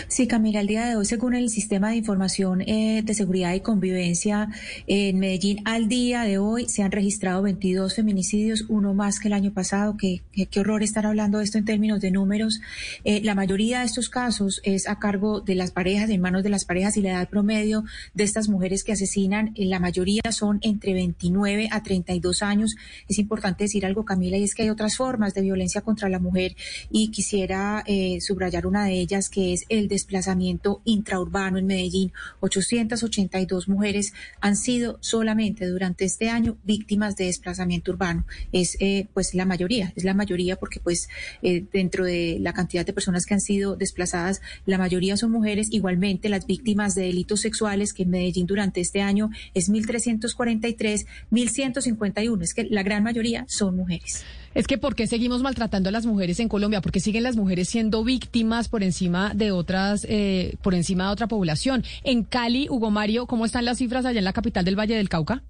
Sí, 0.09 0.27
Camila, 0.27 0.61
el 0.61 0.66
día 0.66 0.86
de 0.86 0.97
hoy, 0.97 1.07
según 1.07 1.35
el 1.35 1.49
Sistema 1.49 1.90
de 1.90 1.97
Información 1.97 2.61
eh, 2.62 3.03
de 3.03 3.15
Seguridad 3.15 3.55
y 3.55 3.61
Convivencia 3.61 4.49
en 4.86 5.19
Medellín, 5.19 5.62
al 5.65 5.89
día 5.89 6.23
de 6.23 6.39
hoy 6.39 6.69
se 6.69 6.82
han 6.82 6.93
registrado 6.93 7.43
22 7.43 7.94
feminicidios, 7.94 8.66
uno 8.69 8.93
más 8.93 9.19
que 9.19 9.28
el 9.28 9.35
año 9.35 9.53
pasado. 9.53 9.97
Qué, 9.97 10.20
qué, 10.32 10.61
horror 10.61 10.82
estar 10.82 11.07
hablando 11.07 11.39
de 11.39 11.44
esto 11.44 11.59
en 11.59 11.65
términos 11.65 12.01
de 12.01 12.11
números. 12.11 12.61
Eh, 13.05 13.23
la 13.23 13.35
mayoría 13.35 13.81
de 13.81 13.86
estos 13.86 14.11
casos 14.11 14.61
es 14.65 14.86
a 14.86 14.99
cargo 14.99 15.40
de 15.40 15.55
las 15.55 15.70
parejas, 15.70 16.11
en 16.11 16.20
manos 16.20 16.43
de 16.43 16.51
las 16.51 16.65
parejas 16.65 16.97
y 16.97 17.03
la 17.03 17.11
edad 17.11 17.28
promedio 17.28 17.85
de 18.15 18.24
estas 18.24 18.49
mujeres 18.49 18.85
que 18.85 18.93
asesinan, 18.93 19.55
la 19.57 19.81
mayoría 19.81 20.23
son 20.31 20.59
entre 20.62 20.93
29 20.93 21.69
a 21.70 21.82
32 21.82 22.43
años. 22.43 22.77
Es 23.09 23.19
importante 23.19 23.65
decir 23.65 23.86
algo, 23.86 24.05
Camila, 24.05 24.36
y 24.36 24.44
es 24.44 24.55
que 24.55 24.62
hay 24.62 24.70
otras 24.70 24.97
formas 24.97 25.35
de 25.35 25.43
violencia 25.43 25.81
contra 25.81 26.09
la 26.09 26.19
mujer 26.19 26.57
y 26.90 27.09
quisiera 27.09 27.82
eh, 27.86 28.20
subrayar 28.20 28.66
una 28.66 28.85
de 28.85 29.01
ellas 29.01 29.28
que 29.28 29.55
es 29.55 29.61
el 29.68 29.89
desplazamiento 29.89 30.80
intraurbano 30.84 31.59
en 31.59 31.66
Medellín. 31.66 32.12
882 32.40 33.68
mujeres 33.68 34.12
han 34.40 34.56
sido 34.56 34.98
solamente 35.01 35.66
durante 35.66 36.05
este 36.05 36.28
año 36.30 36.56
víctimas 36.64 37.16
de 37.16 37.26
desplazamiento 37.26 37.93
urbano. 37.93 38.26
Es 38.52 38.76
eh, 38.80 39.09
pues 39.14 39.34
la 39.34 39.44
mayoría, 39.44 39.93
es 39.97 40.05
la 40.05 40.14
mayoría 40.14 40.56
porque 40.56 40.80
pues 40.80 41.09
eh, 41.43 41.64
dentro 41.72 42.05
de 42.05 42.39
la 42.40 42.52
cantidad 42.52 42.84
de 42.86 42.93
personas 42.93 43.26
que 43.26 43.34
han 43.34 43.40
sido 43.40 43.76
desplazadas, 43.76 44.40
la 44.66 44.78
mayoría 44.78 45.16
son 45.16 45.30
mujeres. 45.30 45.68
Igualmente 45.70 46.28
las 46.28 46.47
víctimas 46.47 46.94
de 46.94 47.02
delitos 47.02 47.40
sexuales 47.40 47.93
que 47.93 48.05
en 48.05 48.10
Medellín 48.10 48.47
durante 48.47 48.80
este 48.80 49.02
año 49.02 49.30
es 49.55 49.70
1.343, 49.70 51.06
1.151. 51.30 52.43
Es 52.43 52.55
que 52.55 52.64
la 52.64 52.82
gran 52.82 53.02
mayoría 53.02 53.44
son 53.48 53.76
mujeres. 53.76 54.24
Es 54.54 54.66
que 54.66 54.78
¿por 54.78 54.94
qué 54.94 55.06
seguimos 55.06 55.42
maltratando 55.42 55.88
a 55.88 55.92
las 55.92 56.06
mujeres 56.06 56.38
en 56.40 56.48
Colombia? 56.48 56.80
Porque 56.80 57.00
siguen 57.00 57.22
las 57.22 57.36
mujeres 57.36 57.68
siendo 57.68 58.04
víctimas 58.04 58.68
por 58.68 58.82
encima 58.82 59.32
de 59.34 59.50
otras, 59.50 60.06
eh, 60.08 60.56
por 60.62 60.74
encima 60.74 61.06
de 61.06 61.12
otra 61.12 61.26
población. 61.26 61.84
En 62.04 62.22
Cali, 62.24 62.68
Hugo 62.68 62.90
Mario, 62.90 63.26
¿cómo 63.26 63.46
están 63.46 63.64
las 63.64 63.78
cifras 63.78 64.04
allá 64.04 64.18
en 64.18 64.24
la 64.24 64.32
capital 64.32 64.64
del 64.64 64.78
Valle 64.78 64.94
del 64.94 65.08
Cauca? 65.08 65.42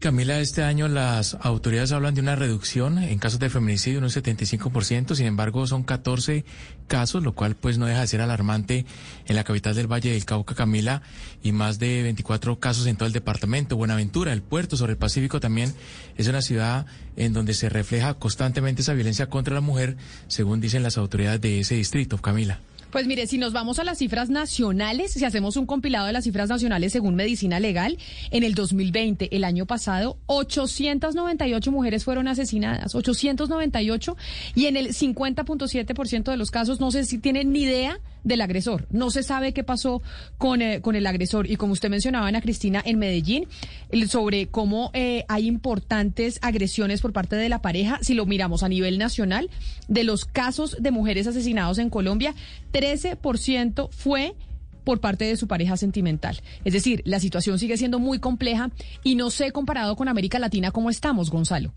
Camila, 0.00 0.40
este 0.40 0.62
año 0.62 0.88
las 0.88 1.36
autoridades 1.42 1.92
hablan 1.92 2.14
de 2.14 2.22
una 2.22 2.34
reducción 2.34 2.96
en 2.96 3.18
casos 3.18 3.38
de 3.38 3.50
feminicidio 3.50 3.98
en 3.98 4.04
un 4.04 4.10
75%, 4.10 5.14
sin 5.14 5.26
embargo 5.26 5.66
son 5.66 5.82
14 5.82 6.46
casos, 6.86 7.22
lo 7.22 7.34
cual 7.34 7.54
pues 7.54 7.76
no 7.76 7.84
deja 7.84 8.00
de 8.00 8.06
ser 8.06 8.22
alarmante 8.22 8.86
en 9.26 9.36
la 9.36 9.44
capital 9.44 9.74
del 9.74 9.92
Valle 9.92 10.12
del 10.12 10.24
Cauca, 10.24 10.54
Camila, 10.54 11.02
y 11.42 11.52
más 11.52 11.78
de 11.78 12.02
24 12.02 12.58
casos 12.58 12.86
en 12.86 12.96
todo 12.96 13.08
el 13.08 13.12
departamento. 13.12 13.76
Buenaventura, 13.76 14.32
el 14.32 14.40
puerto 14.40 14.78
sobre 14.78 14.92
el 14.92 14.98
Pacífico 14.98 15.38
también 15.38 15.74
es 16.16 16.26
una 16.28 16.40
ciudad 16.40 16.86
en 17.16 17.34
donde 17.34 17.52
se 17.52 17.68
refleja 17.68 18.14
constantemente 18.14 18.80
esa 18.80 18.94
violencia 18.94 19.28
contra 19.28 19.52
la 19.52 19.60
mujer, 19.60 19.98
según 20.28 20.62
dicen 20.62 20.82
las 20.82 20.96
autoridades 20.96 21.42
de 21.42 21.60
ese 21.60 21.74
distrito, 21.74 22.16
Camila. 22.16 22.58
Pues 22.90 23.06
mire, 23.06 23.26
si 23.26 23.38
nos 23.38 23.52
vamos 23.52 23.78
a 23.78 23.84
las 23.84 23.98
cifras 23.98 24.30
nacionales, 24.30 25.12
si 25.12 25.24
hacemos 25.24 25.56
un 25.56 25.66
compilado 25.66 26.06
de 26.06 26.12
las 26.12 26.24
cifras 26.24 26.48
nacionales 26.48 26.92
según 26.92 27.14
Medicina 27.14 27.60
Legal, 27.60 27.98
en 28.30 28.42
el 28.42 28.54
2020, 28.54 29.34
el 29.34 29.44
año 29.44 29.64
pasado, 29.66 30.18
898 30.26 31.70
mujeres 31.70 32.04
fueron 32.04 32.26
asesinadas, 32.26 32.94
898, 32.94 34.16
y 34.56 34.66
en 34.66 34.76
el 34.76 34.88
50.7% 34.88 36.30
de 36.30 36.36
los 36.36 36.50
casos, 36.50 36.80
no 36.80 36.90
sé 36.90 37.04
si 37.04 37.18
tienen 37.18 37.52
ni 37.52 37.62
idea 37.62 38.00
del 38.24 38.40
agresor. 38.40 38.86
No 38.90 39.10
se 39.10 39.22
sabe 39.22 39.52
qué 39.52 39.64
pasó 39.64 40.02
con, 40.38 40.62
eh, 40.62 40.80
con 40.80 40.96
el 40.96 41.06
agresor. 41.06 41.50
Y 41.50 41.56
como 41.56 41.72
usted 41.72 41.90
mencionaba, 41.90 42.26
Ana 42.26 42.40
Cristina, 42.40 42.82
en 42.84 42.98
Medellín, 42.98 43.46
sobre 44.08 44.46
cómo 44.46 44.90
eh, 44.94 45.24
hay 45.28 45.46
importantes 45.46 46.38
agresiones 46.42 47.00
por 47.00 47.12
parte 47.12 47.36
de 47.36 47.48
la 47.48 47.62
pareja, 47.62 47.98
si 48.02 48.14
lo 48.14 48.26
miramos 48.26 48.62
a 48.62 48.68
nivel 48.68 48.98
nacional, 48.98 49.50
de 49.88 50.04
los 50.04 50.24
casos 50.24 50.76
de 50.80 50.90
mujeres 50.90 51.26
asesinados 51.26 51.78
en 51.78 51.90
Colombia, 51.90 52.34
13% 52.72 53.90
fue 53.90 54.34
por 54.84 55.00
parte 55.00 55.24
de 55.24 55.36
su 55.36 55.46
pareja 55.46 55.76
sentimental. 55.76 56.40
Es 56.64 56.72
decir, 56.72 57.02
la 57.04 57.20
situación 57.20 57.58
sigue 57.58 57.76
siendo 57.76 57.98
muy 57.98 58.18
compleja 58.18 58.70
y 59.04 59.14
no 59.14 59.30
sé 59.30 59.52
comparado 59.52 59.96
con 59.96 60.08
América 60.08 60.38
Latina 60.38 60.70
cómo 60.70 60.90
estamos, 60.90 61.30
Gonzalo. 61.30 61.72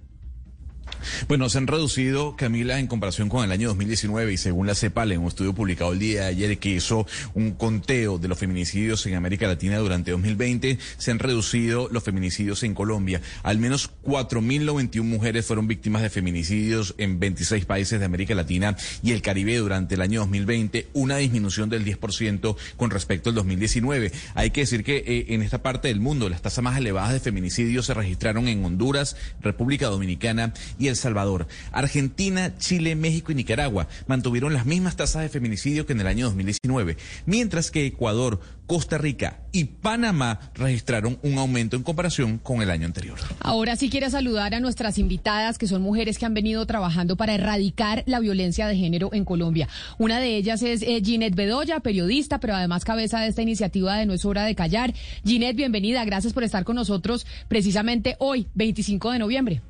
Bueno, 1.28 1.50
se 1.50 1.58
han 1.58 1.68
reducido, 1.68 2.36
Camila, 2.36 2.80
en 2.80 2.88
comparación 2.88 3.30
con 3.30 3.44
el 3.44 3.52
año 3.52 3.70
2019 3.70 4.34
y 4.34 4.38
según 4.38 4.68
la 4.68 4.76
CEPAL, 4.76 5.12
en 5.12 5.22
un 5.22 5.28
estudio 5.28 5.54
publicado 5.54 5.94
el 5.94 6.00
día 6.00 6.22
de 6.22 6.28
ayer 6.28 6.58
que 6.58 6.70
hizo 6.70 7.06
un 7.34 7.52
conteo 7.52 8.18
de 8.18 8.28
los 8.28 8.38
feminicidios 8.38 9.06
en 9.06 9.16
América 9.16 9.48
Latina 9.48 9.78
durante 9.78 10.12
2020, 10.12 10.78
se 10.98 11.12
han 11.12 11.20
reducido 11.20 11.90
los 11.92 12.04
feminicidios 12.04 12.64
en 12.64 12.74
Colombia. 12.74 13.22
Al 13.44 13.58
menos 13.58 13.92
4.091 14.06 15.04
mujeres 15.04 15.46
fueron 15.46 15.68
víctimas 15.68 16.02
de 16.02 16.10
feminicidios 16.10 16.96
en 16.98 17.20
26 17.20 17.66
países 17.66 18.00
de 18.00 18.06
América 18.06 18.36
Latina 18.36 18.76
y 19.02 19.12
el 19.12 19.22
Caribe 19.22 19.58
durante 19.58 19.96
el 19.96 20.02
año 20.02 20.22
2020, 20.22 20.88
una 20.94 21.18
disminución 21.18 21.70
del 21.70 21.86
10% 21.86 22.56
con 22.78 22.90
respecto 22.90 23.30
al 23.30 23.36
2019. 23.36 24.12
Hay 24.36 24.52
que 24.52 24.62
decir 24.62 24.84
que 24.84 24.98
eh, 24.98 25.26
en 25.30 25.42
esta 25.42 25.62
parte 25.62 25.88
del 25.88 26.00
mundo 26.00 26.30
las 26.30 26.42
tasas 26.42 26.64
más 26.64 26.78
elevadas 26.78 27.14
de 27.14 27.20
feminicidios 27.20 27.86
se 27.86 27.94
registraron 27.94 28.48
en 28.48 28.64
Honduras, 28.64 29.16
República 29.42 29.88
Dominicana 29.88 30.54
y 30.80 30.88
El 30.88 30.93
Salvador. 30.96 31.48
Argentina, 31.72 32.58
Chile, 32.58 32.96
México 32.96 33.32
y 33.32 33.36
Nicaragua 33.36 33.88
mantuvieron 34.08 34.54
las 34.54 34.66
mismas 34.66 34.96
tasas 34.96 35.24
de 35.24 35.30
feminicidio 35.30 35.86
que 35.86 35.94
en 35.94 36.02
el 36.02 36.08
año 36.08 36.26
2019, 36.26 36.98
mientras 37.26 37.72
que 37.72 37.86
Ecuador, 37.86 38.40
Costa 38.68 38.98
Rica 38.98 39.42
y 39.52 39.66
Panamá 39.66 40.40
registraron 40.56 41.20
un 41.22 41.38
aumento 41.38 41.76
en 41.76 41.84
comparación 41.84 42.38
con 42.38 42.62
el 42.62 42.70
año 42.70 42.86
anterior. 42.86 43.20
Ahora 43.40 43.76
sí 43.76 43.90
quiero 43.90 44.10
saludar 44.10 44.56
a 44.56 44.60
nuestras 44.60 44.98
invitadas, 44.98 45.58
que 45.58 45.68
son 45.68 45.82
mujeres 45.82 46.18
que 46.18 46.26
han 46.26 46.34
venido 46.34 46.66
trabajando 46.66 47.16
para 47.16 47.36
erradicar 47.36 48.04
la 48.06 48.20
violencia 48.20 48.68
de 48.68 48.78
género 48.78 49.10
en 49.14 49.26
Colombia. 49.26 49.68
Una 49.98 50.20
de 50.20 50.38
ellas 50.38 50.64
es 50.64 50.82
eh, 50.82 51.02
Ginette 51.04 51.36
Bedoya, 51.36 51.82
periodista, 51.82 52.40
pero 52.40 52.56
además 52.56 52.86
cabeza 52.86 53.20
de 53.20 53.28
esta 53.28 53.42
iniciativa 53.42 53.98
de 53.98 54.06
No 54.06 54.14
es 54.14 54.26
hora 54.26 54.44
de 54.46 54.56
callar. 54.56 54.94
Ginette, 55.26 55.58
bienvenida, 55.58 56.06
gracias 56.06 56.34
por 56.34 56.44
estar 56.44 56.64
con 56.64 56.76
nosotros 56.76 57.26
precisamente 57.48 58.16
hoy, 58.20 58.48
25 58.56 59.12
de 59.12 59.20
noviembre. 59.20 59.62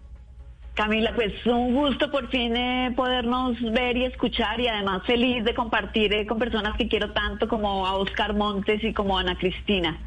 Camila, 0.73 1.13
pues 1.13 1.33
un 1.45 1.75
gusto 1.75 2.09
por 2.09 2.29
fin 2.29 2.55
eh, 2.55 2.91
podernos 2.95 3.61
ver 3.73 3.95
y 3.95 4.05
escuchar 4.05 4.59
y 4.59 4.67
además 4.67 5.03
feliz 5.05 5.43
de 5.43 5.53
compartir 5.53 6.11
eh, 6.13 6.25
con 6.25 6.39
personas 6.39 6.75
que 6.77 6.87
quiero 6.87 7.11
tanto 7.11 7.47
como 7.47 7.85
a 7.85 7.95
Oscar 7.95 8.33
Montes 8.33 8.83
y 8.83 8.91
como 8.91 9.17
a 9.17 9.21
Ana 9.21 9.37
Cristina. 9.37 9.99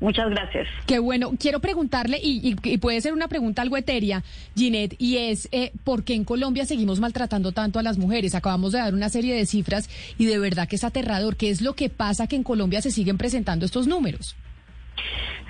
Muchas 0.00 0.30
gracias. 0.30 0.66
Qué 0.86 0.98
bueno. 0.98 1.32
Quiero 1.38 1.60
preguntarle, 1.60 2.18
y, 2.22 2.54
puede 2.78 3.00
ser 3.00 3.12
una 3.12 3.28
pregunta 3.28 3.62
algo 3.62 3.76
etérea, 3.76 4.22
Ginette, 4.56 4.94
y 4.98 5.16
es, 5.16 5.48
eh, 5.50 5.72
¿por 5.84 6.04
qué 6.04 6.14
en 6.14 6.24
Colombia 6.24 6.66
seguimos 6.66 7.00
maltratando 7.00 7.52
tanto 7.52 7.78
a 7.78 7.82
las 7.82 7.98
mujeres? 7.98 8.34
Acabamos 8.34 8.72
de 8.72 8.78
dar 8.78 8.94
una 8.94 9.08
serie 9.08 9.34
de 9.34 9.46
cifras 9.46 9.88
y 10.16 10.26
de 10.26 10.38
verdad 10.38 10.68
que 10.68 10.76
es 10.76 10.84
aterrador. 10.84 11.36
¿Qué 11.36 11.50
es 11.50 11.62
lo 11.62 11.74
que 11.74 11.90
pasa 11.90 12.26
que 12.26 12.36
en 12.36 12.44
Colombia 12.44 12.80
se 12.80 12.90
siguen 12.90 13.18
presentando 13.18 13.66
estos 13.66 13.86
números? 13.86 14.36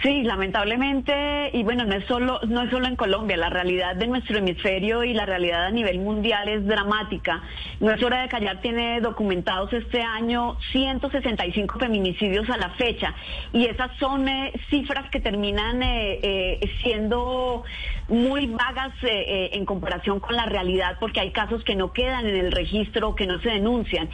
Sí, 0.03 0.23
lamentablemente, 0.23 1.51
y 1.53 1.65
bueno, 1.65 1.85
no 1.85 1.97
es 1.97 2.05
solo, 2.05 2.39
no 2.47 2.63
es 2.63 2.71
solo 2.71 2.87
en 2.87 2.95
Colombia, 2.95 3.37
la 3.37 3.51
realidad 3.51 3.97
de 3.97 4.07
nuestro 4.07 4.39
hemisferio 4.39 5.03
y 5.03 5.13
la 5.13 5.27
realidad 5.27 5.67
a 5.67 5.71
nivel 5.73 5.99
mundial 5.99 6.49
es 6.49 6.65
dramática. 6.65 7.43
Es 7.81 8.03
hora 8.05 8.23
de 8.23 8.29
callar, 8.29 8.61
tiene 8.61 9.01
documentados 9.01 9.73
este 9.73 10.01
año 10.01 10.57
165 10.71 11.81
feminicidios 11.81 12.49
a 12.49 12.57
la 12.57 12.71
fecha, 12.71 13.13
y 13.53 13.67
esas 13.67 13.91
son 13.99 14.29
eh, 14.29 14.53
cifras 14.71 15.11
que 15.11 15.19
terminan 15.19 15.83
eh, 15.83 16.21
eh, 16.23 16.61
siendo 16.81 17.65
muy 18.09 18.47
vagas 18.47 18.93
en 19.03 19.65
comparación 19.65 20.21
con 20.21 20.35
la 20.35 20.47
realidad, 20.47 20.97
porque 20.99 21.21
hay 21.21 21.31
casos 21.31 21.63
que 21.65 21.77
no 21.77 21.93
quedan 21.93 22.27
en 22.27 22.37
el 22.37 22.53
registro, 22.53 23.15
que 23.15 23.27
no 23.27 23.41
se 23.41 23.51
denuncian, 23.51 24.09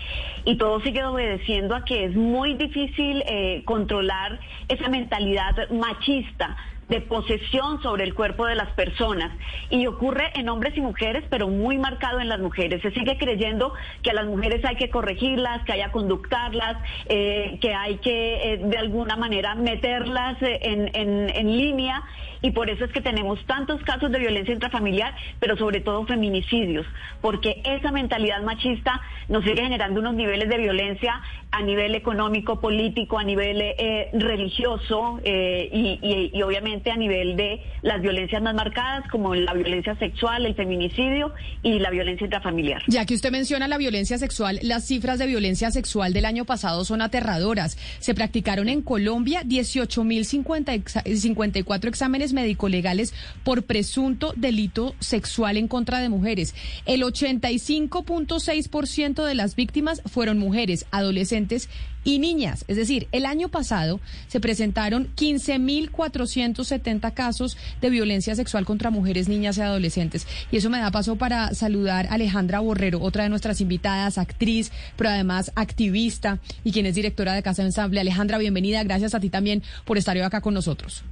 y 0.45 0.57
todo 0.57 0.81
sigue 0.81 1.05
obedeciendo 1.05 1.75
a 1.75 1.85
que 1.85 2.05
es 2.05 2.15
muy 2.15 2.55
difícil 2.55 3.23
controlar 3.65 4.41
esa 4.69 4.89
mentalidad 4.89 5.71
machista 5.71 6.57
de 6.89 7.01
posesión 7.01 7.83
sobre 7.83 8.05
el 8.05 8.15
cuerpo 8.15 8.47
de 8.47 8.55
las 8.55 8.71
personas. 8.73 9.33
Y 9.71 9.87
ocurre 9.87 10.31
en 10.35 10.49
hombres 10.49 10.77
y 10.77 10.81
mujeres, 10.81 11.25
pero 11.31 11.49
muy 11.49 11.79
marcado 11.79 12.21
en 12.21 12.29
las 12.29 12.41
mujeres. 12.41 12.83
Se 12.83 12.91
sigue 12.93 13.16
creyendo 13.19 13.73
que 14.03 14.11
a 14.11 14.15
las 14.15 14.27
mujeres 14.27 14.65
hay 14.65 14.77
que 14.77 14.91
corregirlas, 14.91 15.65
que 15.65 15.73
hay 15.73 15.83
que 15.85 15.91
conductarlas, 15.91 16.77
eh, 17.07 17.59
que 17.61 17.75
hay 17.75 17.99
que 17.99 18.53
eh, 18.53 18.57
de 18.59 18.79
alguna 18.79 19.16
manera 19.16 19.55
meterlas 19.55 20.41
eh, 20.43 20.59
en, 20.62 20.91
en 20.95 21.57
línea 21.57 22.03
y 22.45 22.51
por 22.51 22.69
eso 22.69 22.85
es 22.85 22.93
que 22.93 23.01
tenemos 23.01 23.43
tantos 23.47 23.83
casos 23.85 24.12
de 24.12 24.19
violencia 24.19 24.53
intrafamiliar, 24.53 25.15
pero 25.41 25.57
sobre 25.57 25.81
todo 25.81 26.05
feminicidios, 26.05 26.85
porque 27.23 27.62
esa 27.65 27.91
mentalidad 27.91 28.43
machista 28.43 29.01
nos 29.31 29.45
sigue 29.45 29.62
generando 29.62 30.01
unos 30.01 30.15
niveles 30.15 30.51
de 30.51 30.59
violencia 30.59 31.23
a 31.51 31.62
nivel 31.62 31.95
económico, 31.95 32.61
político, 32.61 33.19
a 33.19 33.25
nivel 33.25 33.62
eh, 33.62 34.11
religioso 34.12 35.21
eh, 35.25 35.71
y, 35.73 36.43
obviamente 36.43 36.91
a 36.91 36.97
nivel 36.97 37.35
de 37.37 37.62
las 37.81 38.03
violencias 38.03 38.43
más 38.43 38.55
marcadas 38.55 39.09
como 39.09 39.35
la 39.35 39.55
violencia 39.55 39.97
sexual, 39.97 40.45
el 40.45 40.55
feminicidio 40.55 41.33
y 41.62 41.79
la 41.79 41.89
violencia 41.89 42.27
intrafamiliar. 42.27 42.83
Ya 42.89 43.07
que 43.07 43.15
usted 43.15 43.33
menciona 43.33 43.69
la 43.69 43.79
violencia 43.79 44.19
sexual, 44.19 44.59
las 44.61 44.87
cifras 44.87 45.19
de 45.19 45.25
violencia 45.27 45.71
sexual 45.71 46.12
del 46.12 46.27
año 46.27 46.45
pasado 46.45 46.85
son 46.85 47.01
aterradoras. 47.01 47.79
Se 48.01 48.15
practicaron 48.15 48.69
en 48.69 48.83
Colombia 48.83 49.45
18.054 49.45 51.89
exámenes 51.89 52.34
médico-legales 52.35 53.15
por 53.44 53.62
presunto 53.62 54.35
delito 54.36 54.94
sexual 55.01 55.56
en 55.56 55.69
contra 55.69 56.01
de 56.01 56.11
mujeres. 56.11 56.55
El 56.85 57.02
85.6% 57.02 59.24
de 59.24 59.35
las 59.35 59.56
víctimas 59.56 60.02
fueron 60.05 60.39
mujeres, 60.39 60.85
adolescentes 60.90 61.70
y 62.05 62.19
niñas. 62.19 62.65
Es 62.69 62.77
decir, 62.77 63.09
el 63.12 63.27
año 63.27 63.48
pasado 63.48 64.01
se 64.28 64.40
presentaron 64.40 65.09
15.470 65.16 67.12
casos 67.15 67.56
de 67.81 67.90
violencia 67.90 68.35
sexual 68.35 68.65
contra 68.65 68.90
mujeres, 68.90 69.28
niñas 69.28 69.59
y 69.59 69.62
adolescentes. 69.62 70.27
Y 70.52 70.59
eso 70.59 70.70
me 70.70 70.78
da 70.78 70.90
paso 70.90 71.16
para 71.16 71.55
saludar 71.55 72.06
a 72.06 72.15
Alejandra 72.15 72.61
Borrero, 72.61 73.01
otra 73.01 73.24
de 73.24 73.31
nuestras 73.31 73.61
invitadas, 73.61 74.19
actriz, 74.19 74.70
pero 74.97 75.11
además 75.11 75.51
activista 75.56 76.39
y 76.62 76.73
quien 76.73 76.86
es 76.86 76.94
directora 76.94 77.32
de 77.32 77.43
Casa 77.43 77.62
Ensamble. 77.62 78.01
Alejandra, 78.01 78.39
bienvenida. 78.39 78.85
Gracias 78.85 79.15
a 79.15 79.20
ti 79.20 79.31
también 79.31 79.62
por 79.85 79.98
estar 79.98 80.16
hoy 80.16 80.23
acá 80.23 80.40
con 80.40 80.55
nosotros. 80.55 81.05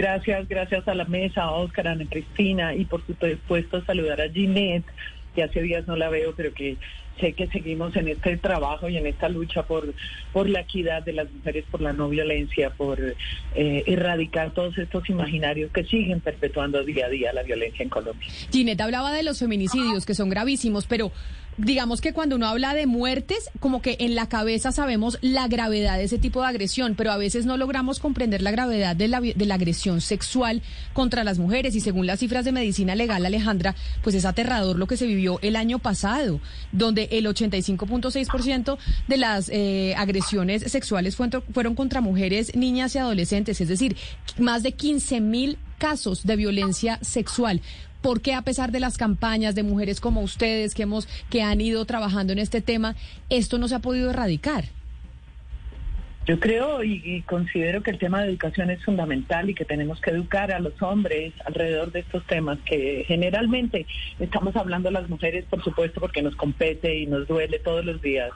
Gracias, 0.00 0.48
gracias 0.48 0.88
a 0.88 0.94
la 0.94 1.04
mesa, 1.04 1.42
a 1.42 1.50
Oscar, 1.50 1.86
a 1.86 1.90
Ana 1.90 2.06
Cristina 2.08 2.74
y 2.74 2.86
por 2.86 3.02
supuesto 3.04 3.84
saludar 3.84 4.18
a 4.22 4.30
Ginette, 4.30 4.86
que 5.34 5.42
hace 5.42 5.60
días 5.60 5.86
no 5.86 5.94
la 5.94 6.08
veo, 6.08 6.32
pero 6.34 6.54
que 6.54 6.78
sé 7.20 7.32
que 7.34 7.46
seguimos 7.48 7.94
en 7.96 8.08
este 8.08 8.36
trabajo 8.36 8.88
y 8.88 8.96
en 8.96 9.06
esta 9.06 9.28
lucha 9.28 9.62
por, 9.62 9.94
por 10.32 10.48
la 10.48 10.60
equidad 10.60 11.02
de 11.02 11.12
las 11.12 11.30
mujeres, 11.30 11.64
por 11.70 11.80
la 11.80 11.92
no 11.92 12.08
violencia, 12.08 12.70
por 12.70 12.98
eh, 13.00 13.84
erradicar 13.86 14.52
todos 14.52 14.76
estos 14.78 15.08
imaginarios 15.08 15.70
que 15.72 15.84
siguen 15.84 16.20
perpetuando 16.20 16.82
día 16.82 17.06
a 17.06 17.08
día 17.08 17.32
la 17.32 17.42
violencia 17.42 17.82
en 17.82 17.88
Colombia. 17.88 18.28
Ginette 18.50 18.80
hablaba 18.80 19.12
de 19.12 19.22
los 19.22 19.38
feminicidios, 19.38 20.06
que 20.06 20.14
son 20.14 20.30
gravísimos, 20.30 20.86
pero 20.86 21.12
digamos 21.64 22.00
que 22.00 22.12
cuando 22.12 22.36
uno 22.36 22.46
habla 22.46 22.74
de 22.74 22.86
muertes, 22.86 23.50
como 23.60 23.82
que 23.82 23.96
en 24.00 24.14
la 24.14 24.28
cabeza 24.28 24.72
sabemos 24.72 25.18
la 25.20 25.48
gravedad 25.48 25.98
de 25.98 26.04
ese 26.04 26.18
tipo 26.18 26.40
de 26.40 26.48
agresión, 26.48 26.94
pero 26.96 27.12
a 27.12 27.16
veces 27.16 27.46
no 27.46 27.56
logramos 27.56 27.98
comprender 27.98 28.42
la 28.42 28.50
gravedad 28.50 28.96
de 28.96 29.08
la, 29.08 29.20
de 29.20 29.46
la 29.46 29.54
agresión 29.54 30.00
sexual 30.00 30.62
contra 30.92 31.24
las 31.24 31.38
mujeres. 31.38 31.74
Y 31.74 31.80
según 31.80 32.06
las 32.06 32.20
cifras 32.20 32.44
de 32.44 32.52
medicina 32.52 32.94
legal, 32.94 33.24
Alejandra, 33.26 33.74
pues 34.02 34.14
es 34.14 34.24
aterrador 34.24 34.78
lo 34.78 34.86
que 34.86 34.96
se 34.96 35.06
vivió 35.06 35.38
el 35.42 35.56
año 35.56 35.78
pasado, 35.78 36.40
donde 36.72 37.08
el 37.10 37.26
85.6% 37.26 38.78
de 39.08 39.16
las 39.16 39.48
eh, 39.48 39.94
agresiones 39.96 40.62
sexuales 40.70 41.16
fueron, 41.16 41.74
contra 41.74 42.00
mujeres, 42.00 42.54
niñas 42.54 42.94
y 42.94 42.98
adolescentes, 42.98 43.60
es 43.60 43.68
decir, 43.68 43.96
más 44.38 44.62
de 44.62 44.72
15 44.72 45.20
mil 45.20 45.58
casos 45.78 46.26
de 46.26 46.36
violencia 46.36 46.98
sexual. 47.02 47.60
¿Por 48.00 48.22
qué 48.22 48.32
a 48.34 48.42
pesar 48.42 48.72
de 48.72 48.80
las 48.80 48.96
campañas 48.96 49.54
de 49.54 49.62
mujeres 49.62 50.00
como 50.00 50.22
ustedes 50.22 50.74
que 50.74 50.84
hemos 50.84 51.06
que 51.28 51.42
han 51.42 51.60
ido 51.60 51.84
trabajando 51.84 52.32
en 52.32 52.38
este 52.38 52.62
tema, 52.62 52.96
esto 53.28 53.58
no 53.58 53.68
se 53.68 53.74
ha 53.74 53.80
podido 53.80 54.10
erradicar? 54.10 54.70
Yo 56.30 56.38
creo 56.38 56.84
y, 56.84 57.22
considero 57.22 57.82
que 57.82 57.90
el 57.90 57.98
tema 57.98 58.22
de 58.22 58.28
educación 58.28 58.70
es 58.70 58.84
fundamental 58.84 59.50
y 59.50 59.54
que 59.54 59.64
tenemos 59.64 60.00
que 60.00 60.10
educar 60.10 60.52
a 60.52 60.60
los 60.60 60.80
hombres 60.80 61.32
alrededor 61.44 61.90
de 61.90 62.00
estos 62.00 62.24
temas 62.28 62.56
que 62.64 63.02
generalmente 63.08 63.84
estamos 64.20 64.54
hablando 64.54 64.92
las 64.92 65.08
mujeres, 65.08 65.44
por 65.46 65.60
supuesto, 65.64 65.98
porque 65.98 66.22
nos 66.22 66.36
compete 66.36 67.00
y 67.00 67.06
nos 67.06 67.26
duele 67.26 67.58
todos 67.58 67.84
los 67.84 68.00
días, 68.00 68.30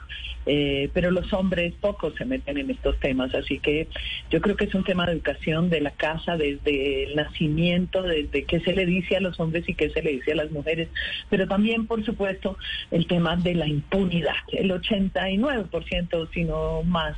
eh, 0.44 0.90
pero 0.92 1.12
los 1.12 1.32
hombres 1.32 1.72
pocos 1.80 2.16
se 2.16 2.24
meten 2.24 2.58
en 2.58 2.72
estos 2.72 2.98
temas, 2.98 3.32
así 3.32 3.60
que 3.60 3.86
yo 4.28 4.40
creo 4.40 4.56
que 4.56 4.64
es 4.64 4.74
un 4.74 4.82
tema 4.82 5.06
de 5.06 5.12
educación 5.12 5.70
de 5.70 5.80
la 5.80 5.92
casa 5.92 6.36
desde 6.36 7.04
el 7.04 7.14
nacimiento, 7.14 8.02
desde 8.02 8.42
qué 8.42 8.58
se 8.58 8.72
le 8.72 8.86
dice 8.86 9.18
a 9.18 9.20
los 9.20 9.38
hombres 9.38 9.68
y 9.68 9.74
qué 9.74 9.90
se 9.90 10.02
le 10.02 10.14
dice 10.14 10.32
a 10.32 10.36
las 10.36 10.50
mujeres, 10.50 10.88
pero 11.30 11.46
también, 11.46 11.86
por 11.86 12.04
supuesto, 12.04 12.58
el 12.90 13.06
tema 13.06 13.36
de 13.36 13.54
la 13.54 13.68
impunidad, 13.68 14.34
el 14.48 14.72
89%, 14.72 16.28
si 16.32 16.42
no 16.42 16.82
más. 16.82 17.16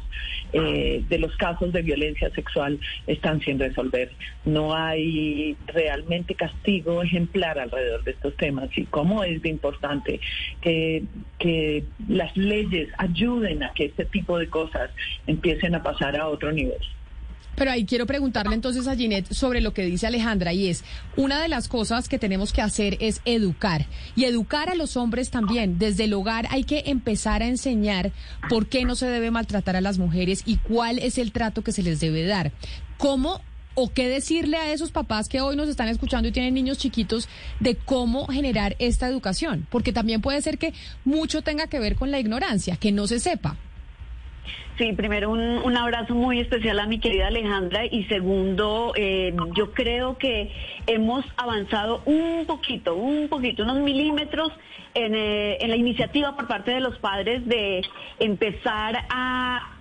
Eh, 0.52 0.65
eh, 0.66 1.04
de 1.08 1.18
los 1.18 1.36
casos 1.36 1.72
de 1.72 1.82
violencia 1.82 2.30
sexual 2.30 2.78
están 3.06 3.40
sin 3.40 3.58
resolver. 3.58 4.10
No 4.44 4.74
hay 4.74 5.56
realmente 5.66 6.34
castigo 6.34 7.02
ejemplar 7.02 7.58
alrededor 7.58 8.04
de 8.04 8.12
estos 8.12 8.36
temas 8.36 8.68
y 8.76 8.84
cómo 8.84 9.24
es 9.24 9.42
de 9.42 9.48
importante 9.48 10.20
que, 10.60 11.04
que 11.38 11.84
las 12.08 12.36
leyes 12.36 12.88
ayuden 12.98 13.62
a 13.62 13.72
que 13.72 13.86
este 13.86 14.04
tipo 14.04 14.38
de 14.38 14.48
cosas 14.48 14.90
empiecen 15.26 15.74
a 15.74 15.82
pasar 15.82 16.16
a 16.16 16.28
otro 16.28 16.52
nivel. 16.52 16.78
Pero 17.56 17.70
ahí 17.70 17.84
quiero 17.84 18.06
preguntarle 18.06 18.54
entonces 18.54 18.86
a 18.86 18.94
Ginette 18.94 19.32
sobre 19.32 19.60
lo 19.60 19.74
que 19.74 19.84
dice 19.84 20.06
Alejandra 20.06 20.52
y 20.52 20.68
es, 20.68 20.84
una 21.16 21.40
de 21.40 21.48
las 21.48 21.68
cosas 21.68 22.08
que 22.08 22.18
tenemos 22.18 22.52
que 22.52 22.62
hacer 22.62 22.96
es 23.00 23.20
educar 23.24 23.86
y 24.14 24.24
educar 24.24 24.68
a 24.68 24.74
los 24.74 24.96
hombres 24.96 25.30
también. 25.30 25.78
Desde 25.78 26.04
el 26.04 26.14
hogar 26.14 26.46
hay 26.50 26.64
que 26.64 26.84
empezar 26.86 27.42
a 27.42 27.48
enseñar 27.48 28.12
por 28.48 28.68
qué 28.68 28.84
no 28.84 28.94
se 28.94 29.06
debe 29.06 29.30
maltratar 29.30 29.76
a 29.76 29.80
las 29.80 29.98
mujeres 29.98 30.42
y 30.44 30.56
cuál 30.58 30.98
es 30.98 31.18
el 31.18 31.32
trato 31.32 31.62
que 31.62 31.72
se 31.72 31.82
les 31.82 31.98
debe 31.98 32.24
dar. 32.24 32.52
¿Cómo 32.98 33.40
o 33.74 33.92
qué 33.92 34.08
decirle 34.08 34.56
a 34.56 34.72
esos 34.72 34.90
papás 34.90 35.28
que 35.28 35.40
hoy 35.40 35.54
nos 35.54 35.68
están 35.68 35.88
escuchando 35.88 36.28
y 36.28 36.32
tienen 36.32 36.54
niños 36.54 36.78
chiquitos 36.78 37.28
de 37.60 37.76
cómo 37.76 38.26
generar 38.26 38.76
esta 38.78 39.08
educación? 39.08 39.66
Porque 39.70 39.92
también 39.92 40.20
puede 40.20 40.42
ser 40.42 40.58
que 40.58 40.74
mucho 41.04 41.42
tenga 41.42 41.66
que 41.66 41.78
ver 41.78 41.96
con 41.96 42.10
la 42.10 42.18
ignorancia, 42.18 42.76
que 42.76 42.92
no 42.92 43.06
se 43.06 43.20
sepa. 43.20 43.56
Sí, 44.78 44.92
primero 44.92 45.30
un, 45.30 45.40
un, 45.40 45.76
abrazo 45.76 46.14
muy 46.14 46.38
especial 46.38 46.78
a 46.80 46.86
mi 46.86 46.98
querida 47.00 47.28
Alejandra 47.28 47.86
y 47.86 48.04
segundo, 48.04 48.92
eh, 48.94 49.34
yo 49.54 49.72
creo 49.72 50.18
que 50.18 50.52
hemos 50.86 51.24
avanzado 51.38 52.02
un 52.04 52.44
poquito, 52.46 52.94
un 52.94 53.28
poquito, 53.28 53.62
unos 53.62 53.78
milímetros 53.78 54.52
en, 54.92 55.14
eh, 55.14 55.56
en 55.60 55.70
la 55.70 55.76
iniciativa 55.76 56.36
por 56.36 56.46
parte 56.46 56.72
de 56.72 56.80
los 56.80 56.98
padres 56.98 57.46
de 57.46 57.82
empezar 58.18 59.06
a 59.08 59.75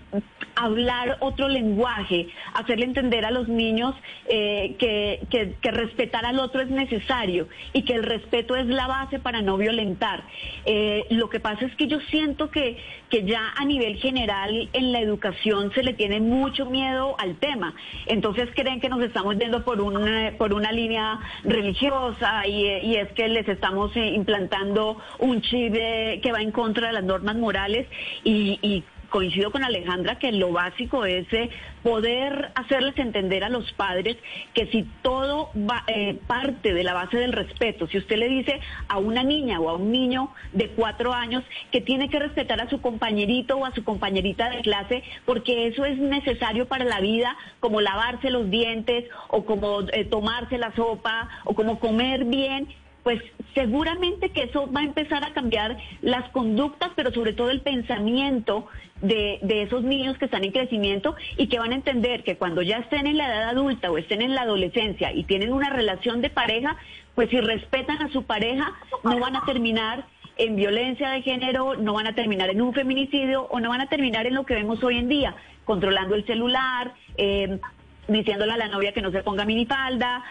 hablar 0.56 1.18
otro 1.20 1.48
lenguaje, 1.48 2.28
hacerle 2.54 2.86
entender 2.86 3.26
a 3.26 3.32
los 3.32 3.48
niños 3.48 3.94
eh, 4.28 4.76
que, 4.80 5.20
que, 5.30 5.72
respetar 5.72 6.26
al 6.26 6.40
otro 6.40 6.62
es 6.62 6.70
necesario 6.70 7.50
y 7.74 7.84
que 7.84 7.94
el 7.94 8.04
respeto 8.04 8.56
es 8.56 8.66
la 8.68 8.88
base 8.88 9.20
para 9.20 9.42
no 9.42 9.58
violentar. 9.58 10.24
Eh, 10.66 11.06
lo 11.10 11.30
que 11.30 11.42
pasa 11.42 11.66
es 11.66 11.76
que 11.76 11.88
yo 11.88 12.00
siento 12.10 12.50
que, 12.50 12.78
que 13.10 13.26
ya 13.26 13.54
a 13.58 13.66
nivel 13.66 13.98
general 13.98 14.70
en 14.72 14.92
la 14.94 15.00
educación 15.00 15.72
se 15.74 15.84
le 15.84 15.94
tiene 15.94 16.22
mucho 16.22 16.66
miedo 16.68 17.16
al 17.20 17.36
tema. 17.36 17.76
Entonces 18.06 18.50
creen 18.56 18.80
que 18.80 18.90
nos 18.90 19.02
estamos 19.02 19.38
yendo 19.38 19.66
por 19.66 19.82
una, 19.82 20.32
por 20.38 20.54
una 20.54 20.72
línea 20.72 21.20
religiosa 21.44 22.48
y, 22.48 22.66
y 22.84 22.96
es 22.96 23.12
que 23.12 23.28
les 23.28 23.48
estamos 23.50 23.96
implantando 23.96 25.02
un 25.20 25.42
chip 25.42 25.74
que 25.74 26.32
va 26.32 26.42
en 26.42 26.52
contra 26.52 26.88
de 26.88 26.94
las 26.94 27.04
normas 27.04 27.36
morales 27.36 27.88
y, 28.24 28.60
y 28.62 28.84
coincido 29.16 29.50
con 29.50 29.64
Alejandra 29.64 30.20
que 30.20 30.34
lo 30.34 30.52
básico 30.52 31.06
es 31.06 31.26
eh, 31.32 31.50
poder 31.84 32.52
hacerles 32.54 32.98
entender 32.98 33.46
a 33.46 33.50
los 33.50 33.72
padres 33.72 34.18
que 34.54 34.68
si 34.68 34.84
todo 35.04 35.52
va, 35.56 35.86
eh, 35.88 36.20
parte 36.28 36.74
de 36.74 36.84
la 36.84 36.94
base 36.94 37.16
del 37.16 37.32
respeto, 37.32 37.88
si 37.88 37.98
usted 37.98 38.18
le 38.18 38.28
dice 38.28 38.60
a 38.90 38.98
una 38.98 39.24
niña 39.24 39.62
o 39.62 39.70
a 39.70 39.76
un 39.78 39.90
niño 39.90 40.32
de 40.52 40.68
cuatro 40.68 41.14
años 41.14 41.46
que 41.72 41.80
tiene 41.80 42.10
que 42.10 42.20
respetar 42.20 42.60
a 42.60 42.70
su 42.70 42.82
compañerito 42.82 43.56
o 43.56 43.66
a 43.66 43.74
su 43.74 43.86
compañerita 43.86 44.50
de 44.50 44.60
clase 44.60 45.02
porque 45.24 45.68
eso 45.68 45.86
es 45.86 45.98
necesario 45.98 46.68
para 46.68 46.84
la 46.84 47.00
vida, 47.00 47.38
como 47.62 47.80
lavarse 47.80 48.30
los 48.30 48.50
dientes 48.50 49.06
o 49.30 49.46
como 49.46 49.80
eh, 49.94 50.04
tomarse 50.04 50.58
la 50.58 50.76
sopa 50.76 51.30
o 51.46 51.56
como 51.56 51.80
comer 51.80 52.26
bien, 52.26 52.68
pues 53.06 53.22
seguramente 53.54 54.32
que 54.32 54.44
eso 54.44 54.70
va 54.76 54.82
a 54.82 54.84
empezar 54.84 55.24
a 55.24 55.32
cambiar 55.32 55.78
las 56.02 56.28
conductas, 56.32 56.90
pero 56.96 57.14
sobre 57.14 57.34
todo 57.34 57.52
el 57.52 57.62
pensamiento 57.62 58.68
de, 59.02 59.40
de, 59.42 59.64
esos 59.64 59.84
niños 59.84 60.18
que 60.18 60.26
están 60.26 60.44
en 60.44 60.52
crecimiento 60.52 61.16
y 61.38 61.48
que 61.48 61.60
van 61.60 61.72
a 61.72 61.76
entender 61.76 62.24
que 62.24 62.38
cuando 62.38 62.62
ya 62.62 62.78
estén 62.78 63.08
en 63.08 63.18
la 63.18 63.28
edad 63.28 63.50
adulta 63.50 63.92
o 63.92 63.98
estén 63.98 64.22
en 64.22 64.34
la 64.34 64.42
adolescencia 64.42 65.12
y 65.12 65.24
tienen 65.24 65.52
una 65.54 65.70
relación 65.70 66.22
de 66.22 66.30
pareja, 66.30 66.78
pues 67.14 67.30
si 67.30 67.40
respetan 67.40 68.02
a 68.02 68.10
su 68.10 68.24
pareja, 68.24 68.74
no 69.04 69.20
van 69.20 69.36
a 69.36 69.46
terminar 69.46 70.06
en 70.38 70.56
violencia 70.56 71.10
de 71.10 71.22
género, 71.22 71.76
no 71.76 71.94
van 71.94 72.08
a 72.08 72.16
terminar 72.16 72.50
en 72.50 72.62
un 72.62 72.74
feminicidio 72.74 73.44
o 73.44 73.60
no 73.60 73.70
van 73.70 73.82
a 73.82 73.88
terminar 73.88 74.28
en 74.28 74.36
lo 74.36 74.46
que 74.46 74.54
vemos 74.54 74.84
hoy 74.84 74.98
en 74.98 75.08
día, 75.08 75.36
controlando 75.64 76.16
el 76.16 76.26
celular, 76.26 76.94
eh, 77.18 77.60
diciéndole 78.08 78.54
a 78.54 78.58
la 78.58 78.68
novia 78.68 78.94
que 78.94 79.02
no 79.02 79.12
se 79.12 79.24
ponga 79.24 79.46
minifalda, 79.46 80.24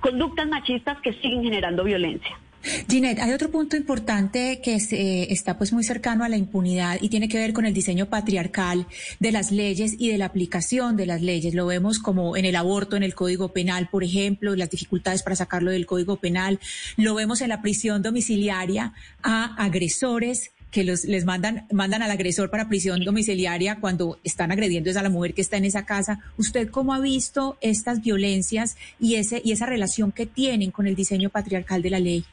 conductas 0.00 0.46
machistas 0.48 1.00
que 1.00 1.12
siguen 1.14 1.42
generando 1.42 1.84
violencia. 1.84 2.38
Ginette, 2.88 3.20
hay 3.20 3.32
otro 3.32 3.50
punto 3.50 3.76
importante 3.76 4.60
que 4.62 4.76
eh, 4.76 5.26
está 5.30 5.58
pues 5.58 5.72
muy 5.72 5.84
cercano 5.84 6.24
a 6.24 6.28
la 6.28 6.36
impunidad 6.36 6.98
y 7.00 7.08
tiene 7.08 7.28
que 7.28 7.38
ver 7.38 7.52
con 7.52 7.66
el 7.66 7.74
diseño 7.74 8.06
patriarcal 8.06 8.86
de 9.20 9.32
las 9.32 9.52
leyes 9.52 9.94
y 9.98 10.08
de 10.08 10.18
la 10.18 10.26
aplicación 10.26 10.96
de 10.96 11.06
las 11.06 11.22
leyes. 11.22 11.54
Lo 11.54 11.66
vemos 11.66 11.98
como 11.98 12.36
en 12.36 12.44
el 12.44 12.56
aborto, 12.56 12.96
en 12.96 13.02
el 13.02 13.14
Código 13.14 13.52
Penal, 13.52 13.88
por 13.90 14.04
ejemplo, 14.04 14.56
las 14.56 14.70
dificultades 14.70 15.22
para 15.22 15.36
sacarlo 15.36 15.70
del 15.70 15.86
Código 15.86 16.16
Penal. 16.16 16.58
Lo 16.96 17.14
vemos 17.14 17.40
en 17.40 17.50
la 17.50 17.62
prisión 17.62 18.02
domiciliaria 18.02 18.92
a 19.22 19.54
agresores 19.62 20.50
que 20.70 20.84
les 20.84 21.24
mandan, 21.24 21.66
mandan 21.72 22.02
al 22.02 22.10
agresor 22.10 22.50
para 22.50 22.68
prisión 22.68 23.02
domiciliaria 23.02 23.80
cuando 23.80 24.18
están 24.24 24.52
agrediendo 24.52 24.90
a 24.90 25.02
la 25.02 25.08
mujer 25.08 25.32
que 25.32 25.40
está 25.40 25.56
en 25.56 25.64
esa 25.64 25.86
casa. 25.86 26.20
¿Usted 26.36 26.68
cómo 26.68 26.92
ha 26.92 27.00
visto 27.00 27.56
estas 27.60 28.02
violencias 28.02 28.76
y, 29.00 29.14
ese, 29.14 29.40
y 29.42 29.52
esa 29.52 29.66
relación 29.66 30.12
que 30.12 30.26
tienen 30.26 30.70
con 30.70 30.86
el 30.86 30.94
diseño 30.94 31.30
patriarcal 31.30 31.80
de 31.80 31.90
la 31.90 31.98
ley? 31.98 32.26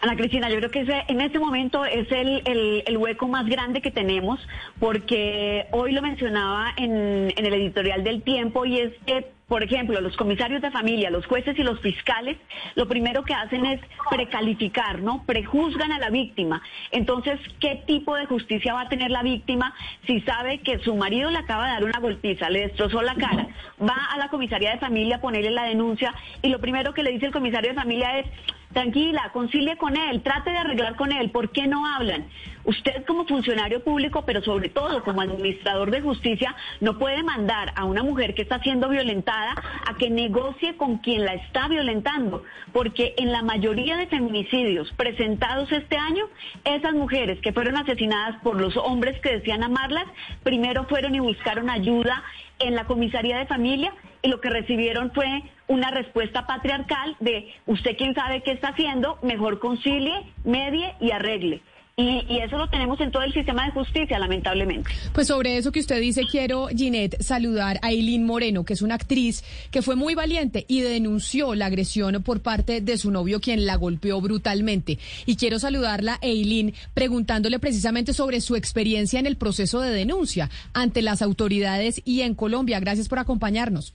Ana 0.00 0.16
Cristina, 0.16 0.48
yo 0.48 0.56
creo 0.56 0.70
que 0.70 1.04
en 1.08 1.20
este 1.20 1.38
momento 1.38 1.84
es 1.84 2.10
el, 2.10 2.42
el, 2.86 2.96
hueco 2.96 3.28
más 3.28 3.46
grande 3.46 3.82
que 3.82 3.90
tenemos, 3.90 4.40
porque 4.78 5.66
hoy 5.72 5.92
lo 5.92 6.00
mencionaba 6.00 6.72
en, 6.76 7.32
en 7.36 7.46
el 7.46 7.52
editorial 7.54 8.02
del 8.02 8.22
tiempo 8.22 8.64
y 8.64 8.78
es 8.78 8.92
que 9.04 9.26
por 9.50 9.64
ejemplo, 9.64 10.00
los 10.00 10.16
comisarios 10.16 10.62
de 10.62 10.70
familia, 10.70 11.10
los 11.10 11.26
jueces 11.26 11.58
y 11.58 11.64
los 11.64 11.80
fiscales, 11.80 12.36
lo 12.76 12.86
primero 12.86 13.24
que 13.24 13.34
hacen 13.34 13.66
es 13.66 13.80
precalificar, 14.08 15.02
¿no? 15.02 15.24
Prejuzgan 15.26 15.90
a 15.90 15.98
la 15.98 16.08
víctima. 16.08 16.62
Entonces, 16.92 17.40
¿qué 17.58 17.82
tipo 17.84 18.14
de 18.14 18.26
justicia 18.26 18.74
va 18.74 18.82
a 18.82 18.88
tener 18.88 19.10
la 19.10 19.24
víctima 19.24 19.74
si 20.06 20.20
sabe 20.20 20.58
que 20.60 20.78
su 20.78 20.94
marido 20.94 21.32
le 21.32 21.38
acaba 21.38 21.66
de 21.66 21.72
dar 21.72 21.82
una 21.82 21.98
golpiza, 21.98 22.48
le 22.48 22.60
destrozó 22.60 23.02
la 23.02 23.16
cara? 23.16 23.48
Va 23.82 23.96
a 24.12 24.18
la 24.18 24.28
comisaría 24.28 24.70
de 24.70 24.78
familia 24.78 25.16
a 25.16 25.20
ponerle 25.20 25.50
la 25.50 25.64
denuncia 25.64 26.14
y 26.42 26.48
lo 26.48 26.60
primero 26.60 26.94
que 26.94 27.02
le 27.02 27.10
dice 27.10 27.26
el 27.26 27.32
comisario 27.32 27.70
de 27.70 27.76
familia 27.76 28.20
es, 28.20 28.26
tranquila, 28.72 29.30
concilie 29.32 29.76
con 29.76 29.96
él, 29.96 30.22
trate 30.22 30.50
de 30.50 30.58
arreglar 30.58 30.96
con 30.96 31.12
él, 31.12 31.30
¿por 31.30 31.50
qué 31.50 31.66
no 31.66 31.86
hablan? 31.86 32.26
Usted 32.64 33.04
como 33.06 33.26
funcionario 33.26 33.82
público, 33.82 34.24
pero 34.26 34.42
sobre 34.42 34.68
todo 34.68 35.02
como 35.02 35.22
administrador 35.22 35.90
de 35.90 36.02
justicia, 36.02 36.54
no 36.80 36.98
puede 36.98 37.22
mandar 37.22 37.72
a 37.74 37.84
una 37.84 38.02
mujer 38.02 38.34
que 38.34 38.42
está 38.42 38.60
siendo 38.60 38.88
violentada 38.88 39.54
a 39.86 39.96
que 39.96 40.10
negocie 40.10 40.76
con 40.76 40.98
quien 40.98 41.24
la 41.24 41.34
está 41.34 41.68
violentando, 41.68 42.44
porque 42.72 43.14
en 43.16 43.32
la 43.32 43.42
mayoría 43.42 43.96
de 43.96 44.06
feminicidios 44.06 44.92
presentados 44.92 45.72
este 45.72 45.96
año, 45.96 46.26
esas 46.64 46.92
mujeres 46.92 47.40
que 47.40 47.52
fueron 47.52 47.76
asesinadas 47.76 48.40
por 48.42 48.60
los 48.60 48.76
hombres 48.76 49.18
que 49.20 49.38
decían 49.38 49.62
amarlas, 49.62 50.04
primero 50.42 50.84
fueron 50.84 51.14
y 51.14 51.20
buscaron 51.20 51.70
ayuda 51.70 52.22
en 52.60 52.74
la 52.74 52.84
comisaría 52.84 53.38
de 53.38 53.46
familia 53.46 53.92
y 54.22 54.28
lo 54.28 54.40
que 54.40 54.50
recibieron 54.50 55.12
fue 55.12 55.42
una 55.66 55.90
respuesta 55.90 56.46
patriarcal 56.46 57.16
de 57.20 57.52
usted 57.66 57.96
quién 57.96 58.14
sabe 58.14 58.42
qué 58.42 58.52
está 58.52 58.68
haciendo, 58.68 59.18
mejor 59.22 59.58
concilie, 59.58 60.12
medie 60.44 60.94
y 61.00 61.10
arregle. 61.10 61.62
Y, 62.00 62.38
eso 62.40 62.56
lo 62.56 62.68
tenemos 62.68 62.98
en 63.00 63.10
todo 63.10 63.22
el 63.22 63.32
sistema 63.32 63.66
de 63.66 63.72
justicia, 63.72 64.18
lamentablemente. 64.18 64.90
Pues 65.12 65.26
sobre 65.26 65.58
eso 65.58 65.70
que 65.70 65.80
usted 65.80 66.00
dice, 66.00 66.22
quiero, 66.30 66.68
Ginette, 66.68 67.20
saludar 67.20 67.78
a 67.82 67.90
Eileen 67.90 68.24
Moreno, 68.24 68.64
que 68.64 68.72
es 68.72 68.82
una 68.82 68.94
actriz 68.94 69.44
que 69.70 69.82
fue 69.82 69.96
muy 69.96 70.14
valiente 70.14 70.64
y 70.66 70.80
denunció 70.80 71.54
la 71.54 71.66
agresión 71.66 72.22
por 72.22 72.40
parte 72.40 72.80
de 72.80 72.96
su 72.96 73.10
novio, 73.10 73.40
quien 73.40 73.66
la 73.66 73.76
golpeó 73.76 74.20
brutalmente. 74.20 74.98
Y 75.26 75.36
quiero 75.36 75.58
saludarla, 75.58 76.18
Eileen, 76.22 76.74
preguntándole 76.94 77.58
precisamente 77.58 78.14
sobre 78.14 78.40
su 78.40 78.56
experiencia 78.56 79.20
en 79.20 79.26
el 79.26 79.36
proceso 79.36 79.80
de 79.80 79.90
denuncia 79.90 80.48
ante 80.72 81.02
las 81.02 81.20
autoridades 81.20 82.00
y 82.04 82.22
en 82.22 82.34
Colombia. 82.34 82.80
Gracias 82.80 83.08
por 83.08 83.18
acompañarnos. 83.18 83.94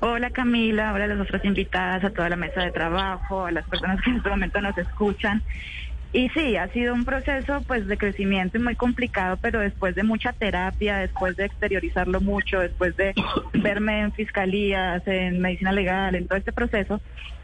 Hola 0.00 0.30
Camila, 0.30 0.92
hola 0.92 1.04
a 1.04 1.08
las 1.08 1.20
otras 1.20 1.44
invitadas, 1.44 2.04
a 2.04 2.10
toda 2.10 2.28
la 2.28 2.36
mesa 2.36 2.62
de 2.62 2.70
trabajo, 2.70 3.46
a 3.46 3.50
las 3.50 3.66
personas 3.68 4.00
que 4.02 4.10
en 4.10 4.16
este 4.16 4.28
momento 4.28 4.60
nos 4.60 4.76
escuchan. 4.78 5.42
Y 6.14 6.28
sí, 6.28 6.56
ha 6.56 6.68
sido 6.68 6.94
un 6.94 7.04
proceso 7.04 7.60
pues 7.66 7.88
de 7.88 7.98
crecimiento 7.98 8.60
muy 8.60 8.76
complicado, 8.76 9.36
pero 9.42 9.58
después 9.58 9.96
de 9.96 10.04
mucha 10.04 10.32
terapia, 10.32 10.98
después 10.98 11.36
de 11.36 11.46
exteriorizarlo 11.46 12.20
mucho, 12.20 12.60
después 12.60 12.96
de 12.96 13.14
verme 13.52 14.02
en 14.02 14.12
fiscalías, 14.12 15.02
en 15.08 15.40
medicina 15.40 15.72
legal, 15.72 16.14
en 16.14 16.28
todo 16.28 16.38
este 16.38 16.52
proceso, 16.52 17.00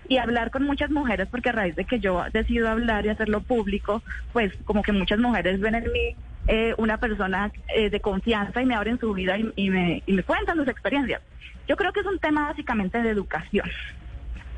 y 0.06 0.18
hablar 0.18 0.52
con 0.52 0.62
muchas 0.62 0.88
mujeres, 0.88 1.26
porque 1.28 1.48
a 1.48 1.52
raíz 1.52 1.74
de 1.74 1.84
que 1.84 1.98
yo 1.98 2.22
decido 2.32 2.68
hablar 2.68 3.04
y 3.04 3.08
hacerlo 3.08 3.40
público, 3.40 4.04
pues 4.32 4.52
como 4.64 4.84
que 4.84 4.92
muchas 4.92 5.18
mujeres 5.18 5.58
ven 5.58 5.74
en 5.74 5.90
mí 5.90 6.14
eh, 6.46 6.72
una 6.78 6.96
persona 6.98 7.50
eh, 7.74 7.90
de 7.90 7.98
confianza 7.98 8.62
y 8.62 8.66
me 8.66 8.76
abren 8.76 9.00
su 9.00 9.12
vida 9.14 9.36
y, 9.36 9.68
me, 9.68 10.04
y 10.06 10.12
me 10.12 10.22
cuentan 10.22 10.56
sus 10.56 10.68
experiencias. 10.68 11.20
Yo 11.66 11.76
creo 11.76 11.92
que 11.92 12.00
es 12.00 12.06
un 12.06 12.20
tema 12.20 12.46
básicamente 12.46 13.02
de 13.02 13.10
educación 13.10 13.68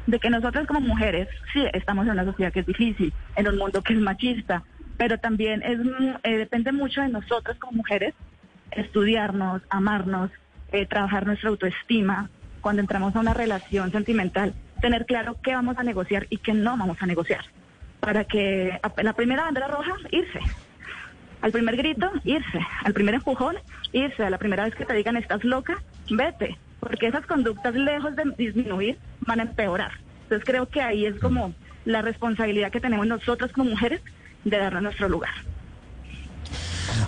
de 0.07 0.19
que 0.19 0.31
nosotras 0.31 0.67
como 0.67 0.81
mujeres, 0.81 1.29
sí, 1.53 1.65
estamos 1.73 2.07
en 2.07 2.13
una 2.13 2.25
sociedad 2.25 2.53
que 2.53 2.61
es 2.61 2.67
difícil, 2.67 3.13
en 3.37 3.49
un 3.49 3.59
mundo 3.59 3.83
que 3.83 3.95
es 3.95 4.01
machista, 4.01 4.63
pero 4.97 5.19
también 5.19 5.63
es 5.63 5.79
eh, 6.23 6.37
depende 6.37 6.73
mucho 6.73 7.01
de 7.01 7.09
nosotras 7.09 7.57
como 7.59 7.73
mujeres 7.73 8.15
estudiarnos, 8.71 9.63
amarnos, 9.69 10.31
eh, 10.73 10.87
trabajar 10.87 11.27
nuestra 11.27 11.51
autoestima, 11.51 12.31
cuando 12.61 12.81
entramos 12.81 13.15
a 13.15 13.21
una 13.21 13.35
relación 13.35 13.91
sentimental, 13.91 14.55
tener 14.81 15.05
claro 15.05 15.37
qué 15.43 15.55
vamos 15.55 15.77
a 15.79 15.83
negociar 15.83 16.27
y 16.31 16.39
qué 16.39 16.55
no 16.55 16.77
vamos 16.77 16.97
a 17.01 17.07
negociar. 17.07 17.45
Para 18.01 18.25
que 18.25 18.81
la 19.03 19.13
primera 19.13 19.45
bandera 19.45 19.69
roja, 19.69 19.95
irse. 20.11 20.41
Al 21.41 21.53
primer 21.53 21.77
grito, 21.77 22.11
irse. 22.25 22.61
Al 22.85 22.93
primer 22.93 23.15
empujón, 23.17 23.57
irse. 23.93 24.25
A 24.25 24.31
la 24.31 24.39
primera 24.39 24.65
vez 24.65 24.75
que 24.75 24.85
te 24.85 24.95
digan 24.95 25.17
estás 25.17 25.45
loca, 25.45 25.83
vete 26.11 26.57
porque 26.83 27.07
esas 27.07 27.25
conductas, 27.27 27.75
lejos 27.75 28.17
de 28.17 28.25
disminuir, 28.37 28.99
van 29.21 29.39
a 29.39 29.45
empeorar. 29.45 29.93
Entonces 30.25 30.45
creo 30.45 30.67
que 30.67 30.83
ahí 30.83 31.07
es 31.07 31.19
como 31.21 31.55
la 31.85 32.03
responsabilidad 32.03 32.73
que 32.73 32.81
tenemos 32.81 33.07
nosotras 33.07 33.53
como 33.53 33.71
mujeres 33.71 34.01
de 34.45 34.59
darnos 34.59 34.83
nuestro 34.83 35.09
lugar. 35.09 35.33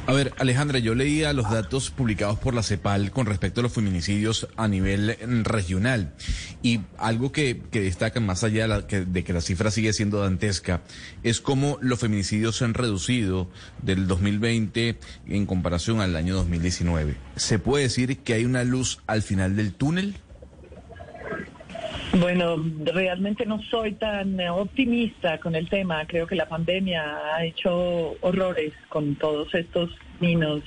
A 0.07 0.13
ver, 0.13 0.33
Alejandra, 0.39 0.79
yo 0.79 0.95
leía 0.95 1.33
los 1.33 1.51
datos 1.51 1.91
publicados 1.91 2.39
por 2.39 2.55
la 2.55 2.63
CEPAL 2.63 3.11
con 3.11 3.27
respecto 3.27 3.61
a 3.61 3.63
los 3.63 3.73
feminicidios 3.73 4.49
a 4.57 4.69
nivel 4.69 5.17
regional 5.45 6.15
y 6.63 6.81
algo 6.99 7.33
que, 7.33 7.63
que 7.71 7.81
destacan 7.81 8.27
más 8.27 8.45
allá 8.45 8.69
de, 8.69 8.87
que, 8.87 9.05
de 9.05 9.25
que 9.25 9.33
la 9.33 9.41
cifra 9.41 9.71
sigue 9.71 9.93
siendo 9.93 10.21
dantesca 10.21 10.83
es 11.23 11.41
cómo 11.41 11.79
los 11.81 12.01
feminicidios 12.01 12.57
se 12.57 12.65
han 12.65 12.75
reducido 12.75 13.51
del 13.83 14.07
2020 14.07 14.99
en 15.29 15.47
comparación 15.47 16.01
al 16.01 16.17
año 16.17 16.35
2019. 16.35 17.17
¿Se 17.37 17.59
puede 17.59 17.85
decir 17.85 18.19
que 18.19 18.35
hay 18.35 18.45
una 18.45 18.65
luz 18.65 19.01
al 19.07 19.23
final 19.23 19.57
del 19.57 19.73
túnel? 19.73 20.17
Bueno, 22.21 22.57
realmente 22.85 23.45
no 23.45 23.61
soy 23.63 23.95
tan 23.95 24.39
optimista 24.41 25.39
con 25.39 25.57
el 25.57 25.69
tema. 25.69 26.07
Creo 26.07 26.27
que 26.27 26.37
la 26.37 26.49
pandemia 26.49 27.35
ha 27.35 27.45
hecho 27.45 28.17
horrores 28.21 28.73
con 28.89 29.17
todos 29.17 29.53
estos 29.55 29.91
niños 30.21 30.63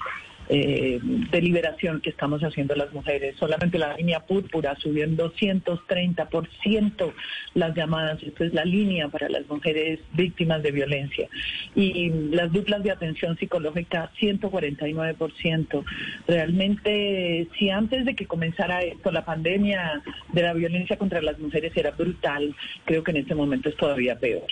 eh, 0.49 0.99
de 1.01 1.41
liberación 1.41 2.01
que 2.01 2.09
estamos 2.09 2.41
haciendo 2.41 2.75
las 2.75 2.93
mujeres. 2.93 3.35
Solamente 3.37 3.77
la 3.77 3.95
línea 3.97 4.21
púrpura 4.21 4.75
subió 4.75 5.03
en 5.03 5.17
230% 5.17 7.13
las 7.53 7.75
llamadas. 7.75 8.23
Esta 8.23 8.45
es 8.45 8.53
la 8.53 8.63
línea 8.65 9.09
para 9.09 9.29
las 9.29 9.47
mujeres 9.47 9.99
víctimas 10.13 10.63
de 10.63 10.71
violencia. 10.71 11.27
Y 11.75 12.09
las 12.31 12.51
duplas 12.51 12.83
de 12.83 12.91
atención 12.91 13.37
psicológica, 13.37 14.11
149%. 14.19 15.83
Realmente, 16.27 17.47
si 17.57 17.69
antes 17.69 18.05
de 18.05 18.15
que 18.15 18.25
comenzara 18.25 18.83
esto, 18.83 19.11
la 19.11 19.25
pandemia 19.25 20.01
de 20.31 20.41
la 20.41 20.53
violencia 20.53 20.97
contra 20.97 21.21
las 21.21 21.39
mujeres 21.39 21.75
era 21.75 21.91
brutal, 21.91 22.55
creo 22.85 23.03
que 23.03 23.11
en 23.11 23.17
este 23.17 23.35
momento 23.35 23.69
es 23.69 23.75
todavía 23.75 24.17
peor. 24.17 24.47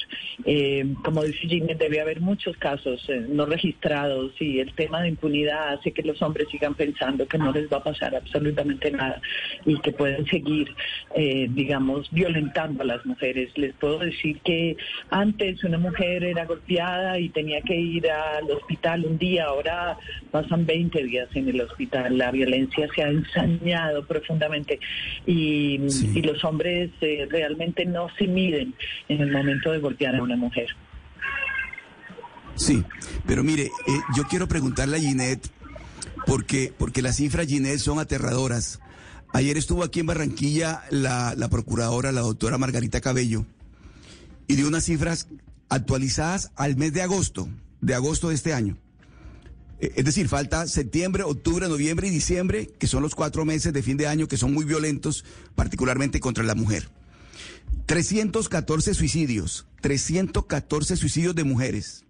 Eh, 0.45 0.93
como 1.03 1.23
dice 1.23 1.47
Jimmy, 1.47 1.73
debe 1.73 2.01
haber 2.01 2.19
muchos 2.19 2.57
casos 2.57 3.03
eh, 3.09 3.25
no 3.29 3.45
registrados 3.45 4.33
y 4.39 4.59
el 4.59 4.73
tema 4.73 5.01
de 5.01 5.09
impunidad 5.09 5.79
hace 5.85 5.91
que 5.91 6.01
los 6.01 6.21
hombres 6.21 6.47
sigan 6.49 6.73
pensando 6.73 7.27
que 7.27 7.37
no 7.37 7.51
les 7.51 7.71
va 7.71 7.77
a 7.77 7.83
pasar 7.83 8.15
absolutamente 8.15 8.89
nada 8.91 9.21
y 9.65 9.79
que 9.79 9.91
pueden 9.91 10.25
seguir, 10.25 10.73
eh, 11.15 11.47
digamos, 11.49 12.09
violentando 12.11 12.81
a 12.81 12.85
las 12.85 13.05
mujeres. 13.05 13.51
Les 13.55 13.73
puedo 13.75 13.99
decir 13.99 14.39
que 14.41 14.75
antes 15.11 15.63
una 15.63 15.77
mujer 15.77 16.23
era 16.23 16.45
golpeada 16.45 17.19
y 17.19 17.29
tenía 17.29 17.61
que 17.61 17.75
ir 17.75 18.09
al 18.09 18.49
hospital 18.49 19.05
un 19.05 19.17
día, 19.17 19.45
ahora 19.45 19.97
pasan 20.31 20.65
20 20.65 21.03
días 21.03 21.29
en 21.35 21.49
el 21.49 21.61
hospital. 21.61 22.17
La 22.17 22.31
violencia 22.31 22.87
se 22.95 23.03
ha 23.03 23.09
ensañado 23.09 24.05
profundamente 24.05 24.79
y, 25.25 25.79
los 26.25 26.43
hombres 26.43 26.89
eh, 27.01 27.27
realmente 27.29 27.85
no 27.85 28.07
se 28.17 28.25
miden 28.25 28.73
en 29.07 29.21
el 29.21 29.31
momento 29.31 29.71
de 29.71 29.77
golpear 29.77 30.15
a 30.15 30.23
una 30.23 30.35
mujer. 30.35 30.69
Sí, 32.55 32.83
pero 33.27 33.43
mire, 33.43 33.63
eh, 33.63 34.01
yo 34.15 34.23
quiero 34.23 34.47
preguntarle 34.47 34.97
a 34.97 34.99
Ginette, 34.99 35.49
porque, 36.25 36.73
porque 36.77 37.01
las 37.01 37.17
cifras, 37.17 37.47
Ginette, 37.47 37.79
son 37.79 37.99
aterradoras. 37.99 38.79
Ayer 39.33 39.57
estuvo 39.57 39.83
aquí 39.83 39.99
en 39.99 40.07
Barranquilla 40.07 40.83
la, 40.89 41.33
la 41.35 41.49
procuradora, 41.49 42.11
la 42.11 42.21
doctora 42.21 42.57
Margarita 42.57 43.01
Cabello, 43.01 43.45
y 44.47 44.55
dio 44.55 44.67
unas 44.67 44.85
cifras 44.85 45.27
actualizadas 45.69 46.51
al 46.55 46.77
mes 46.77 46.93
de 46.93 47.01
agosto, 47.01 47.49
de 47.81 47.95
agosto 47.95 48.29
de 48.29 48.35
este 48.35 48.53
año. 48.53 48.77
Eh, 49.79 49.93
es 49.95 50.05
decir, 50.05 50.27
falta 50.29 50.67
septiembre, 50.67 51.23
octubre, 51.23 51.67
noviembre 51.67 52.07
y 52.07 52.11
diciembre, 52.11 52.67
que 52.79 52.87
son 52.87 53.03
los 53.03 53.15
cuatro 53.15 53.45
meses 53.45 53.73
de 53.73 53.83
fin 53.83 53.97
de 53.97 54.07
año 54.07 54.27
que 54.27 54.37
son 54.37 54.53
muy 54.53 54.65
violentos, 54.65 55.25
particularmente 55.55 56.19
contra 56.19 56.43
la 56.43 56.55
mujer. 56.55 56.89
314 57.85 58.93
suicidios, 58.93 59.67
314 59.81 60.95
suicidios 60.95 61.35
de 61.35 61.43
mujeres, 61.43 62.05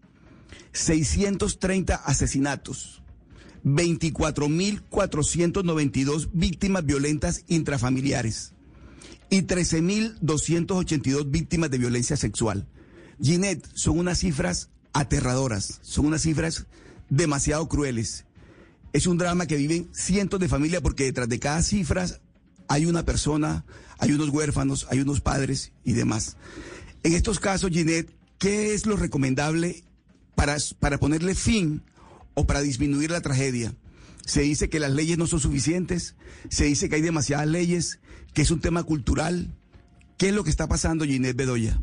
630 0.71 1.95
asesinatos, 1.95 3.01
24.492 3.65 6.29
víctimas 6.31 6.85
violentas 6.85 7.43
intrafamiliares 7.47 8.53
y 9.29 9.41
13.282 9.41 11.29
víctimas 11.29 11.69
de 11.71 11.79
violencia 11.79 12.15
sexual. 12.15 12.67
Ginette, 13.19 13.67
son 13.73 13.97
unas 13.97 14.19
cifras 14.19 14.69
aterradoras, 14.93 15.79
son 15.81 16.05
unas 16.05 16.21
cifras 16.21 16.67
demasiado 17.09 17.67
crueles. 17.67 18.25
Es 18.93 19.07
un 19.07 19.17
drama 19.17 19.47
que 19.47 19.57
viven 19.57 19.89
cientos 19.93 20.39
de 20.39 20.47
familias 20.47 20.83
porque 20.83 21.05
detrás 21.05 21.27
de 21.27 21.39
cada 21.39 21.63
cifra 21.63 22.05
hay 22.67 22.85
una 22.85 23.03
persona, 23.03 23.65
hay 23.97 24.11
unos 24.11 24.29
huérfanos, 24.29 24.85
hay 24.89 24.99
unos 24.99 25.21
padres 25.21 25.71
y 25.83 25.93
demás. 25.93 26.37
En 27.03 27.13
estos 27.13 27.39
casos, 27.39 27.71
Ginette, 27.71 28.15
¿qué 28.37 28.75
es 28.75 28.85
lo 28.85 28.95
recomendable 28.95 29.83
para, 30.35 30.57
para 30.79 30.99
ponerle 30.99 31.33
fin 31.33 31.81
o 32.36 32.45
para 32.45 32.62
disminuir 32.62 33.10
la 33.10 33.22
tragedia? 33.22 33.74
Se 34.26 34.41
dice 34.41 34.70
que 34.70 34.80
las 34.80 34.91
leyes 34.91 35.18
no 35.18 35.28
son 35.28 35.40
suficientes, 35.40 36.16
se 36.49 36.66
dice 36.66 36.90
que 36.90 36.95
hay 36.95 37.02
demasiadas 37.02 37.48
leyes, 37.48 37.99
que 38.34 38.44
es 38.44 38.52
un 38.52 38.62
tema 38.62 38.84
cultural. 38.84 39.56
¿Qué 40.18 40.30
es 40.30 40.36
lo 40.36 40.44
que 40.44 40.49
está 40.49 40.68
pasando, 40.68 41.06
Ginette 41.06 41.36
Bedoya? 41.36 41.80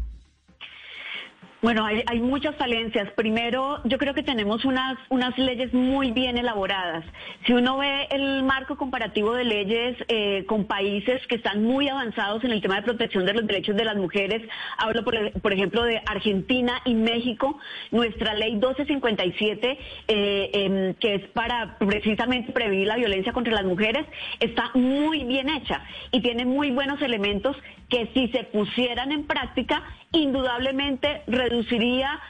Bueno, 1.62 1.86
hay, 1.86 2.18
muchas 2.18 2.56
falencias. 2.56 3.08
Primero, 3.12 3.80
yo 3.84 3.96
creo 3.96 4.14
que 4.14 4.24
tenemos 4.24 4.64
unas, 4.64 4.98
unas 5.10 5.38
leyes 5.38 5.72
muy 5.72 6.10
bien 6.10 6.36
elaboradas. 6.36 7.04
Si 7.46 7.52
uno 7.52 7.78
ve 7.78 8.08
el 8.10 8.42
marco 8.42 8.76
comparativo 8.76 9.32
de 9.34 9.44
leyes 9.44 9.96
eh, 10.08 10.44
con 10.46 10.64
países 10.64 11.24
que 11.28 11.36
están 11.36 11.62
muy 11.62 11.88
avanzados 11.88 12.42
en 12.42 12.50
el 12.50 12.60
tema 12.60 12.74
de 12.74 12.82
protección 12.82 13.24
de 13.26 13.34
los 13.34 13.46
derechos 13.46 13.76
de 13.76 13.84
las 13.84 13.96
mujeres, 13.96 14.42
hablo 14.76 15.04
por, 15.04 15.52
ejemplo 15.52 15.84
de 15.84 16.02
Argentina 16.04 16.80
y 16.84 16.94
México, 16.94 17.56
nuestra 17.92 18.34
ley 18.34 18.54
1257, 18.54 19.78
eh, 20.08 20.50
em, 20.52 20.94
que 20.94 21.14
es 21.14 21.28
para 21.28 21.78
precisamente 21.78 22.50
prevenir 22.50 22.88
la 22.88 22.96
violencia 22.96 23.32
contra 23.32 23.52
las 23.52 23.64
mujeres, 23.64 24.04
está 24.40 24.72
muy 24.74 25.22
bien 25.22 25.48
hecha 25.48 25.84
y 26.10 26.22
tiene 26.22 26.44
muy 26.44 26.72
buenos 26.72 27.00
elementos 27.02 27.56
que 27.88 28.08
si 28.14 28.28
se 28.28 28.42
pusieran 28.44 29.12
en 29.12 29.26
práctica, 29.26 29.84
indudablemente 30.12 31.22
reduciría 31.26 32.20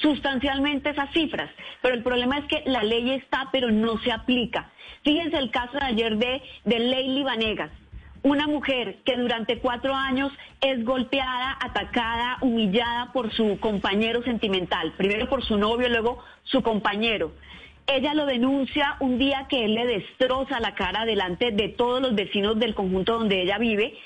sustancialmente 0.00 0.90
esas 0.90 1.10
cifras. 1.12 1.50
Pero 1.82 1.94
el 1.94 2.02
problema 2.02 2.38
es 2.38 2.44
que 2.46 2.62
la 2.66 2.82
ley 2.82 3.10
está, 3.12 3.48
pero 3.52 3.70
no 3.70 3.98
se 3.98 4.12
aplica. 4.12 4.70
Fíjense 5.04 5.38
el 5.38 5.50
caso 5.50 5.78
de 5.78 5.84
ayer 5.84 6.16
de, 6.16 6.42
de 6.64 6.78
Leili 6.80 7.22
Vanegas, 7.22 7.70
una 8.22 8.48
mujer 8.48 8.98
que 9.04 9.16
durante 9.16 9.58
cuatro 9.60 9.94
años 9.94 10.32
es 10.60 10.84
golpeada, 10.84 11.56
atacada, 11.60 12.38
humillada 12.40 13.12
por 13.12 13.32
su 13.32 13.58
compañero 13.60 14.22
sentimental, 14.24 14.94
primero 14.96 15.28
por 15.28 15.44
su 15.44 15.56
novio, 15.58 15.88
luego 15.88 16.18
su 16.42 16.62
compañero. 16.62 17.32
Ella 17.86 18.14
lo 18.14 18.26
denuncia 18.26 18.96
un 18.98 19.16
día 19.16 19.46
que 19.48 19.64
él 19.64 19.74
le 19.74 19.86
destroza 19.86 20.58
la 20.58 20.74
cara 20.74 21.04
delante 21.04 21.52
de 21.52 21.68
todos 21.68 22.02
los 22.02 22.16
vecinos 22.16 22.58
del 22.58 22.74
conjunto 22.74 23.16
donde 23.16 23.42
ella 23.42 23.58
vive. 23.58 23.96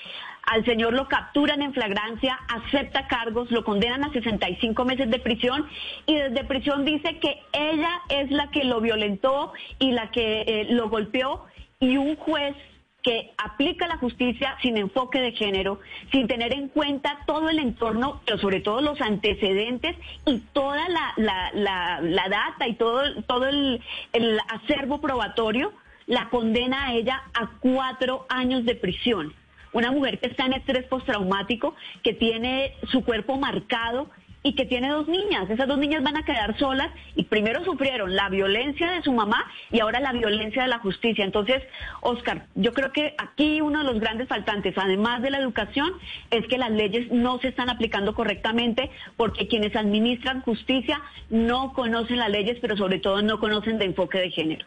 Al 0.43 0.65
señor 0.65 0.93
lo 0.93 1.07
capturan 1.07 1.61
en 1.61 1.73
flagrancia, 1.73 2.39
acepta 2.47 3.07
cargos, 3.07 3.51
lo 3.51 3.63
condenan 3.63 4.03
a 4.03 4.11
65 4.11 4.85
meses 4.85 5.09
de 5.09 5.19
prisión 5.19 5.67
y 6.07 6.15
desde 6.15 6.43
prisión 6.43 6.83
dice 6.83 7.19
que 7.19 7.41
ella 7.53 8.01
es 8.09 8.31
la 8.31 8.49
que 8.49 8.63
lo 8.63 8.81
violentó 8.81 9.53
y 9.79 9.91
la 9.91 10.11
que 10.11 10.41
eh, 10.41 10.67
lo 10.69 10.89
golpeó 10.89 11.45
y 11.79 11.97
un 11.97 12.15
juez 12.15 12.55
que 13.03 13.31
aplica 13.37 13.87
la 13.87 13.97
justicia 13.97 14.55
sin 14.61 14.77
enfoque 14.77 15.19
de 15.19 15.31
género, 15.31 15.79
sin 16.11 16.27
tener 16.27 16.53
en 16.53 16.67
cuenta 16.67 17.19
todo 17.25 17.49
el 17.49 17.59
entorno, 17.59 18.21
pero 18.25 18.37
sobre 18.37 18.59
todo 18.59 18.81
los 18.81 19.01
antecedentes 19.01 19.95
y 20.25 20.39
toda 20.53 20.87
la, 20.89 22.29
data 22.29 22.67
y 22.67 22.75
todo, 22.75 23.01
todo 23.23 23.47
el, 23.47 23.81
el 24.13 24.39
acervo 24.49 25.01
probatorio, 25.01 25.73
la 26.05 26.29
condena 26.29 26.87
a 26.87 26.93
ella 26.93 27.23
a 27.33 27.51
cuatro 27.59 28.25
años 28.29 28.65
de 28.65 28.75
prisión 28.75 29.33
una 29.73 29.91
mujer 29.91 30.19
que 30.19 30.27
está 30.27 30.45
en 30.45 30.53
estrés 30.53 30.85
postraumático, 30.85 31.75
que 32.03 32.13
tiene 32.13 32.73
su 32.91 33.03
cuerpo 33.03 33.37
marcado 33.37 34.09
y 34.43 34.53
que 34.53 34.65
tiene 34.65 34.89
dos 34.89 35.07
niñas. 35.07 35.49
Esas 35.49 35.67
dos 35.67 35.77
niñas 35.77 36.03
van 36.03 36.17
a 36.17 36.25
quedar 36.25 36.57
solas 36.57 36.89
y 37.15 37.23
primero 37.23 37.63
sufrieron 37.63 38.15
la 38.15 38.29
violencia 38.29 38.91
de 38.91 39.01
su 39.03 39.11
mamá 39.11 39.45
y 39.71 39.79
ahora 39.79 39.99
la 39.99 40.13
violencia 40.13 40.63
de 40.63 40.67
la 40.67 40.79
justicia. 40.79 41.23
Entonces, 41.23 41.61
Oscar, 42.01 42.45
yo 42.55 42.73
creo 42.73 42.91
que 42.91 43.13
aquí 43.17 43.61
uno 43.61 43.79
de 43.79 43.85
los 43.85 43.99
grandes 43.99 44.27
faltantes, 44.27 44.75
además 44.77 45.21
de 45.21 45.31
la 45.31 45.37
educación, 45.37 45.93
es 46.31 46.47
que 46.47 46.57
las 46.57 46.71
leyes 46.71 47.11
no 47.11 47.39
se 47.39 47.49
están 47.49 47.69
aplicando 47.69 48.15
correctamente 48.15 48.89
porque 49.15 49.47
quienes 49.47 49.75
administran 49.75 50.41
justicia 50.41 51.01
no 51.29 51.73
conocen 51.73 52.17
las 52.17 52.29
leyes, 52.29 52.57
pero 52.61 52.75
sobre 52.77 52.99
todo 52.99 53.21
no 53.21 53.39
conocen 53.39 53.77
de 53.77 53.85
enfoque 53.85 54.19
de 54.19 54.31
género. 54.31 54.65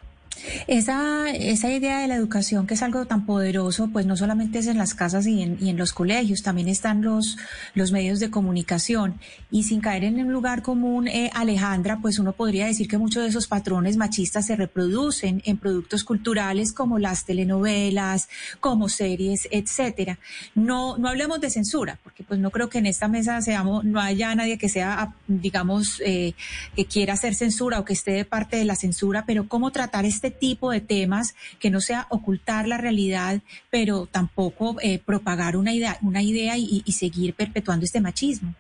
Esa, 0.67 1.31
esa 1.31 1.71
idea 1.71 2.01
de 2.01 2.09
la 2.09 2.17
educación 2.17 2.67
que 2.67 2.75
es 2.75 2.83
algo 2.83 3.07
tan 3.07 3.27
poderoso, 3.27 3.89
pues 3.93 4.07
no 4.07 4.17
solamente 4.17 4.59
es 4.59 4.67
en 4.67 4.79
las 4.79 4.95
casas 4.95 5.27
y 5.27 5.43
en, 5.43 5.59
y 5.61 5.71
en 5.71 5.77
los 5.77 5.93
colegios, 5.93 6.43
también 6.43 6.69
están 6.69 7.03
los, 7.03 7.37
los 7.75 7.93
medios 7.93 8.21
de 8.21 8.31
comunicación. 8.31 9.19
Y 9.51 9.65
sin 9.65 9.81
caer 9.81 10.05
en 10.05 10.21
un 10.21 10.33
lugar 10.33 10.63
común, 10.63 11.09
eh, 11.09 11.31
Alejandra, 11.35 11.99
pues 12.01 12.19
uno 12.19 12.33
podría 12.33 12.67
decir 12.67 12.89
que 12.89 12.99
muchos 12.99 13.23
de 13.23 13.29
esos 13.29 13.47
patrones 13.47 13.97
machistas 13.97 14.47
se 14.47 14.57
reproducen 14.57 15.43
en 15.45 15.57
productos 15.57 16.05
culturales 16.05 16.73
como 16.73 16.99
las 16.99 17.25
telenovelas, 17.25 18.29
como 18.61 18.89
series, 18.89 19.49
etcétera. 19.51 20.19
No, 20.55 20.99
no 20.99 21.09
hablemos 21.09 21.41
de 21.41 21.51
censura, 21.51 21.99
porque 22.03 22.25
pues 22.25 22.41
no 22.41 22.51
creo 22.51 22.69
que 22.69 22.79
en 22.79 22.87
esta 22.87 23.09
mesa 23.09 23.41
seamos, 23.41 23.85
no 23.85 24.01
haya 24.01 24.35
nadie 24.35 24.59
que 24.59 24.69
sea, 24.69 25.15
digamos, 25.27 26.03
eh, 26.05 26.35
que 26.75 26.85
quiera 26.87 27.15
hacer 27.15 27.35
censura 27.35 27.79
o 27.79 27.85
que 27.85 27.93
esté 27.93 28.13
de 28.13 28.25
parte 28.25 28.57
de 28.57 28.65
la 28.65 28.77
censura, 28.77 29.25
pero 29.27 29.49
cómo 29.49 29.71
tratar 29.71 30.05
este 30.05 30.24
tipo 30.31 30.71
de 30.71 30.81
temas, 30.81 31.35
que 31.59 31.71
no 31.71 31.81
sea 31.81 32.07
ocultar 32.11 32.67
la 32.69 32.79
realidad, 32.79 33.41
pero 33.71 34.07
tampoco 34.07 34.77
eh, 34.83 34.99
propagar 34.99 35.57
una 35.57 35.73
idea, 35.73 35.99
una 36.03 36.23
idea 36.23 36.57
y, 36.57 36.83
seguir 36.93 37.35
perpetuando 37.35 37.85
este 37.85 38.01
machismo. 38.01 38.55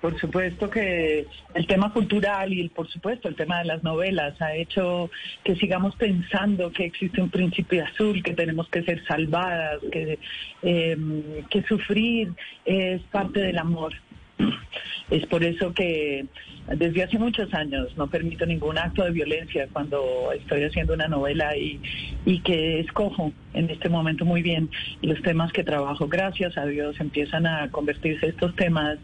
Por 0.00 0.18
supuesto 0.18 0.68
que 0.70 1.26
el 1.54 1.66
tema 1.66 1.92
cultural 1.92 2.52
y 2.52 2.68
por 2.68 2.88
supuesto 2.88 3.28
el 3.28 3.36
tema 3.36 3.58
de 3.58 3.66
las 3.66 3.82
novelas 3.82 4.40
ha 4.40 4.54
hecho 4.54 5.10
que 5.44 5.56
sigamos 5.56 5.94
pensando 5.96 6.70
que 6.70 6.86
existe 6.86 7.20
un 7.20 7.30
principio 7.30 7.84
azul, 7.84 8.22
que 8.22 8.34
tenemos 8.34 8.68
que 8.68 8.82
ser 8.82 9.04
salvadas, 9.06 9.80
que, 9.92 10.18
em, 10.62 11.22
que 11.50 11.62
sufrir 11.64 12.32
es 12.64 13.02
parte 13.04 13.40
del 13.40 13.58
amor 13.58 13.94
Es 15.10 15.26
por 15.26 15.42
eso 15.42 15.74
que 15.74 16.26
desde 16.68 17.02
hace 17.02 17.18
muchos 17.18 17.52
años 17.52 17.88
no 17.96 18.06
permito 18.06 18.46
ningún 18.46 18.78
acto 18.78 19.02
de 19.02 19.10
violencia 19.10 19.68
cuando 19.72 20.30
estoy 20.32 20.62
haciendo 20.62 20.94
una 20.94 21.08
novela 21.08 21.56
y, 21.56 21.80
que 22.44 22.80
escojo 22.80 23.32
en 23.54 23.68
este 23.70 23.88
momento 23.88 24.24
muy 24.24 24.40
bien 24.40 24.70
los 25.02 25.20
temas 25.22 25.52
que 25.52 25.64
trabajo. 25.64 26.06
Gracias 26.06 26.56
a 26.56 26.64
Dios 26.64 26.98
empiezan 27.00 27.46
a 27.46 27.70
convertirse 27.70 28.28
estos 28.28 28.54
temas 28.54 28.98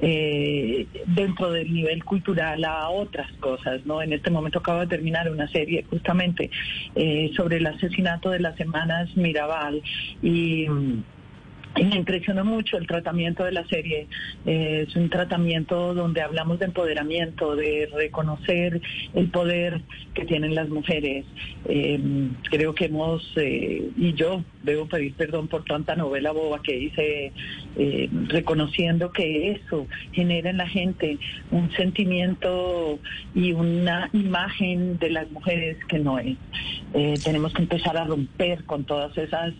eh, 0.00 0.86
dentro 1.06 1.52
del 1.52 1.72
nivel 1.72 2.02
cultural 2.04 2.64
a 2.64 2.88
otras 2.88 3.30
cosas. 3.34 3.84
¿no? 3.84 4.00
En 4.00 4.14
este 4.14 4.30
momento 4.30 4.60
acabo 4.60 4.80
de 4.80 4.86
terminar 4.86 5.30
una 5.30 5.46
serie 5.48 5.84
justamente 5.90 6.50
eh, 6.94 7.30
sobre 7.36 7.58
el 7.58 7.66
asesinato 7.66 8.30
de 8.30 8.40
las 8.40 8.56
semanas 8.56 9.14
Mirabal 9.14 9.82
y... 10.22 10.66
Y 10.70 11.19
me 11.76 11.96
impresionó 11.96 12.44
mucho 12.44 12.76
el 12.76 12.86
tratamiento 12.86 13.44
de 13.44 13.52
la 13.52 13.66
serie. 13.66 14.06
Eh, 14.44 14.86
es 14.88 14.96
un 14.96 15.08
tratamiento 15.08 15.94
donde 15.94 16.20
hablamos 16.20 16.58
de 16.58 16.66
empoderamiento, 16.66 17.56
de 17.56 17.88
reconocer 17.94 18.80
el 19.14 19.30
poder 19.30 19.80
que 20.14 20.24
tienen 20.24 20.54
las 20.54 20.68
mujeres. 20.68 21.24
Eh, 21.66 22.00
creo 22.50 22.74
que 22.74 22.86
hemos, 22.86 23.22
eh, 23.36 23.88
y 23.96 24.12
yo 24.14 24.44
debo 24.62 24.86
pedir 24.86 25.14
perdón 25.14 25.48
por 25.48 25.64
tanta 25.64 25.96
novela 25.96 26.32
boba 26.32 26.60
que 26.62 26.76
hice, 26.76 27.32
reconociendo 28.28 29.10
que 29.10 29.52
eso 29.52 29.86
genera 30.12 30.50
en 30.50 30.58
la 30.58 30.68
gente 30.68 31.18
un 31.50 31.70
sentimiento 31.72 32.98
y 33.34 33.52
una 33.52 34.10
imagen 34.12 34.98
de 34.98 35.10
las 35.10 35.30
mujeres 35.30 35.78
que 35.86 35.98
no 35.98 36.18
es. 36.18 36.36
tenemos 37.24 37.54
que 37.54 37.62
empezar 37.62 37.96
a 37.96 38.04
romper 38.04 38.64
con 38.64 38.84
todas 38.84 39.16
esas 39.16 39.54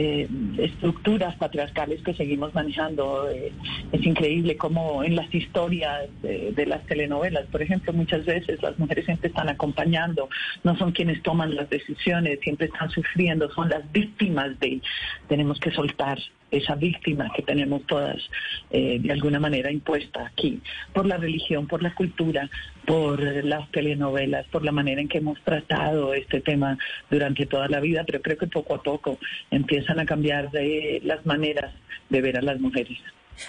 eh, 0.00 0.28
estructuras 0.58 1.34
patriarcales 1.34 2.00
que 2.02 2.14
seguimos 2.14 2.54
manejando. 2.54 3.28
Eh, 3.28 3.52
es 3.90 4.06
increíble 4.06 4.56
cómo 4.56 5.02
en 5.02 5.16
las 5.16 5.34
historias 5.34 6.08
de, 6.22 6.66
las 6.66 6.86
telenovelas, 6.86 7.46
por 7.46 7.62
ejemplo, 7.62 7.92
muchas 7.92 8.24
veces 8.24 8.62
las 8.62 8.78
mujeres 8.78 9.06
siempre 9.06 9.26
están 9.26 9.48
acompañando, 9.48 10.28
no 10.62 10.76
son 10.76 10.92
quienes 10.92 11.20
toman 11.24 11.56
las 11.56 11.68
decisiones, 11.68 12.38
siempre 12.40 12.66
están 12.66 12.90
sufriendo, 12.90 13.50
son 13.50 13.70
las 13.70 13.90
víctimas 13.90 14.56
de... 14.60 14.80
Tenemos 15.26 15.58
que 15.58 15.72
soltar 15.72 16.18
esa 16.50 16.74
víctima 16.74 17.30
que 17.34 17.42
tenemos 17.42 17.84
todas 17.86 18.16
eh, 18.70 18.98
de 19.00 19.12
alguna 19.12 19.38
manera 19.38 19.70
impuesta 19.70 20.26
aquí 20.26 20.60
por 20.92 21.06
la 21.06 21.16
religión, 21.16 21.66
por 21.66 21.82
la 21.82 21.94
cultura, 21.94 22.48
por 22.86 23.20
las 23.44 23.70
telenovelas, 23.70 24.46
por 24.48 24.64
la 24.64 24.72
manera 24.72 25.00
en 25.00 25.08
que 25.08 25.18
hemos 25.18 25.40
tratado 25.42 26.14
este 26.14 26.40
tema 26.40 26.78
durante 27.10 27.46
toda 27.46 27.68
la 27.68 27.80
vida, 27.80 28.04
pero 28.06 28.22
creo 28.22 28.38
que 28.38 28.46
poco 28.46 28.74
a 28.74 28.82
poco 28.82 29.18
empiezan 29.50 30.00
a 30.00 30.06
cambiar 30.06 30.50
de 30.50 31.00
las 31.04 31.24
maneras 31.26 31.72
de 32.08 32.20
ver 32.22 32.38
a 32.38 32.42
las 32.42 32.58
mujeres. 32.60 32.98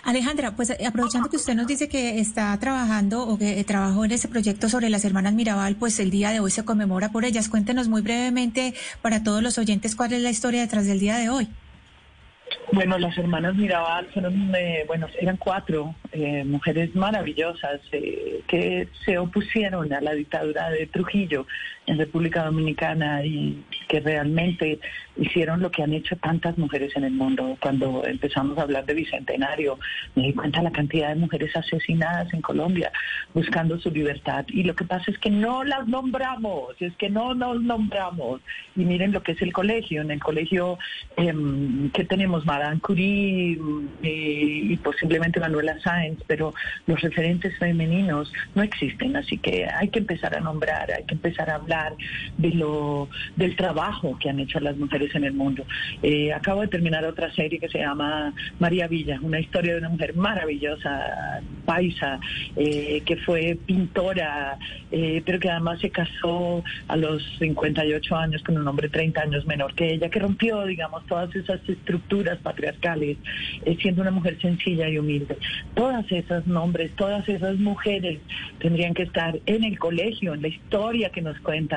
Alejandra, 0.03 0.55
pues 0.55 0.69
eh, 0.69 0.85
aprovechando 0.85 1.29
que 1.29 1.37
usted 1.37 1.55
nos 1.55 1.67
dice 1.67 1.87
que 1.87 2.19
está 2.19 2.57
trabajando 2.59 3.27
o 3.27 3.37
que 3.37 3.59
eh, 3.59 3.63
trabajó 3.63 4.05
en 4.05 4.11
ese 4.11 4.27
proyecto 4.27 4.69
sobre 4.69 4.89
las 4.89 5.03
hermanas 5.05 5.33
Mirabal, 5.33 5.75
pues 5.75 5.99
el 5.99 6.11
día 6.11 6.29
de 6.29 6.39
hoy 6.39 6.51
se 6.51 6.63
conmemora 6.63 7.11
por 7.11 7.25
ellas. 7.25 7.49
Cuéntenos 7.49 7.87
muy 7.87 8.01
brevemente 8.01 8.73
para 9.01 9.23
todos 9.23 9.41
los 9.41 9.57
oyentes 9.57 9.95
cuál 9.95 10.13
es 10.13 10.21
la 10.21 10.29
historia 10.29 10.61
detrás 10.61 10.85
del 10.85 10.99
día 10.99 11.17
de 11.17 11.29
hoy. 11.29 11.47
Bueno, 12.71 12.97
las 12.99 13.17
hermanas 13.17 13.55
Mirabal 13.55 14.05
fueron, 14.07 14.53
eh, 14.55 14.83
bueno, 14.87 15.07
eran 15.19 15.37
cuatro 15.37 15.95
eh, 16.11 16.43
mujeres 16.43 16.95
maravillosas 16.95 17.81
eh, 17.91 18.41
que 18.47 18.87
se 19.05 19.17
opusieron 19.17 19.91
a 19.91 20.01
la 20.01 20.13
dictadura 20.13 20.69
de 20.69 20.85
Trujillo 20.87 21.47
en 21.87 21.97
República 21.97 22.45
Dominicana 22.45 23.25
y 23.25 23.63
que 23.89 23.99
realmente 23.99 24.79
hicieron 25.17 25.61
lo 25.61 25.71
que 25.71 25.83
han 25.83 25.93
hecho 25.93 26.15
tantas 26.15 26.57
mujeres 26.57 26.95
en 26.95 27.03
el 27.03 27.11
mundo. 27.11 27.57
Cuando 27.59 28.05
empezamos 28.05 28.57
a 28.57 28.61
hablar 28.61 28.85
de 28.85 28.93
Bicentenario, 28.93 29.79
me 30.15 30.27
di 30.27 30.33
cuenta 30.33 30.61
la 30.61 30.71
cantidad 30.71 31.09
de 31.09 31.15
mujeres 31.15 31.53
asesinadas 31.55 32.31
en 32.33 32.41
Colombia 32.41 32.91
buscando 33.33 33.79
su 33.79 33.89
libertad. 33.89 34.45
Y 34.47 34.63
lo 34.63 34.75
que 34.75 34.85
pasa 34.85 35.09
es 35.09 35.17
que 35.17 35.31
no 35.31 35.63
las 35.63 35.87
nombramos, 35.87 36.79
es 36.79 36.95
que 36.97 37.09
no 37.09 37.33
nos 37.33 37.61
nombramos. 37.63 38.41
Y 38.75 38.85
miren 38.85 39.11
lo 39.11 39.23
que 39.23 39.31
es 39.31 39.41
el 39.41 39.51
colegio. 39.51 40.01
En 40.01 40.11
el 40.11 40.19
colegio 40.19 40.77
em, 41.17 41.89
que 41.89 42.05
tenemos 42.05 42.45
Madame 42.45 42.79
Curie 42.79 43.57
y, 44.03 44.73
y 44.73 44.77
posiblemente 44.77 45.39
Manuela 45.39 45.79
Sáenz, 45.79 46.19
pero 46.27 46.53
los 46.85 47.01
referentes 47.01 47.57
femeninos 47.57 48.31
no 48.53 48.61
existen. 48.61 49.15
Así 49.15 49.39
que 49.39 49.65
hay 49.65 49.89
que 49.89 49.99
empezar 49.99 50.37
a 50.37 50.39
nombrar, 50.39 50.91
hay 50.91 51.05
que 51.05 51.15
empezar 51.15 51.49
a 51.49 51.55
hablar 51.55 51.95
de 52.37 52.51
lo, 52.51 53.09
del 53.35 53.55
trabajo 53.55 53.78
que 54.19 54.29
han 54.29 54.39
hecho 54.39 54.59
las 54.59 54.77
mujeres 54.77 55.13
en 55.15 55.23
el 55.23 55.33
mundo. 55.33 55.65
Eh, 56.03 56.33
acabo 56.33 56.61
de 56.61 56.67
terminar 56.67 57.05
otra 57.05 57.31
serie 57.33 57.59
que 57.59 57.69
se 57.69 57.79
llama 57.79 58.33
María 58.59 58.87
Villa, 58.87 59.19
una 59.21 59.39
historia 59.39 59.73
de 59.73 59.79
una 59.79 59.89
mujer 59.89 60.15
maravillosa, 60.15 61.41
paisa, 61.65 62.19
eh, 62.55 63.01
que 63.05 63.17
fue 63.17 63.57
pintora, 63.65 64.57
eh, 64.91 65.21
pero 65.25 65.39
que 65.39 65.49
además 65.49 65.79
se 65.79 65.89
casó 65.89 66.63
a 66.87 66.97
los 66.97 67.23
58 67.39 68.15
años 68.15 68.43
con 68.43 68.57
un 68.57 68.67
hombre 68.67 68.89
30 68.89 69.21
años 69.21 69.45
menor 69.45 69.73
que 69.73 69.93
ella, 69.93 70.09
que 70.09 70.19
rompió, 70.19 70.65
digamos, 70.65 71.05
todas 71.05 71.33
esas 71.35 71.59
estructuras 71.67 72.37
patriarcales, 72.39 73.17
siendo 73.81 74.01
una 74.01 74.11
mujer 74.11 74.37
sencilla 74.41 74.89
y 74.89 74.97
humilde. 74.97 75.37
Todas 75.73 76.11
esas 76.11 76.45
nombres, 76.47 76.91
todas 76.95 77.27
esas 77.29 77.57
mujeres 77.57 78.19
tendrían 78.59 78.93
que 78.93 79.03
estar 79.03 79.39
en 79.45 79.63
el 79.63 79.79
colegio, 79.79 80.33
en 80.33 80.41
la 80.41 80.47
historia 80.49 81.09
que 81.09 81.21
nos 81.21 81.39
cuenta 81.39 81.69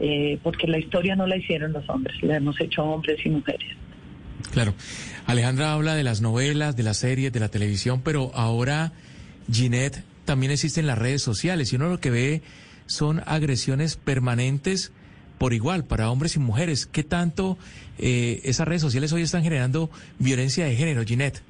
eh, 0.00 0.38
porque 0.42 0.66
la 0.66 0.78
historia 0.78 1.16
no 1.16 1.26
la 1.26 1.36
hicieron 1.42 1.72
los 1.72 1.88
hombres, 1.88 2.16
la 2.22 2.36
hemos 2.36 2.60
hecho 2.60 2.82
hombres 2.82 3.18
y 3.24 3.28
mujeres. 3.28 3.68
Claro. 4.52 4.74
Alejandra 5.26 5.72
habla 5.72 5.94
de 5.94 6.02
las 6.02 6.20
novelas, 6.20 6.76
de 6.76 6.82
las 6.82 6.98
series, 6.98 7.32
de 7.32 7.40
la 7.40 7.48
televisión, 7.48 8.02
pero 8.02 8.32
ahora, 8.34 8.92
Ginette, 9.50 10.02
también 10.24 10.52
existen 10.52 10.86
las 10.86 10.98
redes 10.98 11.22
sociales 11.22 11.72
y 11.72 11.76
uno 11.76 11.88
lo 11.88 12.00
que 12.00 12.10
ve 12.10 12.42
son 12.86 13.22
agresiones 13.26 13.96
permanentes 13.96 14.92
por 15.38 15.52
igual 15.52 15.84
para 15.84 16.10
hombres 16.10 16.36
y 16.36 16.38
mujeres. 16.38 16.86
¿Qué 16.86 17.02
tanto 17.02 17.58
eh, 17.98 18.40
esas 18.44 18.68
redes 18.68 18.82
sociales 18.82 19.12
hoy 19.12 19.22
están 19.22 19.42
generando 19.42 19.90
violencia 20.18 20.64
de 20.64 20.76
género, 20.76 21.02
Ginette? 21.04 21.42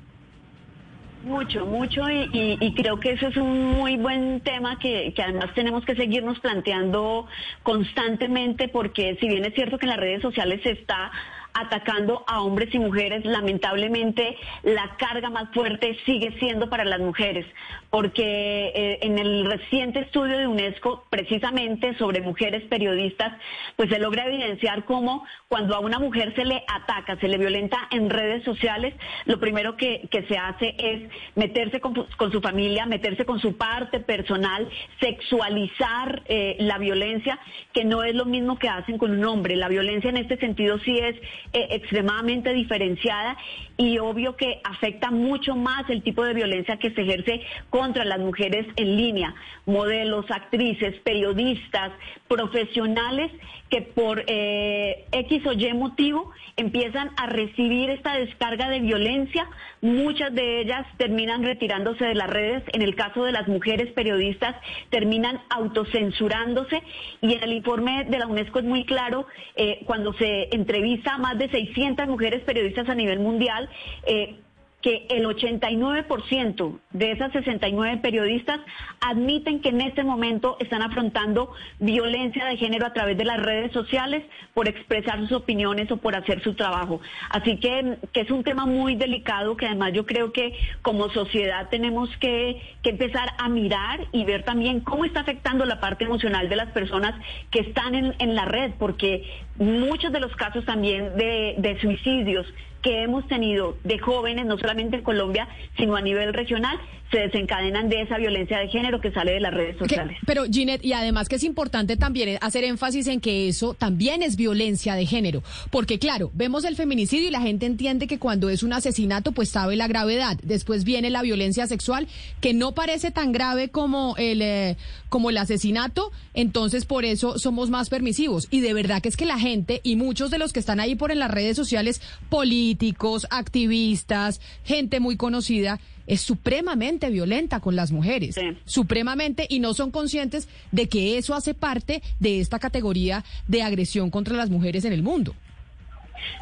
Mucho, 1.24 1.64
mucho 1.66 2.02
y, 2.10 2.74
creo 2.74 2.98
que 2.98 3.12
eso 3.12 3.28
es 3.28 3.36
un 3.36 3.74
muy 3.74 3.96
buen 3.96 4.40
tema 4.40 4.78
que, 4.80 5.12
que, 5.14 5.22
además 5.22 5.54
tenemos 5.54 5.84
que 5.84 5.94
seguirnos 5.94 6.40
planteando 6.40 7.28
constantemente 7.62 8.66
porque 8.68 9.16
si 9.20 9.28
bien 9.28 9.44
es 9.44 9.54
cierto 9.54 9.78
que 9.78 9.86
en 9.86 9.90
las 9.90 10.00
redes 10.00 10.22
sociales 10.22 10.60
se 10.64 10.72
está 10.72 11.12
atacando 11.54 12.24
a 12.26 12.42
hombres 12.42 12.74
y 12.74 12.78
mujeres, 12.78 13.24
lamentablemente 13.24 14.36
la 14.62 14.96
carga 14.96 15.30
más 15.30 15.52
fuerte 15.52 15.96
sigue 16.06 16.36
siendo 16.38 16.68
para 16.68 16.84
las 16.84 17.00
mujeres, 17.00 17.46
porque 17.92 18.72
eh, 18.74 18.98
en 19.02 19.18
el 19.18 19.44
reciente 19.44 20.00
estudio 20.00 20.38
de 20.38 20.46
UNESCO, 20.46 21.04
precisamente 21.10 21.94
sobre 21.98 22.22
mujeres 22.22 22.62
periodistas, 22.70 23.34
pues 23.76 23.90
se 23.90 23.98
logra 23.98 24.24
evidenciar 24.24 24.86
cómo 24.86 25.26
cuando 25.46 25.76
a 25.76 25.80
una 25.80 25.98
mujer 25.98 26.34
se 26.34 26.46
le 26.46 26.64
ataca, 26.68 27.20
se 27.20 27.28
le 27.28 27.36
violenta 27.36 27.76
en 27.90 28.08
redes 28.08 28.44
sociales, 28.44 28.94
lo 29.26 29.38
primero 29.38 29.76
que, 29.76 30.08
se 30.26 30.38
hace 30.38 30.74
es 30.78 31.10
meterse 31.34 31.80
con, 31.80 31.94
su 32.32 32.40
familia, 32.40 32.86
meterse 32.86 33.26
con 33.26 33.40
su 33.40 33.58
parte 33.58 34.00
personal, 34.00 34.70
sexualizar 34.98 36.22
eh, 36.28 36.56
la 36.60 36.78
violencia, 36.78 37.38
que 37.74 37.84
no 37.84 38.04
es 38.04 38.14
lo 38.14 38.24
mismo 38.24 38.58
que 38.58 38.70
hacen 38.70 38.96
con 38.96 39.10
un 39.10 39.24
hombre. 39.26 39.54
La 39.54 39.68
violencia 39.68 40.08
en 40.08 40.16
este 40.16 40.38
sentido 40.38 40.78
sí 40.78 40.98
es 40.98 41.16
eh, 41.52 41.66
extremadamente 41.72 42.54
diferenciada 42.54 43.36
y 43.82 43.98
obvio 43.98 44.36
que 44.36 44.60
afecta 44.62 45.10
mucho 45.10 45.56
más 45.56 45.88
el 45.90 46.02
tipo 46.02 46.24
de 46.24 46.34
violencia 46.34 46.78
que 46.78 46.92
se 46.92 47.02
ejerce 47.02 47.40
contra 47.68 48.04
las 48.04 48.20
mujeres 48.20 48.66
en 48.76 48.96
línea, 48.96 49.34
modelos, 49.66 50.30
actrices, 50.30 51.00
periodistas, 51.00 51.92
profesionales 52.32 53.30
que 53.68 53.82
por 53.82 54.24
eh, 54.26 55.04
X 55.12 55.46
o 55.46 55.52
Y 55.52 55.72
motivo 55.74 56.30
empiezan 56.56 57.10
a 57.18 57.26
recibir 57.26 57.90
esta 57.90 58.14
descarga 58.16 58.70
de 58.70 58.80
violencia. 58.80 59.46
Muchas 59.82 60.34
de 60.34 60.60
ellas 60.62 60.86
terminan 60.96 61.42
retirándose 61.42 62.06
de 62.06 62.14
las 62.14 62.30
redes. 62.30 62.62
En 62.72 62.80
el 62.80 62.94
caso 62.94 63.24
de 63.24 63.32
las 63.32 63.48
mujeres 63.48 63.92
periodistas, 63.92 64.56
terminan 64.88 65.40
autocensurándose. 65.50 66.82
Y 67.20 67.34
en 67.34 67.42
el 67.42 67.52
informe 67.52 68.04
de 68.04 68.18
la 68.18 68.26
UNESCO 68.26 68.60
es 68.60 68.64
muy 68.64 68.84
claro, 68.86 69.26
eh, 69.56 69.80
cuando 69.84 70.14
se 70.14 70.54
entrevista 70.54 71.14
a 71.14 71.18
más 71.18 71.38
de 71.38 71.50
600 71.50 72.08
mujeres 72.08 72.42
periodistas 72.44 72.88
a 72.88 72.94
nivel 72.94 73.20
mundial, 73.20 73.68
eh, 74.06 74.36
que 74.82 75.06
el 75.10 75.24
89% 75.24 76.78
de 76.90 77.12
esas 77.12 77.32
69 77.32 78.00
periodistas 78.02 78.60
admiten 79.00 79.60
que 79.60 79.68
en 79.68 79.80
este 79.80 80.02
momento 80.02 80.56
están 80.60 80.82
afrontando 80.82 81.52
violencia 81.78 82.44
de 82.44 82.56
género 82.56 82.86
a 82.86 82.92
través 82.92 83.16
de 83.16 83.24
las 83.24 83.40
redes 83.40 83.72
sociales 83.72 84.24
por 84.54 84.68
expresar 84.68 85.20
sus 85.20 85.32
opiniones 85.32 85.90
o 85.90 85.96
por 85.98 86.16
hacer 86.16 86.42
su 86.42 86.54
trabajo. 86.54 87.00
Así 87.30 87.58
que, 87.58 87.96
es 88.12 88.30
un 88.30 88.44
tema 88.44 88.66
muy 88.66 88.94
delicado 88.94 89.56
que 89.56 89.66
además 89.66 89.92
yo 89.92 90.06
creo 90.06 90.32
que 90.32 90.54
como 90.82 91.08
sociedad 91.10 91.68
tenemos 91.70 92.10
que, 92.18 92.60
empezar 92.82 93.30
a 93.38 93.48
mirar 93.48 94.06
y 94.12 94.24
ver 94.24 94.42
también 94.42 94.80
cómo 94.80 95.04
está 95.04 95.20
afectando 95.20 95.64
la 95.64 95.80
parte 95.80 96.04
emocional 96.04 96.48
de 96.48 96.56
las 96.56 96.70
personas 96.72 97.14
que 97.50 97.60
están 97.60 97.94
en, 97.94 98.34
la 98.34 98.44
red, 98.44 98.72
porque 98.78 99.24
muchos 99.56 100.12
de 100.12 100.20
los 100.20 100.34
casos 100.36 100.64
también 100.64 101.16
de, 101.16 101.54
de 101.58 101.80
suicidios 101.80 102.46
que 102.82 103.02
hemos 103.02 103.26
tenido 103.28 103.76
de 103.84 103.98
jóvenes, 103.98 104.44
no 104.44 104.58
solamente 104.58 104.96
en 104.96 105.02
Colombia, 105.02 105.48
sino 105.76 105.96
a 105.96 106.00
nivel 106.00 106.34
regional, 106.34 106.78
se 107.12 107.18
desencadenan 107.18 107.90
de 107.90 108.02
esa 108.02 108.16
violencia 108.16 108.58
de 108.58 108.68
género 108.68 109.00
que 109.00 109.12
sale 109.12 109.32
de 109.32 109.40
las 109.40 109.52
redes 109.52 109.76
sociales. 109.78 110.16
pero 110.26 110.44
Ginette, 110.44 110.84
y 110.84 110.94
además 110.94 111.28
que 111.28 111.36
es 111.36 111.44
importante 111.44 111.96
también 111.96 112.38
hacer 112.40 112.64
énfasis 112.64 113.06
en 113.06 113.20
que 113.20 113.48
eso 113.48 113.74
también 113.74 114.22
es 114.22 114.36
violencia 114.36 114.94
de 114.94 115.04
género, 115.04 115.42
porque 115.70 115.98
claro, 115.98 116.30
vemos 116.32 116.64
el 116.64 116.74
feminicidio 116.74 117.28
y 117.28 117.30
la 117.30 117.42
gente 117.42 117.66
entiende 117.66 118.06
que 118.06 118.18
cuando 118.18 118.48
es 118.48 118.62
un 118.62 118.72
asesinato 118.72 119.32
pues 119.32 119.50
sabe 119.50 119.76
la 119.76 119.88
gravedad, 119.88 120.38
después 120.42 120.84
viene 120.84 121.10
la 121.10 121.22
violencia 121.22 121.66
sexual 121.66 122.08
que 122.40 122.54
no 122.54 122.72
parece 122.72 123.10
tan 123.10 123.32
grave 123.32 123.68
como 123.68 124.14
el 124.16 124.40
eh, 124.40 124.76
como 125.10 125.28
el 125.28 125.36
asesinato, 125.36 126.10
entonces 126.32 126.86
por 126.86 127.04
eso 127.04 127.38
somos 127.38 127.68
más 127.68 127.90
permisivos 127.90 128.48
y 128.50 128.60
de 128.60 128.72
verdad 128.72 129.02
que 129.02 129.10
es 129.10 129.18
que 129.18 129.26
la 129.26 129.38
gente 129.38 129.82
y 129.82 129.96
muchos 129.96 130.30
de 130.30 130.38
los 130.38 130.54
que 130.54 130.60
están 130.60 130.80
ahí 130.80 130.94
por 130.94 131.12
en 131.12 131.18
las 131.18 131.30
redes 131.30 131.56
sociales, 131.56 132.00
políticos, 132.30 133.26
activistas, 133.30 134.40
gente 134.64 134.98
muy 134.98 135.18
conocida, 135.18 135.78
es 136.06 136.20
supremamente 136.20 137.10
violenta 137.10 137.60
con 137.60 137.76
las 137.76 137.92
mujeres, 137.92 138.38
supremamente, 138.64 139.46
y 139.48 139.60
no 139.60 139.74
son 139.74 139.90
conscientes 139.90 140.48
de 140.70 140.88
que 140.88 141.18
eso 141.18 141.34
hace 141.34 141.54
parte 141.54 142.02
de 142.18 142.40
esta 142.40 142.58
categoría 142.58 143.24
de 143.48 143.62
agresión 143.62 144.10
contra 144.10 144.36
las 144.36 144.50
mujeres 144.50 144.84
en 144.84 144.92
el 144.92 145.02
mundo. 145.02 145.34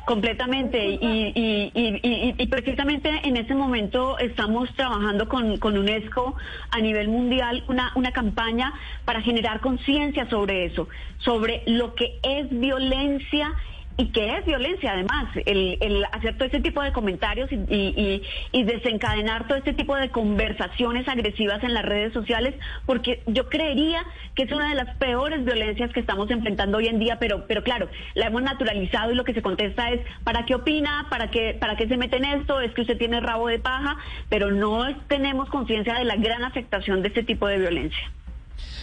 Completamente, 0.05 0.99
y, 1.01 2.47
precisamente 2.51 3.11
en 3.25 3.37
este 3.37 3.55
momento 3.55 4.19
estamos 4.19 4.73
trabajando 4.75 5.29
con, 5.29 5.59
con 5.59 5.79
UNESCO 5.79 6.35
a 6.71 6.81
nivel 6.81 7.09
mundial 7.09 7.65
una, 7.69 7.93
una 7.95 8.13
campaña 8.13 8.73
para 9.05 9.23
generar 9.23 9.61
conciencia 9.61 10.29
sobre 10.29 10.67
eso, 10.67 10.89
sobre 11.19 11.63
lo 11.67 11.95
que 11.95 12.19
es 12.23 12.49
violencia 12.51 13.55
y 14.01 14.07
que 14.13 14.39
es 14.39 14.47
violencia 14.47 14.93
además, 14.93 15.27
el, 15.45 16.07
hacer 16.13 16.35
todo 16.39 16.47
este 16.47 16.61
tipo 16.61 16.81
de 16.83 16.91
comentarios 16.91 17.53
y, 17.53 18.23
y, 18.51 18.63
desencadenar 18.63 19.47
todo 19.47 19.59
este 19.59 19.75
tipo 19.75 19.95
de 19.95 20.09
conversaciones 20.09 21.07
agresivas 21.07 21.63
en 21.63 21.75
las 21.75 21.85
redes 21.85 22.15
sociales, 22.15 22.55
porque 22.87 23.23
yo 23.27 23.51
creería 23.51 24.03
que 24.35 24.45
es 24.45 24.53
una 24.53 24.71
de 24.71 24.75
las 24.75 24.97
peores 24.97 25.45
violencias 25.45 25.93
que 25.93 26.01
estamos 26.01 26.31
enfrentando 26.31 26.79
hoy 26.79 26.87
en 26.87 26.99
día, 26.99 27.19
pero, 27.19 27.47
pero 27.47 27.63
claro, 27.63 27.91
la 28.15 28.29
hemos 28.29 28.43
naturalizado 28.43 29.13
y 29.13 29.17
lo 29.17 29.25
que 29.25 29.35
se 29.35 29.43
contesta 29.43 29.91
es, 29.91 30.01
¿para 30.25 30.47
qué 30.47 30.55
opina? 30.55 31.07
¿Para 31.11 31.31
qué, 31.31 31.55
¿Para 31.61 31.77
qué 31.77 31.87
se 31.87 31.99
mete 31.99 32.17
en 32.17 32.25
esto? 32.25 32.59
Es 32.61 32.73
que 32.73 32.81
usted 32.81 32.97
tiene 32.97 33.21
rabo 33.21 33.49
de 33.49 33.59
paja, 33.59 33.99
pero 34.31 34.51
no 34.51 34.97
tenemos 35.09 35.51
conciencia 35.51 35.93
de 35.93 36.05
la 36.05 36.17
gran 36.17 36.43
afectación 36.43 37.03
de 37.03 37.09
este 37.09 37.23
tipo 37.23 37.47
de 37.49 37.59
violencia. 37.59 38.11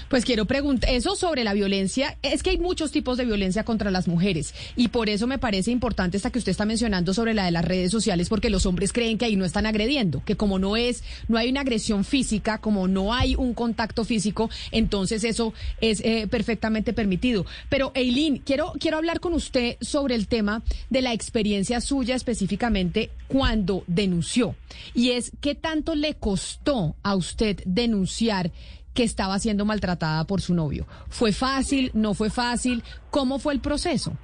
Pues 0.10 0.24
quiero 0.24 0.46
preguntar 0.46 0.90
eso 0.90 1.16
sobre 1.16 1.44
la 1.44 1.54
violencia. 1.54 2.18
Es 2.22 2.44
que 2.44 2.52
hay 2.52 2.58
muchos 2.58 2.92
tipos 2.92 3.18
de 3.18 3.26
violencia 3.26 3.64
contra 3.64 3.92
las 3.92 4.08
mujeres 4.08 4.54
y 4.76 4.88
por 4.88 5.10
eso 5.10 5.28
me 5.28 5.38
parece 5.38 5.72
importante 5.72 6.18
esta 6.18 6.32
que 6.32 6.40
usted 6.40 6.52
está 6.52 6.66
mencionando 6.66 7.14
sobre 7.14 7.34
la 7.34 7.46
de 7.46 7.52
las 7.52 7.66
redes 7.66 7.92
sociales, 7.92 8.30
porque 8.30 8.50
los 8.50 8.66
hombres 8.66 8.94
creen 8.94 9.18
que 9.18 9.26
ahí 9.26 9.36
no 9.36 9.46
están 9.46 9.66
agrediendo, 9.66 10.24
que 10.26 10.38
como 10.38 10.60
no 10.60 10.78
es, 10.78 11.04
no 11.28 11.38
hay 11.38 11.50
una 11.50 11.62
agresión 11.62 12.04
física, 12.04 12.60
como 12.60 12.88
no 12.88 13.14
hay 13.14 13.36
un 13.36 13.54
contacto 13.54 14.06
físico, 14.06 14.50
entonces 14.72 15.24
eso 15.24 15.54
es 15.82 16.02
eh, 16.02 16.28
perfectamente 16.30 16.94
permitido. 16.94 17.46
Pero 17.70 17.92
Eileen, 17.96 18.38
quiero, 18.40 18.74
quiero 18.80 18.98
hablar 18.98 19.20
con 19.20 19.34
usted 19.34 19.78
sobre 19.82 20.16
el 20.16 20.28
tema 20.28 20.64
de 20.90 21.02
la 21.02 21.14
experiencia 21.14 21.82
suya 21.82 22.16
específicamente 22.16 23.10
cuando 23.28 23.84
denunció. 23.88 24.56
Y 24.94 25.12
es, 25.12 25.32
¿qué 25.42 25.56
tanto 25.56 25.96
le 25.96 26.16
costó 26.16 26.96
a 27.04 27.16
usted 27.16 27.62
denunciar 27.66 28.52
que 28.98 29.04
estaba 29.04 29.38
siendo 29.38 29.64
maltratada 29.64 30.26
por 30.26 30.42
su 30.42 30.56
novio. 30.56 30.88
¿Fue 31.10 31.32
fácil? 31.32 31.92
¿No 31.94 32.16
fue 32.16 32.32
fácil? 32.32 32.84
¿Cómo 33.12 33.38
fue 33.38 33.54
el 33.54 33.60
proceso? 33.60 34.18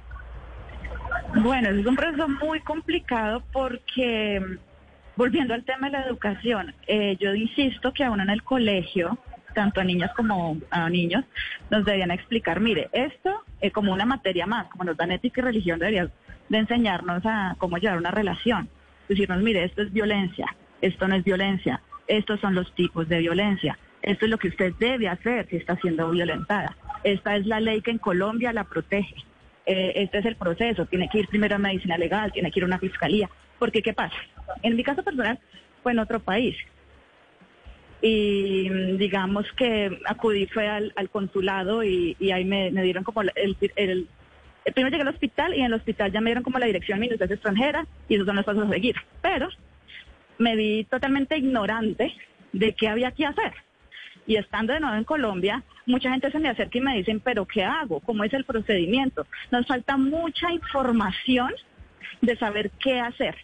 Bueno, 1.36 1.68
es 1.68 1.86
un 1.86 1.94
proceso 1.94 2.26
muy 2.28 2.58
complicado 2.58 3.44
porque, 3.52 4.42
volviendo 5.14 5.54
al 5.54 5.62
tema 5.62 5.86
de 5.86 5.92
la 5.92 6.06
educación, 6.06 6.74
eh, 6.88 7.16
yo 7.20 7.36
insisto 7.36 7.92
que 7.92 8.02
aún 8.02 8.20
en 8.20 8.30
el 8.30 8.42
colegio, 8.42 9.16
tanto 9.54 9.80
a 9.80 9.84
niñas 9.84 10.10
como 10.16 10.58
a 10.70 10.90
niños, 10.90 11.24
nos 11.70 11.84
deberían 11.84 12.10
explicar, 12.10 12.58
mire, 12.58 12.88
esto 12.92 13.44
es 13.60 13.72
como 13.72 13.92
una 13.92 14.06
materia 14.06 14.44
más, 14.44 14.66
como 14.70 14.82
nos 14.82 14.96
dan 14.96 15.12
ética 15.12 15.40
y 15.40 15.44
religión, 15.44 15.78
deberían 15.78 16.10
de 16.48 16.58
enseñarnos 16.58 17.24
a 17.24 17.54
cómo 17.58 17.78
llevar 17.78 17.98
una 17.98 18.10
relación. 18.10 18.68
Decirnos, 19.08 19.40
mire, 19.40 19.62
esto 19.62 19.82
es 19.82 19.92
violencia, 19.92 20.46
esto 20.80 21.06
no 21.06 21.14
es 21.14 21.22
violencia, 21.22 21.80
estos 22.08 22.40
son 22.40 22.56
los 22.56 22.74
tipos 22.74 23.08
de 23.08 23.18
violencia. 23.18 23.78
Esto 24.04 24.26
es 24.26 24.30
lo 24.30 24.38
que 24.38 24.48
usted 24.48 24.74
debe 24.78 25.08
hacer 25.08 25.46
si 25.48 25.56
está 25.56 25.76
siendo 25.76 26.10
violentada. 26.10 26.76
Esta 27.04 27.36
es 27.36 27.46
la 27.46 27.58
ley 27.58 27.80
que 27.80 27.90
en 27.90 27.98
Colombia 27.98 28.52
la 28.52 28.64
protege. 28.64 29.14
Eh, 29.64 29.92
este 29.96 30.18
es 30.18 30.26
el 30.26 30.36
proceso. 30.36 30.84
Tiene 30.84 31.08
que 31.08 31.20
ir 31.20 31.28
primero 31.28 31.56
a 31.56 31.58
medicina 31.58 31.96
legal, 31.96 32.30
tiene 32.30 32.50
que 32.50 32.60
ir 32.60 32.64
a 32.64 32.66
una 32.66 32.78
fiscalía. 32.78 33.30
Porque, 33.58 33.80
¿qué 33.80 33.94
pasa? 33.94 34.16
En 34.62 34.76
mi 34.76 34.84
caso 34.84 35.02
personal 35.02 35.38
fue 35.82 35.92
en 35.92 36.00
otro 36.00 36.20
país. 36.20 36.54
Y 38.02 38.68
mm, 38.70 38.98
digamos 38.98 39.50
que 39.52 39.98
acudí, 40.04 40.46
fue 40.48 40.68
al, 40.68 40.92
consulado 41.10 41.82
y, 41.82 42.14
ahí 42.30 42.44
me, 42.44 42.70
dieron 42.70 43.04
como 43.04 43.22
el, 43.22 43.56
el, 43.76 44.06
primero 44.74 44.90
llegué 44.90 45.02
al 45.02 45.14
hospital 45.14 45.54
y 45.54 45.60
en 45.60 45.66
el 45.66 45.74
hospital 45.74 46.12
ya 46.12 46.20
me 46.20 46.28
dieron 46.28 46.44
como 46.44 46.58
la 46.58 46.66
dirección 46.66 47.00
minutos 47.00 47.30
extranjera 47.30 47.86
y 48.06 48.16
esos 48.16 48.26
son 48.26 48.36
los 48.36 48.44
pasos 48.44 48.66
a 48.66 48.70
seguir. 48.70 48.96
Pero 49.22 49.48
me 50.36 50.56
vi 50.56 50.84
totalmente 50.84 51.38
ignorante 51.38 52.14
de 52.52 52.74
qué 52.74 52.88
había 52.88 53.10
que 53.12 53.24
hacer. 53.24 53.54
Y 54.26 54.36
estando 54.36 54.72
de 54.72 54.80
nuevo 54.80 54.96
en 54.96 55.04
Colombia, 55.04 55.62
mucha 55.86 56.10
gente 56.10 56.30
se 56.30 56.38
me 56.38 56.48
acerca 56.48 56.78
y 56.78 56.80
me 56.80 56.96
dicen, 56.96 57.20
pero 57.20 57.46
¿qué 57.46 57.62
hago? 57.62 58.00
¿Cómo 58.00 58.24
es 58.24 58.32
el 58.32 58.44
procedimiento? 58.44 59.26
Nos 59.50 59.66
falta 59.66 59.96
mucha 59.96 60.50
información 60.52 61.52
de 62.20 62.36
saber 62.36 62.70
qué 62.80 63.00
hacer. 63.00 63.36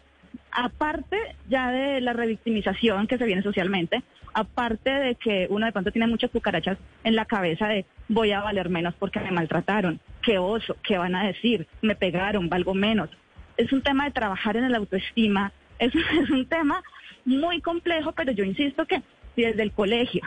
Aparte 0.52 1.16
ya 1.48 1.70
de 1.70 2.01
la 2.01 2.12
revictimización 2.12 3.07
que 3.07 3.19
se 3.19 3.27
viene 3.27 3.43
socialmente, 3.43 4.02
aparte 4.32 4.90
de 4.90 5.15
que 5.16 5.47
uno 5.51 5.66
de 5.66 5.73
pronto 5.73 5.93
tiene 5.93 6.07
muchas 6.07 6.31
cucarachas 6.31 6.78
en 7.05 7.15
la 7.15 7.24
cabeza 7.24 7.69
de 7.69 7.85
voy 8.09 8.32
a 8.32 8.40
valer 8.40 8.69
menos 8.69 8.94
porque 8.98 9.20
me 9.20 9.31
maltrataron, 9.31 10.01
qué 10.23 10.39
oso, 10.39 10.77
qué 10.82 10.98
van 10.98 11.15
a 11.15 11.27
decir, 11.27 11.66
me 11.82 11.94
pegaron, 11.94 12.48
valgo 12.48 12.74
menos. 12.74 13.11
Es 13.57 13.73
un 13.73 13.82
tema 13.82 14.05
de 14.05 14.12
trabajar 14.12 14.57
en 14.57 14.70
la 14.70 14.78
autoestima, 14.78 15.52
es, 15.78 15.93
es 16.23 16.31
un 16.31 16.47
tema 16.47 16.82
muy 17.24 17.61
complejo, 17.61 18.12
pero 18.12 18.32
yo 18.32 18.44
insisto 18.44 18.86
que 18.86 19.02
desde 19.36 19.62
el 19.62 19.73
colegio 19.73 20.23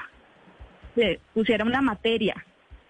se 0.95 1.19
pusiera 1.33 1.65
una 1.65 1.81
materia 1.81 2.35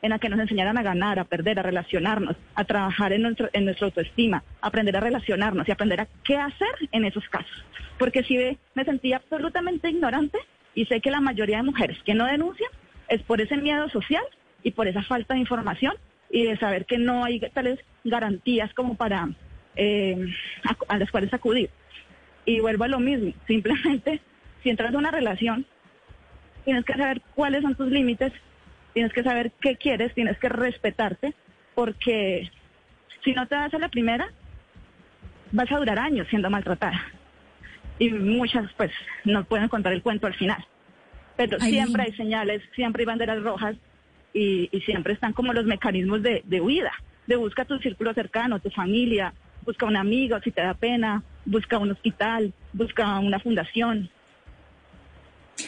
en 0.03 0.09
la 0.09 0.19
que 0.19 0.27
nos 0.27 0.39
enseñaran 0.39 0.77
a 0.77 0.83
ganar, 0.83 1.17
a 1.17 1.23
perder, 1.23 1.59
a 1.59 1.63
relacionarnos, 1.63 2.35
a 2.55 2.65
trabajar 2.65 3.13
en, 3.13 3.21
nuestro, 3.21 3.49
en 3.53 3.65
nuestra 3.65 3.85
autoestima, 3.85 4.43
aprender 4.61 4.97
a 4.97 4.99
relacionarnos 4.99 5.67
y 5.67 5.71
aprender 5.71 6.01
a 6.01 6.07
qué 6.25 6.35
hacer 6.35 6.89
en 6.91 7.05
esos 7.05 7.27
casos. 7.29 7.65
Porque 7.97 8.21
si 8.23 8.37
me 8.75 8.83
sentía 8.83 9.17
absolutamente 9.17 9.89
ignorante 9.89 10.37
y 10.75 10.85
sé 10.85 10.99
que 10.99 11.09
la 11.09 11.21
mayoría 11.21 11.57
de 11.57 11.63
mujeres 11.63 11.97
que 12.03 12.15
no 12.15 12.25
denuncian 12.25 12.69
es 13.07 13.21
por 13.23 13.39
ese 13.39 13.55
miedo 13.55 13.87
social 13.89 14.23
y 14.61 14.71
por 14.71 14.89
esa 14.89 15.03
falta 15.03 15.35
de 15.35 15.39
información 15.39 15.93
y 16.29 16.43
de 16.43 16.57
saber 16.57 16.85
que 16.85 16.97
no 16.97 17.23
hay 17.23 17.39
tales 17.39 17.79
garantías 18.03 18.73
como 18.73 18.95
para 18.95 19.29
eh, 19.77 20.17
a, 20.65 20.95
a 20.95 20.97
las 20.97 21.11
cuales 21.11 21.33
acudir. 21.33 21.69
Y 22.45 22.59
vuelvo 22.59 22.83
a 22.83 22.89
lo 22.89 22.99
mismo, 22.99 23.31
simplemente 23.47 24.19
si 24.63 24.69
entras 24.69 24.89
en 24.91 24.97
una 24.97 25.11
relación 25.11 25.65
tienes 26.63 26.85
que 26.85 26.93
saber 26.93 27.21
cuáles 27.35 27.61
son 27.61 27.75
tus 27.75 27.89
límites, 27.89 28.33
tienes 28.93 29.13
que 29.13 29.23
saber 29.23 29.51
qué 29.61 29.75
quieres, 29.75 30.13
tienes 30.13 30.37
que 30.37 30.49
respetarte, 30.49 31.33
porque 31.75 32.49
si 33.23 33.33
no 33.33 33.47
te 33.47 33.55
das 33.55 33.73
a 33.73 33.79
la 33.79 33.89
primera, 33.89 34.29
vas 35.51 35.71
a 35.71 35.77
durar 35.77 35.99
años 35.99 36.27
siendo 36.29 36.49
maltratada. 36.49 37.01
Y 37.99 38.09
muchas, 38.09 38.71
pues, 38.75 38.91
no 39.23 39.43
pueden 39.43 39.69
contar 39.69 39.93
el 39.93 40.01
cuento 40.01 40.27
al 40.27 40.33
final. 40.33 40.65
Pero 41.35 41.59
siempre 41.59 42.03
hay 42.03 42.13
señales, 42.13 42.61
siempre 42.75 43.01
hay 43.01 43.05
banderas 43.05 43.41
rojas 43.41 43.75
y, 44.33 44.69
siempre 44.85 45.13
están 45.13 45.33
como 45.33 45.53
los 45.53 45.65
mecanismos 45.65 46.21
de, 46.21 46.41
de 46.45 46.61
huida, 46.61 46.91
de 47.27 47.35
busca 47.35 47.65
tu 47.65 47.77
círculo 47.79 48.13
cercano, 48.13 48.59
tu 48.59 48.69
familia, 48.69 49.33
busca 49.65 49.85
un 49.85 49.95
amigo 49.95 50.39
si 50.43 50.51
te 50.51 50.61
da 50.61 50.73
pena, 50.73 51.23
busca 51.45 51.77
un 51.77 51.91
hospital, 51.91 52.53
busca 52.73 53.19
una 53.19 53.39
fundación, 53.39 54.09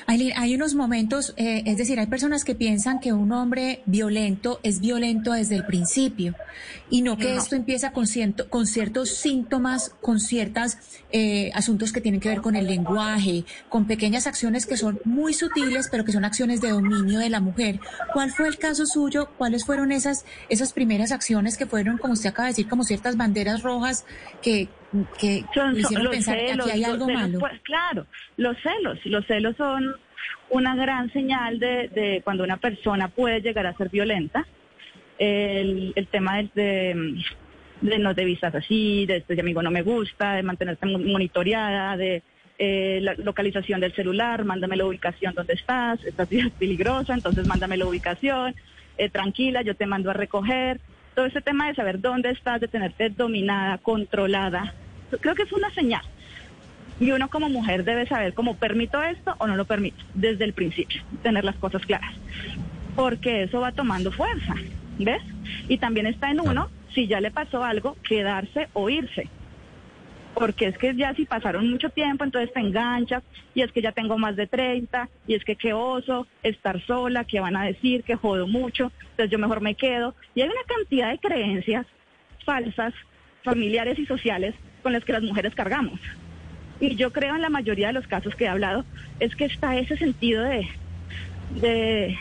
hay 0.08 0.56
unos 0.56 0.76
momentos, 0.76 1.34
eh, 1.38 1.64
es 1.66 1.78
decir, 1.78 2.00
hay 2.00 2.08
personas 2.08 2.44
que 2.44 2.56
piensan 2.56 3.00
que 3.00 3.14
un 3.14 3.32
hombre 3.32 3.82
violento 3.86 4.60
es 4.64 4.80
violento 4.80 5.34
desde 5.34 5.56
el 5.56 5.66
principio 5.66 6.36
y 6.90 7.02
no 7.02 7.18
que 7.18 7.36
esto 7.36 7.56
empieza 7.56 7.92
con, 7.92 8.06
con 8.50 8.68
ciertos 8.68 9.10
síntomas, 9.10 9.92
con 10.02 10.20
ciertos 10.20 10.78
eh, 11.12 11.52
asuntos 11.54 11.92
que 11.92 12.02
tienen 12.02 12.20
que 12.20 12.30
ver 12.30 12.42
con 12.42 12.56
el 12.56 12.68
lenguaje, 12.68 13.46
con 13.70 13.86
pequeñas 13.86 14.28
acciones 14.28 14.66
que 14.66 14.78
son 14.78 15.00
muy 15.04 15.34
sutiles, 15.34 15.88
pero 15.90 16.06
que 16.06 16.12
son 16.12 16.26
acciones 16.26 16.62
de 16.62 16.70
dominio 16.70 17.20
de 17.20 17.30
la 17.30 17.40
mujer. 17.40 17.80
¿Cuál 18.14 18.32
fue 18.32 18.48
el 18.48 18.58
caso 18.58 18.86
suyo? 18.86 19.30
¿Cuáles 19.38 19.66
fueron 19.66 19.92
esas, 19.92 20.26
esas 20.50 20.74
primeras 20.74 21.12
acciones 21.12 21.58
que 21.58 21.66
fueron, 21.66 21.98
como 21.98 22.14
usted 22.14 22.30
acaba 22.30 22.48
de 22.48 22.52
decir, 22.52 22.68
como 22.68 22.84
ciertas 22.84 23.18
banderas 23.18 23.64
rojas 23.64 24.06
que 24.42 24.70
que 25.20 25.44
son, 25.54 25.78
hicieron 25.78 26.12
pensar 26.12 26.38
que 26.38 26.52
aquí 26.52 26.70
hay 26.72 26.84
algo 26.84 27.08
malo. 27.08 27.40
Pues, 27.40 27.60
claro, 27.62 28.06
los 28.38 28.58
celos, 28.62 29.00
los 29.06 29.26
celos 29.26 29.56
son 29.58 29.96
una 30.50 30.76
gran 30.76 31.12
señal 31.12 31.60
de, 31.60 32.22
cuando 32.24 32.44
una 32.44 32.58
persona 32.58 33.08
puede 33.08 33.42
llegar 33.42 33.66
a 33.66 33.78
ser 33.78 33.90
violenta. 33.90 34.46
El, 35.18 35.94
tema 36.12 36.44
de, 36.54 37.24
de 37.82 38.00
no 38.00 38.14
te 38.14 38.26
vistas 38.26 38.54
así, 38.54 39.06
de 39.06 39.18
este 39.18 39.40
amigo 39.40 39.62
no 39.62 39.72
me 39.72 39.82
gusta, 39.82 40.34
de 40.34 40.44
mantenerte 40.44 40.86
monitoreada, 40.86 41.96
de 41.96 42.22
eh, 42.58 43.00
la 43.02 43.16
localización 43.16 43.82
del 43.82 43.94
celular, 43.94 44.46
mándame 44.46 44.78
la 44.78 44.86
ubicación 44.86 45.34
donde 45.34 45.54
estás, 45.54 46.04
esta 46.06 46.26
ciudad 46.26 46.48
es 46.48 46.54
peligrosa, 46.54 47.14
entonces 47.14 47.46
mándame 47.48 47.76
la 47.76 47.86
ubicación, 47.86 48.56
eh, 48.98 49.10
tranquila, 49.10 49.62
yo 49.62 49.76
te 49.76 49.86
mando 49.86 50.10
a 50.10 50.14
recoger. 50.14 50.80
Todo 51.16 51.26
ese 51.26 51.42
tema 51.42 51.68
de 51.68 51.76
saber 51.76 52.00
dónde 52.00 52.30
estás, 52.30 52.62
de 52.62 52.68
tenerte 52.68 53.10
dominada, 53.10 53.78
controlada, 53.80 54.74
creo 55.22 55.36
que 55.36 55.44
es 55.44 55.52
una 55.52 55.70
señal. 55.72 56.04
Y 57.00 57.12
uno 57.12 57.28
como 57.30 57.50
mujer 57.50 57.84
debe 57.84 58.08
saber 58.08 58.34
cómo 58.34 58.56
permito 58.56 59.04
esto 59.04 59.36
o 59.38 59.48
no 59.48 59.56
lo 59.56 59.66
permito, 59.66 60.04
desde 60.14 60.46
el 60.46 60.54
principio, 60.54 61.02
tener 61.24 61.44
las 61.44 61.56
cosas 61.58 61.86
claras, 61.86 62.14
porque 62.96 63.44
eso 63.44 63.60
va 63.60 63.74
tomando 63.74 64.12
fuerza, 64.12 64.56
¿ves? 64.98 65.22
Y 65.68 65.78
también 65.78 66.08
está 66.08 66.32
en 66.32 66.40
uno, 66.40 66.70
si 66.94 67.08
ya 67.08 67.20
le 67.20 67.32
pasó 67.32 67.66
algo, 67.66 67.98
quedarse 68.08 68.70
o 68.74 68.90
irse 68.90 69.30
porque 70.36 70.68
es 70.68 70.78
que 70.78 70.94
ya 70.96 71.14
si 71.16 71.26
pasaron 71.26 71.70
mucho 71.70 71.90
tiempo, 71.90 72.24
entonces 72.24 72.54
te 72.54 72.60
enganchas, 72.60 73.24
y 73.56 73.62
es 73.62 73.72
que 73.72 73.82
ya 73.82 73.94
tengo 73.94 74.18
más 74.18 74.36
de 74.36 74.46
30, 74.46 75.10
y 75.26 75.34
es 75.34 75.44
que 75.44 75.56
qué 75.56 75.74
oso, 75.74 76.28
estar 76.44 76.86
sola, 76.86 77.24
que 77.24 77.40
van 77.40 77.56
a 77.56 77.64
decir, 77.64 78.04
que 78.04 78.16
jodo 78.16 78.46
mucho, 78.46 78.92
entonces 79.12 79.32
yo 79.32 79.40
mejor 79.40 79.62
me 79.62 79.76
quedo. 79.76 80.14
Y 80.36 80.42
hay 80.42 80.50
una 80.50 80.64
cantidad 80.68 81.10
de 81.10 81.20
creencias 81.20 81.88
falsas, 82.46 82.94
familiares 83.44 83.98
y 83.98 84.06
sociales, 84.06 84.54
con 84.86 84.94
las 84.94 85.04
que 85.04 85.14
las 85.14 85.24
mujeres 85.24 85.56
cargamos. 85.56 86.00
Y 86.80 86.96
yo 86.96 87.12
creo 87.12 87.34
en 87.34 87.42
la 87.42 87.50
mayoría 87.50 87.88
de 87.88 87.94
los 87.94 88.06
casos 88.06 88.36
que 88.36 88.44
he 88.44 88.48
hablado, 88.48 88.86
es 89.20 89.36
que 89.36 89.46
está 89.46 89.76
ese 89.76 89.98
sentido 89.98 90.44
de, 90.44 90.68
de, 91.60 92.16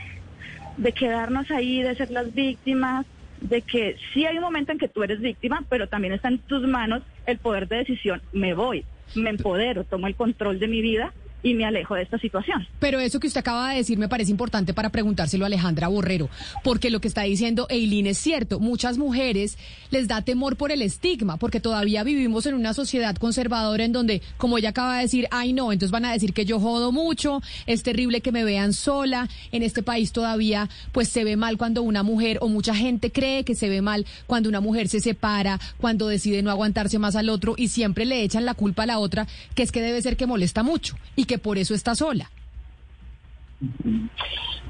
de 0.79 0.93
quedarnos 0.93 1.51
ahí, 1.51 1.83
de 1.83 1.95
ser 1.95 2.11
las 2.11 2.33
víctimas, 2.33 3.05
de 3.43 3.61
que 3.61 3.99
sí 4.15 4.25
hay 4.25 4.39
un 4.39 4.45
momento 4.45 4.73
en 4.73 4.79
que 4.79 4.89
tú 4.89 5.03
eres 5.03 5.21
víctima, 5.21 5.63
pero 5.69 5.89
también 5.89 6.15
está 6.15 6.29
en 6.29 6.39
tus 6.39 6.67
manos 6.67 7.03
el 7.27 7.37
poder 7.37 7.69
de 7.69 7.77
decisión. 7.77 8.23
Me 8.33 8.55
voy, 8.55 8.87
me 9.15 9.29
empodero, 9.29 9.85
tomo 9.85 10.07
el 10.07 10.15
control 10.15 10.59
de 10.59 10.69
mi 10.69 10.81
vida 10.81 11.13
y 11.45 11.55
me 11.55 11.65
alejo 11.65 11.95
de 11.95 12.03
esta 12.03 12.19
situación. 12.19 12.67
Pero 12.81 12.99
eso 12.99 13.21
que 13.21 13.29
usted 13.29 13.41
acaba 13.41 13.71
de 13.71 13.77
decir 13.77 13.99
me 13.99 14.09
parece 14.09 14.33
importante 14.33 14.75
para 14.75 14.89
preguntárselo 14.89 15.45
a 15.45 15.47
Alejandra 15.47 15.89
Borrero, 15.89 16.29
porque 16.65 16.91
lo 16.91 17.01
que 17.01 17.07
está 17.07 17.23
diciendo 17.23 17.67
Eileen 17.69 18.07
es 18.07 18.19
cierto. 18.19 18.59
Muchas 18.59 18.99
mujeres 18.99 19.59
les 19.91 20.09
da 20.09 20.23
temor 20.23 20.57
por 20.57 20.73
el 20.73 20.83
estigma, 20.83 21.37
porque 21.37 21.61
todavía 21.61 22.03
vivimos 22.03 22.47
en 22.47 22.55
una 22.55 22.73
sociedad 22.73 23.15
conservadora 23.17 23.85
en 23.85 23.93
donde, 23.93 24.23
como 24.39 24.59
ella 24.59 24.71
acaba 24.71 24.97
de 24.97 25.03
decir, 25.03 25.29
ay 25.31 25.53
no, 25.53 25.71
entonces 25.71 25.93
van 25.93 26.07
a 26.07 26.13
decir 26.13 26.33
que 26.33 26.47
yo 26.47 26.59
jodo 26.59 26.93
mucho, 26.93 27.43
es 27.67 27.83
terrible 27.83 28.23
que 28.23 28.33
me 28.33 28.43
vean 28.43 28.73
sola. 28.73 29.29
En 29.53 29.63
este 29.63 29.83
país 29.83 30.13
todavía, 30.13 30.71
pues 30.93 31.11
se 31.11 31.25
ve 31.25 31.37
mal 31.37 31.59
cuando 31.59 31.83
una 31.83 32.03
mujer 32.03 32.39
o 32.41 32.49
mucha 32.49 32.75
gente 32.75 33.13
cree 33.13 33.45
que 33.45 33.55
se 33.55 33.69
ve 33.69 33.83
mal 33.83 34.07
cuando 34.27 34.49
una 34.49 34.61
mujer 34.61 34.89
se 34.89 35.01
separa, 35.01 35.61
cuando 35.79 36.09
decide 36.09 36.43
no 36.43 36.51
aguantarse 36.51 36.99
más 36.99 37.17
al 37.17 37.29
otro 37.29 37.55
y 37.59 37.69
siempre 37.69 38.07
le 38.07 38.23
echan 38.23 38.47
la 38.47 38.55
culpa 38.55 38.85
a 38.85 38.87
la 38.87 38.99
otra, 38.99 39.27
que 39.55 39.63
es 39.63 39.73
que 39.73 39.83
debe 39.83 40.01
ser 40.01 40.17
que 40.17 40.27
molesta 40.27 40.63
mucho 40.63 40.97
y 41.17 41.25
que 41.25 41.34
por 41.39 41.59
eso 41.59 41.75
está 41.75 41.95
sola. 41.95 42.31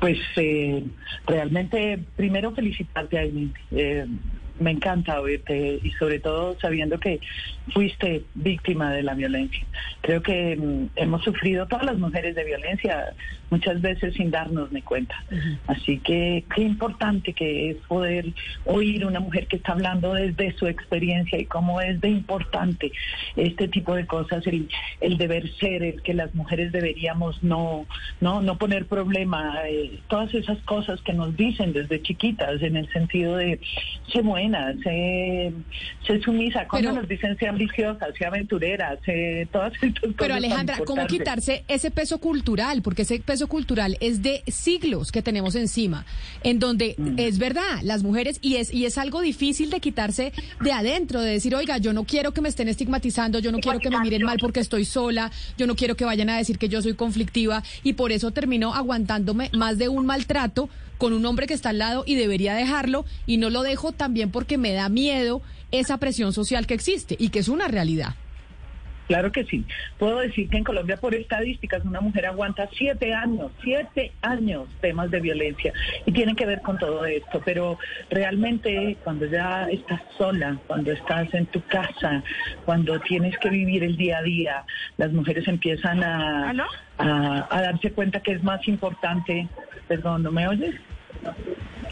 Pues 0.01 0.19
eh, 0.37 0.85
realmente, 1.27 1.99
primero 2.17 2.53
felicitarte, 2.53 3.19
Aileen. 3.19 3.55
Eh, 3.71 4.07
me 4.61 4.71
encanta 4.71 5.21
oírte 5.21 5.81
y 5.83 5.91
sobre 5.93 6.21
todo 6.21 6.57
sabiendo 6.61 6.99
que 6.99 7.21
fuiste 7.73 8.25
víctima 8.35 8.93
de 8.93 9.03
la 9.03 9.15
violencia. 9.15 9.65
Creo 10.01 10.23
que 10.23 10.57
mm, 10.57 10.91
hemos 10.97 11.23
sufrido 11.23 11.67
todas 11.67 11.85
las 11.85 11.99
mujeres 11.99 12.35
de 12.35 12.45
violencia 12.45 13.15
muchas 13.51 13.81
veces 13.81 14.15
sin 14.15 14.31
darnos 14.31 14.73
ni 14.73 14.83
cuenta. 14.83 15.15
Así 15.67 15.99
que 15.99 16.45
qué 16.55 16.63
importante 16.63 17.33
que 17.33 17.71
es 17.71 17.77
poder 17.89 18.27
oír 18.65 19.07
una 19.07 19.21
mujer 19.21 19.47
que 19.47 19.57
está 19.57 19.73
hablando 19.73 20.15
desde 20.15 20.53
su 20.59 20.67
experiencia 20.67 21.39
y 21.39 21.47
cómo 21.47 21.81
es 21.81 22.01
de 22.01 22.09
importante 22.09 22.91
este 23.37 23.69
tipo 23.69 23.95
de 23.95 24.07
cosas, 24.07 24.47
el, 24.47 24.69
el 25.01 25.19
deber 25.19 25.49
ser, 25.57 25.83
el 25.83 26.03
que 26.03 26.15
las 26.15 26.35
mujeres 26.35 26.73
deberíamos 26.73 27.43
no, 27.43 27.87
no, 28.21 28.43
no 28.43 28.59
poner 28.59 28.87
problema, 28.87 29.61
eh, 29.69 30.01
todas 30.09 30.35
esas 30.35 30.59
cosas 30.63 31.01
que 31.03 31.13
nos 31.13 31.37
dicen 31.37 31.73
desde 31.73 32.03
chiquitas 32.03 32.61
en 32.63 32.77
el 32.77 32.91
sentido 32.93 33.37
de 33.37 33.61
se 34.13 34.23
buena, 34.45 34.75
se, 34.83 35.53
se 36.07 36.21
sumisa, 36.21 36.67
cuando 36.69 36.93
nos 36.93 37.09
dicen 37.09 37.37
sea 37.39 37.51
ambiciosa, 37.51 38.07
sea 38.17 38.29
aventurera, 38.29 38.99
se, 39.05 39.49
todas 39.53 39.73
estas 39.75 40.01
cosas. 40.01 40.17
Pero 40.19 40.35
Alejandra, 40.35 40.79
¿cómo 40.87 41.07
quitarse 41.07 41.65
ese 41.69 41.91
peso 41.91 42.19
cultural? 42.19 42.83
Porque 42.83 43.03
ese 43.03 43.21
peso 43.21 43.47
cultural 43.47 43.97
es 44.01 44.23
de 44.23 44.43
siglos 44.47 45.13
que 45.13 45.23
tenemos 45.23 45.55
encima, 45.55 46.05
en 46.43 46.59
donde 46.59 46.95
Mm. 46.97 47.19
es 47.19 47.39
verdad, 47.39 47.81
las 47.83 48.03
mujeres, 48.03 48.39
y 48.41 48.57
es, 48.57 48.73
y 48.73 48.87
es 48.87 48.99
algo 48.99 49.21
difícil 49.21 49.71
de 49.71 49.81
quitarse 49.81 50.33
de 50.61 50.73
adentro, 50.73 51.21
de 51.21 51.33
decir, 51.33 51.55
oiga, 51.55 51.79
yo 51.79 51.93
no 51.93 52.05
quiero 52.05 52.33
que 52.33 52.41
me 52.41 52.49
estén 52.49 52.69
estigmatizando, 52.69 53.39
yo 53.39 53.53
no 53.53 53.59
quiero 53.59 53.79
que 53.79 53.91
me 53.91 54.01
miren 54.01 54.23
mal 54.23 54.39
porque 54.41 54.61
estoy 54.61 54.85
sola, 54.85 55.31
yo 55.57 55.67
no 55.67 55.75
quiero 55.75 55.97
que 55.97 56.05
vayan 56.05 56.31
a 56.31 56.37
decir 56.37 56.59
que 56.59 56.69
yo 56.69 56.83
soy 56.83 56.95
conflictiva, 56.95 57.63
y 57.83 57.95
por 57.95 58.13
eso 58.13 58.31
termino 58.31 58.75
aguantándome 58.75 59.51
más 59.53 59.79
de 59.79 59.89
un 59.89 60.07
maltrato 60.07 60.69
con 61.05 61.13
un 61.13 61.27
hombre 61.27 61.47
que 61.47 61.53
está 61.53 61.69
al 61.69 61.77
lado 61.77 62.03
y 62.07 62.15
debería 62.15 62.55
dejarlo, 62.55 63.05
y 63.27 63.37
no 63.37 63.51
lo 63.51 63.63
dejo 63.63 63.93
también 63.93 64.31
porque 64.31 64.57
me 64.57 64.73
da 64.73 64.89
miedo 64.89 65.43
esa 65.71 65.99
presión 65.99 66.33
social 66.33 66.67
que 66.67 66.73
existe 66.73 67.15
y 67.19 67.29
que 67.29 67.41
es 67.41 67.49
una 67.49 67.69
realidad. 67.69 68.15
Claro 69.07 69.31
que 69.31 69.45
sí. 69.45 69.67
Puedo 69.99 70.21
decir 70.21 70.49
que 70.49 70.57
en 70.57 70.65
Colombia, 70.65 70.97
por 70.97 71.15
estadísticas, 71.15 71.85
una 71.85 72.01
mujer 72.01 72.25
aguanta 72.25 72.71
siete 72.75 73.13
años, 73.13 73.53
siete 73.63 74.13
años 74.23 74.67
temas 74.81 75.11
de 75.11 75.21
violencia 75.21 75.75
y 76.07 76.13
tienen 76.13 76.37
que 76.37 76.47
ver 76.47 76.63
con 76.63 76.79
todo 76.79 77.05
esto. 77.05 77.43
Pero 77.45 77.79
realmente 78.09 78.97
cuando 79.05 79.27
ya 79.27 79.69
estás 79.71 80.01
sola, 80.17 80.59
cuando 80.67 80.91
estás 80.91 81.35
en 81.35 81.45
tu 81.45 81.61
casa, 81.67 82.25
cuando 82.65 82.99
tienes 83.01 83.37
que 83.41 83.51
vivir 83.51 83.85
el 83.85 83.99
día 83.99 84.21
a 84.21 84.23
día, 84.23 84.65
las 84.97 85.13
mujeres 85.13 85.47
empiezan 85.49 86.03
a, 86.03 86.55
a, 86.97 87.47
a 87.51 87.61
darse 87.61 87.93
cuenta 87.93 88.21
que 88.21 88.33
es 88.33 88.43
más 88.43 88.67
importante. 88.69 89.47
Perdón, 89.87 90.23
¿no 90.23 90.33
me 90.33 90.49
oyes? 90.49 90.75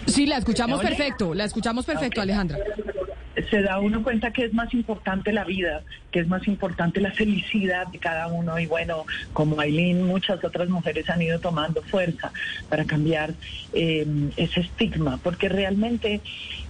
Sí, 0.07 0.27
la 0.27 0.39
escuchamos 0.39 0.81
perfecto, 0.81 1.35
la 1.35 1.44
escuchamos 1.44 1.86
perfecto. 1.86 2.20
Alejandra. 2.20 2.59
se 3.51 3.62
da 3.62 3.78
uno 3.78 4.02
cuenta 4.02 4.31
que 4.31 4.44
es 4.44 4.52
más 4.52 4.75
importante 4.75 5.33
la 5.33 5.44
vida, 5.44 5.83
que 6.11 6.20
es 6.20 6.28
más 6.28 6.47
importante 6.47 7.01
la 7.01 7.12
felicidad 7.12 7.86
de 7.86 7.99
cada 7.99 8.27
uno 8.27 8.59
y 8.59 8.67
bueno, 8.67 9.07
como 9.33 9.61
Aileen, 9.61 10.02
muchas 10.02 10.43
otras 10.44 10.69
mujeres 10.69 11.09
han 11.09 11.23
ido 11.23 11.39
tomando 11.39 11.83
fuerza 11.83 12.33
para 12.69 12.85
cambiar 12.85 13.35
eh, 13.73 14.07
ese 14.36 14.61
estigma, 14.61 15.19
porque 15.23 15.49
realmente 15.49 16.20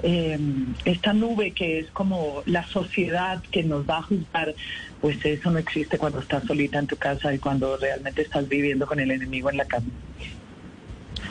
eh, 0.02 0.38
esta 0.84 1.12
nube 1.12 1.52
que 1.52 1.80
es 1.80 1.90
como 1.90 2.42
la 2.46 2.64
sociedad 2.66 3.42
que 3.50 3.64
nos 3.64 3.88
va 3.88 3.98
a 3.98 4.02
juzgar, 4.02 4.54
pues 5.00 5.24
eso 5.24 5.50
no 5.50 5.58
existe 5.58 5.98
cuando 5.98 6.20
estás 6.20 6.44
solita 6.44 6.78
en 6.78 6.86
tu 6.86 6.96
casa 6.96 7.34
y 7.34 7.38
cuando 7.38 7.76
realmente 7.76 8.22
estás 8.22 8.48
viviendo 8.48 8.86
con 8.86 9.00
el 9.00 9.10
enemigo 9.10 9.50
en 9.50 9.56
la 9.56 9.64
casa. 9.64 9.86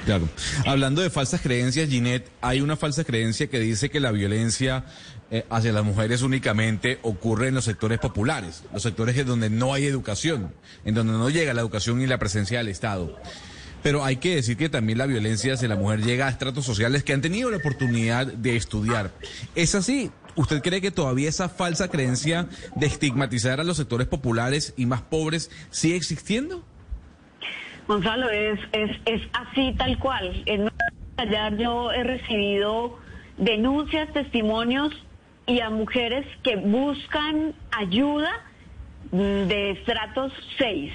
Claro. 0.06 0.28
Hablando 0.66 1.02
de 1.02 1.10
falsas 1.10 1.42
creencias, 1.42 1.90
Ginette, 1.90 2.30
hay 2.42 2.62
una 2.62 2.76
falsa 2.76 3.04
creencia 3.04 3.48
que 3.48 3.60
dice 3.60 3.90
que 3.90 4.00
la 4.00 4.12
violencia 4.12 4.86
eh, 5.30 5.46
hacia 5.50 5.72
las 5.72 5.86
mujeres 5.86 6.24
únicamente 6.24 7.00
ocurre 7.04 7.50
en 7.50 7.56
los 7.56 7.66
sectores 7.66 8.00
populares, 8.00 8.64
los 8.74 8.84
sectores 8.84 9.18
en 9.18 9.28
donde 9.28 9.50
no 9.50 9.74
hay 9.74 9.86
educación, 9.86 10.54
en 10.86 10.96
donde 10.96 11.14
no 11.14 11.30
llega 11.30 11.54
la 11.54 11.62
educación 11.62 12.02
y 12.02 12.08
la 12.08 12.18
presencia 12.18 12.58
del 12.58 12.68
Estado. 12.68 13.16
Pero 13.84 14.04
hay 14.04 14.18
que 14.18 14.36
decir 14.36 14.58
que 14.58 14.70
también 14.70 14.98
la 14.98 15.06
violencia 15.06 15.54
hacia 15.54 15.68
la 15.68 15.76
mujer 15.76 16.04
llega 16.04 16.28
a 16.28 16.30
estratos 16.30 16.66
sociales 16.66 17.04
que 17.04 17.14
han 17.14 17.22
tenido 17.22 17.50
la 17.50 17.58
oportunidad 17.58 18.28
de 18.28 18.56
estudiar. 18.56 19.12
¿Es 19.56 19.74
así? 19.74 20.12
¿Usted 20.36 20.62
cree 20.62 20.82
que 20.82 20.92
todavía 20.92 21.30
esa 21.30 21.50
falsa 21.50 21.90
creencia 21.90 22.48
de 22.76 22.86
estigmatizar 22.86 23.60
a 23.60 23.64
los 23.64 23.78
sectores 23.78 24.08
populares 24.08 24.74
y 24.78 24.86
más 24.86 25.02
pobres 25.02 25.50
sigue 25.72 25.96
existiendo? 25.96 26.64
Gonzalo, 27.88 28.30
es, 28.30 28.60
es, 28.72 28.92
es 29.06 29.22
así 29.34 29.74
tal 29.77 29.98
cual. 30.00 30.43
En 30.45 30.69
ayer 31.18 31.58
yo 31.58 31.92
he 31.92 32.03
recibido 32.03 32.98
denuncias, 33.38 34.11
testimonios 34.14 34.92
y 35.45 35.60
a 35.60 35.69
mujeres 35.69 36.26
que 36.43 36.56
buscan 36.56 37.53
ayuda 37.72 38.32
de 39.11 39.72
estratos 39.72 40.32
6. 40.58 40.93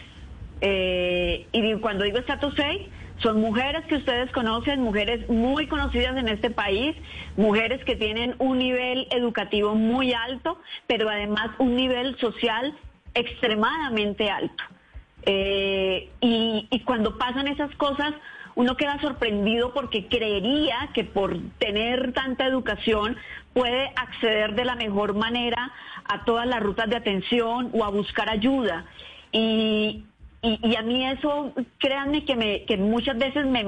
Eh, 0.63 1.47
y 1.53 1.75
cuando 1.75 2.05
digo 2.05 2.19
estratos 2.19 2.55
6, 2.57 2.89
son 3.19 3.41
mujeres 3.41 3.85
que 3.87 3.97
ustedes 3.97 4.31
conocen, 4.33 4.83
mujeres 4.83 5.29
muy 5.29 5.67
conocidas 5.67 6.17
en 6.17 6.29
este 6.29 6.51
país, 6.51 6.97
mujeres 7.37 7.83
que 7.85 7.97
tienen 7.97 8.35
un 8.39 8.59
nivel 8.59 9.07
educativo 9.11 9.75
muy 9.75 10.13
alto, 10.13 10.59
pero 10.87 11.09
además 11.09 11.51
un 11.59 11.77
nivel 11.77 12.17
social 12.19 12.75
extremadamente 13.15 14.31
alto. 14.31 14.65
Eh, 15.27 16.09
y, 16.21 16.83
cuando 16.85 17.19
pasan 17.19 17.49
esas 17.49 17.75
cosas, 17.75 18.15
uno 18.55 18.77
queda 18.77 19.01
sorprendido 19.01 19.75
porque 19.75 20.07
creería 20.07 20.91
que 20.95 21.03
por 21.03 21.37
tener 21.59 22.13
tanta 22.13 22.47
educación 22.47 23.17
puede 23.53 23.93
acceder 23.97 24.55
de 24.55 24.65
la 24.65 24.77
mejor 24.77 25.15
manera 25.15 25.73
a 26.05 26.25
todas 26.25 26.47
las 26.47 26.63
rutas 26.63 26.89
de 26.89 26.97
atención 26.97 27.71
o 27.73 27.85
a 27.85 27.91
buscar 27.91 28.31
ayuda. 28.31 28.87
Y, 29.33 30.05
a 30.79 30.83
mí 30.83 31.05
eso, 31.05 31.53
créanme 31.79 32.25
que, 32.25 32.77
muchas 32.77 33.19
veces 33.19 33.47
me, 33.47 33.65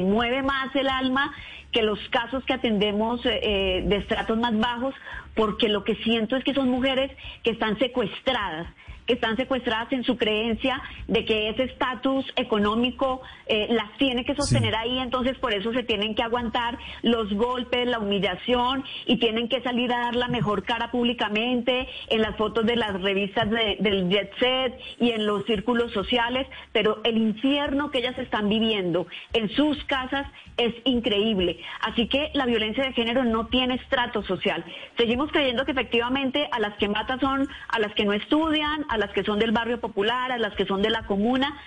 mueve 0.00 0.42
más 0.42 0.74
el 0.74 0.88
alma 0.88 1.32
que 1.70 1.82
los 1.82 2.00
casos 2.08 2.44
que 2.44 2.54
atendemos 2.54 3.20
eh, 3.24 3.84
de 3.86 3.96
estratos 3.96 4.36
más 4.36 4.58
bajos, 4.58 4.94
porque 5.36 5.68
lo 5.68 5.84
que 5.84 5.94
siento 5.96 6.36
es 6.36 6.42
que 6.42 6.54
son 6.54 6.68
mujeres 6.68 7.12
que 7.44 7.50
están 7.50 7.78
secuestradas 7.78 8.66
que 9.06 9.14
están 9.14 9.36
secuestradas 9.36 9.92
en 9.92 10.04
su 10.04 10.16
creencia 10.16 10.80
de 11.08 11.24
que 11.24 11.48
ese 11.48 11.64
estatus 11.64 12.24
económico 12.36 13.22
eh, 13.46 13.68
las 13.70 13.96
tiene 13.98 14.24
que 14.24 14.34
sostener 14.34 14.74
ahí, 14.76 14.98
entonces 14.98 15.36
por 15.38 15.52
eso 15.52 15.72
se 15.72 15.82
tienen 15.82 16.14
que 16.14 16.22
aguantar 16.22 16.78
los 17.02 17.32
golpes, 17.34 17.86
la 17.86 17.98
humillación 17.98 18.84
y 19.06 19.18
tienen 19.18 19.48
que 19.48 19.62
salir 19.62 19.92
a 19.92 20.00
dar 20.00 20.16
la 20.16 20.28
mejor 20.28 20.64
cara 20.64 20.90
públicamente 20.90 21.88
en 22.08 22.22
las 22.22 22.36
fotos 22.36 22.64
de 22.66 22.76
las 22.76 23.00
revistas 23.00 23.48
del 23.50 24.08
jet 24.08 24.32
set 24.38 24.80
y 25.00 25.10
en 25.10 25.26
los 25.26 25.44
círculos 25.44 25.92
sociales, 25.92 26.46
pero 26.72 27.00
el 27.04 27.16
infierno 27.18 27.90
que 27.90 27.98
ellas 27.98 28.18
están 28.18 28.48
viviendo 28.48 29.06
en 29.32 29.48
sus 29.50 29.82
casas 29.84 30.26
es 30.56 30.74
increíble. 30.84 31.58
Así 31.80 32.08
que 32.08 32.30
la 32.34 32.46
violencia 32.46 32.84
de 32.84 32.92
género 32.92 33.24
no 33.24 33.46
tiene 33.46 33.74
estrato 33.76 34.22
social. 34.22 34.64
Seguimos 34.96 35.30
creyendo 35.30 35.64
que 35.64 35.72
efectivamente 35.72 36.48
a 36.52 36.58
las 36.58 36.76
que 36.76 36.88
matan 36.88 37.20
son 37.20 37.48
a 37.68 37.78
las 37.78 37.94
que 37.94 38.04
no 38.04 38.12
estudian, 38.12 38.84
a 38.88 38.98
las 39.02 39.10
que 39.10 39.24
son 39.24 39.40
del 39.40 39.50
barrio 39.50 39.80
popular, 39.80 40.30
a 40.30 40.38
las 40.38 40.54
que 40.54 40.64
son 40.64 40.80
de 40.80 40.88
la 40.88 41.06
comuna, 41.06 41.58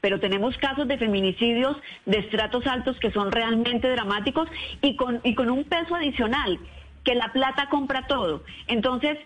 pero 0.00 0.20
tenemos 0.20 0.56
casos 0.56 0.88
de 0.88 0.96
feminicidios 0.96 1.76
de 2.06 2.18
estratos 2.18 2.66
altos 2.66 2.98
que 2.98 3.10
son 3.10 3.30
realmente 3.30 3.90
dramáticos 3.90 4.48
y 4.80 4.96
con, 4.96 5.20
y 5.22 5.34
con 5.34 5.50
un 5.50 5.64
peso 5.64 5.94
adicional, 5.94 6.58
que 7.04 7.14
la 7.14 7.30
plata 7.32 7.68
compra 7.68 8.06
todo. 8.06 8.42
Entonces, 8.68 9.18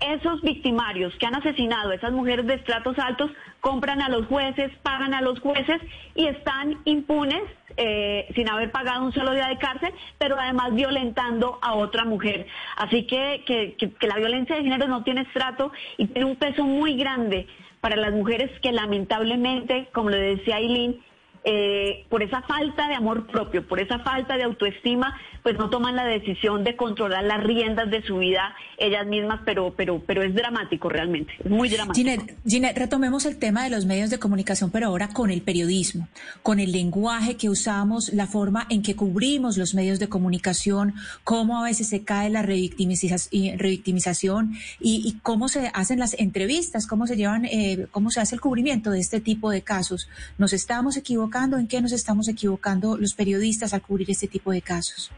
esos 0.00 0.40
victimarios 0.42 1.12
que 1.16 1.26
han 1.26 1.34
asesinado 1.34 1.90
a 1.90 1.96
esas 1.96 2.12
mujeres 2.12 2.46
de 2.46 2.54
estratos 2.54 2.96
altos 3.00 3.32
compran 3.60 4.00
a 4.00 4.08
los 4.08 4.26
jueces, 4.26 4.70
pagan 4.82 5.12
a 5.12 5.20
los 5.20 5.40
jueces 5.40 5.80
y 6.14 6.26
están 6.26 6.78
impunes 6.84 7.42
eh, 7.78 8.26
sin 8.34 8.48
haber 8.50 8.72
pagado 8.72 9.04
un 9.04 9.12
solo 9.12 9.32
día 9.32 9.46
de 9.46 9.56
cárcel, 9.56 9.92
pero 10.18 10.36
además 10.38 10.74
violentando 10.74 11.58
a 11.62 11.74
otra 11.74 12.04
mujer. 12.04 12.46
Así 12.76 13.06
que, 13.06 13.44
que, 13.46 14.06
la 14.06 14.16
violencia 14.16 14.56
de 14.56 14.64
género 14.64 14.88
no 14.88 15.04
tiene 15.04 15.22
estrato 15.22 15.70
y 15.96 16.06
tiene 16.08 16.28
un 16.28 16.36
peso 16.36 16.64
muy 16.64 16.96
grande 16.96 17.46
para 17.80 17.94
las 17.94 18.12
mujeres 18.12 18.50
que 18.60 18.72
lamentablemente, 18.72 19.88
como 19.92 20.10
le 20.10 20.36
decía 20.36 20.56
Aileen, 20.56 20.98
eh, 21.44 22.04
por 22.08 22.22
esa 22.22 22.42
falta 22.42 22.88
de 22.88 22.94
amor 22.94 23.26
propio, 23.26 23.66
por 23.66 23.80
esa 23.80 24.00
falta 24.00 24.36
de 24.36 24.42
autoestima, 24.42 25.16
pues 25.42 25.56
no 25.56 25.70
toman 25.70 25.96
la 25.96 26.04
decisión 26.04 26.64
de 26.64 26.76
controlar 26.76 27.24
las 27.24 27.42
riendas 27.42 27.90
de 27.90 28.02
su 28.02 28.18
vida 28.18 28.54
ellas 28.76 29.06
mismas, 29.06 29.40
pero, 29.44 29.72
pero, 29.76 30.02
pero 30.06 30.22
es 30.22 30.34
dramático 30.34 30.88
realmente, 30.88 31.32
es 31.42 31.50
muy 31.50 31.68
dramático. 31.68 32.10
Ginette, 32.46 32.76
retomemos 32.76 33.24
el 33.24 33.38
tema 33.38 33.64
de 33.64 33.70
los 33.70 33.86
medios 33.86 34.10
de 34.10 34.18
comunicación, 34.18 34.70
pero 34.70 34.86
ahora 34.86 35.08
con 35.08 35.30
el 35.30 35.42
periodismo, 35.42 36.08
con 36.42 36.60
el 36.60 36.72
lenguaje 36.72 37.36
que 37.36 37.48
usamos, 37.48 38.12
la 38.12 38.26
forma 38.26 38.66
en 38.68 38.82
que 38.82 38.96
cubrimos 38.96 39.56
los 39.56 39.74
medios 39.74 39.98
de 39.98 40.08
comunicación, 40.08 40.94
cómo 41.24 41.60
a 41.60 41.64
veces 41.64 41.88
se 41.88 42.04
cae 42.04 42.30
la 42.30 42.42
revictimización 42.42 44.52
y, 44.80 45.16
cómo 45.22 45.48
se 45.48 45.70
hacen 45.74 45.98
las 45.98 46.14
entrevistas, 46.18 46.86
cómo 46.86 47.06
se 47.06 47.16
llevan, 47.16 47.44
eh, 47.44 47.86
cómo 47.90 48.10
se 48.10 48.20
hace 48.20 48.34
el 48.34 48.40
cubrimiento 48.40 48.90
de 48.90 49.00
este 49.00 49.20
tipo 49.20 49.50
de 49.50 49.62
casos. 49.62 50.08
¿Nos 50.36 50.52
estamos 50.52 50.96
equivocando? 50.96 51.27
¿En 51.36 51.68
qué 51.68 51.80
nos 51.82 51.92
estamos 51.92 52.28
equivocando 52.28 52.96
los 52.96 53.14
periodistas 53.14 53.74
al 53.74 53.82
cubrir 53.82 54.10
este 54.10 54.28
tipo 54.28 54.50
de 54.50 54.62
casos? 54.62 55.10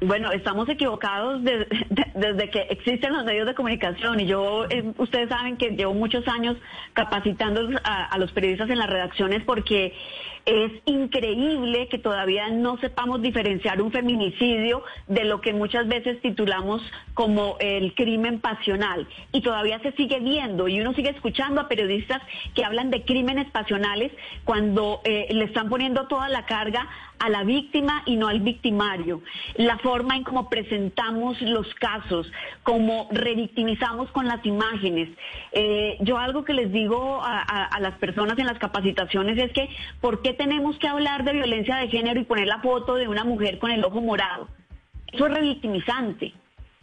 Bueno, 0.00 0.30
estamos 0.30 0.68
equivocados 0.68 1.42
desde 1.42 2.50
que 2.50 2.60
existen 2.70 3.14
los 3.14 3.24
medios 3.24 3.46
de 3.46 3.54
comunicación 3.54 4.20
y 4.20 4.26
yo, 4.26 4.66
eh, 4.68 4.92
ustedes 4.98 5.28
saben 5.28 5.56
que 5.56 5.70
llevo 5.70 5.94
muchos 5.94 6.28
años 6.28 6.56
capacitando 6.92 7.62
a, 7.82 8.16
los 8.18 8.30
periodistas 8.32 8.68
en 8.70 8.78
las 8.78 8.90
redacciones 8.90 9.42
porque 9.44 9.94
es 10.46 10.70
increíble 10.84 11.88
que 11.88 11.98
todavía 11.98 12.48
no 12.50 12.78
sepamos 12.78 13.20
diferenciar 13.20 13.82
un 13.82 13.90
feminicidio 13.90 14.84
de 15.08 15.24
lo 15.24 15.40
que 15.40 15.52
muchas 15.52 15.88
veces 15.88 16.20
titulamos 16.22 16.80
como 17.14 17.56
el 17.58 17.94
crimen 17.94 18.40
pasional. 18.40 19.08
Y 19.32 19.40
todavía 19.40 19.80
se 19.80 19.90
sigue 19.92 20.20
viendo 20.20 20.68
y 20.68 20.80
uno 20.80 20.94
sigue 20.94 21.10
escuchando 21.10 21.60
a 21.60 21.68
periodistas 21.68 22.22
que 22.54 22.64
hablan 22.64 22.90
de 22.90 23.02
crímenes 23.02 23.50
pasionales 23.50 24.12
cuando 24.44 25.00
eh, 25.02 25.26
le 25.30 25.44
están 25.44 25.68
poniendo 25.68 26.06
toda 26.06 26.28
la 26.28 26.46
carga 26.46 26.88
a 27.18 27.28
la 27.28 27.44
víctima 27.44 28.02
y 28.06 28.16
no 28.16 28.28
al 28.28 28.40
victimario. 28.40 29.22
La 29.56 29.78
forma 29.78 30.16
en 30.16 30.24
cómo 30.24 30.48
presentamos 30.48 31.40
los 31.40 31.72
casos, 31.74 32.30
cómo 32.62 33.08
revictimizamos 33.10 34.10
con 34.10 34.26
las 34.26 34.44
imágenes. 34.44 35.08
Eh, 35.52 35.96
yo 36.00 36.18
algo 36.18 36.44
que 36.44 36.54
les 36.54 36.72
digo 36.72 37.20
a, 37.22 37.40
a, 37.42 37.80
las 37.80 37.94
personas 37.98 38.38
en 38.38 38.46
las 38.46 38.58
capacitaciones 38.58 39.38
es 39.38 39.52
que, 39.52 39.68
¿por 40.00 40.22
qué 40.22 40.34
tenemos 40.34 40.78
que 40.78 40.88
hablar 40.88 41.24
de 41.24 41.32
violencia 41.32 41.76
de 41.76 41.88
género 41.88 42.20
y 42.20 42.24
poner 42.24 42.46
la 42.46 42.60
foto 42.60 42.94
de 42.94 43.08
una 43.08 43.24
mujer 43.24 43.58
con 43.58 43.70
el 43.70 43.84
ojo 43.84 44.00
morado? 44.00 44.48
Eso 45.12 45.26
es 45.26 45.32
revictimizante. 45.32 46.34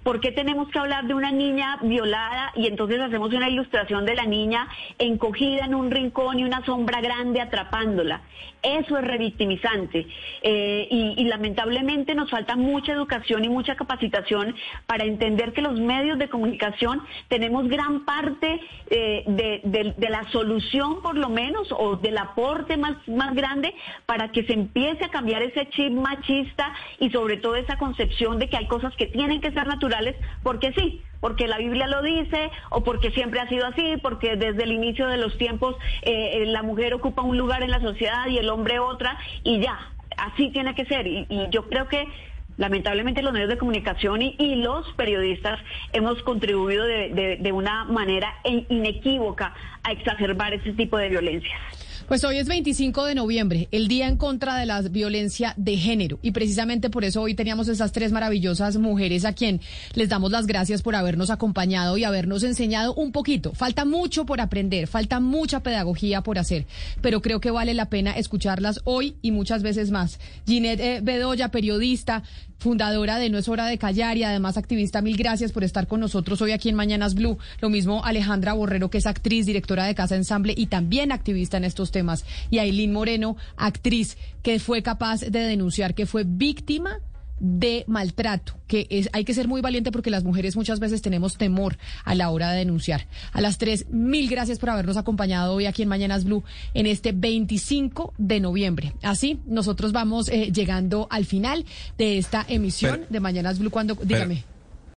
¿Por 0.03 0.19
qué 0.19 0.33
tenemos 0.33 0.67
que 0.67 0.79
hablar 0.79 1.07
de 1.07 1.13
una 1.13 1.31
niña 1.31 1.77
violada 1.81 2.51
y 2.55 2.67
entonces 2.67 2.99
hacemos 2.99 3.33
una 3.33 3.49
ilustración 3.49 4.05
de 4.05 4.15
la 4.15 4.25
niña 4.25 4.67
encogida 4.99 5.63
en 5.63 5.73
un 5.73 5.91
rincón 5.91 6.39
y 6.39 6.43
una 6.43 6.63
sombra 6.65 6.99
grande 6.99 7.39
atrapándola? 7.39 8.21
Eso 8.63 8.97
es 8.97 9.03
revictimizante. 9.03 10.07
Eh, 10.41 10.87
y, 10.89 11.23
lamentablemente 11.25 12.15
nos 12.15 12.29
falta 12.29 12.55
mucha 12.55 12.93
educación 12.93 13.43
y 13.43 13.49
mucha 13.49 13.75
capacitación 13.75 14.55
para 14.85 15.03
entender 15.03 15.51
que 15.51 15.61
los 15.61 15.79
medios 15.79 16.17
de 16.17 16.29
comunicación 16.29 17.01
tenemos 17.27 17.67
gran 17.67 18.05
parte 18.05 18.61
eh, 18.89 19.23
de, 19.27 20.09
la 20.09 20.23
solución, 20.31 21.01
por 21.01 21.17
lo 21.17 21.29
menos, 21.29 21.67
o 21.71 21.97
del 21.97 22.17
aporte 22.17 22.77
más, 22.77 22.95
más 23.07 23.35
grande 23.35 23.73
para 24.05 24.31
que 24.31 24.43
se 24.43 24.53
empiece 24.53 25.05
a 25.05 25.09
cambiar 25.09 25.41
ese 25.41 25.67
chip 25.69 25.91
machista 25.91 26.73
y 26.99 27.09
sobre 27.09 27.37
todo 27.37 27.55
esa 27.55 27.77
concepción 27.77 28.39
de 28.39 28.47
que 28.47 28.57
hay 28.57 28.67
cosas 28.67 28.95
que 28.95 29.07
tienen 29.07 29.41
que 29.41 29.51
ser 29.51 29.67
naturales 29.67 30.15
porque 30.41 30.71
sí, 30.73 31.01
porque 31.23 31.47
la 31.47 31.57
Biblia 31.57 31.87
lo 31.87 32.01
dice 32.01 32.51
o 32.69 32.83
porque 32.83 33.09
siempre 33.11 33.39
ha 33.39 33.47
sido 33.47 33.65
así, 33.65 33.95
porque 34.01 34.35
desde 34.35 34.63
el 34.63 34.73
inicio 34.73 35.07
de 35.07 35.15
los 35.15 35.37
tiempos 35.37 35.73
eh, 36.01 36.31
eh, 36.33 36.45
la 36.47 36.63
mujer 36.63 36.93
ocupa 36.93 37.21
un 37.21 37.37
lugar 37.37 37.63
en 37.63 37.71
la 37.71 37.79
sociedad 37.79 38.27
y 38.27 38.39
el 38.39 38.49
hombre 38.49 38.79
otra 38.79 39.17
y 39.41 39.61
ya, 39.61 39.93
así 40.17 40.49
tiene 40.49 40.75
que 40.75 40.83
ser. 40.83 41.07
Y, 41.07 41.25
yo 41.49 41.69
creo 41.69 41.87
que 41.87 42.09
lamentablemente 42.57 43.21
los 43.21 43.31
medios 43.31 43.47
de 43.47 43.57
comunicación 43.57 44.21
y, 44.21 44.55
los 44.55 44.85
periodistas 44.95 45.61
hemos 45.93 46.21
contribuido 46.23 46.83
de, 46.83 47.37
de 47.39 47.51
una 47.53 47.85
manera 47.85 48.35
inequívoca 48.43 49.53
a 49.81 49.93
exacerbar 49.93 50.53
ese 50.53 50.73
tipo 50.73 50.97
de 50.97 51.07
violencias. 51.07 51.82
Pues 52.07 52.23
hoy 52.25 52.37
es 52.37 52.47
25 52.47 53.05
de 53.05 53.15
noviembre, 53.15 53.69
el 53.71 53.87
día 53.87 54.07
en 54.07 54.17
contra 54.17 54.57
de 54.57 54.65
la 54.65 54.81
violencia 54.81 55.53
de 55.55 55.77
género. 55.77 56.19
Y 56.21 56.31
precisamente 56.31 56.89
por 56.89 57.05
eso 57.05 57.21
hoy 57.21 57.33
teníamos 57.33 57.69
esas 57.69 57.93
tres 57.93 58.11
maravillosas 58.11 58.77
mujeres 58.77 59.23
a 59.23 59.31
quien 59.31 59.61
les 59.93 60.09
damos 60.09 60.31
las 60.31 60.45
gracias 60.45 60.81
por 60.81 60.95
habernos 60.95 61.29
acompañado 61.29 61.97
y 61.97 62.03
habernos 62.03 62.43
enseñado 62.43 62.93
un 62.93 63.13
poquito. 63.13 63.53
Falta 63.53 63.85
mucho 63.85 64.25
por 64.25 64.41
aprender, 64.41 64.87
falta 64.87 65.21
mucha 65.21 65.61
pedagogía 65.61 66.21
por 66.21 66.39
hacer, 66.39 66.65
pero 67.01 67.21
creo 67.21 67.39
que 67.39 67.51
vale 67.51 67.73
la 67.73 67.89
pena 67.89 68.11
escucharlas 68.11 68.81
hoy 68.83 69.15
y 69.21 69.31
muchas 69.31 69.63
veces 69.63 69.89
más. 69.89 70.19
Ginette 70.45 70.81
eh, 70.81 70.99
Bedoya, 71.01 71.51
periodista, 71.51 72.23
fundadora 72.63 73.19
de 73.19 73.29
No 73.29 73.37
es 73.37 73.49
hora 73.49 73.65
de 73.67 73.77
callar 73.77 74.17
y 74.17 74.23
además 74.23 74.57
activista. 74.57 75.01
Mil 75.01 75.17
gracias 75.17 75.51
por 75.51 75.65
estar 75.65 75.85
con 75.85 75.99
nosotros 75.99 76.41
hoy 76.41 76.53
aquí 76.53 76.69
en 76.69 76.75
Mañanas 76.75 77.13
Blue. 77.13 77.37
Lo 77.59 77.69
mismo 77.69 78.05
Alejandra 78.05 78.53
Borrero, 78.53 78.89
que 78.89 78.99
es 78.99 79.05
actriz, 79.05 79.45
directora 79.45 79.85
de 79.85 79.95
Casa 79.95 80.15
Ensamble 80.15 80.53
y 80.55 80.67
también 80.67 81.11
activista 81.11 81.57
en 81.57 81.65
estos 81.65 81.91
temas. 81.93 82.25
Y 82.49 82.59
Aileen 82.59 82.91
Moreno, 82.91 83.37
actriz, 83.55 84.17
que 84.41 84.59
fue 84.59 84.83
capaz 84.83 85.21
de 85.21 85.39
denunciar 85.39 85.95
que 85.95 86.05
fue 86.05 86.25
víctima 86.25 86.99
de 87.39 87.83
maltrato, 87.87 88.53
que 88.67 88.87
es, 88.89 89.09
hay 89.11 89.25
que 89.25 89.33
ser 89.33 89.49
muy 89.49 89.61
valiente 89.61 89.91
porque 89.91 90.09
las 90.09 90.23
mujeres 90.23 90.55
muchas 90.55 90.79
veces 90.79 91.01
tenemos 91.01 91.37
temor 91.37 91.77
a 92.05 92.15
la 92.15 92.29
hora 92.29 92.51
de 92.51 92.59
denunciar. 92.59 93.05
A 93.33 93.41
las 93.41 93.57
tres, 93.57 93.85
mil 93.89 94.29
gracias 94.29 94.59
por 94.59 94.69
habernos 94.69 94.95
acompañado 94.95 95.53
hoy 95.53 95.65
aquí 95.65 95.81
en 95.81 95.89
Mañanas 95.89 96.23
Blue 96.23 96.43
en 96.73 96.85
este 96.85 97.11
25 97.11 98.13
de 98.17 98.39
noviembre. 98.39 98.93
Así, 99.01 99.39
nosotros 99.45 99.91
vamos 99.91 100.29
eh, 100.29 100.51
llegando 100.53 101.07
al 101.09 101.25
final 101.25 101.65
de 101.97 102.17
esta 102.17 102.45
emisión 102.47 103.01
de 103.09 103.19
Mañanas 103.19 103.59
Blue 103.59 103.71
cuando, 103.71 103.95
dígame. 103.95 104.52